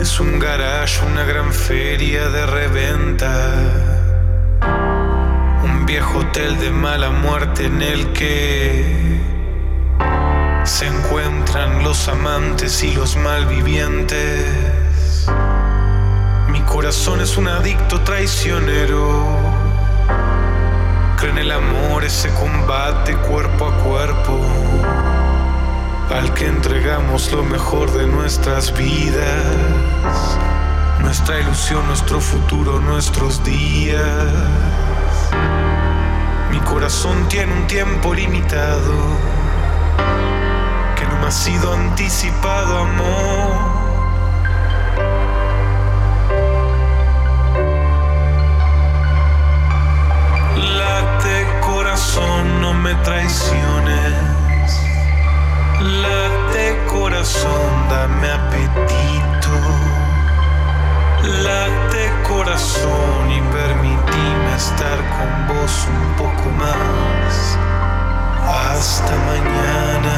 Es 0.00 0.20
un 0.20 0.38
garage, 0.38 1.04
una 1.06 1.24
gran 1.24 1.52
feria 1.52 2.28
de 2.28 2.46
reventa. 2.46 3.54
Un 5.64 5.86
viejo 5.86 6.18
hotel 6.18 6.58
de 6.58 6.70
mala 6.70 7.10
muerte 7.10 7.66
en 7.66 7.82
el 7.82 8.12
que 8.12 9.20
se 10.64 10.86
encuentran 10.86 11.84
los 11.84 12.08
amantes 12.08 12.82
y 12.82 12.94
los 12.94 13.16
malvivientes. 13.16 15.26
Mi 16.48 16.60
corazón 16.62 17.20
es 17.20 17.36
un 17.36 17.48
adicto 17.48 18.00
traicionero. 18.02 19.55
En 21.22 21.38
el 21.38 21.50
amor, 21.50 22.04
ese 22.04 22.32
combate 22.34 23.16
cuerpo 23.16 23.66
a 23.66 23.76
cuerpo, 23.82 24.40
al 26.14 26.32
que 26.34 26.46
entregamos 26.46 27.32
lo 27.32 27.42
mejor 27.42 27.90
de 27.92 28.06
nuestras 28.06 28.72
vidas, 28.76 30.38
nuestra 31.00 31.40
ilusión, 31.40 31.84
nuestro 31.88 32.20
futuro, 32.20 32.80
nuestros 32.80 33.42
días. 33.42 34.04
Mi 36.52 36.60
corazón 36.60 37.28
tiene 37.28 37.52
un 37.52 37.66
tiempo 37.66 38.14
limitado, 38.14 38.92
que 40.94 41.06
no 41.06 41.18
me 41.18 41.26
ha 41.26 41.32
sido 41.32 41.72
anticipado, 41.72 42.78
amor. 42.78 43.45
corazón, 51.96 52.60
no 52.60 52.74
me 52.74 52.94
traiciones. 52.96 54.12
Late 55.80 56.84
corazón, 56.92 57.88
dame 57.88 58.30
apetito. 58.32 59.56
Late 61.42 62.12
corazón 62.28 63.30
y 63.30 63.40
permitime 63.40 64.56
estar 64.56 64.98
con 65.16 65.56
vos 65.56 65.86
un 65.88 66.16
poco 66.16 66.50
más. 66.58 67.58
Hasta 68.46 69.16
mañana. 69.30 70.16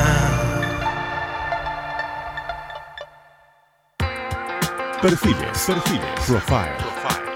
Perfiles, 5.00 5.64
perfiles, 5.64 6.20
profile, 6.26 6.76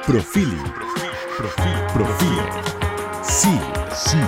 profile, 0.04 0.56
profile, 0.66 1.12
profile. 1.36 1.86
profile. 1.94 2.42
profile. 2.48 2.82
Sí 3.22 3.81
sí. 3.94 4.18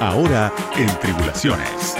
Ahora 0.00 0.52
en 0.76 0.86
Tribulaciones. 0.98 1.96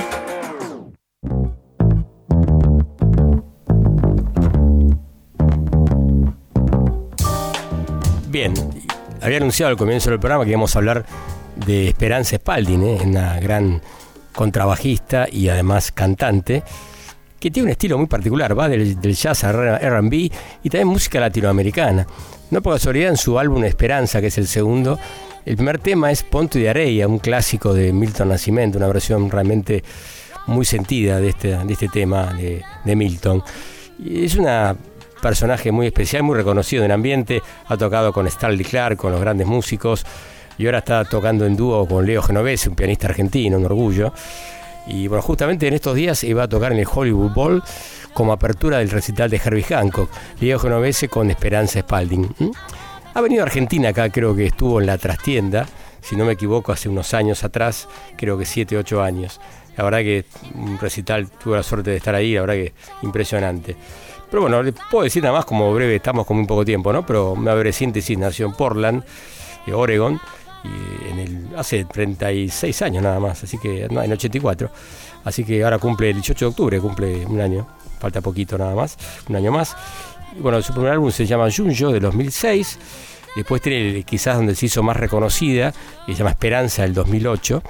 Bien, 8.28 8.54
había 9.20 9.38
anunciado 9.38 9.70
al 9.70 9.76
comienzo 9.76 10.10
del 10.10 10.20
programa 10.20 10.44
que 10.44 10.50
íbamos 10.50 10.74
a 10.74 10.78
hablar 10.78 11.06
de 11.56 11.88
Esperanza 11.88 12.36
Spalding, 12.36 12.82
¿eh? 12.84 12.98
una 13.04 13.40
gran 13.40 13.82
contrabajista 14.32 15.26
y 15.30 15.48
además 15.48 15.90
cantante, 15.90 16.62
que 17.40 17.50
tiene 17.50 17.66
un 17.66 17.70
estilo 17.72 17.98
muy 17.98 18.06
particular, 18.06 18.56
va 18.56 18.68
del, 18.68 19.00
del 19.00 19.14
jazz 19.14 19.44
a 19.44 19.52
RB 19.52 20.12
y 20.62 20.70
también 20.70 20.86
música 20.86 21.18
latinoamericana. 21.18 22.06
No 22.50 22.62
por 22.62 22.74
casualidad 22.74 23.10
en 23.10 23.16
su 23.16 23.38
álbum 23.38 23.64
Esperanza, 23.64 24.20
que 24.20 24.28
es 24.28 24.38
el 24.38 24.46
segundo, 24.46 24.98
el 25.48 25.56
primer 25.56 25.78
tema 25.78 26.10
es 26.10 26.24
Ponto 26.24 26.58
de 26.58 26.68
Areia, 26.68 27.08
un 27.08 27.18
clásico 27.18 27.72
de 27.72 27.90
Milton 27.90 28.28
Nascimento, 28.28 28.76
una 28.76 28.86
versión 28.86 29.30
realmente 29.30 29.82
muy 30.46 30.66
sentida 30.66 31.18
de 31.20 31.30
este, 31.30 31.56
de 31.56 31.72
este 31.72 31.88
tema 31.88 32.34
de, 32.34 32.94
Milton. 32.94 33.42
Y 33.98 34.26
es 34.26 34.34
una 34.36 34.76
personaje 35.22 35.72
muy 35.72 35.86
especial, 35.86 36.22
muy 36.22 36.36
reconocido 36.36 36.84
en 36.84 36.90
el 36.90 36.94
ambiente, 36.94 37.40
ha 37.66 37.78
tocado 37.78 38.12
con 38.12 38.26
Stanley 38.26 38.62
Clark, 38.62 38.98
con 38.98 39.10
los 39.10 39.22
grandes 39.22 39.46
músicos, 39.46 40.04
y 40.58 40.66
ahora 40.66 40.80
está 40.80 41.06
tocando 41.06 41.46
en 41.46 41.56
dúo 41.56 41.88
con 41.88 42.04
Leo 42.04 42.20
Genovese, 42.20 42.68
un 42.68 42.76
pianista 42.76 43.06
argentino, 43.06 43.56
un 43.56 43.64
orgullo. 43.64 44.12
Y 44.86 45.08
bueno, 45.08 45.22
justamente 45.22 45.66
en 45.66 45.72
estos 45.72 45.94
días 45.94 46.24
iba 46.24 46.42
a 46.42 46.48
tocar 46.48 46.72
en 46.72 46.80
el 46.80 46.86
Hollywood 46.92 47.32
Bowl 47.32 47.62
como 48.12 48.34
apertura 48.34 48.80
del 48.80 48.90
recital 48.90 49.30
de 49.30 49.40
Herbie 49.42 49.64
Hancock, 49.64 50.10
Leo 50.42 50.58
Genovese 50.58 51.08
con 51.08 51.30
Esperanza 51.30 51.80
Spalding. 51.80 52.34
Ha 53.14 53.20
venido 53.20 53.42
a 53.42 53.46
Argentina 53.46 53.88
acá, 53.88 54.10
creo 54.10 54.34
que 54.36 54.46
estuvo 54.46 54.80
en 54.80 54.86
la 54.86 54.98
trastienda, 54.98 55.66
si 56.00 56.16
no 56.16 56.24
me 56.24 56.32
equivoco, 56.32 56.72
hace 56.72 56.88
unos 56.88 57.14
años 57.14 57.44
atrás, 57.44 57.88
creo 58.16 58.38
que 58.38 58.44
7, 58.44 58.76
8 58.76 59.02
años. 59.02 59.40
La 59.76 59.84
verdad 59.84 59.98
que 59.98 60.24
un 60.54 60.78
recital, 60.78 61.28
tuve 61.30 61.56
la 61.56 61.62
suerte 61.62 61.90
de 61.90 61.96
estar 61.96 62.14
ahí, 62.14 62.34
la 62.34 62.42
verdad 62.42 62.54
que 62.54 62.72
impresionante. 63.02 63.76
Pero 64.30 64.42
bueno, 64.42 64.62
le 64.62 64.72
puedo 64.72 65.04
decir 65.04 65.22
nada 65.22 65.34
más 65.36 65.44
como 65.44 65.72
breve, 65.72 65.96
estamos 65.96 66.26
con 66.26 66.36
muy 66.36 66.46
poco 66.46 66.64
tiempo, 66.64 66.92
¿no? 66.92 67.04
Pero 67.06 67.32
una 67.32 67.54
breve 67.54 67.72
síntesis, 67.72 68.16
nació 68.18 68.46
en 68.46 68.52
Portland, 68.52 69.02
eh, 69.66 69.72
Oregon, 69.72 70.20
y 70.64 71.10
en 71.10 71.18
el, 71.18 71.48
hace 71.56 71.84
36 71.84 72.82
años 72.82 73.02
nada 73.02 73.20
más, 73.20 73.42
así 73.44 73.58
que 73.58 73.88
no, 73.90 74.02
en 74.02 74.12
84. 74.12 74.70
Así 75.24 75.44
que 75.44 75.62
ahora 75.64 75.78
cumple 75.78 76.10
el 76.10 76.16
18 76.16 76.44
de 76.44 76.48
octubre, 76.48 76.80
cumple 76.80 77.26
un 77.26 77.40
año, 77.40 77.66
falta 77.98 78.20
poquito 78.20 78.58
nada 78.58 78.74
más, 78.74 78.96
un 79.28 79.36
año 79.36 79.52
más. 79.52 79.76
Bueno, 80.36 80.60
su 80.62 80.72
primer 80.72 80.92
álbum 80.92 81.10
se 81.10 81.26
llama 81.26 81.48
Junjo 81.54 81.90
de 81.90 82.00
2006. 82.00 82.78
Después 83.36 83.62
tiene 83.62 84.02
quizás 84.02 84.36
donde 84.36 84.54
se 84.54 84.66
hizo 84.66 84.82
más 84.82 84.96
reconocida, 84.96 85.72
que 86.06 86.12
se 86.12 86.18
llama 86.18 86.30
Esperanza 86.30 86.82
del 86.82 86.94
2008. 86.94 87.62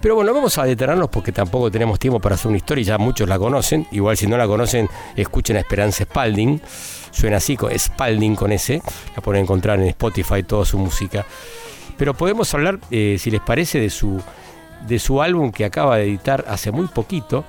Pero 0.00 0.16
bueno, 0.16 0.34
vamos 0.34 0.58
a 0.58 0.64
detenernos 0.64 1.08
porque 1.08 1.32
tampoco 1.32 1.70
tenemos 1.70 1.98
tiempo 1.98 2.20
para 2.20 2.34
hacer 2.34 2.48
una 2.48 2.58
historia 2.58 2.82
y 2.82 2.84
ya 2.84 2.98
muchos 2.98 3.28
la 3.28 3.38
conocen. 3.38 3.86
Igual 3.90 4.16
si 4.16 4.26
no 4.26 4.36
la 4.36 4.46
conocen, 4.46 4.88
escuchen 5.16 5.56
a 5.56 5.60
Esperanza 5.60 6.04
Spalding. 6.04 6.60
Suena 7.10 7.38
así, 7.38 7.56
con 7.56 7.76
Spalding 7.76 8.36
con 8.36 8.52
S. 8.52 8.82
La 9.16 9.22
pueden 9.22 9.44
encontrar 9.44 9.80
en 9.80 9.86
Spotify 9.86 10.42
toda 10.42 10.66
su 10.66 10.78
música. 10.78 11.24
Pero 11.96 12.12
podemos 12.12 12.52
hablar, 12.52 12.80
eh, 12.90 13.16
si 13.18 13.30
les 13.30 13.40
parece, 13.40 13.80
de 13.80 13.88
su, 13.88 14.20
de 14.86 14.98
su 14.98 15.22
álbum 15.22 15.52
que 15.52 15.64
acaba 15.64 15.96
de 15.96 16.04
editar 16.04 16.44
hace 16.48 16.70
muy 16.70 16.88
poquito, 16.88 17.44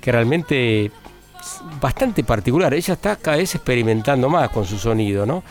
que 0.00 0.10
realmente 0.10 0.90
bastante 1.80 2.24
particular. 2.24 2.72
Ella 2.74 2.94
está 2.94 3.16
cada 3.16 3.36
vez 3.36 3.54
experimentando 3.54 4.28
más 4.28 4.50
con 4.50 4.64
su 4.64 4.78
sonido, 4.78 5.26
¿no? 5.26 5.42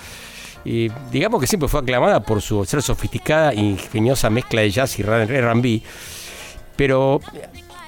Y 0.65 0.89
digamos 1.11 1.39
que 1.39 1.47
siempre 1.47 1.69
fue 1.69 1.79
aclamada 1.79 2.21
por 2.21 2.41
su 2.41 2.63
ser 2.65 2.81
sofisticada 2.81 3.51
e 3.51 3.59
ingeniosa 3.59 4.29
mezcla 4.29 4.61
de 4.61 4.71
jazz 4.71 4.99
y 4.99 5.03
R&B, 5.03 5.81
pero 6.75 7.21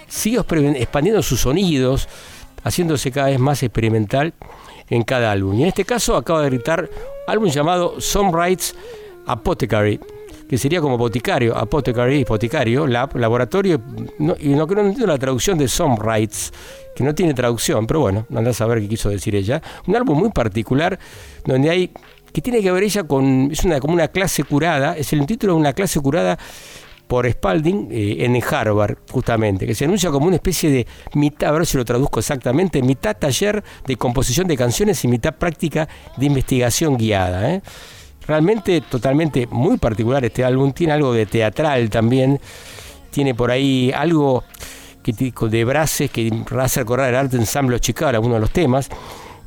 sigue 0.07 0.39
expandiendo 0.77 1.21
sus 1.21 1.41
sonidos, 1.41 2.07
haciéndose 2.63 3.11
cada 3.11 3.27
vez 3.27 3.39
más 3.39 3.61
experimental 3.63 4.33
en 4.89 5.03
cada 5.03 5.31
álbum. 5.31 5.57
Y 5.59 5.63
en 5.63 5.67
este 5.69 5.85
caso 5.85 6.15
acaba 6.15 6.41
de 6.41 6.47
editar 6.47 6.89
álbum 7.27 7.49
llamado 7.49 7.99
Songwrites 7.99 8.75
Apothecary, 9.25 9.99
que 10.51 10.57
sería 10.57 10.81
como 10.81 10.97
boticario, 10.97 11.55
apothecary, 11.55 12.25
boticario, 12.25 12.85
lab, 12.85 13.15
laboratorio, 13.15 13.81
y 14.37 14.49
no 14.49 14.67
creo 14.67 14.83
no 14.83 14.89
entiendo 14.89 15.07
la 15.07 15.17
traducción 15.17 15.57
de 15.57 15.69
Songwrites, 15.69 16.51
que 16.93 17.05
no 17.05 17.15
tiene 17.15 17.33
traducción, 17.33 17.87
pero 17.87 18.01
bueno, 18.01 18.27
andás 18.35 18.59
a 18.59 18.65
ver 18.65 18.81
qué 18.81 18.89
quiso 18.89 19.07
decir 19.07 19.33
ella. 19.33 19.61
Un 19.87 19.95
álbum 19.95 20.19
muy 20.19 20.29
particular, 20.31 20.99
donde 21.45 21.69
hay, 21.69 21.93
que 22.33 22.41
tiene 22.41 22.61
que 22.61 22.69
ver 22.69 22.83
ella 22.83 23.05
con, 23.05 23.47
es 23.49 23.63
una, 23.63 23.79
como 23.79 23.93
una 23.93 24.09
clase 24.09 24.43
curada, 24.43 24.97
es 24.97 25.13
el 25.13 25.25
título 25.25 25.53
de 25.53 25.59
una 25.59 25.71
clase 25.71 26.01
curada 26.01 26.37
por 27.07 27.31
Spalding 27.31 27.87
eh, 27.89 28.25
en 28.25 28.37
Harvard, 28.43 28.97
justamente, 29.09 29.65
que 29.65 29.73
se 29.73 29.85
anuncia 29.85 30.11
como 30.11 30.27
una 30.27 30.35
especie 30.35 30.69
de 30.69 30.85
mitad, 31.13 31.47
a 31.47 31.53
ver 31.53 31.65
si 31.65 31.77
lo 31.77 31.85
traduzco 31.85 32.19
exactamente, 32.19 32.81
mitad 32.81 33.15
taller 33.15 33.63
de 33.87 33.95
composición 33.95 34.49
de 34.49 34.57
canciones 34.57 35.01
y 35.05 35.07
mitad 35.07 35.33
práctica 35.33 35.87
de 36.17 36.25
investigación 36.25 36.97
guiada. 36.97 37.53
¿eh? 37.53 37.61
Realmente 38.31 38.79
totalmente 38.79 39.45
muy 39.51 39.75
particular 39.75 40.23
este 40.23 40.45
álbum, 40.45 40.71
tiene 40.71 40.93
algo 40.93 41.11
de 41.11 41.25
teatral 41.25 41.89
también, 41.89 42.39
tiene 43.09 43.35
por 43.35 43.51
ahí 43.51 43.91
algo 43.93 44.45
que 45.03 45.11
de 45.11 45.65
brases 45.65 46.09
que 46.09 46.31
hace 46.57 46.79
recordar 46.79 47.09
el 47.09 47.15
arte 47.17 47.35
ensamble 47.35 47.77
Chicago, 47.81 48.11
algunos 48.11 48.37
de 48.37 48.39
los 48.39 48.51
temas. 48.51 48.87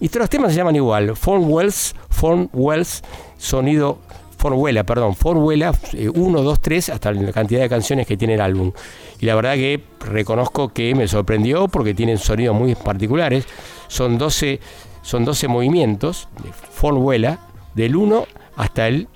Y 0.00 0.10
todos 0.10 0.24
los 0.24 0.28
temas 0.28 0.52
se 0.52 0.58
llaman 0.58 0.76
igual, 0.76 1.16
Form 1.16 1.50
Wells, 1.50 1.94
Form 2.10 2.50
Wells, 2.52 3.02
sonido 3.38 4.00
Formuela, 4.36 4.84
perdón, 4.84 5.16
Formuela 5.16 5.72
1, 6.14 6.42
2, 6.42 6.60
3, 6.60 6.90
hasta 6.90 7.10
la 7.10 7.32
cantidad 7.32 7.62
de 7.62 7.70
canciones 7.70 8.06
que 8.06 8.18
tiene 8.18 8.34
el 8.34 8.42
álbum. 8.42 8.70
Y 9.18 9.24
la 9.24 9.34
verdad 9.34 9.54
que 9.54 9.82
reconozco 10.00 10.74
que 10.74 10.94
me 10.94 11.08
sorprendió 11.08 11.68
porque 11.68 11.94
tienen 11.94 12.18
sonidos 12.18 12.54
muy 12.54 12.74
particulares. 12.74 13.46
Son 13.88 14.18
12, 14.18 14.60
son 15.00 15.24
12 15.24 15.48
movimientos 15.48 16.28
de 16.42 16.52
Formuela 16.52 17.38
del 17.74 17.96
1 17.96 18.26
hasta 18.56 18.88
el, 18.88 19.08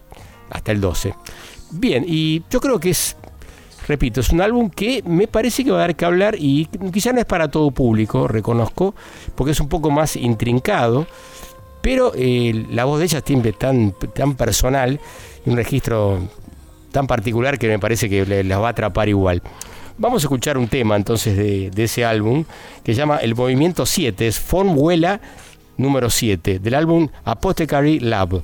hasta 0.50 0.72
el 0.72 0.80
12. 0.80 1.14
Bien, 1.70 2.04
y 2.06 2.42
yo 2.50 2.60
creo 2.60 2.80
que 2.80 2.90
es, 2.90 3.16
repito, 3.86 4.20
es 4.20 4.30
un 4.30 4.40
álbum 4.40 4.70
que 4.70 5.02
me 5.06 5.28
parece 5.28 5.64
que 5.64 5.70
va 5.70 5.78
a 5.78 5.80
dar 5.80 5.96
que 5.96 6.04
hablar 6.04 6.36
y 6.38 6.66
quizá 6.92 7.12
no 7.12 7.20
es 7.20 7.26
para 7.26 7.48
todo 7.48 7.70
público, 7.70 8.28
reconozco, 8.28 8.94
porque 9.34 9.52
es 9.52 9.60
un 9.60 9.68
poco 9.68 9.90
más 9.90 10.16
intrincado 10.16 11.06
pero 11.80 12.12
eh, 12.14 12.66
la 12.70 12.84
voz 12.84 12.98
de 12.98 13.06
ella 13.06 13.18
es 13.18 13.24
timbre 13.24 13.52
tan, 13.52 13.94
tan 14.14 14.34
personal 14.34 15.00
y 15.44 15.50
un 15.50 15.56
registro 15.56 16.18
tan 16.92 17.06
particular 17.06 17.58
que 17.58 17.68
me 17.68 17.78
parece 17.78 18.08
que 18.08 18.44
las 18.44 18.60
va 18.60 18.68
a 18.68 18.70
atrapar 18.70 19.08
igual. 19.08 19.42
Vamos 19.96 20.22
a 20.22 20.26
escuchar 20.26 20.58
un 20.58 20.68
tema 20.68 20.96
entonces 20.96 21.36
de, 21.36 21.70
de 21.70 21.84
ese 21.84 22.04
álbum 22.04 22.44
que 22.84 22.92
se 22.92 22.98
llama 22.98 23.18
El 23.18 23.34
Movimiento 23.34 23.84
7, 23.84 24.26
es 24.26 24.38
Formuela 24.38 25.20
número 25.76 26.10
7, 26.10 26.58
del 26.58 26.74
álbum 26.74 27.08
Apothecary 27.24 28.00
Lab. 28.00 28.42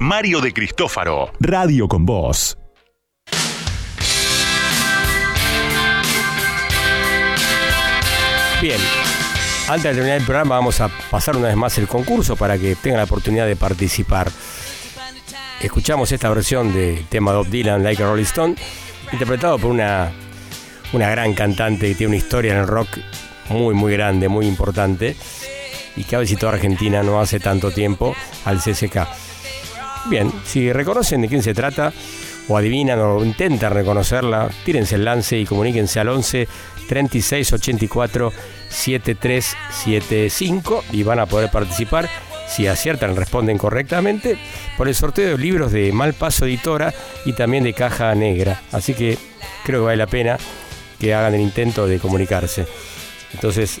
Mario 0.00 0.40
de 0.40 0.52
Cristófaro. 0.52 1.30
Radio 1.38 1.86
con 1.86 2.04
Voz. 2.04 2.58
Bien, 8.60 8.80
antes 9.68 9.84
de 9.84 9.94
terminar 9.94 10.18
el 10.18 10.24
programa 10.24 10.56
vamos 10.56 10.80
a 10.80 10.88
pasar 11.08 11.36
una 11.36 11.46
vez 11.46 11.56
más 11.56 11.78
el 11.78 11.86
concurso 11.86 12.34
para 12.34 12.58
que 12.58 12.74
tengan 12.74 12.98
la 12.98 13.04
oportunidad 13.04 13.46
de 13.46 13.54
participar. 13.54 14.28
Escuchamos 15.60 16.10
esta 16.10 16.28
versión 16.28 16.74
del 16.74 17.06
tema 17.06 17.30
de 17.30 17.36
Bob 17.36 17.46
Dylan, 17.46 17.84
Like 17.84 18.02
a 18.02 18.06
Rolling 18.06 18.24
Stone, 18.24 18.56
interpretado 19.12 19.56
por 19.56 19.70
una, 19.70 20.10
una 20.92 21.08
gran 21.08 21.32
cantante 21.34 21.86
que 21.86 21.94
tiene 21.94 22.08
una 22.08 22.16
historia 22.16 22.54
en 22.54 22.58
el 22.58 22.66
rock 22.66 22.88
muy, 23.50 23.72
muy 23.72 23.92
grande, 23.92 24.28
muy 24.28 24.48
importante, 24.48 25.14
y 25.94 26.02
que 26.02 26.16
ha 26.16 26.18
visitado 26.18 26.52
Argentina 26.52 27.04
no 27.04 27.20
hace 27.20 27.38
tanto 27.38 27.70
tiempo 27.70 28.16
al 28.44 28.58
CSK. 28.58 28.98
Bien, 30.06 30.32
si 30.44 30.72
reconocen 30.72 31.22
de 31.22 31.28
quién 31.28 31.42
se 31.42 31.54
trata, 31.54 31.92
o 32.48 32.56
adivinan 32.56 32.98
o 32.98 33.24
intentan 33.24 33.72
reconocerla, 33.72 34.50
tírense 34.64 34.96
el 34.96 35.04
lance 35.04 35.38
y 35.38 35.46
comuníquense 35.46 36.00
al 36.00 36.08
11 36.08 36.48
36 36.88 37.52
84 37.52 38.32
7375 38.68 40.84
y 40.92 41.02
van 41.02 41.18
a 41.20 41.26
poder 41.26 41.50
participar. 41.50 42.08
Si 42.48 42.66
aciertan, 42.66 43.14
responden 43.16 43.56
correctamente 43.56 44.36
por 44.76 44.88
el 44.88 44.94
sorteo 44.94 45.30
de 45.30 45.38
libros 45.38 45.72
de 45.72 45.90
Malpaso 45.92 46.44
Editora 46.44 46.92
y 47.24 47.32
también 47.32 47.64
de 47.64 47.72
Caja 47.72 48.14
Negra. 48.14 48.60
Así 48.72 48.92
que 48.94 49.16
creo 49.64 49.80
que 49.80 49.86
vale 49.86 49.96
la 49.96 50.06
pena 50.06 50.36
que 50.98 51.14
hagan 51.14 51.34
el 51.34 51.40
intento 51.40 51.86
de 51.86 51.98
comunicarse. 51.98 52.66
Entonces, 53.32 53.80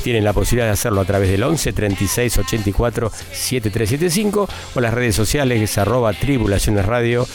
tienen 0.00 0.24
la 0.24 0.32
posibilidad 0.32 0.66
de 0.66 0.72
hacerlo 0.72 1.00
a 1.00 1.04
través 1.04 1.30
del 1.30 1.42
11 1.42 1.72
36 1.72 2.38
84 2.38 3.12
7375 3.32 4.48
o 4.74 4.80
las 4.80 4.94
redes 4.94 5.14
sociales 5.14 5.58
que 5.58 5.64
es 5.64 5.78
arroba 5.78 6.12
tribulaciones 6.12 6.84
radio 6.84 7.26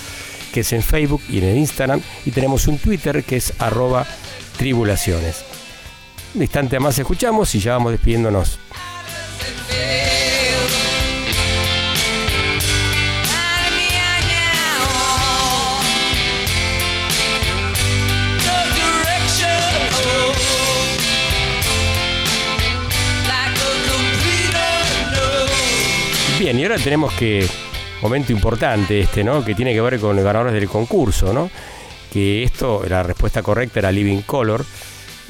que 0.54 0.62
es 0.62 0.74
en 0.74 0.82
Facebook 0.82 1.22
y 1.30 1.40
en 1.40 1.46
el 1.46 1.58
Instagram 1.58 2.02
y 2.26 2.32
tenemos 2.32 2.68
un 2.68 2.78
Twitter 2.78 3.24
que 3.24 3.38
es 3.38 3.54
arroba 3.60 4.06
tribulaciones. 4.58 5.44
Un 6.36 6.42
instante 6.42 6.80
más 6.80 6.98
escuchamos 6.98 7.54
y 7.56 7.60
ya 7.60 7.74
vamos 7.74 7.92
despidiéndonos. 7.92 8.60
Bien, 26.48 26.62
y 26.62 26.64
ahora 26.64 26.78
tenemos 26.78 27.12
que, 27.12 27.46
momento 28.02 28.32
importante 28.32 29.02
este, 29.02 29.22
¿no? 29.22 29.44
Que 29.44 29.54
tiene 29.54 29.74
que 29.74 29.82
ver 29.82 30.00
con 30.00 30.16
los 30.16 30.24
ganadores 30.24 30.54
del 30.54 30.70
concurso, 30.70 31.34
¿no? 31.34 31.50
Que 32.10 32.44
esto, 32.44 32.84
la 32.88 33.04
respuesta 33.04 33.44
correcta 33.44 33.80
era 33.80 33.92
Living 33.92 34.22
Color. 34.22 34.64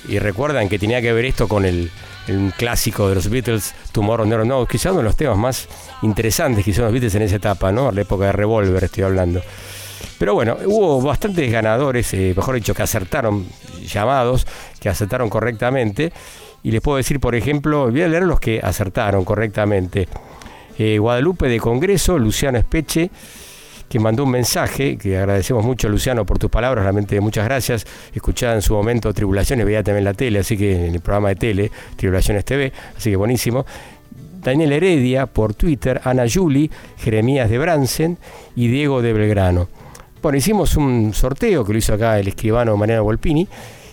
Y 0.07 0.19
recuerdan 0.19 0.69
que 0.69 0.77
tenía 0.77 1.01
que 1.01 1.11
ver 1.13 1.25
esto 1.25 1.47
con 1.47 1.65
el, 1.65 1.89
clásico 2.55 3.09
de 3.09 3.15
los 3.15 3.29
Beatles, 3.31 3.73
Tomorrow 3.93 4.27
Never 4.27 4.45
Knows, 4.45 4.69
quizás 4.69 4.91
uno 4.91 4.99
de 4.99 5.05
los 5.05 5.15
temas 5.15 5.39
más 5.39 5.67
interesantes 6.03 6.63
que 6.63 6.69
hicieron 6.69 6.91
los 6.91 6.93
Beatles 6.93 7.15
en 7.15 7.23
esa 7.23 7.37
etapa, 7.37 7.71
¿no? 7.71 7.91
La 7.91 8.01
época 8.01 8.25
de 8.25 8.33
Revolver 8.33 8.83
estoy 8.83 9.03
hablando. 9.03 9.41
Pero 10.19 10.35
bueno, 10.35 10.55
hubo 10.67 11.01
bastantes 11.01 11.51
ganadores, 11.51 12.13
eh, 12.13 12.35
mejor 12.37 12.53
dicho, 12.53 12.75
que 12.75 12.83
acertaron, 12.83 13.47
llamados, 13.81 14.45
que 14.79 14.87
acertaron 14.87 15.31
correctamente. 15.31 16.13
Y 16.61 16.69
les 16.69 16.81
puedo 16.81 16.97
decir, 16.97 17.19
por 17.19 17.33
ejemplo, 17.33 17.89
voy 17.89 18.03
a 18.03 18.07
leer 18.07 18.21
los 18.21 18.39
que 18.39 18.59
acertaron 18.61 19.25
correctamente. 19.25 20.07
Eh, 20.77 20.99
Guadalupe 20.99 21.47
de 21.47 21.59
Congreso, 21.59 22.19
Luciano 22.19 22.57
Espeche, 22.57 23.09
que 23.89 23.99
mandó 23.99 24.25
un 24.25 24.31
mensaje, 24.31 24.97
que 24.97 25.17
agradecemos 25.17 25.63
mucho 25.63 25.89
Luciano 25.89 26.25
por 26.25 26.37
tus 26.39 26.49
palabras, 26.49 26.83
realmente 26.83 27.19
muchas 27.21 27.45
gracias. 27.45 27.85
Escuchaba 28.13 28.53
en 28.53 28.61
su 28.61 28.73
momento 28.73 29.13
Tribulaciones, 29.13 29.65
veía 29.65 29.83
también 29.83 30.03
la 30.03 30.13
tele, 30.13 30.39
así 30.39 30.57
que 30.57 30.87
en 30.87 30.95
el 30.95 31.01
programa 31.01 31.29
de 31.29 31.35
tele, 31.35 31.71
Tribulaciones 31.95 32.45
TV, 32.45 32.71
así 32.95 33.09
que 33.09 33.15
buenísimo. 33.15 33.65
Daniel 34.41 34.71
Heredia 34.71 35.25
por 35.25 35.53
Twitter, 35.53 35.99
Ana 36.03 36.25
Juli, 36.31 36.69
Jeremías 36.97 37.49
de 37.49 37.57
Bransen 37.57 38.17
y 38.55 38.67
Diego 38.67 39.01
de 39.01 39.13
Belgrano. 39.13 39.67
Bueno, 40.21 40.37
hicimos 40.37 40.75
un 40.75 41.13
sorteo 41.13 41.65
que 41.65 41.73
lo 41.73 41.79
hizo 41.79 41.93
acá 41.93 42.19
el 42.19 42.27
escribano 42.27 42.75
Mariano 42.77 43.03
Volpini 43.03 43.47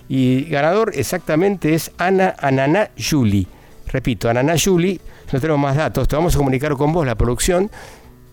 y 0.09 0.45
ganador 0.45 0.93
exactamente 0.95 1.75
es 1.75 1.93
Ana 1.99 2.35
Ananá 2.39 2.91
Juli. 2.99 3.47
Repito, 3.87 4.29
Ananá 4.29 4.55
Juli, 4.63 5.01
no 5.33 5.41
tenemos 5.41 5.61
más 5.61 5.77
datos, 5.77 6.09
te 6.09 6.17
vamos 6.17 6.35
a 6.35 6.39
comunicar 6.39 6.75
con 6.75 6.93
vos, 6.93 7.07
la 7.07 7.15
producción, 7.15 7.71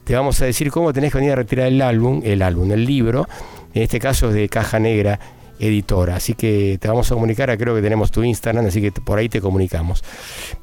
te 0.04 0.16
vamos 0.16 0.42
a 0.42 0.46
decir 0.46 0.72
cómo 0.72 0.94
tenés 0.94 1.12
que 1.12 1.20
venir 1.20 1.34
a 1.34 1.36
retirar 1.36 1.68
el 1.68 1.82
álbum, 1.82 2.22
el 2.24 2.42
álbum, 2.42 2.72
el 2.72 2.86
libro, 2.86 3.28
en 3.74 3.84
este 3.84 4.00
caso 4.00 4.30
es 4.30 4.36
de 4.36 4.50
Caja 4.50 4.80
Negra 4.80 5.20
Editora. 5.62 6.16
Así 6.16 6.34
que 6.34 6.78
te 6.82 6.88
vamos 6.88 7.12
a 7.12 7.16
comunicar, 7.16 7.56
creo 7.58 7.76
que 7.76 7.82
tenemos 7.82 8.12
tu 8.12 8.24
Instagram, 8.24 8.66
así 8.66 8.82
que 8.82 8.92
por 8.92 9.20
ahí 9.20 9.30
te 9.30 9.40
comunicamos. 9.40 10.04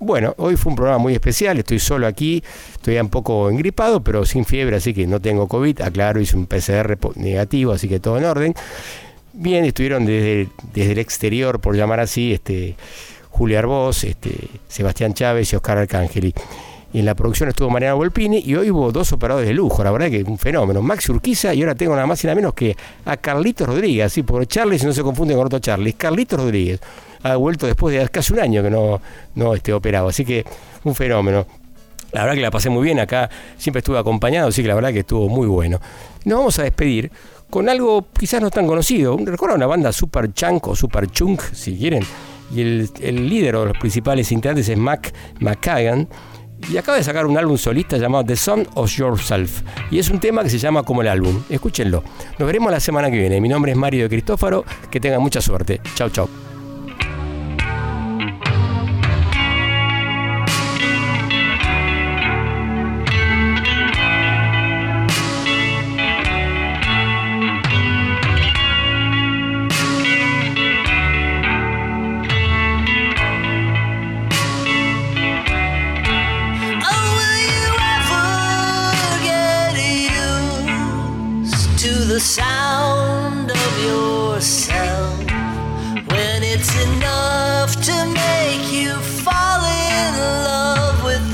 Bueno, 0.01 0.35
hoy 0.39 0.57
fue 0.57 0.71
un 0.71 0.77
programa 0.77 0.99
muy 0.99 1.15
especial, 1.15 1.59
estoy 1.59 1.79
solo 1.79 2.07
aquí, 2.07 2.43
estoy 2.73 2.99
un 2.99 3.09
poco 3.09 3.49
engripado, 3.49 4.03
pero 4.03 4.27
sin 4.27 4.45
fiebre, 4.45 4.77
así 4.77 4.93
que 4.93 5.07
no 5.07 5.21
tengo 5.21 5.47
COVID, 5.47 5.81
aclaro, 5.83 6.21
hice 6.21 6.37
un 6.37 6.47
PCR 6.47 6.99
negativo, 7.17 7.73
así 7.73 7.89
que 7.89 8.01
todo 8.01 8.19
en 8.19 8.25
orden. 8.25 8.55
Bien, 9.33 9.65
estuvieron 9.65 10.05
desde, 10.05 10.49
desde 10.75 10.93
el 10.93 10.99
exterior, 10.99 11.61
por 11.61 11.77
llamar 11.77 12.01
así, 12.01 12.33
este, 12.33 12.75
Julia 13.39 13.61
Arbós, 13.61 14.03
este, 14.03 14.35
Sebastián 14.67 15.15
Chávez 15.15 15.53
y 15.53 15.57
Oscar 15.57 15.79
Arcángeli. 15.79 16.35
Y 16.93 16.99
en 16.99 17.05
la 17.05 17.15
producción 17.15 17.49
estuvo 17.49 17.71
Mariano 17.71 17.97
Volpini 17.97 18.43
y 18.45 18.57
hoy 18.57 18.73
hubo 18.73 18.91
dos 18.91 19.13
operadores 19.13 19.47
de 19.47 19.55
lujo, 19.55 19.85
la 19.85 19.93
verdad 19.93 20.11
que 20.11 20.25
un 20.25 20.39
fenómeno. 20.39 20.83
Maxi 20.83 21.13
Urquiza 21.13 21.55
y 21.55 21.61
ahora 21.61 21.77
tengo 21.77 21.95
nada 21.95 22.07
más 22.07 22.25
y 22.25 22.27
nada 22.27 22.35
menos 22.35 22.53
que 22.55 22.77
a 23.05 23.17
Carlitos 23.17 23.69
Rodríguez, 23.69 24.13
sí, 24.13 24.25
porque 24.25 24.47
Charlie, 24.47 24.77
si 24.77 24.87
no 24.87 24.93
se 24.93 25.03
confunden 25.05 25.37
con 25.37 25.47
otro 25.47 25.61
Charlie, 25.61 25.93
Carlitos 25.93 26.41
Rodríguez. 26.41 26.81
Ha 27.23 27.37
vuelto 27.37 27.67
después 27.67 27.97
de 27.97 28.09
casi 28.09 28.33
un 28.33 28.41
año 28.41 28.61
que 28.61 28.71
no, 28.71 29.01
no 29.37 29.55
esté 29.55 29.73
operado, 29.73 30.09
así 30.09 30.25
que 30.25 30.45
un 30.83 30.97
fenómeno. 30.97 31.47
La 32.11 32.23
verdad 32.23 32.35
que 32.35 32.43
la 32.43 32.51
pasé 32.51 32.71
muy 32.71 32.83
bien 32.83 32.99
acá, 32.99 33.31
siempre 33.57 33.79
estuve 33.79 33.99
acompañado, 33.99 34.49
así 34.49 34.63
que 34.63 34.69
la 34.69 34.75
verdad 34.75 34.93
que 34.93 35.01
estuvo 35.01 35.29
muy 35.29 35.47
bueno. 35.47 35.79
Nos 36.25 36.39
vamos 36.39 36.59
a 36.59 36.65
despedir 36.65 37.13
con 37.51 37.69
algo 37.69 38.07
quizás 38.19 38.43
no 38.43 38.51
tan 38.51 38.67
conocido. 38.67 39.17
¿Recuerdan 39.25 39.59
una 39.59 39.67
banda 39.67 39.93
Super 39.93 40.33
Chunk 40.33 40.69
o 40.69 40.75
Super 40.75 41.07
Chunk, 41.09 41.41
si 41.53 41.77
quieren? 41.77 42.03
Y 42.55 42.61
el, 42.61 43.29
líder 43.29 43.57
o 43.57 43.67
los 43.67 43.79
principales 43.79 44.33
integrantes 44.33 44.69
es 44.69 44.79
Mac 44.79 45.13
McCagan. 45.41 46.09
Y 46.73 46.77
acaba 46.77 46.99
de 46.99 47.05
sacar 47.05 47.27
un 47.27 47.39
álbum 47.39 47.57
solista 47.57 47.99
llamado 47.99 48.25
The 48.25 48.37
Son 48.37 48.67
of 48.75 48.91
Yourself. 48.91 49.63
Y 49.91 49.99
es 49.99 50.11
un 50.11 50.19
tema 50.19 50.43
que 50.43 50.51
se 50.51 50.59
llama 50.59 50.83
como 50.83 51.03
el 51.03 51.09
álbum. 51.09 51.43
Escúchenlo. 51.49 52.03
Nos 52.39 52.47
veremos 52.47 52.73
la 52.73 52.81
semana 52.81 53.11
que 53.11 53.19
viene. 53.19 53.41
Mi 53.41 53.49
nombre 53.49 53.73
es 53.73 53.79
Mario 53.79 54.05
de 54.05 54.09
Cristófaro. 54.09 54.65
Que 54.91 54.99
tengan 54.99 55.23
mucha 55.23 55.41
suerte. 55.41 55.81
Chau, 55.95 56.11
chau. 56.11 56.48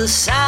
The 0.05 0.09
sound 0.09 0.44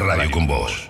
Radio 0.00 0.30
con 0.30 0.46
Voz. 0.46 0.89